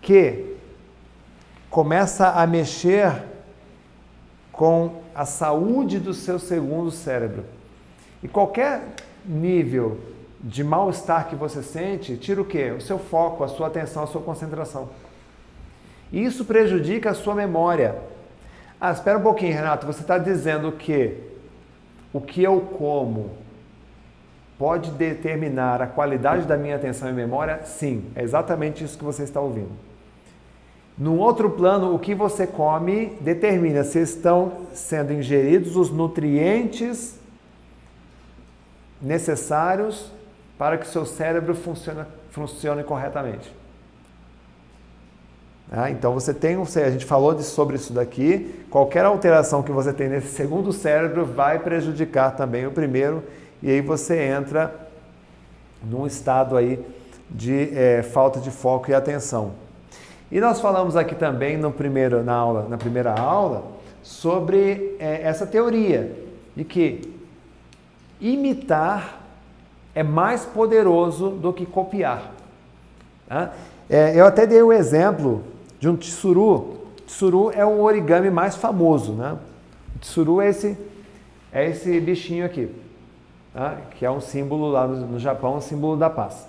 que 0.00 0.56
começa 1.68 2.30
a 2.30 2.46
mexer 2.46 3.24
com 4.52 5.02
a 5.14 5.24
saúde 5.24 5.98
do 5.98 6.14
seu 6.14 6.38
segundo 6.38 6.90
cérebro. 6.90 7.44
E 8.22 8.28
qualquer 8.28 8.82
nível 9.26 9.98
de 10.40 10.62
mal-estar 10.62 11.28
que 11.28 11.34
você 11.34 11.62
sente, 11.62 12.16
tira 12.16 12.40
o 12.40 12.44
quê? 12.44 12.70
O 12.70 12.80
seu 12.80 12.98
foco, 12.98 13.42
a 13.42 13.48
sua 13.48 13.66
atenção, 13.66 14.04
a 14.04 14.06
sua 14.06 14.22
concentração. 14.22 14.88
E 16.12 16.24
isso 16.24 16.44
prejudica 16.44 17.10
a 17.10 17.14
sua 17.14 17.34
memória. 17.34 17.96
Ah, 18.80 18.92
espera 18.92 19.18
um 19.18 19.22
pouquinho, 19.22 19.52
Renato, 19.52 19.86
você 19.86 20.00
está 20.00 20.16
dizendo 20.16 20.70
que 20.72 21.16
o 22.12 22.20
que 22.20 22.42
eu 22.42 22.60
como 22.60 23.30
pode 24.56 24.90
determinar 24.92 25.82
a 25.82 25.86
qualidade 25.86 26.46
da 26.46 26.56
minha 26.56 26.76
atenção 26.76 27.08
e 27.08 27.12
memória? 27.12 27.60
Sim, 27.64 28.04
é 28.14 28.22
exatamente 28.22 28.82
isso 28.84 28.96
que 28.96 29.04
você 29.04 29.24
está 29.24 29.40
ouvindo. 29.40 29.72
No 30.96 31.16
outro 31.16 31.50
plano, 31.50 31.94
o 31.94 31.98
que 31.98 32.14
você 32.14 32.46
come 32.46 33.16
determina 33.20 33.84
se 33.84 34.00
estão 34.00 34.66
sendo 34.72 35.12
ingeridos 35.12 35.76
os 35.76 35.90
nutrientes 35.90 37.18
necessários 39.00 40.10
para 40.58 40.76
que 40.76 40.86
o 40.86 40.88
seu 40.88 41.06
cérebro 41.06 41.54
funcione, 41.54 42.04
funcione 42.30 42.82
corretamente. 42.82 43.50
Ah, 45.70 45.90
então 45.90 46.14
você 46.14 46.34
tem, 46.34 46.56
a 46.56 46.90
gente 46.90 47.04
falou 47.04 47.34
de, 47.34 47.44
sobre 47.44 47.76
isso 47.76 47.92
daqui, 47.92 48.64
qualquer 48.70 49.04
alteração 49.04 49.62
que 49.62 49.70
você 49.70 49.92
tem 49.92 50.08
nesse 50.08 50.28
segundo 50.28 50.72
cérebro 50.72 51.24
vai 51.24 51.58
prejudicar 51.58 52.34
também 52.34 52.66
o 52.66 52.70
primeiro, 52.70 53.22
e 53.62 53.70
aí 53.70 53.80
você 53.82 54.18
entra 54.18 54.74
num 55.82 56.06
estado 56.06 56.56
aí 56.56 56.84
de 57.30 57.76
é, 57.76 58.02
falta 58.02 58.40
de 58.40 58.50
foco 58.50 58.90
e 58.90 58.94
atenção. 58.94 59.52
E 60.32 60.40
nós 60.40 60.60
falamos 60.60 60.96
aqui 60.96 61.14
também 61.14 61.56
no 61.56 61.70
primeiro, 61.70 62.22
na, 62.22 62.34
aula, 62.34 62.66
na 62.68 62.78
primeira 62.78 63.12
aula 63.12 63.64
sobre 64.02 64.96
é, 64.98 65.22
essa 65.22 65.46
teoria 65.46 66.14
de 66.56 66.64
que 66.64 67.14
imitar 68.20 69.17
é 69.98 70.02
mais 70.04 70.44
poderoso 70.44 71.30
do 71.30 71.52
que 71.52 71.66
copiar. 71.66 72.30
Tá? 73.26 73.52
É, 73.90 74.14
eu 74.14 74.26
até 74.26 74.46
dei 74.46 74.62
o 74.62 74.72
exemplo 74.72 75.42
de 75.80 75.88
um 75.88 75.96
tsuru. 75.96 76.76
Tsuru 77.04 77.50
é 77.50 77.64
o 77.64 77.80
origami 77.80 78.30
mais 78.30 78.54
famoso. 78.54 79.14
Né? 79.14 79.36
O 79.96 79.98
tsuru 79.98 80.40
é 80.40 80.50
esse, 80.50 80.78
é 81.52 81.68
esse 81.68 81.98
bichinho 81.98 82.46
aqui, 82.46 82.72
tá? 83.52 83.76
que 83.98 84.06
é 84.06 84.10
um 84.10 84.20
símbolo 84.20 84.70
lá 84.70 84.86
no, 84.86 85.04
no 85.04 85.18
Japão, 85.18 85.56
um 85.56 85.60
símbolo 85.60 85.96
da 85.96 86.08
paz. 86.08 86.46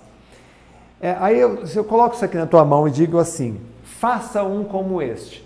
É, 1.00 1.16
aí 1.18 1.40
eu, 1.40 1.66
se 1.66 1.76
eu 1.76 1.82
coloco 1.82 2.14
isso 2.14 2.24
aqui 2.24 2.36
na 2.36 2.46
tua 2.46 2.64
mão 2.64 2.86
e 2.86 2.90
digo 2.92 3.18
assim, 3.18 3.60
faça 3.82 4.44
um 4.44 4.62
como 4.62 5.02
este. 5.02 5.44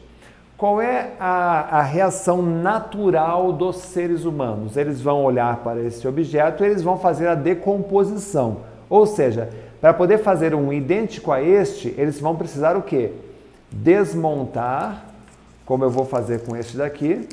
Qual 0.64 0.80
é 0.80 1.10
a, 1.20 1.80
a, 1.80 1.82
reação 1.82 2.40
natural 2.40 3.52
dos 3.52 3.76
seres 3.76 4.24
humanos? 4.24 4.78
Eles 4.78 4.98
vão 4.98 5.22
olhar 5.22 5.58
para 5.58 5.78
esse 5.82 6.08
objeto 6.08 6.64
e 6.64 6.66
eles 6.66 6.82
vão 6.82 6.98
fazer 6.98 7.28
a 7.28 7.34
decomposição. 7.34 8.60
Ou 8.88 9.06
seja, 9.06 9.50
para 9.78 9.92
poder 9.92 10.20
fazer 10.20 10.54
um 10.54 10.72
idêntico 10.72 11.30
a 11.30 11.42
este, 11.42 11.94
eles 11.98 12.18
vão 12.18 12.34
precisar 12.34 12.78
o 12.78 12.82
quê? 12.82 13.12
Desmontar, 13.70 15.04
como 15.66 15.84
eu 15.84 15.90
vou 15.90 16.06
fazer 16.06 16.46
com 16.46 16.56
este 16.56 16.78
daqui, 16.78 17.28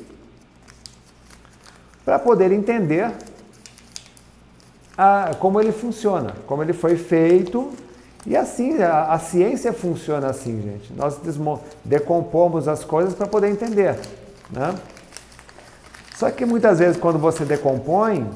para 2.03 2.19
poder 2.19 2.51
entender 2.51 3.13
a, 4.97 5.31
como 5.39 5.61
ele 5.61 5.71
funciona, 5.71 6.33
como 6.45 6.63
ele 6.63 6.73
foi 6.73 6.97
feito 6.97 7.71
e 8.26 8.38
assim, 8.38 8.81
a, 8.81 9.14
a, 9.14 9.19
ciência 9.19 9.73
funciona 9.73 10.27
assim, 10.27 10.61
gente. 10.61 10.93
Nós 10.93 11.19
decompomos 11.84 12.68
as 12.68 12.84
coisas 12.84 13.15
para 13.15 13.26
poder 13.26 13.49
entender. 13.49 13.98
Né? 14.49 14.76
Só 16.15 16.30
que 16.30 16.45
muitas 16.45 16.77
vezes, 16.77 16.98
quando 16.98 17.18
você 17.18 17.43
decompõe, 17.43 18.30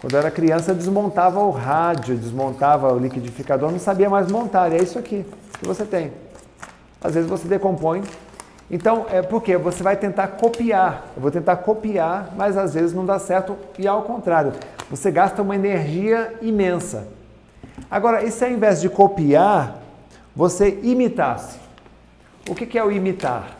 quando 0.00 0.14
eu 0.14 0.20
era 0.20 0.30
criança, 0.30 0.70
eu 0.70 0.74
desmontava 0.74 1.40
o 1.40 1.50
rádio, 1.50 2.16
desmontava 2.16 2.92
o 2.92 2.98
liquidificador, 2.98 3.70
não 3.70 3.78
sabia 3.78 4.08
mais 4.08 4.30
montar. 4.30 4.72
E 4.72 4.76
é 4.76 4.82
isso 4.82 4.98
aqui 4.98 5.24
que 5.58 5.66
você 5.66 5.84
tem. 5.84 6.12
Às 7.02 7.14
vezes 7.14 7.28
você 7.28 7.46
decompõe. 7.46 8.02
Então, 8.70 9.04
é 9.10 9.20
porque 9.20 9.58
você 9.58 9.82
vai 9.82 9.96
tentar 9.96 10.28
copiar. 10.28 11.08
Eu 11.14 11.20
vou 11.20 11.30
tentar 11.30 11.56
copiar, 11.56 12.32
mas 12.36 12.56
às 12.56 12.72
vezes 12.72 12.94
não 12.94 13.04
dá 13.04 13.18
certo. 13.18 13.54
E 13.78 13.86
ao 13.86 14.02
contrário, 14.02 14.54
você 14.90 15.10
gasta 15.10 15.42
uma 15.42 15.54
energia 15.54 16.32
imensa. 16.40 17.06
Agora, 17.90 18.24
e 18.24 18.30
se 18.30 18.44
ao 18.44 18.50
invés 18.50 18.80
de 18.80 18.88
copiar, 18.88 19.78
você 20.34 20.80
imitasse? 20.82 21.58
O 22.48 22.54
que 22.54 22.78
é 22.78 22.84
o 22.84 22.90
imitar? 22.90 23.56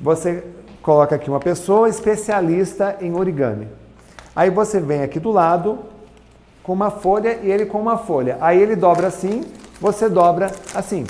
Você 0.00 0.44
coloca 0.80 1.16
aqui 1.16 1.28
uma 1.28 1.40
pessoa 1.40 1.88
especialista 1.88 2.96
em 3.00 3.14
origami. 3.14 3.68
Aí 4.34 4.50
você 4.50 4.80
vem 4.80 5.02
aqui 5.02 5.18
do 5.18 5.30
lado 5.30 5.80
com 6.62 6.72
uma 6.72 6.90
folha 6.90 7.40
e 7.42 7.50
ele 7.50 7.66
com 7.66 7.80
uma 7.80 7.98
folha. 7.98 8.38
Aí 8.40 8.60
ele 8.60 8.76
dobra 8.76 9.08
assim, 9.08 9.44
você 9.80 10.08
dobra 10.08 10.52
assim. 10.74 11.06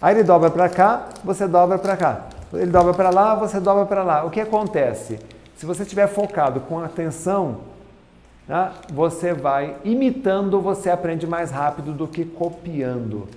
Aí 0.00 0.14
ele 0.14 0.22
dobra 0.22 0.50
para 0.50 0.68
cá, 0.68 1.08
você 1.24 1.46
dobra 1.46 1.78
para 1.78 1.96
cá. 1.96 2.26
Ele 2.52 2.70
dobra 2.70 2.92
para 2.92 3.10
lá, 3.10 3.34
você 3.34 3.58
dobra 3.60 3.86
para 3.86 4.02
lá. 4.02 4.24
O 4.24 4.30
que 4.30 4.40
acontece? 4.40 5.18
Se 5.56 5.66
você 5.66 5.82
estiver 5.82 6.06
focado 6.06 6.60
com 6.60 6.80
atenção 6.80 7.58
né, 8.50 8.72
você 8.92 9.32
vai 9.32 9.76
imitando, 9.84 10.60
você 10.60 10.90
aprende 10.90 11.26
mais 11.26 11.50
rápido 11.50 11.92
do 11.92 12.06
que 12.06 12.24
copiando. 12.24 13.28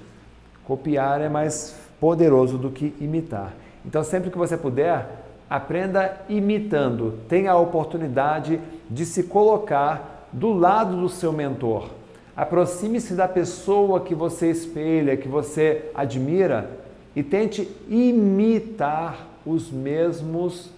Copiar 0.66 1.22
é 1.22 1.30
mais 1.30 1.78
poderoso 2.00 2.58
do 2.58 2.70
que 2.70 2.94
imitar. 3.00 3.54
Então, 3.86 4.04
sempre 4.04 4.32
que 4.32 4.38
você 4.38 4.58
puder, 4.58 5.24
Aprenda 5.54 6.22
imitando. 6.28 7.20
Tenha 7.30 7.52
a 7.52 7.60
oportunidade 7.60 8.60
de 8.90 9.06
se 9.06 9.22
colocar 9.22 10.28
do 10.34 10.52
lado 10.52 11.00
do 11.00 11.08
seu 11.08 11.32
mentor. 11.32 11.90
Aproxime-se 12.36 13.14
da 13.14 13.28
pessoa 13.28 14.00
que 14.00 14.16
você 14.16 14.50
espelha, 14.50 15.16
que 15.16 15.28
você 15.28 15.92
admira 15.94 16.72
e 17.16 17.22
tente 17.22 17.70
imitar 17.88 19.28
os 19.46 19.70
mesmos 19.70 20.72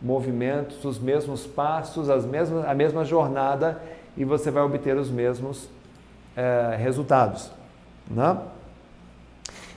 movimentos, 0.00 0.84
os 0.84 0.98
mesmos 0.98 1.46
passos, 1.46 2.08
as 2.08 2.24
mesmas, 2.24 2.64
a 2.64 2.74
mesma 2.74 3.04
jornada 3.04 3.80
e 4.16 4.24
você 4.24 4.50
vai 4.50 4.62
obter 4.62 4.96
os 4.96 5.10
mesmos 5.10 5.68
é, 6.36 6.76
resultados. 6.76 7.50
Né? 8.10 8.36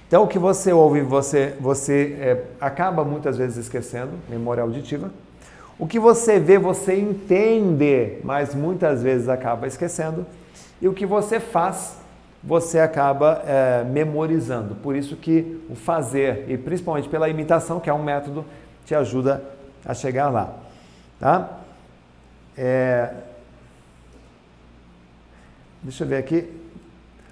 Então, 0.08 0.24
o 0.24 0.28
que 0.28 0.40
você 0.40 0.74
ouve, 0.74 1.02
você, 1.02 1.56
você 1.60 2.18
é, 2.20 2.44
acaba 2.60 3.04
muitas 3.04 3.38
vezes 3.38 3.58
esquecendo, 3.58 4.12
memória 4.30 4.64
auditiva. 4.64 5.12
O 5.80 5.88
que 5.88 6.00
você 6.00 6.40
vê, 6.40 6.60
você 6.60 7.00
entende, 7.00 8.18
mas 8.24 8.54
muitas 8.54 9.02
vezes 9.02 9.30
acaba 9.30 9.68
esquecendo. 9.68 10.26
E 10.82 10.88
o 10.88 10.94
que 10.94 11.06
você 11.06 11.40
faz, 11.40 11.98
você 12.44 12.80
acaba 12.80 13.42
é, 13.46 13.84
memorizando. 13.84 14.76
Por 14.76 14.96
isso 14.96 15.16
que 15.16 15.64
o 15.70 15.76
fazer, 15.76 16.46
e 16.50 16.58
principalmente 16.58 17.08
pela 17.08 17.30
imitação, 17.30 17.80
que 17.80 17.90
é 17.90 17.94
um 17.94 18.04
método, 18.04 18.44
te 18.86 18.94
ajuda 18.94 19.44
a 19.86 19.94
chegar 19.94 20.30
lá. 20.30 20.54
Tá? 21.20 21.50
É... 22.58 23.14
Deixa 25.84 26.04
eu 26.04 26.08
ver 26.08 26.18
aqui. 26.18 26.62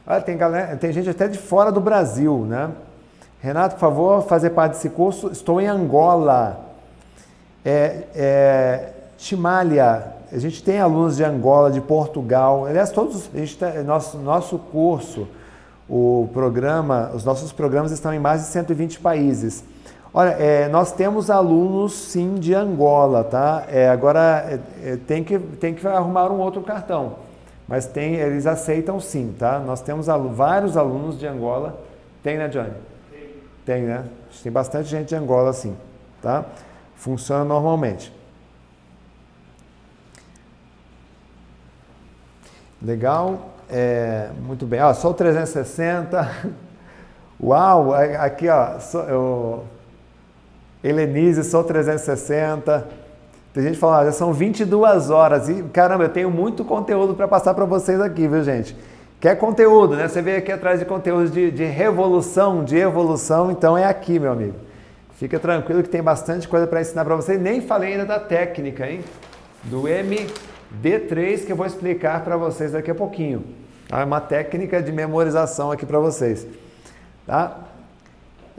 Olha, 0.06 0.22
tem, 0.22 0.36
galera, 0.36 0.76
tem 0.76 0.92
gente 0.92 1.10
até 1.10 1.28
de 1.28 1.38
fora 1.38 1.72
do 1.72 1.80
Brasil, 1.80 2.46
né? 2.46 2.72
Renato, 3.42 3.76
por 3.76 3.82
favor, 3.82 4.22
fazer 4.24 4.50
parte 4.50 4.74
desse 4.74 4.90
curso. 4.90 5.32
Estou 5.32 5.62
em 5.62 5.68
Angola. 5.68 6.66
É, 7.64 8.04
é, 8.16 8.94
Timália, 9.18 10.14
a 10.32 10.38
gente 10.38 10.64
tem 10.64 10.80
alunos 10.80 11.18
de 11.18 11.24
Angola, 11.24 11.72
de 11.72 11.82
Portugal. 11.82 12.66
Aliás, 12.66 12.92
todos, 12.92 13.30
a 13.34 13.38
gente 13.38 13.58
tá, 13.58 13.72
nosso, 13.84 14.18
nosso 14.18 14.58
curso, 14.58 15.28
o 15.88 16.30
programa, 16.34 17.12
os 17.14 17.24
nossos 17.24 17.52
programas 17.52 17.92
estão 17.92 18.14
em 18.14 18.20
mais 18.20 18.42
de 18.42 18.48
120 18.48 19.00
países. 19.00 19.64
Olha, 20.12 20.32
é, 20.32 20.68
nós 20.68 20.92
temos 20.92 21.30
alunos 21.30 21.94
sim 21.94 22.36
de 22.36 22.56
Angola, 22.56 23.24
tá? 23.24 23.66
É, 23.70 23.90
agora 23.90 24.60
é, 24.82 24.94
é 24.94 24.98
tem, 24.98 25.24
que, 25.24 25.38
tem 25.38 25.74
que 25.74 25.86
arrumar 25.88 26.32
um 26.32 26.40
outro 26.40 26.62
cartão, 26.62 27.18
mas 27.68 27.86
tem, 27.86 28.16
eles 28.16 28.48
aceitam 28.48 29.00
sim, 29.00 29.36
tá? 29.38 29.60
Nós 29.60 29.82
temos 29.82 30.08
vários 30.08 30.76
alunos 30.76 31.20
de 31.20 31.28
Angola. 31.28 31.80
Tem, 32.24 32.38
né, 32.38 32.48
Johnny? 32.48 32.74
Tem. 33.12 33.30
Tem, 33.66 33.82
né? 33.84 34.06
Tem 34.42 34.52
bastante 34.52 34.90
gente 34.90 35.10
de 35.10 35.16
Angola 35.16 35.54
sim, 35.54 35.78
tá? 36.24 36.44
Funciona 36.96 37.44
normalmente. 37.46 38.12
Legal, 42.82 43.52
é, 43.70 44.30
muito 44.42 44.66
bem. 44.66 44.82
Ó, 44.82 44.92
só 44.94 45.12
o 45.12 45.14
360. 45.14 46.56
Uau, 47.42 47.94
aqui 47.94 48.50
ó, 48.50 48.78
eu 49.08 49.64
Helenise, 50.84 51.44
sou 51.44 51.64
360. 51.64 52.88
Tem 53.54 53.64
gente 53.64 53.78
falando, 53.78 54.02
ah, 54.02 54.06
já 54.06 54.12
são 54.12 54.32
22 54.32 55.10
horas 55.10 55.50
e 55.50 55.64
caramba, 55.64 56.06
eu 56.06 56.10
tenho 56.10 56.30
muito 56.30 56.64
conteúdo 56.64 57.14
para 57.16 57.28
passar 57.28 57.54
para 57.54 57.66
vocês 57.66 58.00
aqui, 58.00 58.28
viu, 58.28 58.44
gente? 58.44 58.76
Quer 59.20 59.36
conteúdo, 59.36 59.96
né? 59.96 60.08
Você 60.08 60.22
veio 60.22 60.38
aqui 60.38 60.52
atrás 60.52 60.80
de 60.80 60.86
conteúdos 60.86 61.32
de, 61.32 61.52
de 61.52 61.66
revolução, 61.66 62.64
de 62.64 62.78
evolução, 62.78 63.52
então 63.52 63.78
é 63.78 63.86
aqui, 63.86 64.18
meu 64.18 64.32
amigo. 64.32 64.56
Fica 65.16 65.38
tranquilo 65.38 65.84
que 65.84 65.90
tem 65.90 66.02
bastante 66.02 66.48
coisa 66.48 66.66
para 66.66 66.80
ensinar 66.80 67.04
para 67.04 67.16
vocês. 67.16 67.38
Nem 67.42 67.60
falei 67.60 67.92
ainda 67.94 68.06
da 68.06 68.20
técnica, 68.20 68.90
hein? 68.90 69.02
Do 69.66 69.82
MD3 69.82 71.46
que 71.46 71.52
eu 71.52 71.58
vou 71.58 71.66
explicar 71.66 72.24
para 72.24 72.38
vocês 72.38 72.72
daqui 72.72 72.90
a 72.90 72.96
pouquinho. 72.96 73.44
É 73.92 74.02
uma 74.02 74.22
técnica 74.22 74.82
de 74.82 74.94
memorização 74.94 75.72
aqui 75.72 75.86
para 75.86 76.00
vocês. 76.00 76.48
Tá? 77.28 77.69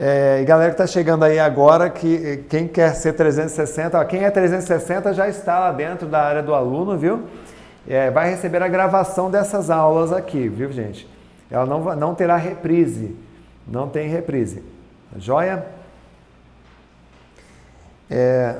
É, 0.03 0.41
e 0.41 0.45
galera 0.45 0.71
que 0.71 0.81
está 0.81 0.87
chegando 0.87 1.23
aí 1.23 1.37
agora, 1.37 1.87
que 1.87 2.43
quem 2.49 2.67
quer 2.67 2.95
ser 2.95 3.13
360, 3.13 3.99
ó, 3.99 4.03
quem 4.03 4.23
é 4.23 4.31
360 4.31 5.13
já 5.13 5.29
está 5.29 5.59
lá 5.59 5.71
dentro 5.71 6.07
da 6.07 6.23
área 6.23 6.41
do 6.41 6.55
aluno, 6.55 6.97
viu? 6.97 7.21
É, 7.87 8.09
vai 8.09 8.27
receber 8.27 8.63
a 8.63 8.67
gravação 8.67 9.29
dessas 9.29 9.69
aulas 9.69 10.11
aqui, 10.11 10.49
viu, 10.49 10.71
gente? 10.71 11.07
Ela 11.51 11.67
não, 11.67 11.95
não 11.95 12.15
terá 12.15 12.35
reprise, 12.35 13.15
não 13.67 13.87
tem 13.87 14.09
reprise. 14.09 14.63
Joia? 15.17 15.67
É, 18.09 18.55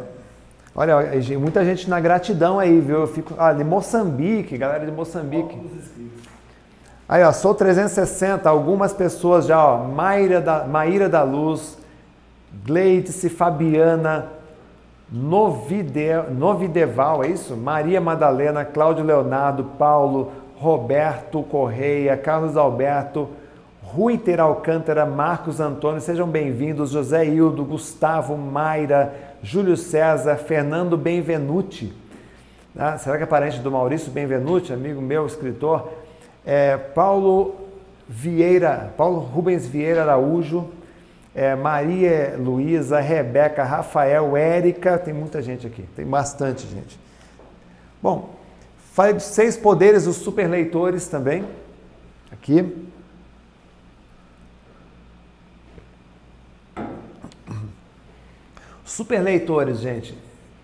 olha, 0.75 0.95
muita 1.39 1.65
gente 1.65 1.89
na 1.89 1.99
gratidão 1.99 2.59
aí, 2.59 2.79
viu? 2.79 2.99
Eu 2.99 3.07
fico, 3.07 3.33
ah, 3.39 3.51
de 3.51 3.63
Moçambique, 3.63 4.59
galera 4.59 4.85
de 4.85 4.91
Moçambique. 4.91 5.57
Aí, 7.11 7.23
ó, 7.23 7.33
sou 7.33 7.53
360, 7.53 8.49
algumas 8.49 8.93
pessoas 8.93 9.45
já, 9.45 9.61
ó, 9.61 9.83
Maíra 9.83 10.39
da, 10.39 10.63
Maíra 10.63 11.09
da 11.09 11.23
Luz, 11.23 11.77
Gleice, 12.63 13.29
Fabiana, 13.29 14.27
Novide, 15.11 16.23
Novideval, 16.31 17.21
é 17.21 17.27
isso? 17.27 17.57
Maria 17.57 17.99
Madalena, 17.99 18.63
Cláudio 18.63 19.03
Leonardo, 19.03 19.65
Paulo, 19.77 20.31
Roberto 20.55 21.43
Correia, 21.43 22.15
Carlos 22.15 22.55
Alberto, 22.55 23.27
Rui 23.83 24.17
Ter 24.17 24.39
Alcântara, 24.39 25.05
Marcos 25.05 25.59
Antônio, 25.59 25.99
sejam 25.99 26.29
bem-vindos, 26.29 26.91
José 26.91 27.25
Hildo, 27.25 27.65
Gustavo, 27.65 28.37
Mayra, 28.37 29.13
Júlio 29.43 29.75
César, 29.75 30.37
Fernando 30.37 30.95
Benvenuti. 30.95 31.93
Ah, 32.73 32.97
será 32.97 33.17
que 33.17 33.23
é 33.23 33.25
parente 33.25 33.59
do 33.59 33.69
Maurício 33.69 34.09
Benvenuti, 34.13 34.71
amigo 34.71 35.01
meu, 35.01 35.25
escritor? 35.25 36.00
É, 36.45 36.77
Paulo 36.77 37.55
Vieira, 38.07 38.93
Paulo 38.97 39.19
Rubens 39.19 39.65
Vieira 39.65 40.01
Araújo, 40.01 40.71
é, 41.33 41.55
Maria 41.55 42.35
Luísa, 42.37 42.99
Rebeca, 42.99 43.63
Rafael, 43.63 44.35
Érica, 44.35 44.97
tem 44.97 45.13
muita 45.13 45.41
gente 45.41 45.65
aqui, 45.65 45.83
tem 45.95 46.05
bastante 46.05 46.67
gente. 46.67 46.99
Bom, 48.01 48.35
falei 48.93 49.13
dos 49.13 49.23
seis 49.23 49.55
poderes 49.55 50.05
dos 50.05 50.17
superleitores 50.17 51.07
também, 51.07 51.45
aqui. 52.31 52.87
Superleitores, 58.83 59.79
gente, 59.79 60.17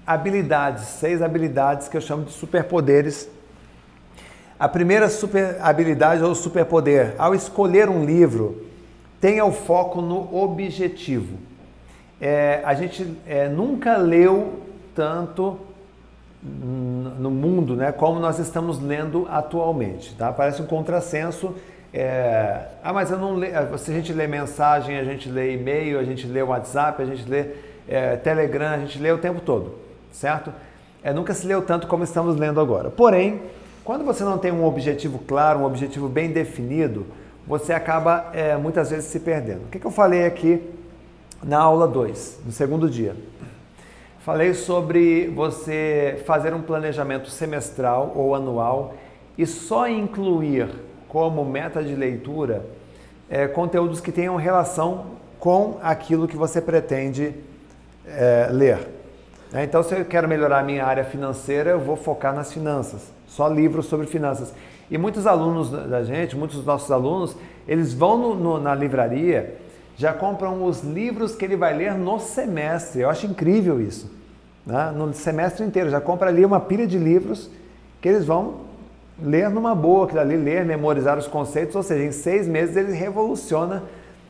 habilidades, 0.06 0.84
seis 0.84 1.22
habilidades 1.22 1.88
que 1.88 1.96
eu 1.96 2.02
chamo 2.02 2.26
de 2.26 2.34
superpoderes 2.34 3.30
a 4.60 4.68
primeira 4.68 5.10
super 5.10 5.58
habilidade 5.62 6.24
ou 6.24 6.34
superpoder, 6.34 7.14
ao 7.18 7.36
escolher 7.36 7.90
um 7.90 8.04
livro, 8.04 8.66
tenha 9.22 9.46
o 9.46 9.52
foco 9.52 10.02
no 10.02 10.36
objetivo. 10.36 11.38
É, 12.20 12.62
a 12.66 12.74
gente 12.74 13.16
é, 13.28 13.48
nunca 13.48 13.98
leu 13.98 14.62
tanto 14.96 15.60
no 16.42 17.30
mundo, 17.30 17.76
né, 17.76 17.92
como 17.92 18.20
nós 18.20 18.40
estamos 18.40 18.82
lendo 18.82 19.28
atualmente, 19.30 20.16
tá? 20.16 20.32
Parece 20.32 20.62
um 20.62 20.66
contrassenso. 20.66 21.56
É, 21.94 22.68
ah, 22.84 22.94
mas 22.94 23.12
eu 23.12 23.18
não 23.18 23.36
leio. 23.36 23.78
Se 23.78 23.92
a 23.92 23.94
gente 23.94 24.14
lê 24.14 24.28
mensagem, 24.28 24.98
a 24.98 25.04
gente 25.04 25.30
lê 25.30 25.56
e-mail, 25.56 26.00
a 26.00 26.04
gente 26.04 26.28
lê 26.28 26.42
WhatsApp, 26.42 27.02
a 27.02 27.06
gente 27.06 27.28
lê 27.28 27.48
é, 27.88 28.16
Telegram, 28.18 28.68
a 28.68 28.78
gente 28.78 29.00
lê 29.00 29.12
o 29.12 29.18
tempo 29.18 29.42
todo, 29.42 29.76
certo? 30.12 30.52
É, 31.04 31.14
nunca 31.14 31.34
se 31.34 31.48
leu 31.48 31.62
tanto 31.62 31.88
como 31.88 32.04
estamos 32.04 32.36
lendo 32.36 32.60
agora. 32.60 32.90
Porém, 32.90 33.42
quando 33.88 34.04
você 34.04 34.22
não 34.22 34.38
tem 34.38 34.52
um 34.52 34.66
objetivo 34.66 35.18
claro, 35.18 35.60
um 35.60 35.64
objetivo 35.64 36.10
bem 36.10 36.30
definido, 36.30 37.06
você 37.48 37.72
acaba 37.72 38.32
é, 38.34 38.58
muitas 38.58 38.90
vezes 38.90 39.06
se 39.06 39.18
perdendo. 39.18 39.64
O 39.64 39.68
que, 39.70 39.80
que 39.80 39.88
eu 39.88 39.92
falei 39.92 40.26
aqui 40.26 40.62
na 41.42 41.60
aula 41.60 41.88
2, 41.88 42.42
no 42.46 42.52
segundo 42.52 42.90
dia? 42.90 43.16
Falei 44.20 44.54
sobre 44.54 45.30
você 45.30 46.22
fazer 46.26 46.54
um 46.54 46.62
planejamento 46.62 47.30
semestral 47.30 48.12
ou 48.14 48.36
anual 48.36 48.94
e 49.38 49.46
só 49.46 49.88
incluir 49.88 50.68
como 51.08 51.46
meta 51.46 51.82
de 51.82 51.96
leitura 51.96 52.66
é, 53.30 53.48
conteúdos 53.48 54.02
que 54.02 54.12
tenham 54.12 54.36
relação 54.36 55.12
com 55.40 55.78
aquilo 55.82 56.28
que 56.28 56.36
você 56.36 56.60
pretende 56.60 57.34
é, 58.06 58.50
ler. 58.52 58.97
Então, 59.54 59.82
se 59.82 59.96
eu 59.96 60.06
quero 60.06 60.28
melhorar 60.28 60.60
a 60.60 60.64
minha 60.64 60.86
área 60.86 61.04
financeira, 61.04 61.72
eu 61.72 61.80
vou 61.80 61.96
focar 61.96 62.34
nas 62.34 62.52
finanças 62.52 63.18
só 63.28 63.48
livros 63.48 63.86
sobre 63.86 64.08
finanças. 64.08 64.54
E 64.90 64.98
muitos 64.98 65.28
alunos 65.28 65.70
da 65.70 66.04
gente, 66.04 66.36
muitos 66.36 66.58
dos 66.58 66.66
nossos 66.66 66.90
alunos, 66.90 67.36
eles 67.68 67.94
vão 67.94 68.18
no, 68.18 68.36
no, 68.36 68.60
na 68.60 68.74
livraria, 68.74 69.56
já 69.98 70.14
compram 70.14 70.64
os 70.64 70.82
livros 70.82 71.36
que 71.36 71.44
ele 71.44 71.56
vai 71.56 71.76
ler 71.76 71.94
no 71.94 72.20
semestre. 72.20 73.02
Eu 73.02 73.10
acho 73.10 73.26
incrível 73.26 73.82
isso. 73.82 74.10
Né? 74.66 74.92
No 74.96 75.14
semestre 75.14 75.66
inteiro, 75.66 75.90
já 75.90 76.00
compra 76.00 76.30
ali 76.30 76.46
uma 76.46 76.60
pilha 76.60 76.88
de 76.88 76.98
livros 76.98 77.50
que 78.02 78.08
eles 78.08 78.26
vão 78.26 78.68
ler 79.22 79.50
numa 79.50 79.76
boa, 79.76 80.08
que 80.08 80.18
ali 80.18 80.38
ler, 80.38 80.64
memorizar 80.64 81.18
os 81.18 81.28
conceitos, 81.28 81.76
ou 81.76 81.84
seja, 81.84 82.04
em 82.04 82.12
seis 82.12 82.48
meses 82.48 82.76
ele 82.78 82.94
revoluciona 82.94 83.84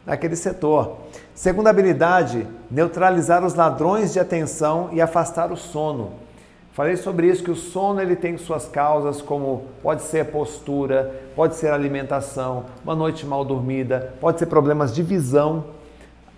naquele 0.05 0.35
setor. 0.35 0.97
Segunda 1.37 1.69
habilidade, 1.69 2.47
neutralizar 2.69 3.45
os 3.45 3.53
ladrões 3.53 4.11
de 4.11 4.19
atenção 4.19 4.89
e 4.91 4.99
afastar 4.99 5.51
o 5.51 5.55
sono. 5.55 6.13
Falei 6.73 6.97
sobre 6.97 7.27
isso 7.27 7.43
que 7.43 7.51
o 7.51 7.55
sono 7.55 8.01
ele 8.01 8.15
tem 8.15 8.39
suas 8.39 8.65
causas, 8.65 9.21
como 9.21 9.65
pode 9.83 10.01
ser 10.01 10.25
postura, 10.31 11.13
pode 11.35 11.53
ser 11.53 11.71
alimentação, 11.71 12.65
uma 12.83 12.95
noite 12.95 13.23
mal 13.23 13.45
dormida, 13.45 14.15
pode 14.19 14.39
ser 14.39 14.47
problemas 14.47 14.95
de 14.95 15.03
visão, 15.03 15.65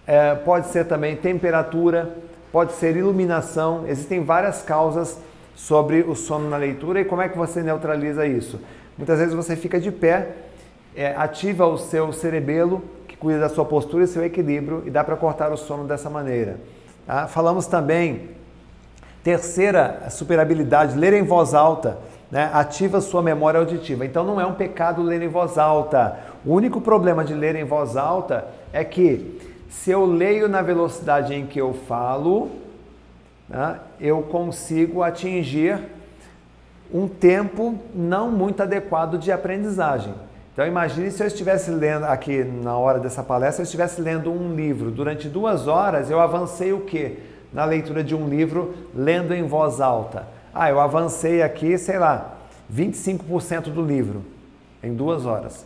é, 0.06 0.36
pode 0.36 0.68
ser 0.68 0.84
também 0.84 1.16
temperatura, 1.16 2.18
pode 2.52 2.74
ser 2.74 2.98
iluminação. 2.98 3.86
Existem 3.88 4.22
várias 4.22 4.62
causas 4.62 5.18
sobre 5.56 6.02
o 6.02 6.14
sono 6.14 6.50
na 6.50 6.58
leitura 6.58 7.00
e 7.00 7.06
como 7.06 7.22
é 7.22 7.30
que 7.30 7.38
você 7.38 7.64
neutraliza 7.64 8.28
isso. 8.28 8.60
Muitas 8.98 9.18
vezes 9.18 9.34
você 9.34 9.56
fica 9.56 9.80
de 9.80 9.94
pé, 9.94 10.28
é, 10.94 11.16
ativa 11.16 11.66
o 11.66 11.78
seu 11.78 12.12
cerebelo 12.12 12.99
cuida 13.20 13.40
da 13.40 13.50
sua 13.50 13.66
postura 13.66 14.04
e 14.04 14.08
seu 14.08 14.24
equilíbrio 14.24 14.84
e 14.86 14.90
dá 14.90 15.04
para 15.04 15.16
cortar 15.16 15.52
o 15.52 15.58
sono 15.58 15.86
dessa 15.86 16.10
maneira. 16.10 16.60
Tá? 17.06 17.28
Falamos 17.28 17.68
também, 17.68 18.30
terceira 19.24 20.08
super 20.10 20.40
habilidade, 20.40 20.98
ler 20.98 21.14
em 21.14 21.24
voz 21.24 21.54
alta. 21.54 21.98
Né? 22.32 22.50
Ativa 22.54 23.02
sua 23.02 23.22
memória 23.22 23.60
auditiva. 23.60 24.06
Então 24.06 24.24
não 24.24 24.40
é 24.40 24.46
um 24.46 24.54
pecado 24.54 25.02
ler 25.02 25.22
em 25.22 25.28
voz 25.28 25.58
alta. 25.58 26.20
O 26.46 26.54
único 26.54 26.80
problema 26.80 27.24
de 27.24 27.34
ler 27.34 27.56
em 27.56 27.64
voz 27.64 27.98
alta 27.98 28.48
é 28.72 28.84
que 28.84 29.40
se 29.70 29.92
eu 29.92 30.06
leio 30.06 30.48
na 30.48 30.62
velocidade 30.62 31.34
em 31.34 31.46
que 31.46 31.60
eu 31.60 31.74
falo, 31.74 32.50
né, 33.48 33.80
eu 34.00 34.22
consigo 34.22 35.04
atingir 35.04 35.80
um 36.94 37.08
tempo 37.08 37.78
não 37.94 38.32
muito 38.32 38.64
adequado 38.64 39.18
de 39.18 39.32
aprendizagem. 39.32 40.14
Então 40.60 40.68
imagine 40.68 41.10
se 41.10 41.24
eu 41.24 41.28
estivesse 41.28 41.72
lendo 41.72 42.04
aqui 42.04 42.44
na 42.44 42.78
hora 42.78 43.00
dessa 43.00 43.24
palestra, 43.24 43.62
eu 43.62 43.64
estivesse 43.64 44.02
lendo 44.02 44.30
um 44.30 44.54
livro 44.54 44.92
durante 44.92 45.30
duas 45.30 45.70
horas, 45.70 46.12
eu 46.12 46.20
avancei 46.20 46.74
o 46.74 46.82
quê? 46.82 47.20
Na 47.54 47.64
leitura 47.64 48.04
de 48.04 48.14
um 48.14 48.28
livro, 48.28 48.76
lendo 48.94 49.34
em 49.34 49.48
voz 49.48 49.80
alta. 49.80 50.28
Ah, 50.54 50.70
eu 50.70 50.82
avancei 50.82 51.42
aqui, 51.42 51.78
sei 51.78 51.98
lá, 51.98 52.36
25% 52.70 53.72
do 53.72 53.82
livro 53.82 54.22
em 54.84 54.94
duas 54.94 55.26
horas. 55.26 55.66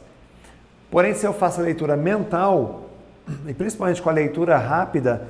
Porém, 0.92 1.16
se 1.16 1.26
eu 1.26 1.34
faço 1.34 1.60
a 1.60 1.64
leitura 1.64 1.98
mental, 1.98 2.92
e 3.48 3.54
principalmente 3.56 4.00
com 4.00 4.12
a 4.12 4.14
leitura 4.14 4.58
rápida, 4.58 5.28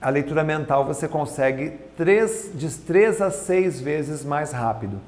a 0.00 0.08
leitura 0.08 0.44
mental 0.44 0.84
você 0.84 1.08
consegue 1.08 1.72
três, 1.96 2.52
de 2.54 2.70
3 2.72 3.22
a 3.22 3.30
6 3.32 3.80
vezes 3.80 4.24
mais 4.24 4.52
rápido. 4.52 5.00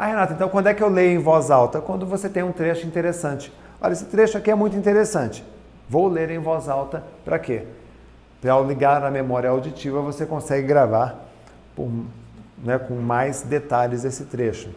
Ah, 0.00 0.06
Renata, 0.06 0.32
então 0.32 0.48
quando 0.48 0.68
é 0.68 0.74
que 0.74 0.80
eu 0.80 0.88
leio 0.88 1.18
em 1.18 1.20
voz 1.20 1.50
alta? 1.50 1.80
Quando 1.80 2.06
você 2.06 2.28
tem 2.28 2.44
um 2.44 2.52
trecho 2.52 2.86
interessante. 2.86 3.52
Olha, 3.80 3.92
esse 3.92 4.04
trecho 4.04 4.38
aqui 4.38 4.48
é 4.48 4.54
muito 4.54 4.76
interessante. 4.76 5.42
Vou 5.88 6.06
ler 6.06 6.30
em 6.30 6.38
voz 6.38 6.68
alta 6.68 7.02
para 7.24 7.36
quê? 7.36 7.64
Para 8.40 8.52
ao 8.52 8.64
ligar 8.64 9.02
a 9.02 9.10
memória 9.10 9.50
auditiva 9.50 10.00
você 10.00 10.24
consegue 10.24 10.68
gravar 10.68 11.28
por, 11.74 11.90
né, 12.58 12.78
com 12.78 12.94
mais 12.94 13.42
detalhes 13.42 14.04
esse 14.04 14.26
trecho. 14.26 14.70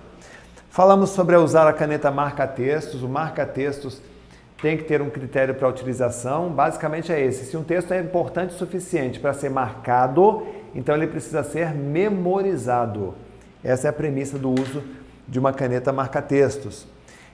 Falamos 0.72 1.12
sobre 1.12 1.36
usar 1.36 1.68
a 1.68 1.74
caneta 1.74 2.10
marca-textos. 2.10 3.04
O 3.04 3.08
marca-textos 3.08 4.02
tem 4.60 4.76
que 4.76 4.86
ter 4.86 5.04
um 5.04 5.10
critério 5.12 5.54
para 5.54 5.68
utilização. 5.68 6.50
Basicamente 6.50 7.14
é 7.14 7.24
esse: 7.24 7.46
se 7.46 7.56
um 7.56 7.64
texto 7.64 7.92
é 7.92 8.00
importante 8.00 8.56
o 8.56 8.58
suficiente 8.58 9.20
para 9.20 9.34
ser 9.34 9.52
marcado, 9.52 10.48
então 10.74 10.96
ele 10.96 11.06
precisa 11.06 11.44
ser 11.44 11.76
memorizado. 11.76 13.14
Essa 13.64 13.88
é 13.88 13.90
a 13.92 13.94
premissa 13.94 14.40
do 14.40 14.50
uso 14.50 14.82
de 15.32 15.40
uma 15.40 15.54
caneta 15.54 15.94
marca-textos. 15.94 16.86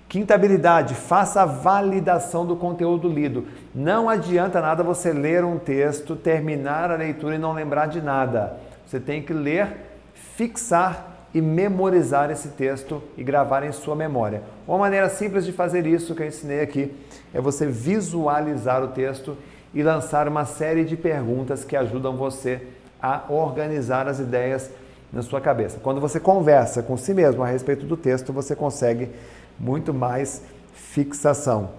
Quinta 0.07 0.35
habilidade, 0.35 0.93
faça 0.93 1.41
a 1.41 1.45
validação 1.45 2.45
do 2.45 2.55
conteúdo 2.55 3.09
lido. 3.09 3.47
Não 3.73 4.07
adianta 4.07 4.61
nada 4.61 4.83
você 4.83 5.11
ler 5.11 5.43
um 5.43 5.57
texto, 5.57 6.15
terminar 6.15 6.91
a 6.91 6.95
leitura 6.95 7.35
e 7.35 7.39
não 7.39 7.51
lembrar 7.51 7.87
de 7.87 7.99
nada. 7.99 8.55
Você 8.85 8.99
tem 8.99 9.23
que 9.23 9.33
ler, 9.33 9.75
fixar 10.13 11.27
e 11.33 11.41
memorizar 11.41 12.29
esse 12.29 12.49
texto 12.49 13.01
e 13.17 13.23
gravar 13.23 13.63
em 13.63 13.71
sua 13.71 13.95
memória. 13.95 14.43
Uma 14.67 14.77
maneira 14.77 15.09
simples 15.09 15.43
de 15.43 15.51
fazer 15.51 15.85
isso 15.87 16.15
que 16.15 16.21
eu 16.21 16.27
ensinei 16.27 16.61
aqui 16.61 16.95
é 17.33 17.41
você 17.41 17.65
visualizar 17.65 18.81
o 18.83 18.89
texto 18.89 19.35
e 19.73 19.81
lançar 19.81 20.27
uma 20.27 20.45
série 20.45 20.85
de 20.85 20.95
perguntas 20.95 21.65
que 21.65 21.75
ajudam 21.75 22.15
você 22.15 22.61
a 23.01 23.23
organizar 23.27 24.07
as 24.07 24.19
ideias 24.19 24.71
na 25.17 25.23
sua 25.23 25.41
cabeça. 25.41 25.79
Quando 25.81 25.99
você 25.99 26.19
conversa 26.19 26.83
com 26.83 26.95
si 26.95 27.11
mesmo 27.11 27.41
a 27.41 27.47
respeito 27.47 27.87
do 27.87 27.97
texto, 27.97 28.31
você 28.31 28.55
consegue 28.55 29.09
muito 29.59 29.91
mais 29.91 30.43
fixação. 30.75 31.71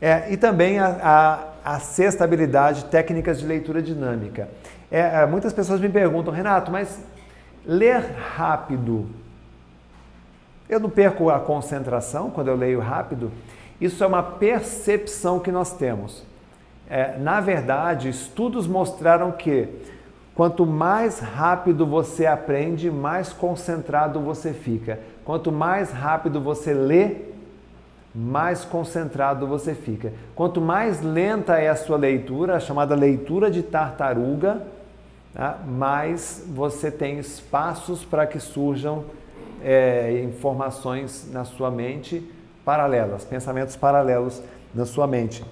É, 0.00 0.32
e 0.32 0.36
também 0.36 0.80
a, 0.80 1.52
a, 1.64 1.74
a 1.76 1.78
sexta 1.78 2.24
habilidade, 2.24 2.86
técnicas 2.86 3.38
de 3.38 3.46
leitura 3.46 3.80
dinâmica. 3.80 4.48
É, 4.90 5.22
é, 5.22 5.26
muitas 5.26 5.52
pessoas 5.52 5.80
me 5.80 5.88
perguntam, 5.88 6.34
Renato, 6.34 6.72
mas 6.72 7.00
ler 7.64 8.00
rápido, 8.16 9.08
eu 10.68 10.80
não 10.80 10.90
perco 10.90 11.30
a 11.30 11.38
concentração 11.38 12.30
quando 12.30 12.48
eu 12.48 12.56
leio 12.56 12.80
rápido? 12.80 13.30
Isso 13.80 14.02
é 14.02 14.06
uma 14.08 14.24
percepção 14.24 15.38
que 15.38 15.52
nós 15.52 15.72
temos. 15.72 16.24
É, 16.90 17.16
na 17.16 17.40
verdade, 17.40 18.08
estudos 18.08 18.66
mostraram 18.66 19.30
que 19.30 19.68
Quanto 20.34 20.64
mais 20.64 21.20
rápido 21.20 21.86
você 21.86 22.24
aprende, 22.24 22.90
mais 22.90 23.32
concentrado 23.32 24.20
você 24.20 24.52
fica. 24.52 24.98
Quanto 25.24 25.52
mais 25.52 25.90
rápido 25.92 26.40
você 26.40 26.72
lê, 26.72 27.16
mais 28.14 28.64
concentrado 28.64 29.46
você 29.46 29.74
fica. 29.74 30.12
Quanto 30.34 30.60
mais 30.60 31.02
lenta 31.02 31.58
é 31.58 31.68
a 31.68 31.76
sua 31.76 31.96
leitura, 31.96 32.56
a 32.56 32.60
chamada 32.60 32.94
leitura 32.94 33.50
de 33.50 33.62
tartaruga, 33.62 34.62
tá? 35.34 35.58
mais 35.66 36.44
você 36.48 36.90
tem 36.90 37.18
espaços 37.18 38.04
para 38.04 38.26
que 38.26 38.40
surjam 38.40 39.04
é, 39.62 40.22
informações 40.24 41.30
na 41.30 41.44
sua 41.44 41.70
mente 41.70 42.26
paralelas, 42.64 43.24
pensamentos 43.24 43.76
paralelos 43.76 44.42
na 44.74 44.86
sua 44.86 45.06
mente. 45.06 45.44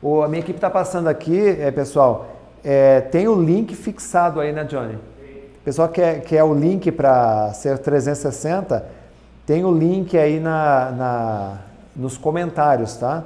O, 0.00 0.22
a 0.22 0.28
minha 0.28 0.40
equipe 0.40 0.58
está 0.58 0.70
passando 0.70 1.08
aqui, 1.08 1.48
é, 1.48 1.70
pessoal, 1.70 2.37
é, 2.64 3.00
tem 3.00 3.28
o 3.28 3.40
link 3.40 3.74
fixado 3.74 4.40
aí, 4.40 4.52
né, 4.52 4.64
Johnny? 4.64 4.98
Pessoal 5.64 5.88
quer, 5.88 6.22
quer 6.22 6.42
o 6.42 6.54
link 6.54 6.90
para 6.90 7.52
ser 7.52 7.78
360, 7.78 8.84
tem 9.46 9.64
o 9.64 9.72
link 9.72 10.16
aí 10.16 10.40
na, 10.40 10.90
na, 10.90 11.58
nos 11.94 12.16
comentários, 12.16 12.96
tá? 12.96 13.24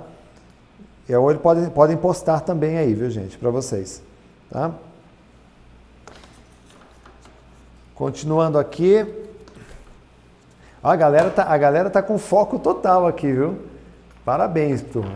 E 1.09 1.15
ou 1.15 1.31
eles 1.31 1.43
podem, 1.43 1.69
podem 1.71 1.97
postar 1.97 2.41
também 2.41 2.79
aí, 2.79 2.95
viu, 2.95 3.11
gente, 3.11 3.39
para 3.39 3.51
vocês, 3.51 4.03
tá? 4.51 4.73
Continuando 7.95 8.59
aqui. 8.59 9.07
A 10.83 10.97
galera 10.97 11.31
tá, 11.31 11.45
a 11.45 11.57
galera 11.57 11.91
tá 11.91 12.03
com 12.03 12.19
foco 12.19 12.59
total 12.59 13.07
aqui, 13.07 13.31
viu? 13.31 13.59
Parabéns, 14.25 14.83
turma 14.83 15.15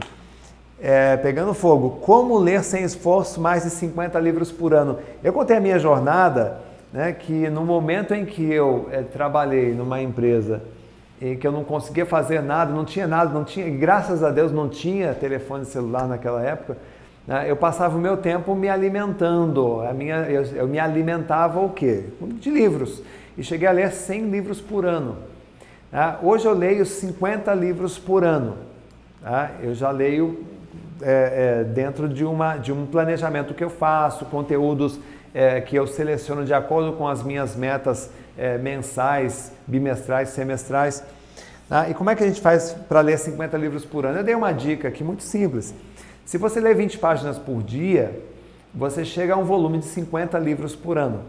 é, 0.80 1.16
pegando 1.16 1.54
fogo. 1.54 1.98
Como 2.02 2.38
ler 2.38 2.62
sem 2.62 2.84
esforço 2.84 3.40
mais 3.40 3.62
de 3.64 3.70
50 3.70 4.18
livros 4.20 4.52
por 4.52 4.74
ano? 4.74 4.98
Eu 5.22 5.32
contei 5.32 5.56
a 5.56 5.60
minha 5.60 5.78
jornada, 5.78 6.58
né, 6.92 7.12
que 7.12 7.48
no 7.50 7.64
momento 7.64 8.14
em 8.14 8.24
que 8.24 8.52
eu 8.52 8.88
é, 8.90 9.02
trabalhei 9.02 9.72
numa 9.74 10.00
empresa 10.00 10.62
em 11.20 11.36
que 11.36 11.46
eu 11.46 11.52
não 11.52 11.64
conseguia 11.64 12.04
fazer 12.04 12.42
nada, 12.42 12.72
não 12.72 12.84
tinha 12.84 13.06
nada, 13.06 13.32
não 13.32 13.42
tinha, 13.42 13.68
graças 13.70 14.22
a 14.22 14.30
Deus 14.30 14.52
não 14.52 14.68
tinha 14.68 15.14
telefone 15.14 15.64
celular 15.64 16.06
naquela 16.06 16.42
época, 16.42 16.76
né, 17.26 17.46
eu 17.48 17.56
passava 17.56 17.96
o 17.96 18.00
meu 18.00 18.18
tempo 18.18 18.54
me 18.54 18.68
alimentando. 18.68 19.80
A 19.80 19.92
minha, 19.92 20.16
eu, 20.28 20.42
eu 20.42 20.68
me 20.68 20.78
alimentava 20.78 21.58
o 21.60 21.70
quê? 21.70 22.04
De 22.20 22.50
livros. 22.50 23.02
E 23.36 23.42
cheguei 23.42 23.66
a 23.66 23.72
ler 23.72 23.90
100 23.92 24.30
livros 24.30 24.60
por 24.60 24.84
ano. 24.84 25.16
Né. 25.90 26.16
Hoje 26.22 26.46
eu 26.46 26.52
leio 26.52 26.86
50 26.86 27.52
livros 27.54 27.98
por 27.98 28.22
ano. 28.22 28.56
Tá? 29.22 29.50
Eu 29.62 29.74
já 29.74 29.90
leio 29.90 30.44
é, 31.02 31.60
é, 31.60 31.64
dentro 31.64 32.08
de, 32.08 32.24
uma, 32.24 32.56
de 32.56 32.72
um 32.72 32.86
planejamento 32.86 33.54
que 33.54 33.62
eu 33.62 33.70
faço, 33.70 34.24
conteúdos 34.26 34.98
é, 35.34 35.60
que 35.60 35.76
eu 35.76 35.86
seleciono 35.86 36.44
de 36.44 36.54
acordo 36.54 36.94
com 36.94 37.06
as 37.06 37.22
minhas 37.22 37.54
metas 37.54 38.10
é, 38.38 38.56
mensais, 38.58 39.52
bimestrais, 39.66 40.30
semestrais. 40.30 41.02
Ah, 41.70 41.90
e 41.90 41.94
como 41.94 42.10
é 42.10 42.14
que 42.14 42.22
a 42.22 42.26
gente 42.26 42.40
faz 42.40 42.72
para 42.88 43.00
ler 43.00 43.18
50 43.18 43.56
livros 43.56 43.84
por 43.84 44.06
ano? 44.06 44.18
Eu 44.18 44.24
dei 44.24 44.34
uma 44.34 44.52
dica 44.52 44.88
aqui 44.88 45.02
muito 45.02 45.22
simples. 45.22 45.74
Se 46.24 46.38
você 46.38 46.60
lê 46.60 46.72
20 46.74 46.98
páginas 46.98 47.38
por 47.38 47.62
dia, 47.62 48.18
você 48.74 49.04
chega 49.04 49.34
a 49.34 49.36
um 49.36 49.44
volume 49.44 49.78
de 49.78 49.86
50 49.86 50.38
livros 50.38 50.74
por 50.74 50.96
ano. 50.96 51.22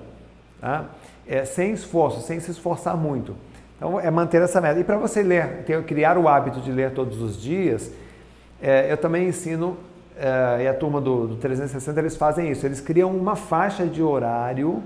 Tá? 0.61 0.85
É, 1.27 1.43
sem 1.43 1.71
esforço, 1.71 2.21
sem 2.21 2.39
se 2.39 2.51
esforçar 2.51 2.95
muito. 2.95 3.35
Então, 3.77 3.99
é 3.99 4.09
manter 4.09 4.41
essa 4.41 4.59
meta. 4.59 4.79
E 4.79 4.83
para 4.83 4.97
você 4.97 5.21
ler, 5.21 5.63
ter, 5.65 5.83
criar 5.83 6.17
o 6.17 6.27
hábito 6.27 6.59
de 6.61 6.71
ler 6.71 6.91
todos 6.91 7.21
os 7.21 7.39
dias, 7.39 7.91
é, 8.61 8.91
eu 8.91 8.97
também 8.97 9.27
ensino, 9.27 9.77
é, 10.17 10.63
e 10.63 10.67
a 10.67 10.73
turma 10.73 10.99
do, 10.99 11.27
do 11.27 11.35
360 11.35 11.99
eles 11.99 12.15
fazem 12.15 12.51
isso, 12.51 12.65
eles 12.65 12.81
criam 12.81 13.15
uma 13.15 13.35
faixa 13.35 13.85
de 13.85 14.01
horário 14.01 14.83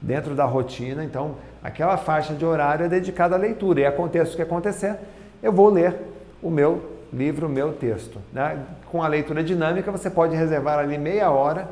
dentro 0.00 0.34
da 0.34 0.44
rotina, 0.44 1.04
então 1.04 1.36
aquela 1.62 1.96
faixa 1.96 2.34
de 2.34 2.44
horário 2.44 2.86
é 2.86 2.88
dedicada 2.88 3.34
à 3.34 3.38
leitura, 3.38 3.80
e 3.80 3.86
aconteça 3.86 4.32
o 4.32 4.36
que 4.36 4.42
acontecer, 4.42 4.96
eu 5.42 5.52
vou 5.52 5.70
ler 5.70 5.96
o 6.42 6.50
meu 6.50 6.94
livro 7.12 7.48
Meu 7.48 7.72
Texto. 7.72 8.18
Né? 8.32 8.58
Com 8.90 9.02
a 9.02 9.08
leitura 9.08 9.42
dinâmica, 9.42 9.90
você 9.90 10.10
pode 10.10 10.34
reservar 10.34 10.78
ali 10.78 10.98
meia 10.98 11.30
hora, 11.30 11.68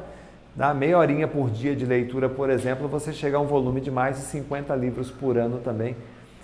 né? 0.56 0.72
meia 0.72 0.98
horinha 0.98 1.26
por 1.26 1.50
dia 1.50 1.74
de 1.74 1.84
leitura, 1.84 2.28
por 2.28 2.48
exemplo, 2.48 2.88
você 2.88 3.12
chega 3.12 3.36
a 3.36 3.40
um 3.40 3.46
volume 3.46 3.80
de 3.80 3.90
mais 3.90 4.16
de 4.16 4.22
50 4.22 4.74
livros 4.76 5.10
por 5.10 5.36
ano 5.36 5.58
também, 5.58 5.96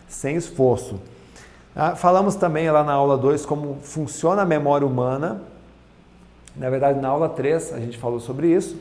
sem 0.09 0.37
esforço. 0.37 1.01
Ah, 1.81 1.95
falamos 1.95 2.35
também 2.35 2.69
lá 2.69 2.83
na 2.83 2.93
aula 2.93 3.17
2 3.17 3.47
como 3.47 3.79
funciona 3.83 4.43
a 4.43 4.45
memória 4.45 4.85
humana. 4.85 5.43
Na 6.57 6.69
verdade, 6.69 6.99
na 6.99 7.07
aula 7.07 7.29
3 7.29 7.73
a 7.73 7.79
gente 7.79 7.97
falou 7.97 8.19
sobre 8.19 8.49
isso. 8.49 8.77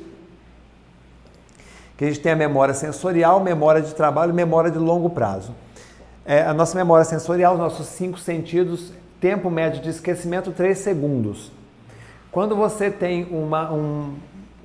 Que 1.96 2.06
a 2.06 2.08
gente 2.08 2.20
tem 2.20 2.32
a 2.32 2.36
memória 2.36 2.74
sensorial, 2.74 3.40
memória 3.40 3.84
de 3.84 3.94
trabalho 3.94 4.34
memória 4.34 4.72
de 4.72 4.80
longo 4.80 5.12
prazo. 5.12 5.54
É, 6.26 6.42
a 6.42 6.56
nossa 6.56 6.76
memória 6.76 7.06
sensorial, 7.06 7.54
os 7.54 7.60
nossos 7.60 7.86
cinco 7.86 8.18
sentidos, 8.18 8.92
tempo 9.22 9.52
médio 9.52 9.80
de 9.80 9.90
esquecimento 9.92 10.52
3 10.52 10.76
segundos. 10.76 11.52
Quando 12.32 12.56
você 12.56 12.90
tem 12.90 13.26
uma, 13.26 13.72
um, 13.72 14.16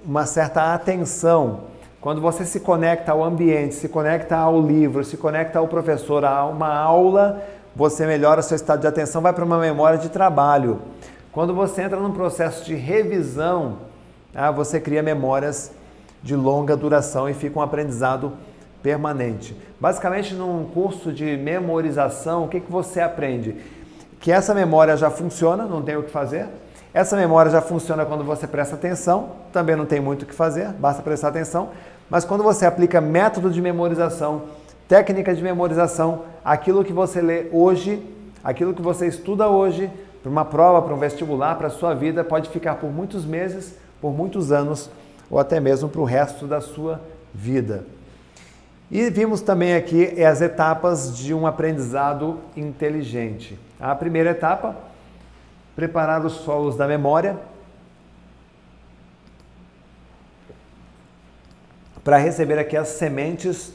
uma 0.06 0.24
certa 0.24 0.72
atenção, 0.72 1.64
quando 2.00 2.22
você 2.22 2.46
se 2.46 2.60
conecta 2.60 3.12
ao 3.12 3.22
ambiente, 3.22 3.74
se 3.74 3.90
conecta 3.90 4.36
ao 4.36 4.58
livro, 4.58 5.04
se 5.04 5.18
conecta 5.18 5.58
ao 5.58 5.68
professor, 5.68 6.24
a 6.24 6.46
uma 6.46 6.74
aula, 6.74 7.44
você 7.74 8.06
melhora 8.06 8.42
seu 8.42 8.54
estado 8.54 8.80
de 8.80 8.86
atenção, 8.86 9.22
vai 9.22 9.32
para 9.32 9.44
uma 9.44 9.58
memória 9.58 9.98
de 9.98 10.08
trabalho. 10.08 10.80
Quando 11.32 11.54
você 11.54 11.82
entra 11.82 11.98
num 11.98 12.12
processo 12.12 12.64
de 12.64 12.74
revisão, 12.74 13.78
ah, 14.34 14.50
você 14.50 14.78
cria 14.78 15.02
memórias 15.02 15.72
de 16.22 16.36
longa 16.36 16.76
duração 16.76 17.28
e 17.28 17.34
fica 17.34 17.58
um 17.58 17.62
aprendizado 17.62 18.32
permanente. 18.82 19.56
Basicamente, 19.80 20.34
num 20.34 20.64
curso 20.66 21.12
de 21.12 21.36
memorização, 21.36 22.44
o 22.44 22.48
que, 22.48 22.60
que 22.60 22.70
você 22.70 23.00
aprende? 23.00 23.56
Que 24.20 24.30
essa 24.30 24.54
memória 24.54 24.96
já 24.96 25.10
funciona, 25.10 25.64
não 25.64 25.82
tem 25.82 25.96
o 25.96 26.02
que 26.02 26.10
fazer. 26.10 26.46
Essa 26.92 27.16
memória 27.16 27.50
já 27.50 27.62
funciona 27.62 28.04
quando 28.04 28.22
você 28.22 28.46
presta 28.46 28.74
atenção, 28.74 29.30
também 29.52 29.74
não 29.74 29.86
tem 29.86 30.00
muito 30.00 30.22
o 30.22 30.26
que 30.26 30.34
fazer, 30.34 30.68
basta 30.72 31.02
prestar 31.02 31.28
atenção. 31.28 31.70
Mas 32.10 32.24
quando 32.24 32.44
você 32.44 32.66
aplica 32.66 33.00
método 33.00 33.48
de 33.48 33.62
memorização, 33.62 34.42
técnica 34.88 35.34
de 35.34 35.42
memorização, 35.42 36.24
aquilo 36.44 36.84
que 36.84 36.92
você 36.92 37.20
lê 37.20 37.46
hoje, 37.52 38.02
aquilo 38.42 38.74
que 38.74 38.82
você 38.82 39.06
estuda 39.06 39.48
hoje, 39.48 39.90
para 40.22 40.30
uma 40.30 40.44
prova, 40.44 40.82
para 40.82 40.94
um 40.94 40.98
vestibular, 40.98 41.56
para 41.56 41.66
a 41.66 41.70
sua 41.70 41.94
vida, 41.94 42.22
pode 42.22 42.48
ficar 42.50 42.76
por 42.76 42.90
muitos 42.90 43.24
meses, 43.24 43.74
por 44.00 44.12
muitos 44.12 44.52
anos 44.52 44.90
ou 45.30 45.38
até 45.38 45.58
mesmo 45.58 45.88
para 45.88 46.00
o 46.00 46.04
resto 46.04 46.46
da 46.46 46.60
sua 46.60 47.00
vida. 47.34 47.84
E 48.90 49.08
vimos 49.08 49.40
também 49.40 49.74
aqui 49.74 50.22
as 50.22 50.42
etapas 50.42 51.16
de 51.16 51.32
um 51.32 51.46
aprendizado 51.46 52.38
inteligente. 52.54 53.58
A 53.80 53.94
primeira 53.94 54.30
etapa, 54.30 54.76
preparar 55.74 56.24
os 56.24 56.34
solos 56.34 56.76
da 56.76 56.86
memória 56.86 57.38
para 62.04 62.18
receber 62.18 62.58
aqui 62.58 62.76
as 62.76 62.88
sementes 62.88 63.72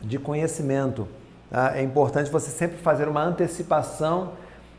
de 0.00 0.18
conhecimento. 0.18 1.06
Tá? 1.50 1.76
É 1.76 1.82
importante 1.82 2.30
você 2.30 2.50
sempre 2.50 2.78
fazer 2.78 3.08
uma 3.08 3.22
antecipação 3.22 4.32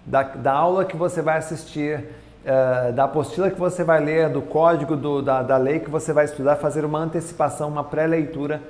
da, 0.06 0.23
da 0.23 0.52
aula 0.52 0.85
que 0.85 0.98
você 0.98 1.22
vai 1.22 1.38
assistir, 1.38 2.06
uh, 2.45 2.91
da 2.93 3.03
apostila 3.03 3.52
que 3.52 3.60
você 3.60 3.84
vai 3.84 4.03
ler, 4.03 4.30
do 4.30 4.41
código 4.41 4.95
do, 4.95 5.22
da, 5.22 5.43
da 5.43 5.57
lei 5.57 5.80
que 5.80 5.89
você 5.89 6.11
vai 6.11 6.26
estudar, 6.26 6.56
fazer 6.56 6.85
uma 6.85 6.99
antecipação, 6.99 7.69
uma 7.69 7.84
pré-leitura, 7.84 8.61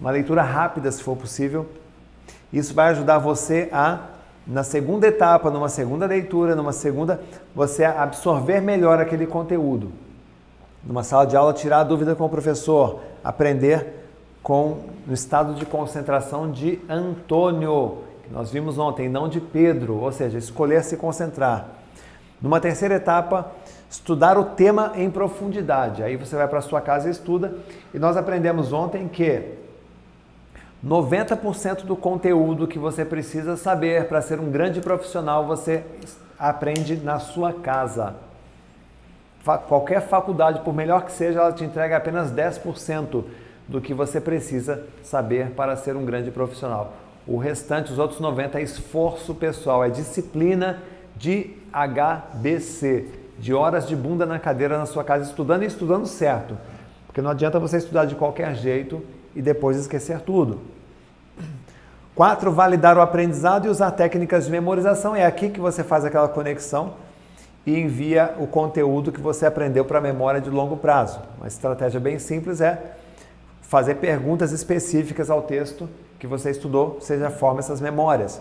uma 0.00 0.10
leitura 0.10 0.42
rápida, 0.42 0.90
se 0.90 1.02
for 1.02 1.16
possível. 1.16 1.66
Isso 2.52 2.72
vai 2.72 2.90
ajudar 2.90 3.18
você 3.18 3.68
a, 3.72 4.00
na 4.46 4.62
segunda 4.62 5.06
etapa, 5.06 5.50
numa 5.50 5.68
segunda 5.68 6.06
leitura, 6.06 6.56
numa 6.56 6.72
segunda, 6.72 7.20
você 7.54 7.84
absorver 7.84 8.60
melhor 8.60 8.98
aquele 8.98 9.26
conteúdo. 9.26 9.92
Numa 10.82 11.02
sala 11.02 11.26
de 11.26 11.36
aula, 11.36 11.52
tirar 11.52 11.80
a 11.80 11.84
dúvida 11.84 12.14
com 12.14 12.24
o 12.24 12.28
professor, 12.28 13.00
aprender 13.22 13.97
com 14.48 14.78
no 15.06 15.12
estado 15.12 15.52
de 15.52 15.66
concentração 15.66 16.50
de 16.50 16.80
Antônio, 16.88 17.98
que 18.24 18.32
nós 18.32 18.50
vimos 18.50 18.78
ontem, 18.78 19.06
não 19.06 19.28
de 19.28 19.42
Pedro, 19.42 19.96
ou 19.96 20.10
seja, 20.10 20.38
escolher 20.38 20.82
se 20.82 20.96
concentrar. 20.96 21.68
Numa 22.40 22.58
terceira 22.58 22.94
etapa, 22.94 23.52
estudar 23.90 24.38
o 24.38 24.44
tema 24.44 24.92
em 24.96 25.10
profundidade. 25.10 26.02
Aí 26.02 26.16
você 26.16 26.34
vai 26.34 26.48
para 26.48 26.62
sua 26.62 26.80
casa 26.80 27.08
e 27.08 27.10
estuda. 27.10 27.58
E 27.92 27.98
nós 27.98 28.16
aprendemos 28.16 28.72
ontem 28.72 29.06
que 29.06 29.42
90% 30.82 31.84
do 31.84 31.94
conteúdo 31.94 32.66
que 32.66 32.78
você 32.78 33.04
precisa 33.04 33.54
saber 33.54 34.08
para 34.08 34.22
ser 34.22 34.40
um 34.40 34.50
grande 34.50 34.80
profissional 34.80 35.46
você 35.46 35.84
aprende 36.38 36.96
na 36.96 37.18
sua 37.18 37.52
casa. 37.52 38.14
Qualquer 39.68 40.00
faculdade, 40.08 40.60
por 40.60 40.72
melhor 40.72 41.04
que 41.04 41.12
seja, 41.12 41.40
ela 41.40 41.52
te 41.52 41.64
entrega 41.64 41.98
apenas 41.98 42.32
10% 42.32 43.24
do 43.68 43.80
que 43.80 43.92
você 43.92 44.20
precisa 44.20 44.82
saber 45.02 45.50
para 45.50 45.76
ser 45.76 45.94
um 45.94 46.04
grande 46.04 46.30
profissional. 46.30 46.94
O 47.26 47.36
restante, 47.36 47.92
os 47.92 47.98
outros 47.98 48.18
90 48.18 48.58
é 48.58 48.62
esforço 48.62 49.34
pessoal, 49.34 49.84
é 49.84 49.90
disciplina 49.90 50.82
de 51.14 51.50
HBC, 51.70 53.06
de 53.38 53.52
horas 53.52 53.86
de 53.86 53.94
bunda 53.94 54.24
na 54.24 54.38
cadeira 54.38 54.78
na 54.78 54.86
sua 54.86 55.04
casa, 55.04 55.24
estudando 55.24 55.62
e 55.62 55.66
estudando 55.66 56.06
certo. 56.06 56.56
Porque 57.06 57.20
não 57.20 57.30
adianta 57.30 57.60
você 57.60 57.76
estudar 57.76 58.06
de 58.06 58.14
qualquer 58.14 58.54
jeito 58.54 59.02
e 59.36 59.42
depois 59.42 59.76
esquecer 59.76 60.20
tudo. 60.20 60.60
Quatro, 62.14 62.50
validar 62.50 62.96
o 62.96 63.00
aprendizado 63.00 63.66
e 63.66 63.68
usar 63.68 63.90
técnicas 63.92 64.46
de 64.46 64.50
memorização. 64.50 65.14
É 65.14 65.24
aqui 65.24 65.50
que 65.50 65.60
você 65.60 65.84
faz 65.84 66.04
aquela 66.04 66.28
conexão 66.28 66.94
e 67.66 67.78
envia 67.78 68.34
o 68.38 68.46
conteúdo 68.46 69.12
que 69.12 69.20
você 69.20 69.44
aprendeu 69.44 69.84
para 69.84 69.98
a 69.98 70.00
memória 70.00 70.40
de 70.40 70.48
longo 70.48 70.76
prazo. 70.76 71.20
Uma 71.36 71.46
estratégia 71.46 72.00
bem 72.00 72.18
simples 72.18 72.60
é 72.60 72.96
fazer 73.68 73.96
perguntas 73.96 74.50
específicas 74.50 75.28
ao 75.30 75.42
texto 75.42 75.88
que 76.18 76.26
você 76.26 76.50
estudou, 76.50 76.98
seja 77.00 77.30
forma 77.30 77.60
essas 77.60 77.80
memórias. 77.80 78.40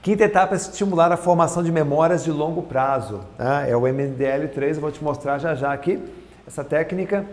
Quinta 0.00 0.24
etapa 0.24 0.54
é 0.54 0.56
estimular 0.56 1.10
a 1.10 1.16
formação 1.16 1.62
de 1.62 1.72
memórias 1.72 2.22
de 2.22 2.30
longo 2.30 2.62
prazo. 2.62 3.20
Tá? 3.36 3.66
É 3.66 3.76
o 3.76 3.82
MDL3, 3.82 4.78
vou 4.78 4.92
te 4.92 5.02
mostrar 5.02 5.38
já 5.38 5.54
já 5.54 5.72
aqui 5.72 6.00
essa 6.46 6.62
técnica. 6.62 7.26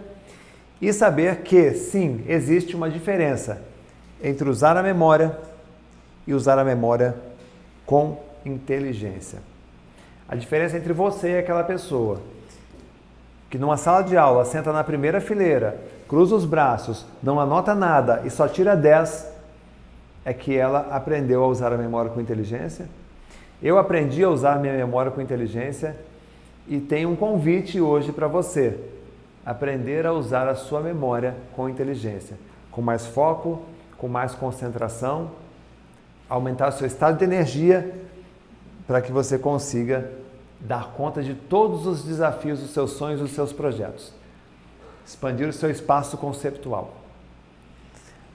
E 0.81 0.91
saber 0.91 1.41
que, 1.43 1.73
sim, 1.73 2.23
existe 2.27 2.75
uma 2.75 2.89
diferença 2.89 3.61
entre 4.23 4.49
usar 4.49 4.75
a 4.75 4.81
memória 4.81 5.37
e 6.25 6.33
usar 6.33 6.57
a 6.57 6.63
memória 6.63 7.15
com 7.85 8.17
inteligência. 8.43 9.39
A 10.27 10.35
diferença 10.35 10.75
entre 10.75 10.91
você 10.91 11.33
e 11.33 11.37
aquela 11.37 11.63
pessoa 11.63 12.19
que 13.51 13.59
numa 13.59 13.75
sala 13.75 14.01
de 14.01 14.15
aula 14.15 14.45
senta 14.45 14.71
na 14.71 14.81
primeira 14.81 15.19
fileira, 15.19 15.77
cruza 16.11 16.35
os 16.35 16.43
braços, 16.43 17.05
não 17.23 17.39
anota 17.39 17.73
nada 17.73 18.23
e 18.25 18.29
só 18.29 18.45
tira 18.45 18.75
10, 18.75 19.31
é 20.25 20.33
que 20.33 20.57
ela 20.57 20.89
aprendeu 20.91 21.41
a 21.41 21.47
usar 21.47 21.71
a 21.71 21.77
memória 21.77 22.11
com 22.11 22.19
inteligência. 22.19 22.89
Eu 23.63 23.77
aprendi 23.77 24.21
a 24.21 24.29
usar 24.29 24.59
minha 24.59 24.73
memória 24.73 25.09
com 25.09 25.21
inteligência 25.21 25.95
e 26.67 26.81
tenho 26.81 27.09
um 27.09 27.15
convite 27.15 27.79
hoje 27.79 28.11
para 28.11 28.27
você: 28.27 28.77
aprender 29.45 30.05
a 30.05 30.11
usar 30.11 30.49
a 30.49 30.55
sua 30.55 30.81
memória 30.81 31.33
com 31.55 31.69
inteligência, 31.69 32.37
com 32.69 32.81
mais 32.81 33.05
foco, 33.05 33.61
com 33.97 34.09
mais 34.09 34.35
concentração, 34.35 35.31
aumentar 36.27 36.67
o 36.67 36.71
seu 36.73 36.87
estado 36.87 37.19
de 37.19 37.23
energia 37.23 37.89
para 38.85 39.01
que 39.01 39.13
você 39.13 39.39
consiga 39.39 40.11
dar 40.59 40.91
conta 40.91 41.23
de 41.23 41.35
todos 41.35 41.87
os 41.87 42.03
desafios 42.03 42.59
dos 42.59 42.71
seus 42.71 42.91
sonhos 42.91 43.21
dos 43.21 43.31
seus 43.31 43.53
projetos. 43.53 44.19
Expandir 45.05 45.47
o 45.47 45.53
seu 45.53 45.69
espaço 45.69 46.17
conceptual. 46.17 46.93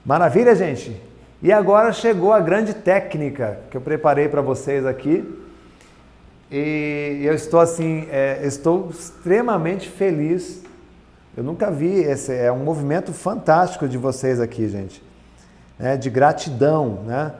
Maravilha, 0.05 0.55
gente? 0.55 1.01
E 1.41 1.51
agora 1.51 1.91
chegou 1.91 2.33
a 2.33 2.39
grande 2.39 2.73
técnica 2.73 3.59
que 3.69 3.77
eu 3.77 3.81
preparei 3.81 4.27
para 4.27 4.41
vocês 4.41 4.85
aqui. 4.85 5.23
E 6.49 7.21
eu 7.23 7.33
estou 7.33 7.59
assim, 7.59 8.07
é, 8.09 8.39
estou 8.43 8.89
extremamente 8.89 9.89
feliz. 9.89 10.63
Eu 11.35 11.43
nunca 11.43 11.69
vi 11.69 11.99
esse, 11.99 12.33
é 12.33 12.51
um 12.51 12.63
movimento 12.63 13.13
fantástico 13.13 13.87
de 13.87 13.97
vocês 13.97 14.39
aqui, 14.39 14.67
gente, 14.67 15.03
né? 15.77 15.95
de 15.95 16.09
gratidão, 16.09 17.03
né? 17.05 17.33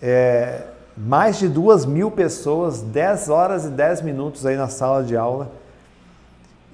É, 0.00 0.62
mais 0.96 1.38
de 1.38 1.48
duas 1.48 1.84
mil 1.84 2.10
pessoas, 2.10 2.80
10 2.80 3.28
horas 3.28 3.64
e 3.64 3.68
10 3.68 4.02
minutos 4.02 4.46
aí 4.46 4.56
na 4.56 4.68
sala 4.68 5.04
de 5.04 5.16
aula. 5.16 5.50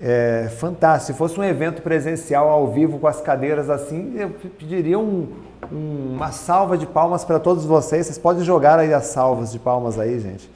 É 0.00 0.48
fantástico. 0.58 1.12
Se 1.12 1.18
fosse 1.18 1.38
um 1.38 1.44
evento 1.44 1.80
presencial 1.82 2.48
ao 2.48 2.72
vivo 2.72 2.98
com 2.98 3.06
as 3.06 3.20
cadeiras 3.20 3.70
assim, 3.70 4.14
eu 4.16 4.30
pediria 4.30 4.98
um, 4.98 5.32
um, 5.72 6.14
uma 6.14 6.32
salva 6.32 6.76
de 6.76 6.86
palmas 6.86 7.24
para 7.24 7.38
todos 7.38 7.64
vocês. 7.64 8.06
Vocês 8.06 8.18
podem 8.18 8.44
jogar 8.44 8.78
aí 8.78 8.92
as 8.92 9.06
salvas 9.06 9.52
de 9.52 9.58
palmas 9.58 9.98
aí, 9.98 10.18
gente. 10.18 10.50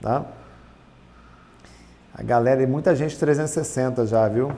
Tá? 0.00 0.24
A 2.14 2.22
galera, 2.22 2.62
e 2.62 2.66
muita 2.66 2.94
gente 2.94 3.18
360 3.18 4.06
já, 4.06 4.28
viu? 4.28 4.52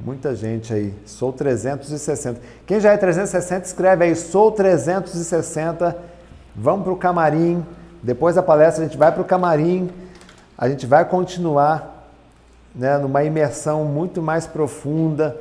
Muita 0.00 0.34
gente 0.34 0.74
aí. 0.74 0.94
Sou 1.06 1.32
360. 1.32 2.40
Quem 2.66 2.80
já 2.80 2.92
é 2.92 2.96
360, 2.96 3.66
escreve 3.66 4.04
aí, 4.04 4.16
sou 4.16 4.50
360 4.50 6.18
Vamos 6.60 6.82
para 6.82 6.92
o 6.92 6.96
camarim, 6.96 7.64
Depois 8.02 8.34
da 8.34 8.42
palestra, 8.42 8.82
a 8.82 8.86
gente 8.88 8.98
vai 8.98 9.12
para 9.12 9.22
o 9.22 9.24
camarim, 9.24 9.90
a 10.56 10.68
gente 10.68 10.86
vai 10.86 11.04
continuar 11.04 11.97
né, 12.78 12.96
numa 12.96 13.24
imersão 13.24 13.84
muito 13.84 14.22
mais 14.22 14.46
profunda. 14.46 15.36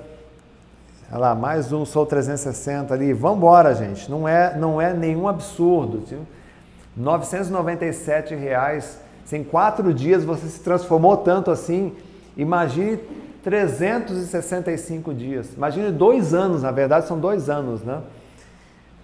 Olha 1.11 1.19
lá, 1.19 1.35
mais 1.35 1.71
um 1.71 1.85
Sou 1.85 2.03
360 2.03 2.91
ali. 2.91 3.13
Vamos 3.13 3.37
embora, 3.37 3.75
gente. 3.75 4.09
Não 4.09 4.27
é, 4.27 4.57
não 4.57 4.81
é 4.81 4.91
nenhum 4.91 5.27
absurdo. 5.27 6.03
Viu? 6.07 6.25
997 6.97 8.33
reais. 8.33 8.99
Se 9.23 9.37
em 9.37 9.43
quatro 9.43 9.93
dias 9.93 10.25
você 10.25 10.47
se 10.47 10.59
transformou 10.61 11.15
tanto 11.15 11.51
assim, 11.51 11.93
imagine 12.35 12.97
365 13.43 15.13
dias. 15.13 15.53
Imagine 15.55 15.91
dois 15.91 16.33
anos, 16.33 16.63
na 16.63 16.71
verdade 16.71 17.07
são 17.07 17.19
dois 17.19 17.49
anos, 17.49 17.83
né? 17.83 18.01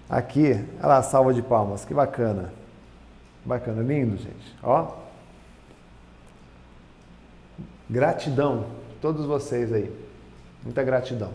Aqui, 0.10 0.60
olha 0.80 0.88
lá, 0.88 1.02
salva 1.04 1.34
de 1.34 1.42
palmas, 1.42 1.86
que 1.86 1.94
bacana. 1.94 2.52
Bacana, 3.46 3.84
lindo, 3.84 4.18
gente. 4.18 4.56
Ó. 4.64 5.03
Gratidão, 7.94 8.66
todos 9.00 9.24
vocês 9.24 9.72
aí. 9.72 9.96
Muita 10.64 10.82
gratidão. 10.82 11.30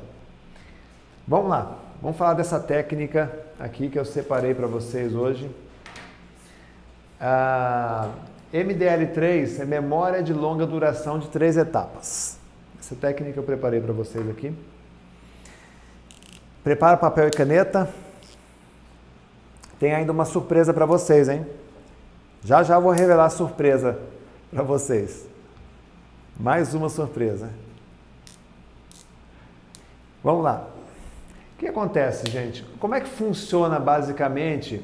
Vamos 1.25 1.51
lá, 1.51 1.79
vamos 2.03 2.17
falar 2.17 2.35
dessa 2.35 2.59
técnica 2.59 3.31
aqui 3.61 3.89
que 3.89 3.97
eu 3.97 4.05
separei 4.05 4.53
para 4.57 4.67
vocês 4.67 5.15
hoje. 5.15 5.49
A 7.21 8.09
MDL3 8.53 9.61
é 9.61 9.65
memória 9.65 10.21
de 10.21 10.33
longa 10.33 10.67
duração 10.67 11.21
de 11.21 11.29
três 11.29 11.57
etapas. 11.57 12.41
Essa 12.81 12.97
técnica 12.97 13.39
eu 13.39 13.45
preparei 13.45 13.81
para 13.81 13.93
vocês 13.93 14.29
aqui. 14.29 14.53
Prepara 16.65 16.97
papel 16.97 17.29
e 17.29 17.31
caneta. 17.31 17.89
Tem 19.79 19.95
ainda 19.95 20.11
uma 20.11 20.25
surpresa 20.25 20.75
para 20.75 20.87
vocês, 20.87 21.29
hein? 21.29 21.47
Já 22.43 22.65
já 22.65 22.81
vou 22.81 22.91
revelar 22.91 23.27
a 23.27 23.31
surpresa 23.31 23.97
para 24.51 24.65
vocês. 24.65 25.38
Mais 26.39 26.73
uma 26.73 26.89
surpresa. 26.89 27.51
Vamos 30.23 30.45
lá. 30.45 30.69
O 31.55 31.59
que 31.59 31.67
acontece, 31.67 32.31
gente? 32.31 32.63
Como 32.79 32.95
é 32.95 33.01
que 33.01 33.09
funciona 33.09 33.81
basicamente 33.81 34.81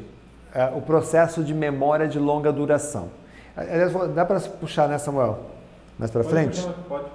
é, 0.53 0.67
o 0.75 0.81
processo 0.83 1.45
de 1.45 1.55
memória 1.55 2.09
de 2.09 2.19
longa 2.19 2.53
duração? 2.53 3.09
Aliás, 3.57 3.93
dá 4.13 4.25
para 4.25 4.41
puxar, 4.41 4.89
né, 4.89 4.99
Samuel? 4.99 5.39
Mais 5.97 6.11
para 6.11 6.25
frente? 6.25 6.67
Pode. 6.89 7.07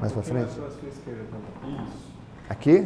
Mais 0.00 0.10
para 0.10 0.22
frente? 0.22 0.50
Isso. 0.50 2.12
Aqui? 2.48 2.80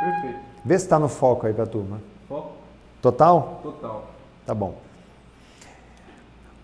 Perfeito. 0.00 0.40
Vê 0.64 0.78
se 0.78 0.84
está 0.84 0.98
no 0.98 1.08
foco 1.08 1.46
aí 1.46 1.54
para 1.54 1.62
a 1.62 1.68
turma. 1.68 2.00
Foco 2.28 2.52
Total? 3.00 3.60
total. 3.62 4.08
Tá 4.44 4.52
bom. 4.52 4.74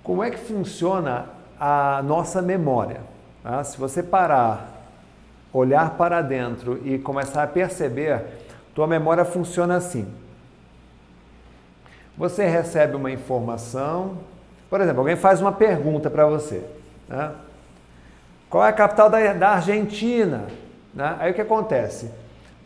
Como 0.02 0.24
é 0.24 0.30
que 0.30 0.38
funciona 0.38 1.26
a 1.60 2.02
nossa 2.02 2.42
memória? 2.42 3.11
Ah, 3.44 3.64
se 3.64 3.76
você 3.76 4.02
parar, 4.02 4.68
olhar 5.52 5.90
para 5.96 6.22
dentro 6.22 6.80
e 6.86 6.98
começar 6.98 7.42
a 7.42 7.46
perceber, 7.46 8.24
tua 8.74 8.86
memória 8.86 9.24
funciona 9.24 9.76
assim. 9.76 10.06
Você 12.16 12.46
recebe 12.46 12.94
uma 12.94 13.10
informação, 13.10 14.18
por 14.70 14.80
exemplo, 14.80 15.00
alguém 15.00 15.16
faz 15.16 15.40
uma 15.40 15.52
pergunta 15.52 16.08
para 16.08 16.26
você. 16.26 16.64
Né? 17.08 17.32
Qual 18.48 18.64
é 18.64 18.68
a 18.68 18.72
capital 18.72 19.10
da, 19.10 19.32
da 19.32 19.50
Argentina? 19.50 20.46
Né? 20.94 21.16
Aí 21.18 21.32
o 21.32 21.34
que 21.34 21.40
acontece? 21.40 22.10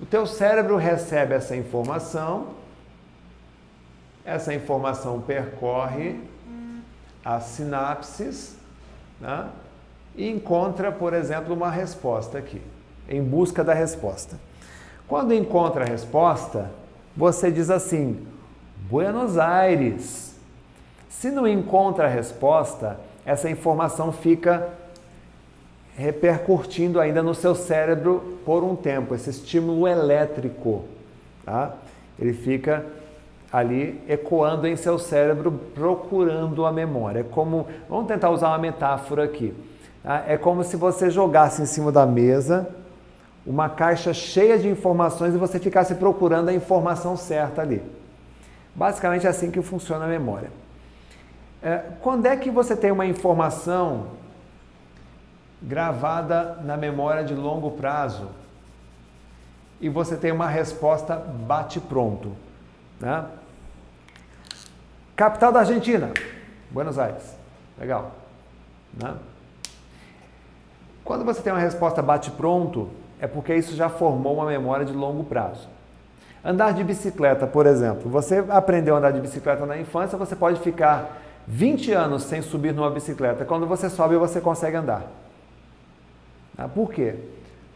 O 0.00 0.04
teu 0.04 0.26
cérebro 0.26 0.76
recebe 0.76 1.34
essa 1.34 1.56
informação, 1.56 2.48
essa 4.24 4.52
informação 4.52 5.20
percorre 5.20 6.20
as 7.24 7.44
sinapses 7.44 8.56
né? 9.20 9.48
E 10.16 10.30
encontra, 10.30 10.90
por 10.90 11.12
exemplo, 11.12 11.54
uma 11.54 11.70
resposta 11.70 12.38
aqui, 12.38 12.60
em 13.08 13.22
busca 13.22 13.62
da 13.62 13.74
resposta. 13.74 14.36
Quando 15.06 15.34
encontra 15.34 15.84
a 15.84 15.86
resposta, 15.86 16.70
você 17.16 17.50
diz 17.50 17.70
assim: 17.70 18.26
Buenos 18.88 19.38
Aires. 19.38 20.34
Se 21.08 21.30
não 21.30 21.46
encontra 21.46 22.04
a 22.04 22.08
resposta, 22.08 22.98
essa 23.24 23.48
informação 23.48 24.12
fica 24.12 24.68
repercutindo 25.96 27.00
ainda 27.00 27.22
no 27.22 27.34
seu 27.34 27.54
cérebro 27.54 28.38
por 28.44 28.62
um 28.62 28.76
tempo, 28.76 29.14
esse 29.14 29.30
estímulo 29.30 29.88
elétrico, 29.88 30.84
tá? 31.44 31.74
Ele 32.18 32.34
fica 32.34 32.84
ali 33.50 34.02
ecoando 34.06 34.66
em 34.66 34.76
seu 34.76 34.98
cérebro, 34.98 35.50
procurando 35.74 36.66
a 36.66 36.72
memória. 36.72 37.20
É 37.20 37.22
como, 37.22 37.66
vamos 37.88 38.06
tentar 38.06 38.30
usar 38.30 38.48
uma 38.48 38.58
metáfora 38.58 39.24
aqui. 39.24 39.54
Tá? 40.06 40.22
É 40.28 40.38
como 40.38 40.62
se 40.62 40.76
você 40.76 41.10
jogasse 41.10 41.60
em 41.60 41.66
cima 41.66 41.90
da 41.90 42.06
mesa 42.06 42.68
uma 43.44 43.68
caixa 43.68 44.14
cheia 44.14 44.56
de 44.56 44.68
informações 44.68 45.34
e 45.34 45.36
você 45.36 45.58
ficasse 45.58 45.96
procurando 45.96 46.48
a 46.48 46.54
informação 46.54 47.16
certa 47.16 47.60
ali. 47.60 47.82
Basicamente 48.72 49.26
é 49.26 49.30
assim 49.30 49.50
que 49.50 49.60
funciona 49.60 50.04
a 50.04 50.08
memória. 50.08 50.50
É, 51.60 51.82
quando 52.00 52.26
é 52.26 52.36
que 52.36 52.52
você 52.52 52.76
tem 52.76 52.92
uma 52.92 53.04
informação 53.04 54.06
gravada 55.60 56.60
na 56.62 56.76
memória 56.76 57.24
de 57.24 57.34
longo 57.34 57.72
prazo 57.72 58.28
e 59.80 59.88
você 59.88 60.16
tem 60.16 60.30
uma 60.30 60.46
resposta 60.46 61.16
bate-pronto? 61.16 62.30
Né? 63.00 63.24
Capital 65.16 65.50
da 65.50 65.60
Argentina, 65.60 66.12
Buenos 66.70 66.96
Aires. 66.96 67.34
Legal. 67.76 68.12
Né? 68.94 69.14
Quando 71.06 71.24
você 71.24 71.40
tem 71.40 71.52
uma 71.52 71.60
resposta 71.60 72.02
bate-pronto, 72.02 72.88
é 73.20 73.28
porque 73.28 73.54
isso 73.54 73.76
já 73.76 73.88
formou 73.88 74.34
uma 74.34 74.46
memória 74.46 74.84
de 74.84 74.92
longo 74.92 75.22
prazo. 75.22 75.68
Andar 76.44 76.74
de 76.74 76.82
bicicleta, 76.82 77.46
por 77.46 77.64
exemplo. 77.64 78.10
Você 78.10 78.44
aprendeu 78.48 78.96
a 78.96 78.98
andar 78.98 79.12
de 79.12 79.20
bicicleta 79.20 79.64
na 79.64 79.78
infância, 79.78 80.18
você 80.18 80.34
pode 80.34 80.58
ficar 80.60 81.22
20 81.46 81.92
anos 81.92 82.24
sem 82.24 82.42
subir 82.42 82.74
numa 82.74 82.90
bicicleta. 82.90 83.44
Quando 83.44 83.68
você 83.68 83.88
sobe, 83.88 84.16
você 84.16 84.40
consegue 84.40 84.76
andar. 84.76 85.04
Ah, 86.58 86.66
por 86.66 86.92
quê? 86.92 87.14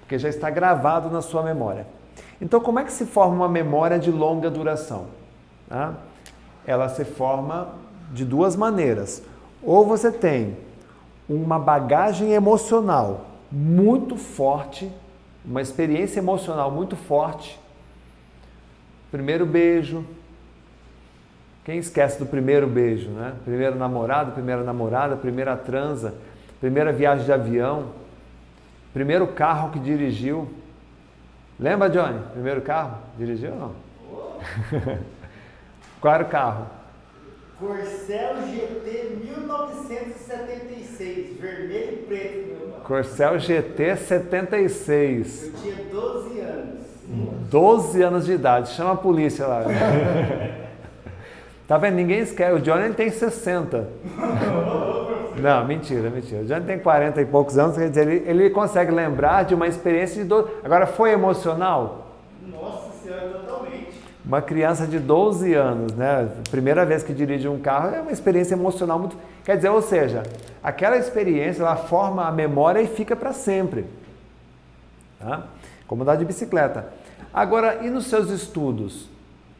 Porque 0.00 0.18
já 0.18 0.28
está 0.28 0.50
gravado 0.50 1.08
na 1.08 1.22
sua 1.22 1.44
memória. 1.44 1.86
Então, 2.42 2.60
como 2.60 2.80
é 2.80 2.84
que 2.84 2.92
se 2.92 3.06
forma 3.06 3.36
uma 3.36 3.48
memória 3.48 3.96
de 3.96 4.10
longa 4.10 4.50
duração? 4.50 5.06
Ah, 5.70 5.92
ela 6.66 6.88
se 6.88 7.04
forma 7.04 7.68
de 8.10 8.24
duas 8.24 8.56
maneiras. 8.56 9.22
Ou 9.62 9.86
você 9.86 10.10
tem 10.10 10.56
uma 11.34 11.60
bagagem 11.60 12.32
emocional 12.32 13.26
muito 13.52 14.16
forte, 14.16 14.90
uma 15.44 15.62
experiência 15.62 16.18
emocional 16.18 16.72
muito 16.72 16.96
forte. 16.96 17.58
Primeiro 19.12 19.46
beijo. 19.46 20.04
Quem 21.64 21.78
esquece 21.78 22.18
do 22.18 22.26
primeiro 22.26 22.66
beijo, 22.66 23.10
né? 23.10 23.34
Primeiro 23.44 23.76
namorado, 23.76 24.32
primeira 24.32 24.64
namorada, 24.64 25.14
primeira 25.14 25.56
transa, 25.56 26.14
primeira 26.58 26.92
viagem 26.92 27.24
de 27.24 27.32
avião, 27.32 27.86
primeiro 28.92 29.28
carro 29.28 29.70
que 29.70 29.78
dirigiu. 29.78 30.50
Lembra, 31.58 31.88
Johnny? 31.88 32.18
Primeiro 32.32 32.60
carro? 32.60 32.98
Dirigiu 33.16 33.52
ou 33.52 33.58
não? 33.58 33.74
Qual 36.00 36.14
era 36.14 36.24
o 36.24 36.28
carro? 36.28 36.79
Corcel 37.60 38.36
GT 38.50 39.18
1976, 39.22 41.38
vermelho 41.38 41.92
e 41.92 41.96
preto, 42.08 42.46
meu 42.46 42.56
irmão. 42.56 42.80
Corcel 42.82 43.38
GT 43.38 43.96
76. 43.96 45.44
Eu 45.44 45.52
tinha 45.60 45.76
12 45.92 46.40
anos. 46.40 46.80
12 47.50 48.02
anos 48.02 48.24
de 48.24 48.32
idade. 48.32 48.70
Chama 48.70 48.92
a 48.92 48.96
polícia 48.96 49.46
lá. 49.46 49.64
tá 51.68 51.76
vendo? 51.76 51.96
Ninguém 51.96 52.20
esquece. 52.20 52.54
O 52.54 52.60
Johnny 52.60 52.94
tem 52.94 53.10
60. 53.10 53.86
Não, 55.36 55.66
mentira, 55.66 56.08
mentira. 56.08 56.40
O 56.40 56.46
Johnny 56.46 56.64
tem 56.64 56.78
40 56.78 57.20
e 57.20 57.26
poucos 57.26 57.58
anos, 57.58 57.76
quer 57.76 57.90
dizer, 57.90 58.08
ele, 58.08 58.24
ele 58.26 58.48
consegue 58.50 58.90
lembrar 58.90 59.44
de 59.44 59.54
uma 59.54 59.68
experiência 59.68 60.22
de 60.22 60.26
12. 60.26 60.48
Agora, 60.64 60.86
foi 60.86 61.10
emocional? 61.10 62.06
Nossa 62.42 62.90
senhora. 63.02 63.49
Uma 64.30 64.40
criança 64.40 64.86
de 64.86 65.00
12 65.00 65.54
anos, 65.54 65.92
né? 65.94 66.30
Primeira 66.52 66.86
vez 66.86 67.02
que 67.02 67.12
dirige 67.12 67.48
um 67.48 67.58
carro 67.58 67.92
é 67.92 68.00
uma 68.00 68.12
experiência 68.12 68.54
emocional 68.54 68.96
muito. 68.96 69.16
Quer 69.44 69.56
dizer, 69.56 69.70
ou 69.70 69.82
seja, 69.82 70.22
aquela 70.62 70.96
experiência 70.96 71.62
ela 71.62 71.74
forma 71.74 72.24
a 72.24 72.30
memória 72.30 72.80
e 72.80 72.86
fica 72.86 73.16
para 73.16 73.32
sempre. 73.32 73.86
Tá? 75.18 75.48
Como 75.84 76.04
andar 76.04 76.14
de 76.14 76.24
bicicleta. 76.24 76.92
Agora, 77.34 77.84
e 77.84 77.90
nos 77.90 78.06
seus 78.06 78.30
estudos? 78.30 79.08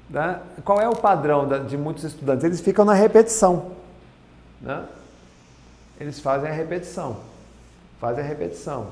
Né? 0.09 0.39
Qual 0.65 0.81
é 0.81 0.89
o 0.89 0.95
padrão 0.95 1.49
de 1.67 1.77
muitos 1.77 2.05
estudantes? 2.05 2.45
Eles 2.45 2.61
ficam 2.61 2.85
na 2.85 2.95
repetição. 2.95 3.73
Né? 4.61 4.85
Eles 5.99 6.21
fazem 6.21 6.49
a 6.49 6.53
repetição. 6.53 7.17
Fazem 8.01 8.23
a 8.23 8.27
repetição. 8.27 8.87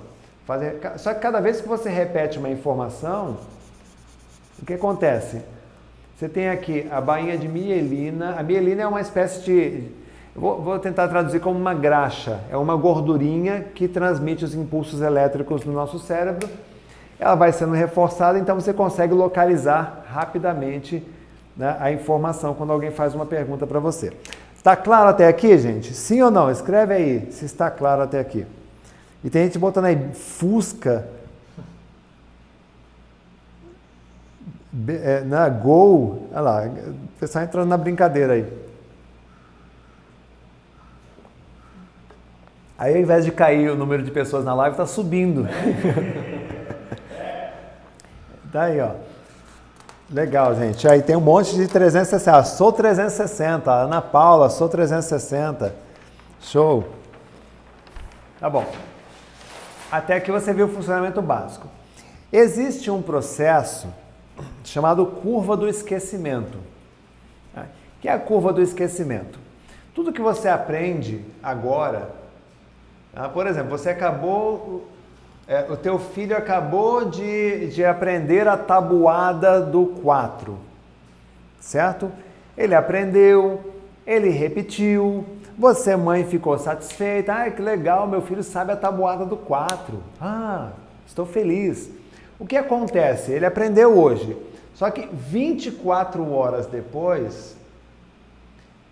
Fazem... 0.44 0.72
Só 0.96 1.14
que 1.14 1.20
cada 1.20 1.38
vez 1.38 1.60
que 1.60 1.68
você 1.68 1.88
repete 1.88 2.36
uma 2.36 2.50
informação, 2.50 3.36
o 4.60 4.66
que 4.66 4.74
acontece? 4.74 5.40
Você 6.18 6.28
tem 6.28 6.48
aqui 6.48 6.84
a 6.90 7.00
bainha 7.00 7.38
de 7.38 7.46
mielina. 7.46 8.34
A 8.36 8.42
mielina 8.42 8.82
é 8.82 8.86
uma 8.88 9.00
espécie 9.00 9.40
de. 9.44 9.84
Vou, 10.34 10.60
vou, 10.60 10.76
tentar 10.76 11.06
traduzir 11.06 11.38
como 11.38 11.56
uma 11.56 11.72
graxa. 11.72 12.40
É 12.50 12.56
uma 12.56 12.74
gordurinha 12.74 13.64
que 13.72 13.86
transmite 13.86 14.44
os 14.44 14.52
impulsos 14.52 15.00
elétricos 15.00 15.64
no 15.64 15.72
nosso 15.72 15.96
cérebro. 16.00 16.48
Ela 17.20 17.36
vai 17.36 17.52
sendo 17.52 17.72
reforçada, 17.72 18.36
então 18.36 18.56
você 18.56 18.72
consegue 18.72 19.14
localizar 19.14 20.06
rapidamente 20.08 21.06
né, 21.56 21.76
a 21.78 21.92
informação 21.92 22.52
quando 22.52 22.72
alguém 22.72 22.90
faz 22.90 23.14
uma 23.14 23.24
pergunta 23.24 23.64
para 23.64 23.78
você. 23.78 24.12
Está 24.56 24.74
claro 24.74 25.10
até 25.10 25.28
aqui, 25.28 25.56
gente? 25.56 25.94
Sim 25.94 26.20
ou 26.22 26.32
não? 26.32 26.50
Escreve 26.50 26.94
aí 26.94 27.28
se 27.30 27.44
está 27.44 27.70
claro 27.70 28.02
até 28.02 28.18
aqui. 28.18 28.44
E 29.22 29.30
tem 29.30 29.44
gente 29.44 29.56
botando 29.56 29.84
aí 29.84 30.10
Fusca 30.14 31.06
é, 34.86 35.20
na 35.20 35.48
Gol, 35.48 36.28
olha 36.30 36.40
lá, 36.40 36.66
o 36.66 36.94
pessoal 37.18 37.44
entrando 37.44 37.68
na 37.68 37.76
brincadeira 37.76 38.34
aí. 38.34 38.46
Aí 42.78 42.94
ao 42.94 43.00
invés 43.00 43.24
de 43.24 43.32
cair 43.32 43.70
o 43.70 43.76
número 43.76 44.04
de 44.04 44.10
pessoas 44.10 44.44
na 44.44 44.54
live, 44.54 44.74
está 44.74 44.86
subindo. 44.86 45.48
tá 48.52 48.62
aí, 48.62 48.80
ó. 48.80 48.90
Legal, 50.10 50.54
gente. 50.54 50.88
Aí 50.88 51.02
tem 51.02 51.16
um 51.16 51.20
monte 51.20 51.54
de 51.56 51.66
360. 51.66 52.38
Ah, 52.38 52.44
sou 52.44 52.72
360. 52.72 53.70
Ana 53.70 54.00
Paula, 54.00 54.48
sou 54.48 54.68
360. 54.68 55.74
Show. 56.40 56.88
Tá 58.38 58.48
bom. 58.48 58.64
Até 59.90 60.14
aqui 60.14 60.30
você 60.30 60.52
viu 60.52 60.66
o 60.66 60.68
funcionamento 60.68 61.20
básico. 61.20 61.66
Existe 62.32 62.90
um 62.90 63.02
processo 63.02 63.88
chamado 64.64 65.04
curva 65.06 65.56
do 65.56 65.68
esquecimento. 65.68 66.58
Né? 67.54 67.66
Que 68.00 68.08
é 68.08 68.12
a 68.12 68.18
curva 68.18 68.52
do 68.52 68.62
esquecimento? 68.62 69.38
Tudo 69.94 70.12
que 70.12 70.20
você 70.20 70.48
aprende 70.48 71.24
agora, 71.42 72.10
tá? 73.12 73.28
por 73.28 73.46
exemplo, 73.46 73.70
você 73.70 73.90
acabou, 73.90 74.88
é, 75.46 75.66
o 75.70 75.76
teu 75.76 75.98
filho 75.98 76.36
acabou 76.36 77.06
de, 77.06 77.68
de 77.68 77.84
aprender 77.84 78.46
a 78.46 78.56
tabuada 78.56 79.60
do 79.60 79.86
4, 80.02 80.56
certo? 81.60 82.12
Ele 82.56 82.74
aprendeu, 82.74 83.60
ele 84.06 84.28
repetiu, 84.28 85.24
você, 85.58 85.96
mãe, 85.96 86.24
ficou 86.24 86.56
satisfeita. 86.56 87.34
Ah, 87.34 87.50
que 87.50 87.60
legal, 87.60 88.06
meu 88.06 88.22
filho 88.22 88.44
sabe 88.44 88.70
a 88.70 88.76
tabuada 88.76 89.24
do 89.24 89.36
4. 89.36 90.00
Ah, 90.20 90.70
estou 91.04 91.26
feliz. 91.26 91.90
O 92.38 92.46
que 92.46 92.56
acontece? 92.56 93.32
Ele 93.32 93.44
aprendeu 93.44 93.98
hoje. 93.98 94.36
Só 94.74 94.90
que 94.90 95.08
24 95.12 96.30
horas 96.30 96.66
depois, 96.66 97.56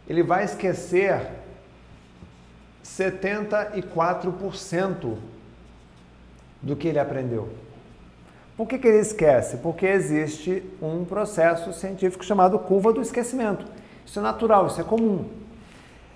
ele 0.09 0.23
vai 0.23 0.44
esquecer 0.44 1.20
74% 2.85 5.16
do 6.60 6.74
que 6.74 6.89
ele 6.89 6.98
aprendeu. 6.98 7.48
Por 8.56 8.66
que, 8.66 8.78
que 8.78 8.89
ele 8.89 8.98
esquece? 8.98 9.59
Porque 9.59 9.86
existe 9.86 10.62
um 10.81 11.05
processo 11.05 11.73
científico 11.73 12.24
chamado 12.24 12.59
curva 12.59 12.93
do 12.93 13.02
esquecimento. 13.02 13.66
Isso 14.05 14.18
é 14.18 14.23
natural, 14.23 14.66
isso 14.66 14.81
é 14.81 14.85
comum. 14.85 15.27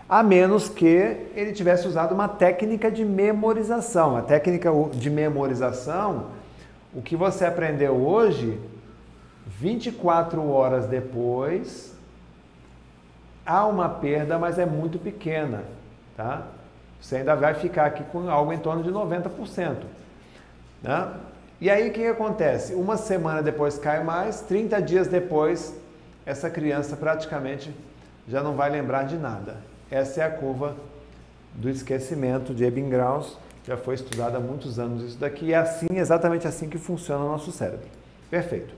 A 0.09 0.23
menos 0.23 0.69
que 0.69 1.29
ele 1.37 1.53
tivesse 1.53 1.87
usado 1.87 2.15
uma 2.15 2.27
técnica 2.27 2.91
de 2.91 3.05
memorização. 3.05 4.17
A 4.17 4.23
técnica 4.23 4.71
de 4.93 5.11
memorização, 5.11 6.29
o 6.95 7.01
que 7.01 7.17
você 7.17 7.45
aprendeu 7.45 7.95
hoje, 7.95 8.61
24 9.47 10.49
horas 10.49 10.87
depois, 10.87 11.95
há 13.45 13.67
uma 13.67 13.89
perda, 13.89 14.39
mas 14.39 14.59
é 14.59 14.67
muito 14.67 14.99
pequena, 14.99 15.65
tá? 16.17 16.47
Você 17.01 17.17
ainda 17.17 17.35
vai 17.35 17.55
ficar 17.55 17.87
aqui 17.87 18.05
com 18.05 18.29
algo 18.29 18.53
em 18.53 18.59
torno 18.59 18.83
de 18.83 18.91
90%. 18.91 19.77
Né? 20.83 21.13
E 21.61 21.71
aí 21.71 21.89
o 21.89 21.93
que 21.93 22.07
acontece? 22.07 22.75
Uma 22.75 22.97
semana 22.97 23.43
depois 23.43 23.79
cai 23.79 24.03
mais, 24.05 24.41
30 24.43 24.81
dias 24.83 25.09
depois, 25.09 25.75
essa 26.27 26.51
criança 26.51 26.97
praticamente 26.97 27.75
já 28.29 28.43
não 28.43 28.55
vai 28.55 28.71
lembrar 28.71 29.05
de 29.05 29.17
nada. 29.17 29.57
Essa 29.91 30.21
é 30.21 30.25
a 30.25 30.31
curva 30.31 30.77
do 31.55 31.69
esquecimento 31.69 32.55
de 32.55 32.65
Ebbinghaus, 32.65 33.37
já 33.65 33.77
foi 33.77 33.95
estudada 33.95 34.39
há 34.39 34.41
muitos 34.41 34.79
anos 34.79 35.03
isso 35.03 35.19
daqui, 35.19 35.53
é 35.53 35.57
assim, 35.57 35.87
exatamente 35.93 36.47
assim 36.47 36.69
que 36.69 36.79
funciona 36.79 37.25
o 37.25 37.29
nosso 37.29 37.53
cérebro. 37.53 37.87
Perfeito. 38.31 38.75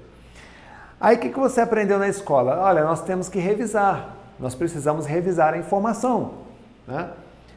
Aí 1.00 1.16
o 1.16 1.18
que, 1.18 1.30
que 1.30 1.38
você 1.38 1.60
aprendeu 1.60 1.98
na 1.98 2.08
escola? 2.08 2.58
Olha, 2.60 2.84
nós 2.84 3.02
temos 3.02 3.28
que 3.28 3.38
revisar, 3.38 4.16
nós 4.38 4.54
precisamos 4.54 5.06
revisar 5.06 5.54
a 5.54 5.58
informação. 5.58 6.34
Né? 6.86 7.10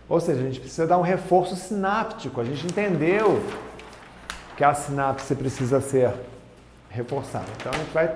Ou 0.08 0.20
seja, 0.20 0.42
a 0.42 0.44
gente 0.44 0.60
precisa 0.60 0.86
dar 0.86 0.98
um 0.98 1.02
reforço 1.02 1.56
sináptico, 1.56 2.42
a 2.42 2.44
gente 2.44 2.66
entendeu 2.66 3.42
que 4.56 4.64
a 4.64 4.74
sinapse 4.74 5.36
precisa 5.36 5.82
ser 5.82 6.14
reforçada. 6.90 7.46
Então 7.60 7.72
a 7.74 7.78
gente 7.78 7.92
vai 7.92 8.16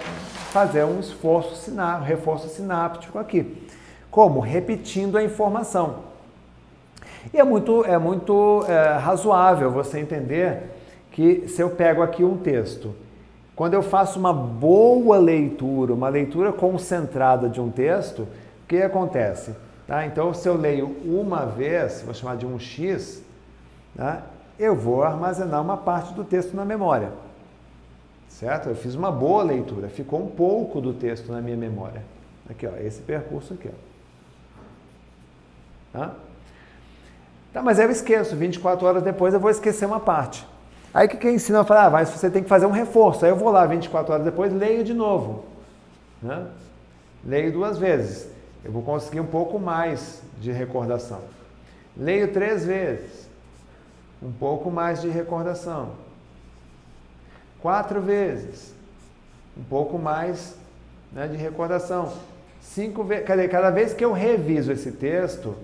fazer 0.51 0.83
um 0.85 0.99
esforço, 0.99 1.55
siná 1.55 1.97
reforço 1.99 2.47
sináptico 2.47 3.19
aqui. 3.19 3.67
Como? 4.09 4.39
Repetindo 4.39 5.17
a 5.17 5.23
informação. 5.23 6.09
E 7.33 7.39
é 7.39 7.43
muito, 7.43 7.83
é 7.85 7.97
muito 7.97 8.63
é, 8.67 8.97
razoável 8.97 9.71
você 9.71 9.99
entender 9.99 10.63
que 11.11 11.47
se 11.47 11.61
eu 11.61 11.69
pego 11.69 12.01
aqui 12.01 12.23
um 12.23 12.37
texto 12.37 12.95
quando 13.59 13.73
eu 13.73 13.83
faço 13.83 14.17
uma 14.17 14.31
boa 14.31 15.17
leitura, 15.17 15.93
uma 15.93 16.07
leitura 16.07 16.53
concentrada 16.53 17.49
de 17.49 17.59
um 17.59 17.69
texto, 17.69 18.21
o 18.21 18.67
que 18.69 18.81
acontece? 18.81 19.53
Tá? 19.85 20.05
Então, 20.05 20.33
se 20.33 20.47
eu 20.47 20.55
leio 20.55 20.95
uma 21.03 21.45
vez, 21.45 22.01
vou 22.03 22.13
chamar 22.13 22.37
de 22.37 22.45
um 22.45 22.57
X, 22.57 23.21
tá? 23.97 24.23
eu 24.57 24.73
vou 24.73 25.03
armazenar 25.03 25.61
uma 25.61 25.75
parte 25.75 26.13
do 26.13 26.23
texto 26.23 26.55
na 26.55 26.63
memória. 26.63 27.11
Certo? 28.29 28.69
Eu 28.69 28.75
fiz 28.75 28.95
uma 28.95 29.11
boa 29.11 29.43
leitura, 29.43 29.89
ficou 29.89 30.23
um 30.23 30.29
pouco 30.29 30.79
do 30.79 30.93
texto 30.93 31.29
na 31.29 31.41
minha 31.41 31.57
memória. 31.57 32.01
Aqui, 32.49 32.65
ó, 32.65 32.77
esse 32.77 33.01
percurso 33.01 33.55
aqui. 33.55 33.69
Ó. 35.93 35.99
Tá? 35.99 36.15
Tá, 37.53 37.63
mas 37.63 37.79
eu 37.79 37.89
esqueço, 37.89 38.35
24 38.35 38.85
horas 38.85 39.03
depois 39.03 39.33
eu 39.33 39.39
vou 39.39 39.49
esquecer 39.49 39.85
uma 39.85 39.99
parte. 39.99 40.45
Aí 40.93 41.07
o 41.07 41.09
que, 41.09 41.17
que 41.17 41.29
ensina? 41.29 41.59
Eu 41.59 41.65
falo, 41.65 41.87
ah, 41.87 41.89
mas 41.89 42.09
você 42.09 42.29
tem 42.29 42.43
que 42.43 42.49
fazer 42.49 42.65
um 42.65 42.71
reforço. 42.71 43.25
Aí 43.25 43.31
eu 43.31 43.35
vou 43.35 43.51
lá 43.51 43.65
24 43.65 44.13
horas 44.13 44.25
depois, 44.25 44.53
leio 44.53 44.83
de 44.83 44.93
novo. 44.93 45.45
Né? 46.21 46.47
Leio 47.25 47.51
duas 47.51 47.77
vezes. 47.77 48.29
Eu 48.63 48.71
vou 48.71 48.81
conseguir 48.81 49.19
um 49.19 49.25
pouco 49.25 49.59
mais 49.59 50.21
de 50.39 50.51
recordação. 50.51 51.21
Leio 51.95 52.31
três 52.33 52.65
vezes. 52.65 53.27
Um 54.21 54.31
pouco 54.31 54.69
mais 54.69 55.01
de 55.01 55.09
recordação. 55.09 55.91
Quatro 57.61 58.01
vezes. 58.01 58.73
Um 59.57 59.63
pouco 59.63 59.97
mais 59.97 60.55
né, 61.11 61.27
de 61.27 61.37
recordação. 61.37 62.11
Cinco 62.61 63.03
vezes. 63.03 63.25
Cada 63.25 63.69
vez 63.69 63.93
que 63.93 64.03
eu 64.03 64.11
reviso 64.11 64.71
esse 64.71 64.91
texto, 64.91 65.55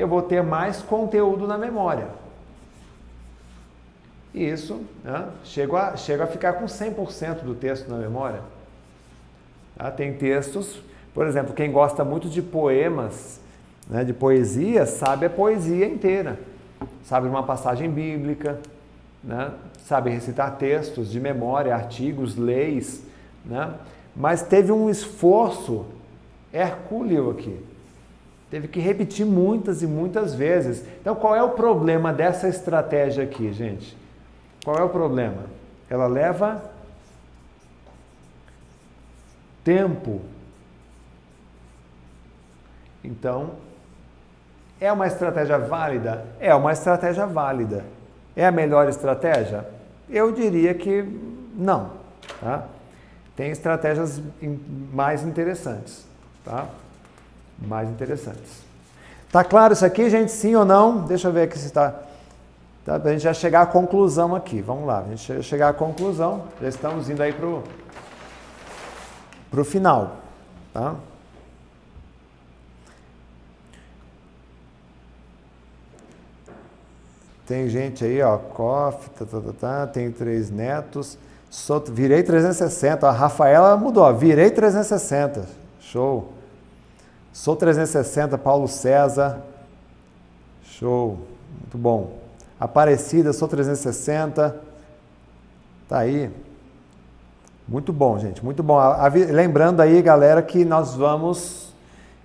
eu 0.00 0.08
vou 0.08 0.22
ter 0.22 0.42
mais 0.42 0.80
conteúdo 0.80 1.46
na 1.46 1.58
memória. 1.58 2.08
E 4.32 4.48
isso 4.48 4.80
né, 5.04 5.28
chega, 5.44 5.76
a, 5.76 5.96
chega 5.96 6.24
a 6.24 6.26
ficar 6.26 6.54
com 6.54 6.64
100% 6.64 7.42
do 7.42 7.54
texto 7.54 7.88
na 7.88 7.96
memória. 7.96 8.40
Tá? 9.76 9.90
Tem 9.90 10.12
textos, 10.14 10.80
por 11.12 11.26
exemplo, 11.26 11.52
quem 11.52 11.70
gosta 11.70 12.04
muito 12.04 12.28
de 12.28 12.40
poemas, 12.40 13.40
né, 13.88 14.04
de 14.04 14.12
poesia, 14.12 14.86
sabe 14.86 15.26
a 15.26 15.30
poesia 15.30 15.86
inteira. 15.86 16.38
Sabe 17.04 17.28
uma 17.28 17.42
passagem 17.42 17.90
bíblica, 17.90 18.58
né, 19.22 19.52
sabe 19.84 20.10
recitar 20.10 20.56
textos 20.56 21.10
de 21.10 21.20
memória, 21.20 21.74
artigos, 21.74 22.36
leis. 22.36 23.02
Né, 23.44 23.74
mas 24.14 24.42
teve 24.42 24.70
um 24.70 24.88
esforço 24.88 25.84
hercúleo 26.52 27.30
aqui. 27.30 27.58
Teve 28.50 28.66
que 28.66 28.80
repetir 28.80 29.24
muitas 29.24 29.80
e 29.82 29.86
muitas 29.86 30.34
vezes. 30.34 30.84
Então, 31.00 31.14
qual 31.14 31.36
é 31.36 31.42
o 31.42 31.50
problema 31.50 32.12
dessa 32.12 32.48
estratégia 32.48 33.22
aqui, 33.22 33.52
gente? 33.52 33.96
Qual 34.64 34.76
é 34.76 34.82
o 34.82 34.88
problema? 34.88 35.44
Ela 35.88 36.06
leva 36.06 36.62
tempo. 39.62 40.20
Então, 43.04 43.52
é 44.80 44.90
uma 44.90 45.06
estratégia 45.06 45.58
válida? 45.58 46.26
É 46.40 46.54
uma 46.54 46.72
estratégia 46.72 47.26
válida. 47.26 47.84
É 48.34 48.46
a 48.46 48.52
melhor 48.52 48.88
estratégia? 48.88 49.66
Eu 50.08 50.32
diria 50.32 50.74
que 50.74 51.04
não. 51.54 51.92
Tá? 52.40 52.66
Tem 53.36 53.50
estratégias 53.50 54.20
mais 54.92 55.22
interessantes. 55.22 56.04
Tá? 56.44 56.66
Mais 57.60 57.88
interessantes. 57.88 58.62
Tá 59.30 59.44
claro 59.44 59.72
isso 59.72 59.84
aqui, 59.84 60.10
gente? 60.10 60.32
Sim 60.32 60.56
ou 60.56 60.64
não? 60.64 61.02
Deixa 61.02 61.28
eu 61.28 61.32
ver 61.32 61.42
aqui 61.42 61.58
se 61.58 61.66
está. 61.66 61.94
Tá, 62.84 62.98
para 62.98 63.10
a 63.10 63.12
gente 63.12 63.22
já 63.22 63.34
chegar 63.34 63.62
à 63.62 63.66
conclusão 63.66 64.34
aqui. 64.34 64.60
Vamos 64.60 64.86
lá, 64.86 65.00
a 65.00 65.14
gente 65.14 65.42
chegar 65.42 65.68
à 65.68 65.72
conclusão. 65.72 66.44
Já 66.60 66.68
estamos 66.68 67.08
indo 67.08 67.22
aí 67.22 67.32
para 67.32 67.46
o 69.60 69.64
final. 69.64 70.16
Tá? 70.72 70.94
Tem 77.46 77.68
gente 77.68 78.04
aí, 78.04 78.22
ó, 78.22 78.38
Coff, 78.38 79.10
tá, 79.10 79.24
tá, 79.24 79.40
tá, 79.40 79.86
tá, 79.86 80.00
três 80.16 80.50
netos, 80.50 81.18
sou, 81.50 81.80
virei 81.80 82.22
360. 82.22 83.08
A 83.08 83.10
Rafaela 83.10 83.76
mudou, 83.76 84.04
ó, 84.04 84.12
virei 84.12 84.50
360. 84.50 85.46
Show. 85.80 86.39
Sou 87.32 87.54
360, 87.54 88.36
Paulo 88.38 88.66
César. 88.66 89.38
Show. 90.64 91.18
Muito 91.60 91.78
bom. 91.78 92.18
Aparecida, 92.58 93.32
sou 93.32 93.46
360. 93.46 94.56
Tá 95.88 95.98
aí. 95.98 96.30
Muito 97.68 97.92
bom, 97.92 98.18
gente. 98.18 98.44
Muito 98.44 98.62
bom. 98.62 98.78
Lembrando 99.32 99.80
aí, 99.80 100.02
galera, 100.02 100.42
que 100.42 100.64
nós 100.64 100.94
vamos 100.94 101.72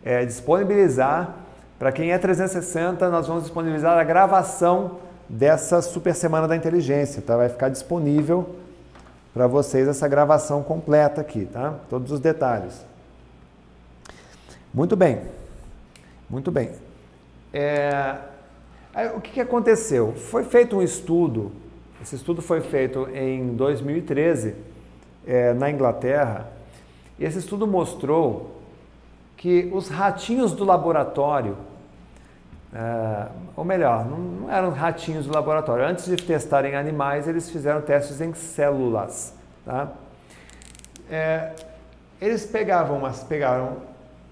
é, 0.04 0.26
disponibilizar, 0.26 1.36
para 1.78 1.92
quem 1.92 2.12
é 2.12 2.18
360, 2.18 3.10
nós 3.10 3.28
vamos 3.28 3.44
disponibilizar 3.44 3.98
a 3.98 4.04
gravação 4.04 4.98
dessa 5.30 5.82
Super 5.82 6.16
Semana 6.16 6.48
da 6.48 6.56
Inteligência, 6.56 7.22
tá? 7.22 7.38
Vai 7.38 7.50
ficar 7.50 7.70
disponível 7.70 8.56
para 9.34 9.46
vocês 9.46 9.88
essa 9.88 10.08
gravação 10.08 10.64
completa 10.64 11.22
aqui, 11.22 11.46
tá? 11.46 11.76
Todos 11.90 12.12
os 12.12 12.20
detalhes. 12.20 12.95
Muito 14.76 14.98
bem, 14.98 15.22
muito 16.30 16.52
bem. 16.52 16.72
É, 17.54 18.18
o 19.16 19.22
que, 19.22 19.32
que 19.32 19.40
aconteceu? 19.40 20.12
Foi 20.12 20.44
feito 20.44 20.76
um 20.76 20.82
estudo, 20.82 21.54
esse 22.02 22.18
estudo 22.18 22.42
foi 22.42 22.60
feito 22.60 23.08
em 23.16 23.56
2013 23.56 24.54
é, 25.26 25.54
na 25.54 25.72
Inglaterra, 25.72 26.50
e 27.18 27.24
esse 27.24 27.40
estudo 27.40 27.66
mostrou 27.66 28.60
que 29.38 29.72
os 29.74 29.88
ratinhos 29.88 30.52
do 30.52 30.66
laboratório 30.66 31.56
Uh, 32.74 33.32
ou 33.56 33.64
melhor, 33.64 34.04
não, 34.04 34.18
não, 34.18 34.52
eram 34.52 34.70
ratinhos 34.70 35.26
do 35.26 35.34
laboratório. 35.34 35.86
Antes 35.86 36.08
de 36.08 36.18
testarem 36.18 36.76
animais, 36.76 37.26
eles 37.26 37.50
fizeram 37.50 37.80
testes 37.80 38.20
em 38.20 38.34
células. 38.34 39.34
Tá? 39.64 39.94
É, 41.10 41.54
eles 42.20 42.46
pegavam, 42.46 43.00
mas 43.00 43.24
pegaram 43.24 43.78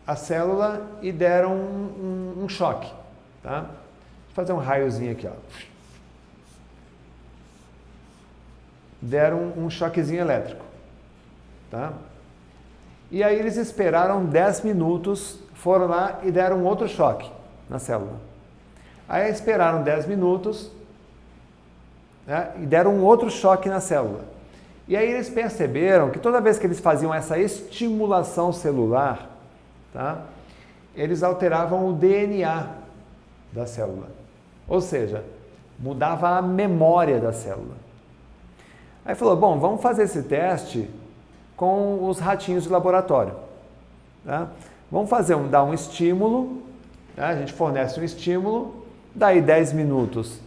a 0.05 0.15
célula 0.15 0.85
e 1.01 1.11
deram 1.11 1.53
um, 1.53 2.35
um, 2.37 2.43
um 2.43 2.49
choque. 2.49 2.91
Tá? 3.41 3.61
Vou 3.61 4.33
fazer 4.33 4.53
um 4.53 4.57
raiozinho 4.57 5.11
aqui. 5.11 5.27
Ó. 5.27 5.31
Deram 9.01 9.53
um, 9.57 9.69
choquezinho 9.69 10.21
elétrico. 10.21 10.63
Tá? 11.69 11.93
E 13.11 13.23
aí 13.23 13.37
eles 13.37 13.57
esperaram 13.57 14.25
10 14.25 14.61
minutos, 14.61 15.39
foram 15.53 15.87
lá 15.87 16.19
e 16.23 16.31
deram 16.31 16.63
outro 16.63 16.87
choque 16.87 17.29
na 17.69 17.79
célula. 17.79 18.19
Aí 19.07 19.29
esperaram 19.29 19.83
10 19.83 20.07
minutos 20.07 20.71
né, 22.25 22.53
e 22.61 22.65
deram 22.65 22.95
um 22.95 23.03
outro 23.03 23.29
choque 23.29 23.69
na 23.69 23.79
célula. 23.79 24.25
E 24.87 24.97
aí 24.97 25.09
eles 25.09 25.29
perceberam 25.29 26.09
que 26.09 26.19
toda 26.19 26.41
vez 26.41 26.57
que 26.57 26.65
eles 26.65 26.79
faziam 26.79 27.13
essa 27.13 27.37
estimulação 27.37 28.51
celular, 28.51 29.32
tá, 29.93 30.23
eles 30.95 31.23
alteravam 31.23 31.87
o 31.87 31.93
DNA 31.93 32.67
da 33.51 33.65
célula. 33.65 34.07
Ou 34.67 34.81
seja, 34.81 35.23
mudava 35.79 36.37
a 36.37 36.41
memória 36.41 37.19
da 37.19 37.31
célula. 37.31 37.75
Aí 39.05 39.15
falou: 39.15 39.35
bom, 39.35 39.59
vamos 39.59 39.81
fazer 39.81 40.03
esse 40.03 40.23
teste 40.23 40.89
com 41.55 42.07
os 42.07 42.19
ratinhos 42.19 42.63
de 42.63 42.69
laboratório. 42.69 43.35
Tá? 44.25 44.49
Vamos 44.91 45.09
fazer 45.09 45.35
um, 45.35 45.47
dar 45.47 45.63
um 45.63 45.73
estímulo, 45.73 46.63
né? 47.15 47.25
a 47.25 47.35
gente 47.35 47.53
fornece 47.53 47.99
um 47.99 48.03
estímulo 48.03 48.83
Daí 49.15 49.41
10 49.41 49.73
minutos 49.73 50.39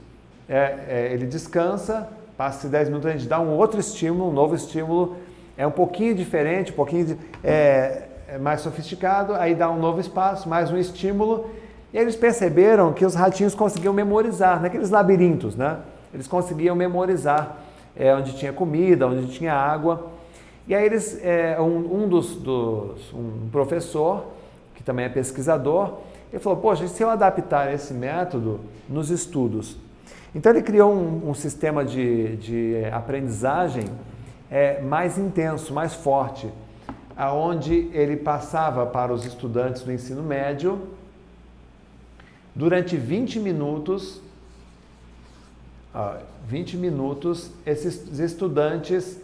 é, 0.49 0.79
é, 0.89 1.11
ele 1.13 1.27
descansa, 1.27 2.09
passa 2.37 2.69
10 2.69 2.89
minutos, 2.89 3.09
a 3.09 3.13
gente 3.13 3.29
dá 3.29 3.41
um 3.41 3.57
outro 3.57 3.81
estímulo, 3.81 4.31
um 4.31 4.33
novo 4.33 4.55
estímulo, 4.55 5.17
é 5.57 5.67
um 5.67 5.71
pouquinho 5.71 6.15
diferente, 6.15 6.73
um 6.73 6.75
pouquinho 6.75 7.07
de, 7.07 7.19
é 7.43 8.06
mais 8.41 8.61
sofisticado, 8.61 9.35
aí 9.35 9.55
dá 9.55 9.71
um 9.71 9.79
novo 9.79 10.01
espaço, 10.01 10.49
mais 10.49 10.71
um 10.71 10.77
estímulo, 10.77 11.51
e 11.93 11.99
eles 11.99 12.17
perceberam 12.17 12.93
que 12.93 13.05
os 13.05 13.15
ratinhos 13.15 13.55
conseguiam 13.55 13.95
memorizar, 13.95 14.61
naqueles 14.61 14.91
labirintos, 14.91 15.55
né? 15.57 15.79
Eles 16.13 16.27
conseguiam 16.27 16.75
memorizar 16.75 17.59
é, 17.97 18.15
onde 18.15 18.37
tinha 18.37 18.53
comida, 18.53 19.07
onde 19.07 19.29
tinha 19.29 19.55
água. 19.55 20.09
E 20.67 20.75
aí 20.75 20.85
eles, 20.85 21.21
é, 21.23 21.61
um, 21.61 22.03
um 22.05 22.09
dos, 22.09 22.37
dos, 22.37 23.13
um 23.13 23.49
professor, 23.51 24.27
que 24.75 24.83
também 24.83 25.05
é 25.05 25.09
pesquisador, 25.09 25.95
ele 26.33 26.43
falou, 26.43 26.59
poxa, 26.59 26.87
se 26.89 27.03
eu 27.03 27.09
adaptar 27.09 27.73
esse 27.73 27.95
método 27.95 28.61
nos 28.89 29.11
estudos? 29.11 29.77
Então 30.35 30.53
ele 30.53 30.63
criou 30.63 30.93
um, 30.93 31.31
um 31.31 31.35
sistema 31.35 31.85
de, 31.85 32.37
de 32.37 32.85
aprendizagem 32.93 33.85
é, 34.51 34.83
mais 34.83 35.17
intenso, 35.17 35.73
mais 35.73 35.95
forte, 35.95 36.51
aonde 37.17 37.89
ele 37.93 38.17
passava 38.17 38.85
para 38.85 39.13
os 39.13 39.25
estudantes 39.25 39.83
do 39.83 39.93
ensino 39.93 40.23
médio, 40.23 40.89
durante 42.55 42.97
20 42.97 43.41
minutos, 43.41 44.21
ó, 45.95 46.17
20 46.47 46.77
minutos, 46.77 47.51
esses 47.65 48.19
estudantes 48.19 49.19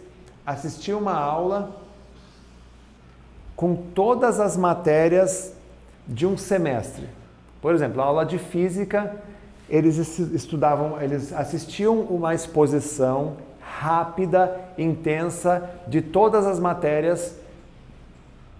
assistiam 0.45 0.99
uma 0.99 1.13
aula 1.13 1.79
com 3.55 3.75
todas 3.75 4.39
as 4.39 4.57
matérias 4.57 5.53
de 6.07 6.25
um 6.25 6.35
semestre. 6.35 7.07
Por 7.61 7.73
exemplo, 7.73 8.01
a 8.01 8.05
aula 8.05 8.25
de 8.25 8.37
física, 8.37 9.15
eles 9.69 9.97
estudavam, 9.97 11.01
eles 11.01 11.31
assistiam 11.31 12.01
uma 12.01 12.33
exposição 12.33 13.37
rápida, 13.61 14.59
intensa 14.77 15.69
de 15.87 16.01
todas 16.01 16.45
as 16.45 16.59
matérias 16.59 17.37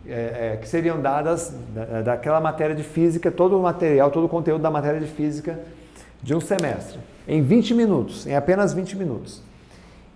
é, 0.07 0.53
é, 0.53 0.57
que 0.57 0.67
seriam 0.67 1.01
dadas 1.01 1.53
da, 1.73 2.01
daquela 2.01 2.39
matéria 2.41 2.75
de 2.75 2.83
física, 2.83 3.31
todo 3.31 3.57
o 3.57 3.61
material, 3.61 4.11
todo 4.11 4.25
o 4.25 4.29
conteúdo 4.29 4.61
da 4.61 4.69
matéria 4.69 4.99
de 4.99 5.07
física 5.07 5.59
de 6.21 6.35
um 6.35 6.39
semestre, 6.39 6.99
em 7.27 7.41
20 7.41 7.73
minutos, 7.73 8.25
em 8.25 8.35
apenas 8.35 8.73
20 8.73 8.97
minutos. 8.97 9.41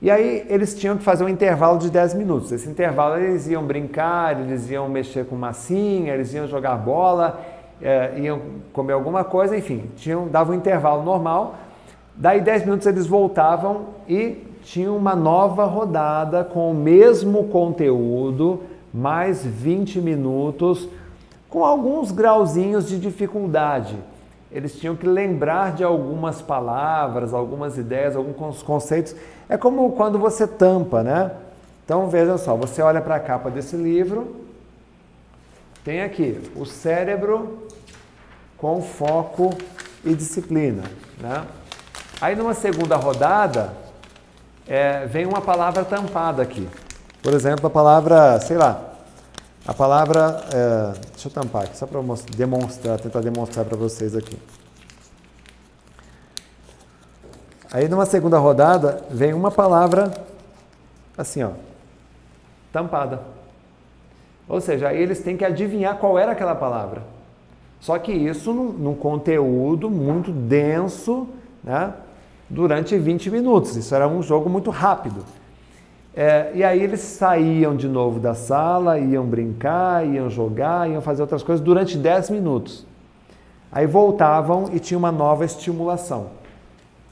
E 0.02 0.12
aí 0.12 0.46
eles 0.48 0.76
tinham 0.76 0.96
que 0.96 1.04
fazer 1.04 1.24
um 1.24 1.30
intervalo 1.30 1.80
de 1.80 1.90
10 1.90 2.14
minutos. 2.14 2.52
Esse 2.52 2.70
intervalo 2.70 3.18
eles 3.18 3.48
iam 3.48 3.64
brincar, 3.64 4.40
eles 4.40 4.70
iam 4.70 4.88
mexer 4.88 5.26
com 5.26 5.36
massinha, 5.36 6.14
eles 6.14 6.34
iam 6.34 6.48
jogar 6.48 6.76
bola, 6.76 7.42
é, 7.82 8.14
iam 8.20 8.40
comer 8.72 8.94
alguma 8.94 9.24
coisa, 9.24 9.58
enfim, 9.58 9.90
tinham, 9.96 10.28
davam 10.28 10.56
um 10.56 10.58
intervalo 10.58 11.04
normal. 11.04 11.56
Daí 12.16 12.42
10 12.42 12.64
minutos 12.64 12.86
eles 12.88 13.08
voltavam 13.08 13.88
e 14.08 14.46
tinham 14.64 14.96
uma 14.96 15.16
nova 15.16 15.66
rodada 15.66 16.44
com 16.44 16.72
o 16.72 16.76
mesmo 16.76 17.46
conteúdo, 17.46 18.62
mais 18.98 19.46
20 19.46 20.02
minutos, 20.02 20.90
com 21.50 21.64
alguns 21.64 22.12
grauzinhos 22.12 22.88
de 22.88 23.00
dificuldade. 23.00 23.96
Eles 24.52 24.80
tinham 24.80 24.96
que 24.96 25.06
lembrar 25.06 25.74
de 25.74 25.84
algumas 25.84 26.42
palavras, 26.42 27.34
algumas 27.34 27.78
ideias, 27.78 28.16
alguns 28.16 28.64
conceitos 28.64 29.16
é 29.48 29.56
como 29.56 29.92
quando 29.92 30.18
você 30.18 30.48
tampa, 30.48 31.04
né? 31.04 31.32
Então 31.86 32.10
veja 32.10 32.38
só, 32.38 32.56
você 32.56 32.82
olha 32.82 33.00
para 33.00 33.16
a 33.16 33.20
capa 33.20 33.50
desse 33.50 33.76
livro, 33.76 34.36
tem 35.84 36.02
aqui 36.02 36.42
o 36.56 36.66
cérebro 36.66 37.68
com 38.58 38.82
foco 38.82 39.52
e 40.04 40.14
disciplina, 40.14 40.84
né? 41.20 41.46
Aí 42.20 42.36
numa 42.36 42.54
segunda 42.54 42.96
rodada 42.96 43.74
é, 44.68 45.06
vem 45.06 45.26
uma 45.26 45.40
palavra 45.40 45.86
tampada 45.86 46.42
aqui. 46.42 46.68
Por 47.22 47.34
exemplo, 47.34 47.68
a 47.68 47.70
palavra, 47.70 48.40
sei 48.40 48.58
lá, 48.58 48.87
a 49.68 49.74
palavra, 49.74 50.46
é, 50.54 51.00
deixa 51.12 51.28
eu 51.28 51.32
tampar 51.32 51.64
aqui 51.64 51.78
só 51.78 51.86
para 51.86 52.00
demonstrar, 52.38 53.00
tentar 53.02 53.20
demonstrar 53.20 53.66
para 53.66 53.76
vocês 53.76 54.16
aqui. 54.16 54.40
Aí 57.72 57.90
numa 57.90 58.06
segunda 58.06 58.38
rodada 58.38 59.04
vem 59.10 59.34
uma 59.34 59.52
palavra 59.52 60.10
assim, 61.18 61.44
ó, 61.44 61.52
tampada. 62.72 63.22
Ou 64.48 64.62
seja, 64.62 64.88
aí 64.88 65.02
eles 65.02 65.20
têm 65.20 65.36
que 65.36 65.44
adivinhar 65.44 65.98
qual 65.98 66.18
era 66.18 66.32
aquela 66.32 66.56
palavra. 66.56 67.04
Só 67.82 68.00
que 68.00 68.14
isso 68.14 68.54
num, 68.54 68.72
num 68.72 68.96
conteúdo 68.96 69.90
muito 69.90 70.32
denso, 70.32 71.28
né? 71.62 71.94
Durante 72.50 72.98
20 72.98 73.30
minutos. 73.30 73.76
Isso 73.76 73.94
era 73.94 74.08
um 74.08 74.24
jogo 74.24 74.50
muito 74.50 74.72
rápido. 74.72 75.26
É, 76.20 76.50
e 76.56 76.64
aí 76.64 76.82
eles 76.82 77.02
saíam 77.02 77.76
de 77.76 77.88
novo 77.88 78.20
da 78.20 78.34
sala, 78.34 78.98
iam 78.98 79.24
brincar, 79.24 80.04
iam 80.04 80.28
jogar, 80.32 80.90
iam 80.90 81.00
fazer 81.00 81.22
outras 81.22 81.44
coisas 81.44 81.64
durante 81.64 81.96
10 81.96 82.32
minutos. 82.32 82.88
Aí 83.72 83.86
voltavam 83.86 84.68
e 84.74 84.80
tinha 84.80 84.98
uma 84.98 85.12
nova 85.12 85.46
estimulação. 85.46 86.32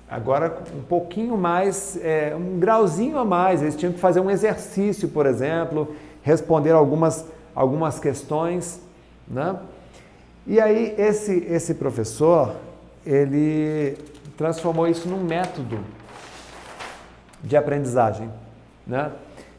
Agora, 0.10 0.57
um 0.76 0.82
pouquinho 0.82 1.38
mais, 1.38 1.99
é, 2.02 2.36
um 2.36 2.57
grauzinho 2.57 3.19
a 3.19 3.23
mais, 3.23 3.61
eles 3.61 3.76
tinham 3.76 3.94
que 3.94 3.99
fazer 3.99 4.22
um 4.22 4.32
exercício, 4.32 5.07
por 5.10 5.27
exemplo, 5.27 5.95
responder 6.23 6.72
algumas, 6.72 7.27
algumas 7.53 7.99
questões, 7.99 8.82
né? 9.27 9.56
E 10.48 10.60
aí 10.60 10.95
esse 10.98 11.45
esse 11.48 11.76
professor, 11.76 12.56
ele 13.06 13.99
transformou 14.36 14.88
isso 14.88 15.07
num 15.07 15.23
método 15.23 15.77
de 17.44 17.56
aprendizagem, 17.56 18.32
né? 18.85 19.11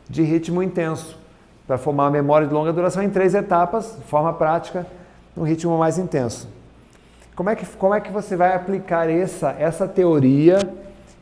De 0.09 0.23
ritmo 0.23 0.63
intenso, 0.63 1.19
para 1.67 1.77
formar 1.77 2.05
uma 2.05 2.11
memória 2.11 2.47
de 2.47 2.55
longa 2.55 2.73
duração 2.73 3.03
em 3.03 3.11
três 3.11 3.35
etapas, 3.35 3.97
de 3.97 4.05
forma 4.05 4.33
prática, 4.33 4.87
num 5.37 5.43
ritmo 5.43 5.77
mais 5.77 5.99
intenso. 5.99 6.49
Como 7.35 7.51
é 7.51 7.57
que, 7.57 7.67
como 7.67 7.95
é 7.95 8.01
que 8.01 8.11
você 8.11 8.37
vai 8.37 8.55
aplicar 8.55 9.11
essa, 9.11 9.51
essa 9.59 9.87
teoria 9.87 10.59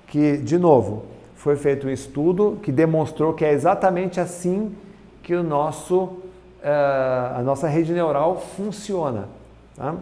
que, 0.07 0.37
de 0.37 0.59
novo, 0.59 1.07
foi 1.35 1.57
feito 1.57 1.87
um 1.87 1.91
estudo 1.91 2.59
que 2.63 2.71
demonstrou 2.71 3.35
que 3.35 3.45
é 3.45 3.53
exatamente 3.53 4.21
assim 4.21 4.75
que 5.23 5.35
o 5.35 5.43
nosso, 5.43 6.05
uh, 6.05 7.37
a 7.37 7.43
nossa 7.43 7.67
rede 7.67 7.93
neural 7.93 8.41
funciona. 8.57 9.29
Tá? 9.77 9.97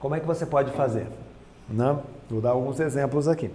Como 0.00 0.14
é 0.14 0.20
que 0.20 0.26
você 0.26 0.46
pode 0.46 0.72
fazer? 0.72 1.06
Né? 1.68 1.98
Vou 2.30 2.40
dar 2.40 2.50
alguns 2.50 2.80
exemplos 2.80 3.28
aqui. 3.28 3.50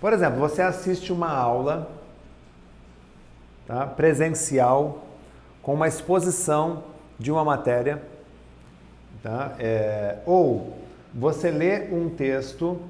Por 0.00 0.12
exemplo, 0.12 0.38
você 0.38 0.62
assiste 0.62 1.12
uma 1.12 1.30
aula 1.30 1.90
tá, 3.66 3.86
presencial 3.86 5.04
com 5.62 5.74
uma 5.74 5.88
exposição 5.88 6.84
de 7.18 7.32
uma 7.32 7.44
matéria, 7.44 8.00
tá? 9.22 9.52
É, 9.58 10.18
ou 10.24 10.78
você 11.12 11.50
lê 11.50 11.88
um 11.92 12.08
texto 12.08 12.80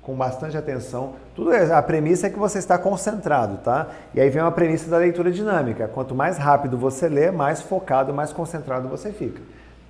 com 0.00 0.14
bastante 0.14 0.56
atenção. 0.56 1.14
Tudo 1.34 1.52
é, 1.52 1.72
a 1.72 1.82
premissa 1.82 2.26
é 2.26 2.30
que 2.30 2.38
você 2.38 2.58
está 2.58 2.78
concentrado, 2.78 3.58
tá? 3.58 3.88
E 4.14 4.20
aí 4.20 4.30
vem 4.30 4.42
uma 4.42 4.52
premissa 4.52 4.88
da 4.88 4.98
leitura 4.98 5.32
dinâmica. 5.32 5.88
Quanto 5.88 6.14
mais 6.14 6.38
rápido 6.38 6.78
você 6.78 7.08
lê, 7.08 7.30
mais 7.30 7.60
focado, 7.60 8.14
mais 8.14 8.32
concentrado 8.32 8.88
você 8.88 9.10
fica. 9.10 9.40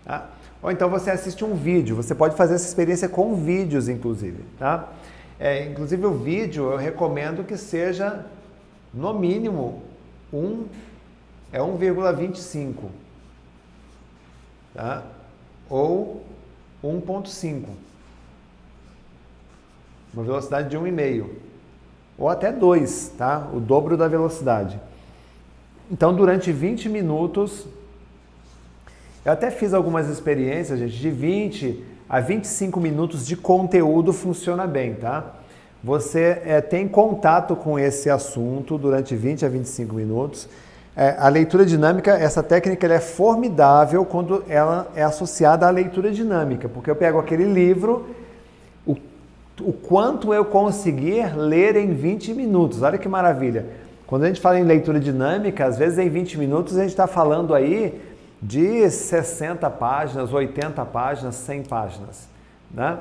Tá? 0.05 0.28
Ou 0.62 0.70
então 0.70 0.88
você 0.88 1.10
assiste 1.10 1.44
um 1.44 1.55
vídeo. 1.55 1.96
Você 1.96 2.14
pode 2.14 2.36
fazer 2.36 2.55
essa 2.55 2.66
experiência 2.66 3.09
com 3.09 3.34
vídeos, 3.34 3.88
inclusive, 3.88 4.42
tá? 4.59 4.88
É, 5.39 5.65
inclusive 5.65 6.06
o 6.06 6.15
vídeo 6.15 6.70
eu 6.70 6.77
recomendo 6.77 7.44
que 7.44 7.56
seja 7.56 8.24
no 8.93 9.12
mínimo 9.12 9.82
um 10.32 10.66
é 11.52 11.59
1,25, 11.59 12.74
tá? 14.74 15.05
Ou 15.70 16.24
1,5. 16.82 17.65
Uma 20.12 20.24
velocidade 20.24 20.69
de 20.69 20.77
1,5. 20.77 21.28
Ou 22.19 22.28
até 22.28 22.52
2, 22.52 23.12
tá? 23.16 23.48
O 23.52 23.61
dobro 23.61 23.97
da 23.97 24.09
velocidade. 24.09 24.81
Então, 25.90 26.15
durante 26.15 26.51
20 26.51 26.89
minutos, 26.89 27.66
eu 29.24 29.32
até 29.32 29.51
fiz 29.51 29.73
algumas 29.73 30.09
experiências, 30.09 30.78
gente, 30.78 30.97
de 30.97 31.11
20 31.11 31.85
a 32.09 32.20
25 32.20 32.78
minutos 32.81 33.26
de 33.26 33.36
conteúdo 33.36 34.12
funciona 34.12 34.66
bem, 34.66 34.94
tá? 34.94 35.35
Você 35.82 36.40
é, 36.44 36.60
tem 36.60 36.89
contato 36.89 37.55
com 37.55 37.78
esse 37.78 38.09
assunto 38.09 38.78
durante 38.78 39.14
20 39.14 39.44
a 39.44 39.48
25 39.48 39.94
minutos. 39.94 40.48
É, 40.97 41.16
a 41.18 41.28
leitura 41.28 41.66
dinâmica, 41.66 42.12
essa 42.12 42.43
técnica 42.43 42.86
é 42.86 43.01
formidável 43.01 44.05
quando 44.05 44.44
ela 44.48 44.89
é 44.94 45.02
associada 45.02 45.66
à 45.66 45.70
leitura 45.70 46.10
dinâmica, 46.10 46.68
porque 46.68 46.90
eu 46.90 46.97
pego 46.97 47.18
aquele 47.18 47.44
livro, 47.44 48.06
o, 48.86 48.97
o 49.60 49.72
quanto 49.72 50.32
eu 50.32 50.44
conseguir 50.44 51.36
ler 51.36 51.76
em 51.76 51.93
20 51.93 52.32
minutos. 52.32 52.81
Olha 52.81 52.97
que 52.97 53.09
maravilha. 53.09 53.66
Quando 54.06 54.24
a 54.24 54.28
gente 54.28 54.40
fala 54.40 54.59
em 54.59 54.64
leitura 54.64 55.01
dinâmica, 55.01 55.66
às 55.66 55.76
vezes 55.76 55.98
em 55.98 56.09
20 56.09 56.39
minutos 56.39 56.76
a 56.76 56.82
gente 56.82 56.90
está 56.90 57.06
falando 57.06 57.55
aí 57.55 58.01
de 58.44 58.90
60 58.90 59.70
páginas, 59.70 60.30
80 60.30 60.84
páginas, 60.84 61.34
100 61.36 61.62
páginas. 61.62 62.28
Né? 62.70 62.98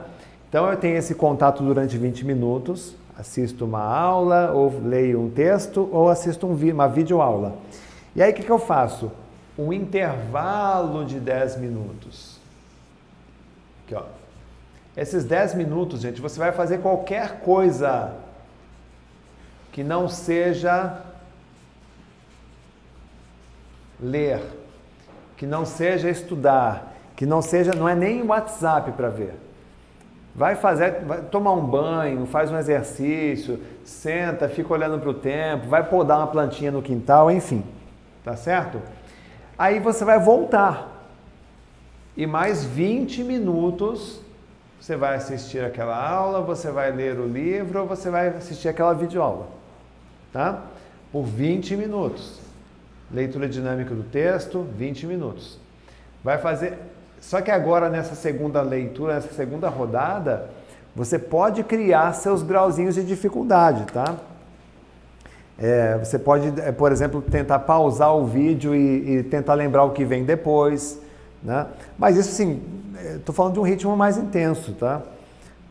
Então 0.48 0.70
eu 0.70 0.78
tenho 0.78 0.98
esse 0.98 1.14
contato 1.14 1.62
durante 1.62 1.98
20 1.98 2.26
minutos, 2.26 2.96
assisto 3.18 3.66
uma 3.66 3.84
aula, 3.84 4.52
ou 4.52 4.80
leio 4.82 5.22
um 5.22 5.30
texto, 5.30 5.90
ou 5.92 6.10
assisto 6.10 6.48
um, 6.48 6.56
uma 6.72 6.88
videoaula. 6.88 7.56
E 8.16 8.24
aí 8.24 8.32
o 8.32 8.36
que, 8.36 8.44
que 8.44 8.52
eu 8.52 8.60
faço? 8.60 9.12
Um 9.58 9.74
intervalo 9.74 11.04
de 11.04 11.20
10 11.20 11.58
minutos. 11.58 12.40
Aqui, 13.84 13.96
ó. 13.96 14.04
Esses 14.96 15.26
10 15.26 15.56
minutos, 15.56 16.02
gente, 16.02 16.22
você 16.22 16.40
vai 16.40 16.54
fazer 16.54 16.78
qualquer 16.78 17.42
coisa 17.42 18.14
que 19.74 19.84
não 19.84 20.08
seja 20.08 21.02
ler 24.00 24.63
que 25.44 25.48
não 25.48 25.66
seja 25.66 26.10
estudar, 26.10 26.94
que 27.18 27.26
não 27.26 27.42
seja, 27.42 27.74
não 27.76 27.90
é 27.90 27.94
nem 27.94 28.24
WhatsApp 28.24 28.94
para 28.94 29.10
ver. 29.10 29.34
Vai 30.34 30.56
fazer, 30.56 31.02
vai 31.04 31.20
tomar 31.20 31.52
um 31.52 31.66
banho, 31.66 32.26
faz 32.26 32.50
um 32.50 32.58
exercício, 32.58 33.60
senta, 33.84 34.48
fica 34.48 34.72
olhando 34.72 35.02
para 35.02 35.10
o 35.10 35.14
tempo, 35.14 35.68
vai 35.68 35.84
podar 35.84 36.20
uma 36.20 36.28
plantinha 36.28 36.72
no 36.72 36.82
quintal, 36.82 37.30
enfim, 37.30 37.62
tá 38.24 38.38
certo? 38.38 38.82
Aí 39.58 39.82
você 39.82 40.06
vai 40.06 40.18
voltar 40.18 41.10
e 42.16 42.26
mais 42.26 42.64
20 42.64 43.22
minutos 43.26 44.22
você 44.80 44.96
vai 44.96 45.18
assistir 45.18 45.60
aquela 45.60 46.10
aula, 46.10 46.40
você 46.40 46.72
vai 46.72 46.90
ler 46.90 47.20
o 47.20 47.28
livro 47.28 47.86
você 47.86 48.10
vai 48.10 48.30
assistir 48.30 48.70
aquela 48.70 48.94
videoaula, 48.94 49.48
tá? 50.32 50.62
Por 51.12 51.26
20 51.26 51.76
minutos. 51.76 52.43
Leitura 53.14 53.48
dinâmica 53.48 53.94
do 53.94 54.04
texto, 54.04 54.66
20 54.76 55.06
minutos. 55.06 55.60
Vai 56.24 56.40
fazer. 56.40 56.80
Só 57.22 57.42
que 57.42 57.52
agora, 57.52 57.90
nessa 57.90 58.16
segunda 58.16 58.62
leitura, 58.62 59.16
nessa 59.16 59.32
segunda 59.34 59.70
rodada, 59.70 60.50
você 60.96 61.20
pode 61.20 61.64
criar 61.64 62.12
seus 62.14 62.42
grauzinhos 62.42 62.96
de 62.96 63.04
dificuldade, 63.04 63.86
tá? 63.94 64.16
É, 65.58 65.98
você 65.98 66.18
pode, 66.18 66.60
é, 66.60 66.72
por 66.72 66.92
exemplo, 66.92 67.22
tentar 67.22 67.60
pausar 67.60 68.16
o 68.16 68.26
vídeo 68.26 68.76
e, 68.76 69.18
e, 69.18 69.24
tentar 69.24 69.54
lembrar 69.54 69.84
o 69.84 69.92
que 69.92 70.04
vem 70.04 70.24
depois, 70.24 71.00
né? 71.44 71.68
Mas 71.98 72.18
isso 72.18 72.32
sim, 72.32 72.62
estou 73.16 73.34
falando 73.34 73.54
de 73.54 73.60
um 73.60 73.64
ritmo 73.64 73.96
mais 73.96 74.18
intenso, 74.18 74.74
tá? 74.74 75.02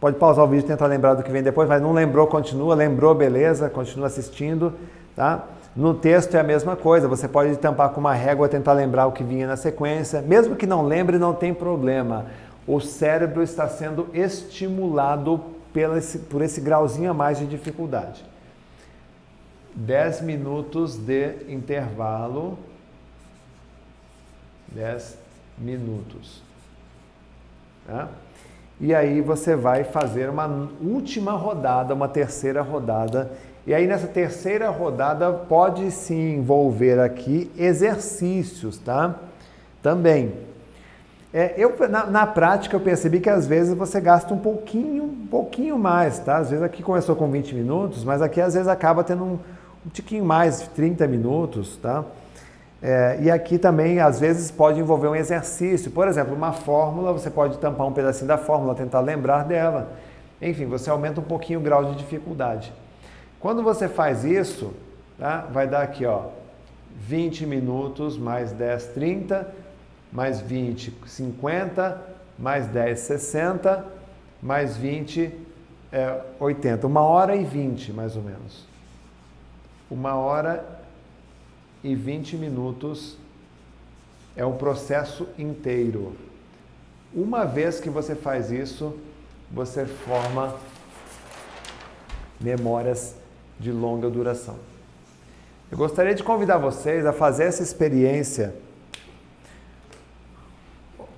Pode 0.01 0.17
pausar 0.17 0.45
o 0.45 0.49
vídeo 0.49 0.65
e 0.65 0.69
tentar 0.69 0.87
lembrar 0.87 1.15
do 1.15 1.23
que 1.23 1.31
vem 1.31 1.43
depois, 1.43 1.69
mas 1.69 1.83
não 1.83 1.93
lembrou, 1.93 2.27
continua, 2.27 2.75
lembrou, 2.75 3.15
beleza, 3.15 3.69
continua 3.69 4.07
assistindo, 4.07 4.73
tá? 5.17 5.45
No 5.75 5.95
texto 5.95 6.35
é 6.35 6.41
a 6.41 6.45
mesma 6.45 6.77
coisa, 6.77 7.09
você 7.09 7.27
pode 7.27 7.57
tampar 7.57 7.91
com 7.91 8.01
uma 8.01 8.13
régua, 8.13 8.49
tentar 8.49 8.75
lembrar 8.75 9.07
o 9.07 9.13
que 9.13 9.25
vinha 9.25 9.47
na 9.47 9.57
sequência. 9.57 10.21
Mesmo 10.21 10.55
que 10.55 10.67
não 10.67 10.85
lembre, 10.85 11.19
não 11.19 11.35
tem 11.35 11.55
problema. 11.55 12.27
O 12.67 12.79
cérebro 12.79 13.43
está 13.43 13.67
sendo 13.69 14.09
estimulado 14.13 15.43
esse, 15.97 16.19
por 16.19 16.43
esse 16.43 16.61
grauzinho 16.61 17.11
a 17.11 17.15
mais 17.15 17.39
de 17.39 17.47
dificuldade. 17.47 18.23
10 19.75 20.21
minutos 20.21 20.97
de 20.97 21.37
intervalo. 21.49 22.59
10 24.69 25.17
minutos. 25.57 26.43
Tá? 27.87 28.09
E 28.79 28.95
aí 28.95 29.23
você 29.23 29.57
vai 29.57 29.85
fazer 29.85 30.29
uma 30.29 30.69
última 30.83 31.33
rodada, 31.33 31.95
uma 31.95 32.09
terceira 32.09 32.61
rodada 32.61 33.33
e 33.67 33.73
aí 33.73 33.87
nessa 33.87 34.07
terceira 34.07 34.69
rodada 34.71 35.33
pode 35.33 35.91
se 35.91 36.15
envolver 36.15 36.99
aqui 36.99 37.51
exercícios, 37.57 38.79
tá? 38.79 39.15
Também. 39.83 40.33
É, 41.33 41.55
eu, 41.57 41.75
na, 41.89 42.07
na, 42.07 42.27
prática 42.27 42.77
eu 42.77 42.81
percebi 42.81 43.19
que 43.21 43.31
às 43.31 43.47
vezes 43.47 43.75
você 43.75 44.01
gasta 44.01 44.35
um 44.35 44.39
pouquinho, 44.39 45.05
um 45.05 45.27
pouquinho 45.27 45.79
mais, 45.79 46.19
tá? 46.19 46.37
Às 46.37 46.51
vezes 46.51 46.63
aqui 46.63 46.83
começou 46.83 47.17
com 47.17 47.31
20 47.31 47.55
minutos, 47.55 48.05
mas 48.05 48.21
aqui 48.21 48.41
às 48.41 48.53
vezes 48.53 48.69
acaba 48.69 49.03
tendo 49.03 49.25
um, 49.25 49.39
um 49.87 49.91
tiquinho 49.91 50.25
mais, 50.25 50.69
30 50.75 51.07
minutos, 51.07 51.77
tá? 51.77 52.05
É, 52.83 53.19
e 53.23 53.31
aqui 53.31 53.59
também 53.59 54.01
às 54.01 54.19
vezes 54.19 54.51
pode 54.51 54.81
envolver 54.81 55.07
um 55.07 55.15
exercício. 55.15 55.91
Por 55.91 56.09
exemplo, 56.09 56.35
uma 56.35 56.53
fórmula, 56.53 57.13
você 57.13 57.31
pode 57.31 57.57
tampar 57.59 57.87
um 57.87 57.93
pedacinho 57.93 58.27
da 58.27 58.37
fórmula, 58.37 58.75
tentar 58.75 59.01
lembrar 59.01 59.45
dela. 59.45 59.93
Enfim, 60.41 60.67
você 60.67 60.91
aumenta 60.91 61.21
um 61.21 61.25
pouquinho 61.25 61.61
o 61.61 61.63
grau 61.63 61.85
de 61.85 61.95
dificuldade. 61.95 62.73
Quando 63.43 63.61
você 63.61 63.89
faz 63.89 64.25
isso, 64.25 64.73
tá? 65.19 65.41
vai 65.53 65.67
dar 65.67 65.83
aqui 65.83 66.07
ó, 66.07 66.29
20 66.97 67.45
minutos 67.45 68.17
mais 68.17 68.53
10, 68.53 68.87
30, 68.95 69.53
mais 70.13 70.41
20, 70.41 70.95
50, 71.05 72.01
mais 72.39 72.69
10, 72.69 73.01
60, 73.01 73.85
mais 74.41 74.77
20, 74.77 75.33
é, 75.91 76.21
80. 76.39 76.87
Uma 76.87 77.01
hora 77.01 77.35
e 77.35 77.45
20, 77.45 77.93
mais 77.93 78.15
ou 78.15 78.23
menos. 78.23 78.65
Uma 79.91 80.15
hora 80.15 80.65
e 81.83 81.97
20 81.97 82.37
minutos 82.37 83.17
é 84.37 84.47
um 84.47 84.57
processo 84.57 85.27
inteiro. 85.37 86.15
Uma 87.13 87.45
vez 87.45 87.81
que 87.81 87.91
você 87.91 88.15
faz 88.15 88.53
isso, 88.53 88.97
você 89.51 89.85
forma 89.85 90.55
memórias 92.41 93.21
de 93.63 93.71
longa 93.71 94.11
duração. 94.11 94.57
Eu 95.71 95.79
gostaria 95.79 96.15
de 96.15 96.23
convidar 96.25 96.59
vocês 96.59 97.07
a 97.07 97.13
fazer 97.13 97.45
essa 97.45 97.63
experiência. 97.63 98.55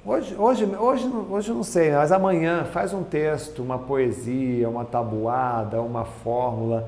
Hoje, 0.04 0.36
hoje, 0.38 0.66
hoje, 0.66 1.10
hoje 1.30 1.52
não 1.52 1.62
sei, 1.62 1.90
mas 1.92 2.12
amanhã 2.12 2.64
faz 2.66 2.92
um 2.92 3.02
texto, 3.02 3.62
uma 3.62 3.78
poesia, 3.78 4.68
uma 4.68 4.84
tabuada, 4.84 5.80
uma 5.80 6.04
fórmula. 6.04 6.86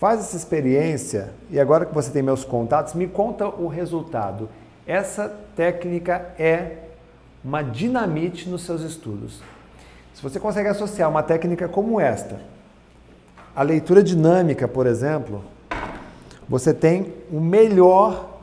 Faz 0.00 0.18
essa 0.18 0.36
experiência 0.36 1.30
e 1.48 1.60
agora 1.60 1.86
que 1.86 1.94
você 1.94 2.10
tem 2.10 2.22
meus 2.22 2.44
contatos, 2.44 2.94
me 2.94 3.06
conta 3.06 3.46
o 3.46 3.68
resultado. 3.68 4.48
Essa 4.84 5.32
técnica 5.54 6.34
é 6.36 6.78
uma 7.44 7.62
dinamite 7.62 8.48
nos 8.48 8.62
seus 8.62 8.82
estudos. 8.82 9.40
Se 10.12 10.20
você 10.20 10.40
consegue 10.40 10.68
associar 10.68 11.08
uma 11.08 11.22
técnica 11.22 11.68
como 11.68 12.00
esta, 12.00 12.40
a 13.58 13.62
leitura 13.64 14.04
dinâmica, 14.04 14.68
por 14.68 14.86
exemplo, 14.86 15.42
você 16.48 16.72
tem 16.72 17.12
o 17.28 17.40
melhor 17.40 18.38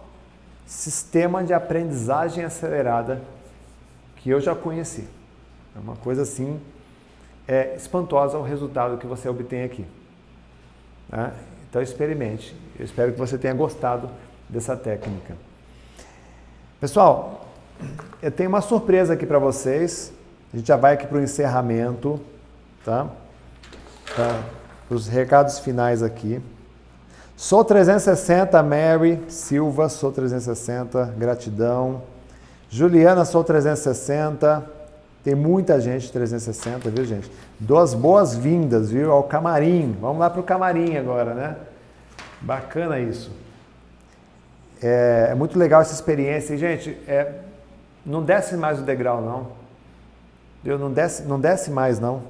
sistema 0.65 1.41
de 1.41 1.53
aprendizagem 1.53 2.43
acelerada 2.43 3.21
que 4.17 4.29
eu 4.29 4.41
já 4.41 4.53
conheci. 4.53 5.07
É 5.73 5.79
uma 5.79 5.95
coisa 5.95 6.23
assim 6.23 6.59
é 7.47 7.77
espantosa 7.77 8.37
o 8.37 8.41
resultado 8.41 8.97
que 8.97 9.07
você 9.07 9.29
obtém 9.29 9.63
aqui. 9.63 9.85
Né? 11.07 11.31
Então 11.69 11.81
experimente. 11.81 12.53
Eu 12.77 12.83
espero 12.83 13.13
que 13.13 13.17
você 13.17 13.37
tenha 13.37 13.53
gostado 13.53 14.09
dessa 14.49 14.75
técnica. 14.75 15.37
Pessoal, 16.81 17.47
eu 18.21 18.31
tenho 18.31 18.49
uma 18.49 18.59
surpresa 18.59 19.13
aqui 19.13 19.25
para 19.25 19.39
vocês. 19.39 20.11
A 20.53 20.57
gente 20.57 20.67
já 20.67 20.75
vai 20.75 20.95
aqui 20.95 21.07
para 21.07 21.19
o 21.19 21.21
encerramento, 21.21 22.19
tá? 22.83 23.09
tá? 24.13 24.64
Para 24.87 24.97
os 24.97 25.07
recados 25.07 25.59
finais 25.59 26.03
aqui. 26.03 26.41
Sou 27.35 27.65
360, 27.65 28.61
Mary 28.63 29.21
Silva, 29.27 29.89
sou 29.89 30.11
360, 30.11 31.15
gratidão. 31.17 32.03
Juliana, 32.69 33.25
sou 33.25 33.43
360. 33.43 34.63
Tem 35.23 35.33
muita 35.33 35.81
gente 35.81 36.11
360, 36.11 36.89
viu, 36.91 37.03
gente? 37.03 37.31
Duas 37.59 37.93
boas-vindas, 37.93 38.91
viu, 38.91 39.11
ao 39.11 39.23
camarim. 39.23 39.97
Vamos 39.99 40.19
lá 40.19 40.29
para 40.29 40.39
o 40.39 40.43
camarim 40.43 40.95
agora, 40.97 41.33
né? 41.33 41.55
Bacana 42.41 42.99
isso. 42.99 43.31
É, 44.81 45.29
é, 45.31 45.35
muito 45.35 45.57
legal 45.57 45.81
essa 45.81 45.93
experiência. 45.93 46.53
E, 46.53 46.57
gente, 46.57 46.95
é, 47.07 47.39
não 48.05 48.23
desce 48.23 48.55
mais 48.55 48.79
o 48.79 48.83
degrau, 48.83 49.19
não. 49.19 49.47
Eu 50.63 50.77
não 50.77 50.91
desce, 50.91 51.23
não 51.23 51.39
desce 51.39 51.71
mais, 51.71 51.99
não. 51.99 52.21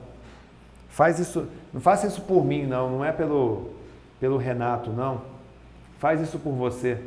Faz 0.90 1.20
isso, 1.20 1.46
não 1.76 1.82
faça 1.82 2.08
isso 2.08 2.22
por 2.22 2.44
mim, 2.44 2.66
não. 2.66 2.90
Não 2.90 3.06
é 3.06 3.12
pelo, 3.12 3.70
pelo 4.18 4.38
Renato, 4.38 4.90
não. 4.90 5.22
Faz 6.00 6.22
isso 6.22 6.40
por 6.40 6.54
você. 6.54 7.00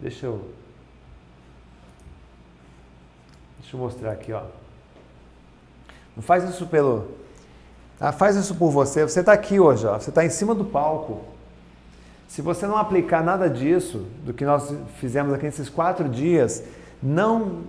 Deixa 0.00 0.24
eu 0.24 0.40
Deixa 3.60 3.76
eu 3.76 3.80
mostrar 3.80 4.12
aqui, 4.12 4.32
ó. 4.32 4.42
Não 6.14 6.22
faz 6.22 6.44
isso 6.44 6.66
pelo. 6.66 7.08
Ah, 7.98 8.12
faz 8.12 8.36
isso 8.36 8.54
por 8.54 8.70
você. 8.70 9.02
Você 9.02 9.20
está 9.20 9.32
aqui 9.32 9.58
hoje, 9.58 9.86
ó. 9.86 9.98
Você 9.98 10.10
está 10.10 10.24
em 10.24 10.28
cima 10.28 10.54
do 10.54 10.64
palco. 10.64 11.22
Se 12.28 12.42
você 12.42 12.66
não 12.66 12.76
aplicar 12.76 13.22
nada 13.22 13.48
disso, 13.48 14.06
do 14.24 14.34
que 14.34 14.44
nós 14.44 14.74
fizemos 14.98 15.32
aqui 15.32 15.44
nesses 15.44 15.68
quatro 15.68 16.08
dias, 16.08 16.62
não, 17.02 17.62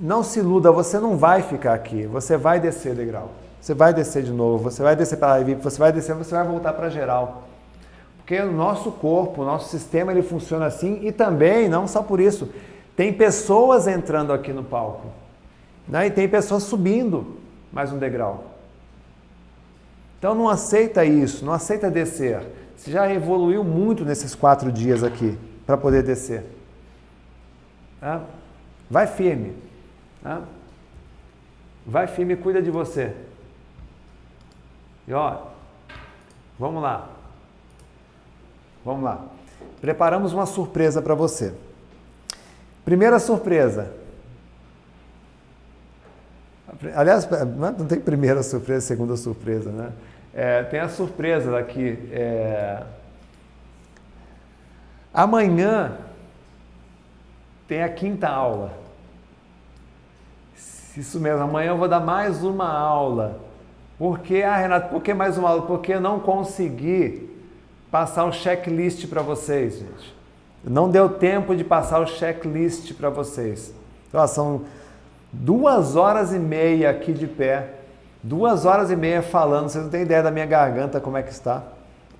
não 0.00 0.22
se 0.22 0.38
iluda, 0.38 0.70
você 0.70 0.98
não 0.98 1.16
vai 1.16 1.42
ficar 1.42 1.74
aqui. 1.74 2.06
Você 2.06 2.36
vai 2.36 2.58
descer 2.58 2.94
degrau. 2.94 3.30
Você 3.62 3.74
vai 3.74 3.94
descer 3.94 4.24
de 4.24 4.32
novo. 4.32 4.64
Você 4.64 4.82
vai 4.82 4.96
descer 4.96 5.16
para 5.16 5.34
a 5.34 5.38
VIP, 5.38 5.62
você 5.62 5.78
vai 5.78 5.92
descer, 5.92 6.16
você 6.16 6.34
vai 6.34 6.44
voltar 6.44 6.72
para 6.72 6.90
geral. 6.90 7.44
Porque 8.18 8.36
o 8.40 8.50
nosso 8.50 8.90
corpo, 8.90 9.42
o 9.42 9.44
nosso 9.44 9.68
sistema, 9.68 10.10
ele 10.10 10.22
funciona 10.22 10.66
assim 10.66 10.98
e 11.06 11.12
também, 11.12 11.68
não 11.68 11.86
só 11.86 12.02
por 12.02 12.18
isso, 12.18 12.52
tem 12.96 13.12
pessoas 13.12 13.86
entrando 13.86 14.32
aqui 14.32 14.52
no 14.52 14.64
palco. 14.64 15.06
Né? 15.86 16.08
E 16.08 16.10
tem 16.10 16.28
pessoas 16.28 16.64
subindo 16.64 17.36
mais 17.72 17.92
um 17.92 17.98
degrau. 17.98 18.46
Então 20.18 20.34
não 20.34 20.48
aceita 20.48 21.04
isso, 21.04 21.44
não 21.44 21.52
aceita 21.52 21.88
descer. 21.88 22.42
Você 22.76 22.90
já 22.90 23.12
evoluiu 23.12 23.62
muito 23.62 24.04
nesses 24.04 24.34
quatro 24.34 24.72
dias 24.72 25.04
aqui 25.04 25.38
para 25.64 25.76
poder 25.76 26.02
descer. 26.02 26.44
Tá? 28.00 28.22
Vai 28.90 29.06
firme. 29.06 29.54
Tá? 30.20 30.42
Vai 31.86 32.08
firme 32.08 32.34
cuida 32.34 32.60
de 32.60 32.70
você. 32.70 33.12
E 35.12 35.14
ó, 35.14 35.36
vamos 36.58 36.82
lá. 36.82 37.06
Vamos 38.82 39.04
lá. 39.04 39.26
Preparamos 39.78 40.32
uma 40.32 40.46
surpresa 40.46 41.02
para 41.02 41.14
você. 41.14 41.52
Primeira 42.82 43.18
surpresa. 43.18 43.92
Aliás, 46.96 47.28
não 47.58 47.86
tem 47.86 48.00
primeira 48.00 48.42
surpresa, 48.42 48.86
segunda 48.86 49.14
surpresa, 49.18 49.70
né? 49.70 49.92
É, 50.32 50.62
tem 50.62 50.80
a 50.80 50.88
surpresa 50.88 51.50
daqui. 51.50 52.08
É... 52.10 52.82
Amanhã 55.12 55.98
tem 57.68 57.82
a 57.82 57.88
quinta 57.90 58.30
aula. 58.30 58.72
Isso 60.96 61.20
mesmo, 61.20 61.42
amanhã 61.42 61.72
eu 61.72 61.76
vou 61.76 61.86
dar 61.86 62.00
mais 62.00 62.42
uma 62.42 62.72
aula. 62.72 63.51
Por 63.98 64.20
que, 64.20 64.42
ah, 64.42 64.56
Renato, 64.56 64.88
por 64.88 65.02
que 65.02 65.14
mais 65.14 65.38
uma 65.38 65.48
aula? 65.48 65.62
Porque 65.62 65.94
eu 65.94 66.00
não 66.00 66.18
consegui 66.18 67.30
passar 67.90 68.24
o 68.24 68.32
checklist 68.32 69.06
para 69.06 69.22
vocês, 69.22 69.78
gente. 69.78 70.14
Não 70.64 70.90
deu 70.90 71.08
tempo 71.08 71.54
de 71.54 71.62
passar 71.62 72.00
o 72.00 72.06
checklist 72.06 72.94
para 72.94 73.10
vocês. 73.10 73.74
Então, 74.08 74.26
são 74.26 74.62
duas 75.32 75.96
horas 75.96 76.32
e 76.32 76.38
meia 76.38 76.90
aqui 76.90 77.12
de 77.12 77.26
pé, 77.26 77.70
duas 78.22 78.64
horas 78.64 78.90
e 78.90 78.96
meia 78.96 79.22
falando, 79.22 79.68
vocês 79.68 79.82
não 79.82 79.90
têm 79.90 80.02
ideia 80.02 80.22
da 80.22 80.30
minha 80.30 80.46
garganta 80.46 81.00
como 81.00 81.16
é 81.16 81.22
que 81.22 81.32
está, 81.32 81.62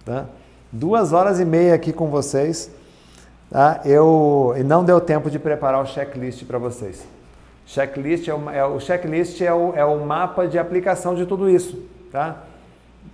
tá? 0.04 0.26
Duas 0.70 1.12
horas 1.12 1.38
e 1.38 1.44
meia 1.44 1.74
aqui 1.74 1.92
com 1.92 2.08
vocês, 2.08 2.70
tá? 3.50 3.80
Eu 3.84 4.54
e 4.56 4.62
não 4.62 4.84
deu 4.84 5.00
tempo 5.00 5.30
de 5.30 5.38
preparar 5.38 5.82
o 5.82 5.86
checklist 5.86 6.44
para 6.44 6.58
vocês. 6.58 7.04
Checklist 7.66 8.28
é 8.28 8.34
o, 8.34 8.50
é 8.50 8.64
o 8.64 8.80
checklist 8.80 9.40
é 9.40 9.52
o, 9.52 9.72
é 9.74 9.84
o 9.84 10.04
mapa 10.04 10.46
de 10.46 10.58
aplicação 10.58 11.14
de 11.14 11.24
tudo 11.26 11.48
isso, 11.48 11.80
tá? 12.10 12.36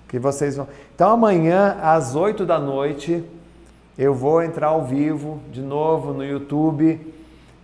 Que 0.09 0.19
vocês 0.19 0.57
vão. 0.57 0.67
Então 0.95 1.11
amanhã 1.11 1.77
às 1.83 2.17
8 2.17 2.47
da 2.47 2.59
noite 2.59 3.25
eu 3.97 4.15
vou 4.15 4.43
entrar 4.43 4.69
ao 4.69 4.85
vivo 4.85 5.41
de 5.53 5.61
novo 5.61 6.13
no 6.13 6.25
YouTube 6.25 7.15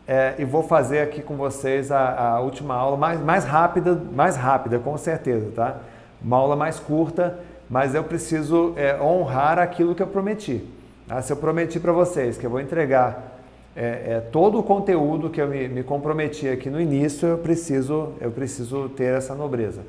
é, 0.06 0.34
e 0.38 0.44
vou 0.44 0.62
fazer 0.62 1.00
aqui 1.00 1.22
com 1.22 1.36
vocês 1.36 1.90
a, 1.90 2.34
a, 2.34 2.40
última 2.40 2.74
aula 2.74 2.96
mais, 2.96 3.20
mais 3.20 3.44
rápida, 3.44 4.00
mais 4.12 4.36
rápida, 4.36 4.78
com 4.78 4.96
certeza, 4.98 5.50
tá? 5.54 5.76
Uma 6.22 6.36
aula 6.36 6.56
mais 6.56 6.78
curta, 6.78 7.38
mas 7.70 7.94
eu 7.94 8.04
preciso 8.04 8.74
é, 8.76 9.00
honrar 9.00 9.58
aquilo 9.58 9.94
que 9.94 10.02
eu 10.02 10.06
prometi. 10.06 10.66
Tá? 11.08 11.22
Se 11.22 11.32
eu 11.32 11.36
prometi 11.36 11.80
para 11.80 11.92
vocês 11.92 12.36
que 12.36 12.44
eu 12.44 12.50
vou 12.50 12.60
entregar 12.60 13.33
é, 13.76 14.14
é, 14.14 14.20
todo 14.20 14.58
o 14.58 14.62
conteúdo 14.62 15.30
que 15.30 15.40
eu 15.40 15.48
me, 15.48 15.68
me, 15.68 15.82
comprometi 15.82 16.48
aqui 16.48 16.70
no 16.70 16.80
início, 16.80 17.28
eu 17.28 17.38
preciso, 17.38 18.12
eu 18.20 18.30
preciso 18.30 18.88
ter 18.88 19.16
essa 19.16 19.34
nobreza. 19.34 19.82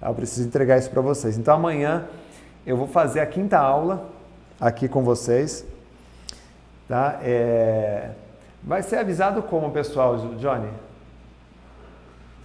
Tá? 0.00 0.08
Eu 0.08 0.14
preciso 0.14 0.46
entregar 0.46 0.78
isso 0.78 0.90
para 0.90 1.00
vocês. 1.00 1.36
Então 1.36 1.54
amanhã 1.54 2.06
eu 2.66 2.76
vou 2.76 2.86
fazer 2.86 3.20
a 3.20 3.26
quinta 3.26 3.58
aula 3.58 4.08
aqui 4.60 4.88
com 4.88 5.02
vocês. 5.02 5.66
Tá? 6.88 7.20
É, 7.22 8.10
Vai 8.62 8.82
ser 8.82 8.96
avisado 8.96 9.42
como, 9.42 9.72
pessoal, 9.72 10.16
Johnny? 10.38 10.68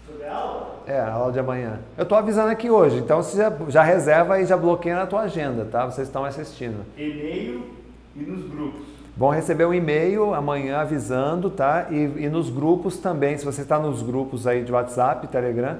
Sobre 0.07 0.25
a 0.25 0.35
aula? 0.35 0.83
É, 0.87 0.99
a 0.99 1.11
aula 1.11 1.31
de 1.31 1.39
amanhã. 1.39 1.79
Eu 1.95 2.03
estou 2.03 2.17
avisando 2.17 2.49
aqui 2.49 2.71
hoje, 2.71 2.97
então 2.97 3.21
você 3.21 3.37
já, 3.37 3.55
já, 3.67 3.83
reserva 3.83 4.39
e 4.41 4.45
já 4.45 4.57
bloqueia 4.57 4.95
na 4.95 5.05
tua 5.05 5.21
agenda, 5.21 5.65
tá? 5.65 5.85
Vocês 5.85 6.07
estão 6.07 6.25
assistindo. 6.25 6.83
E-mail 6.97 7.69
e 8.15 8.21
nos 8.21 8.49
grupos. 8.49 8.96
Vão 9.17 9.31
receber 9.31 9.65
um 9.65 9.73
e-mail 9.73 10.35
amanhã 10.35 10.77
avisando, 10.77 11.49
tá? 11.49 11.87
E, 11.89 11.95
e 12.17 12.29
nos 12.29 12.51
grupos 12.51 12.97
também, 12.97 13.35
se 13.35 13.43
você 13.43 13.63
está 13.63 13.79
nos 13.79 14.03
grupos 14.03 14.45
aí 14.45 14.63
de 14.63 14.71
WhatsApp, 14.71 15.25
Telegram, 15.27 15.77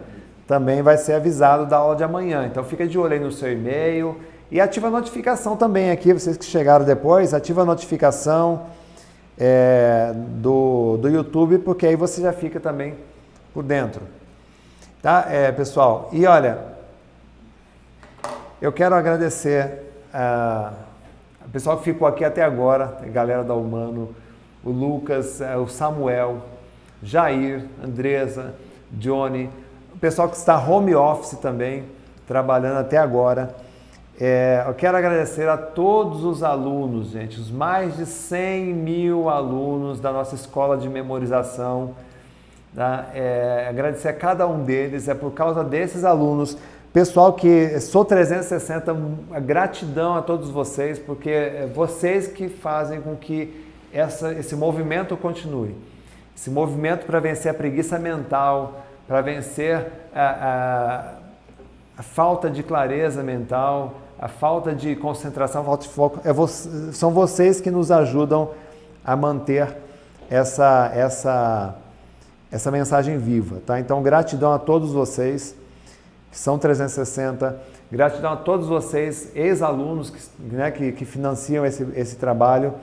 também 0.48 0.82
vai 0.82 0.98
ser 0.98 1.14
avisado 1.14 1.68
da 1.68 1.78
aula 1.78 1.96
de 1.96 2.04
amanhã. 2.04 2.48
Então 2.48 2.64
fica 2.64 2.88
de 2.88 2.98
olho 2.98 3.14
aí 3.14 3.20
no 3.20 3.32
seu 3.32 3.52
e-mail 3.52 4.18
e 4.50 4.60
ativa 4.60 4.88
a 4.88 4.90
notificação 4.90 5.56
também 5.56 5.92
aqui, 5.92 6.14
vocês 6.14 6.36
que 6.36 6.46
chegaram 6.46 6.84
depois, 6.84 7.32
ativa 7.32 7.62
a 7.62 7.66
notificação 7.66 8.66
é, 9.38 10.14
do, 10.16 10.98
do 10.98 11.08
YouTube, 11.08 11.60
porque 11.60 11.86
aí 11.86 11.96
você 11.96 12.22
já 12.22 12.34
fica 12.34 12.60
também 12.60 12.96
por 13.54 13.62
dentro. 13.62 14.02
Tá, 15.00 15.28
é, 15.30 15.52
pessoal? 15.52 16.10
E 16.12 16.26
olha, 16.26 16.58
eu 18.60 18.72
quero 18.72 18.96
agradecer 18.96 19.84
a, 20.12 20.74
a 21.48 21.50
pessoal 21.50 21.78
que 21.78 21.86
ficou 21.86 22.06
aqui 22.06 22.26
até 22.26 22.44
agora, 22.44 22.98
a 23.02 23.06
galera 23.06 23.42
da 23.42 23.54
Humano, 23.54 24.14
o 24.64 24.70
Lucas, 24.70 25.40
é, 25.40 25.56
o 25.56 25.66
Samuel, 25.66 26.40
Jair, 27.02 27.64
Andresa, 27.82 28.54
Johnny, 28.92 29.50
o 29.96 29.98
pessoal 29.98 30.28
que 30.28 30.36
está 30.36 30.60
home 30.60 30.94
office 30.94 31.40
também, 31.40 31.86
trabalhando 32.28 32.80
até 32.80 32.98
agora. 32.98 33.56
É, 34.20 34.64
eu 34.68 34.74
quero 34.74 34.98
agradecer 34.98 35.48
a 35.48 35.56
todos 35.56 36.26
os 36.26 36.44
alunos, 36.44 37.12
gente, 37.12 37.40
os 37.40 37.50
mais 37.50 37.96
de 37.96 38.06
100 38.06 38.74
mil 38.74 39.30
alunos 39.30 40.02
da 40.02 40.12
nossa 40.12 40.36
escola 40.36 40.76
de 40.76 40.90
memorização. 40.90 41.92
Tá? 42.76 43.06
É, 43.14 43.68
agradecer 43.70 44.10
a 44.10 44.14
cada 44.14 44.46
um 44.48 44.64
deles, 44.66 45.08
é 45.08 45.14
por 45.14 45.32
causa 45.32 45.64
desses 45.64 46.04
alunos. 46.04 46.58
Pessoal 46.98 47.32
que 47.34 47.80
sou 47.80 48.04
360, 48.04 48.92
gratidão 49.42 50.16
a 50.16 50.22
todos 50.24 50.50
vocês, 50.50 50.98
porque 50.98 51.30
é 51.30 51.72
vocês 51.72 52.26
que 52.26 52.50
fazem 52.50 53.02
com 53.02 53.16
que 53.16 53.68
essa, 53.94 54.34
esse 54.34 54.56
movimento 54.56 55.16
continue. 55.16 55.76
Esse 56.36 56.50
movimento 56.50 57.06
para 57.06 57.20
vencer 57.20 57.52
a 57.52 57.54
preguiça 57.54 58.00
mental, 58.00 58.82
para 59.08 59.22
vencer 59.22 59.92
a, 60.12 60.26
a, 60.26 62.00
a 62.00 62.02
falta 62.02 62.50
de 62.50 62.64
clareza 62.64 63.22
mental, 63.22 63.94
a 64.18 64.28
falta 64.28 64.74
de 64.74 64.96
concentração, 64.96 65.64
falta 65.64 65.84
de 65.84 65.94
foco, 65.94 66.20
é 66.24 66.34
vo 66.34 66.48
são 66.48 67.12
vocês 67.12 67.62
que 67.62 67.70
nos 67.70 67.92
ajudam 67.92 68.50
a 69.06 69.16
manter 69.16 69.72
essa, 70.32 70.92
essa, 70.96 71.76
essa 72.52 72.72
mensagem 72.72 73.20
viva. 73.20 73.62
Tá? 73.64 73.80
Então, 73.80 74.02
gratidão 74.02 74.52
a 74.52 74.58
todos 74.58 74.92
vocês, 74.92 75.56
são 76.40 76.58
360, 76.58 77.60
gratidão 77.92 78.34
a 78.34 78.38
todos 78.38 78.68
vocês, 78.68 79.32
ex-alunos 79.36 80.10
que, 80.10 80.44
né, 80.54 80.72
que, 80.72 80.92
que 80.92 81.06
financiam 81.06 81.66
esse, 81.66 81.88
esse 81.96 82.16
trabalho, 82.16 82.74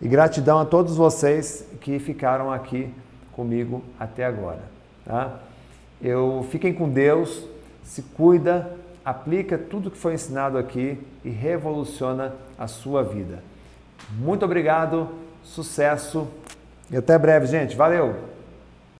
e 0.00 0.08
gratidão 0.08 0.58
a 0.58 0.64
todos 0.64 0.96
vocês 0.96 1.64
que 1.80 1.98
ficaram 1.98 2.52
aqui 2.52 2.92
comigo 3.32 3.82
até 3.98 4.24
agora. 4.24 4.62
Tá? 5.04 5.40
Eu 6.00 6.46
fiquem 6.50 6.74
com 6.74 6.88
Deus, 6.88 7.44
se 7.84 8.02
cuida 8.02 8.70
aplica 9.04 9.58
tudo 9.58 9.90
que 9.90 9.98
foi 9.98 10.14
ensinado 10.14 10.56
aqui 10.56 10.98
e 11.24 11.30
revoluciona 11.30 12.34
a 12.58 12.66
sua 12.66 13.02
vida. 13.02 13.42
Muito 14.10 14.44
obrigado, 14.44 15.08
sucesso 15.42 16.28
e 16.90 16.96
até 16.96 17.18
breve, 17.18 17.46
gente. 17.46 17.76
Valeu! 17.76 18.31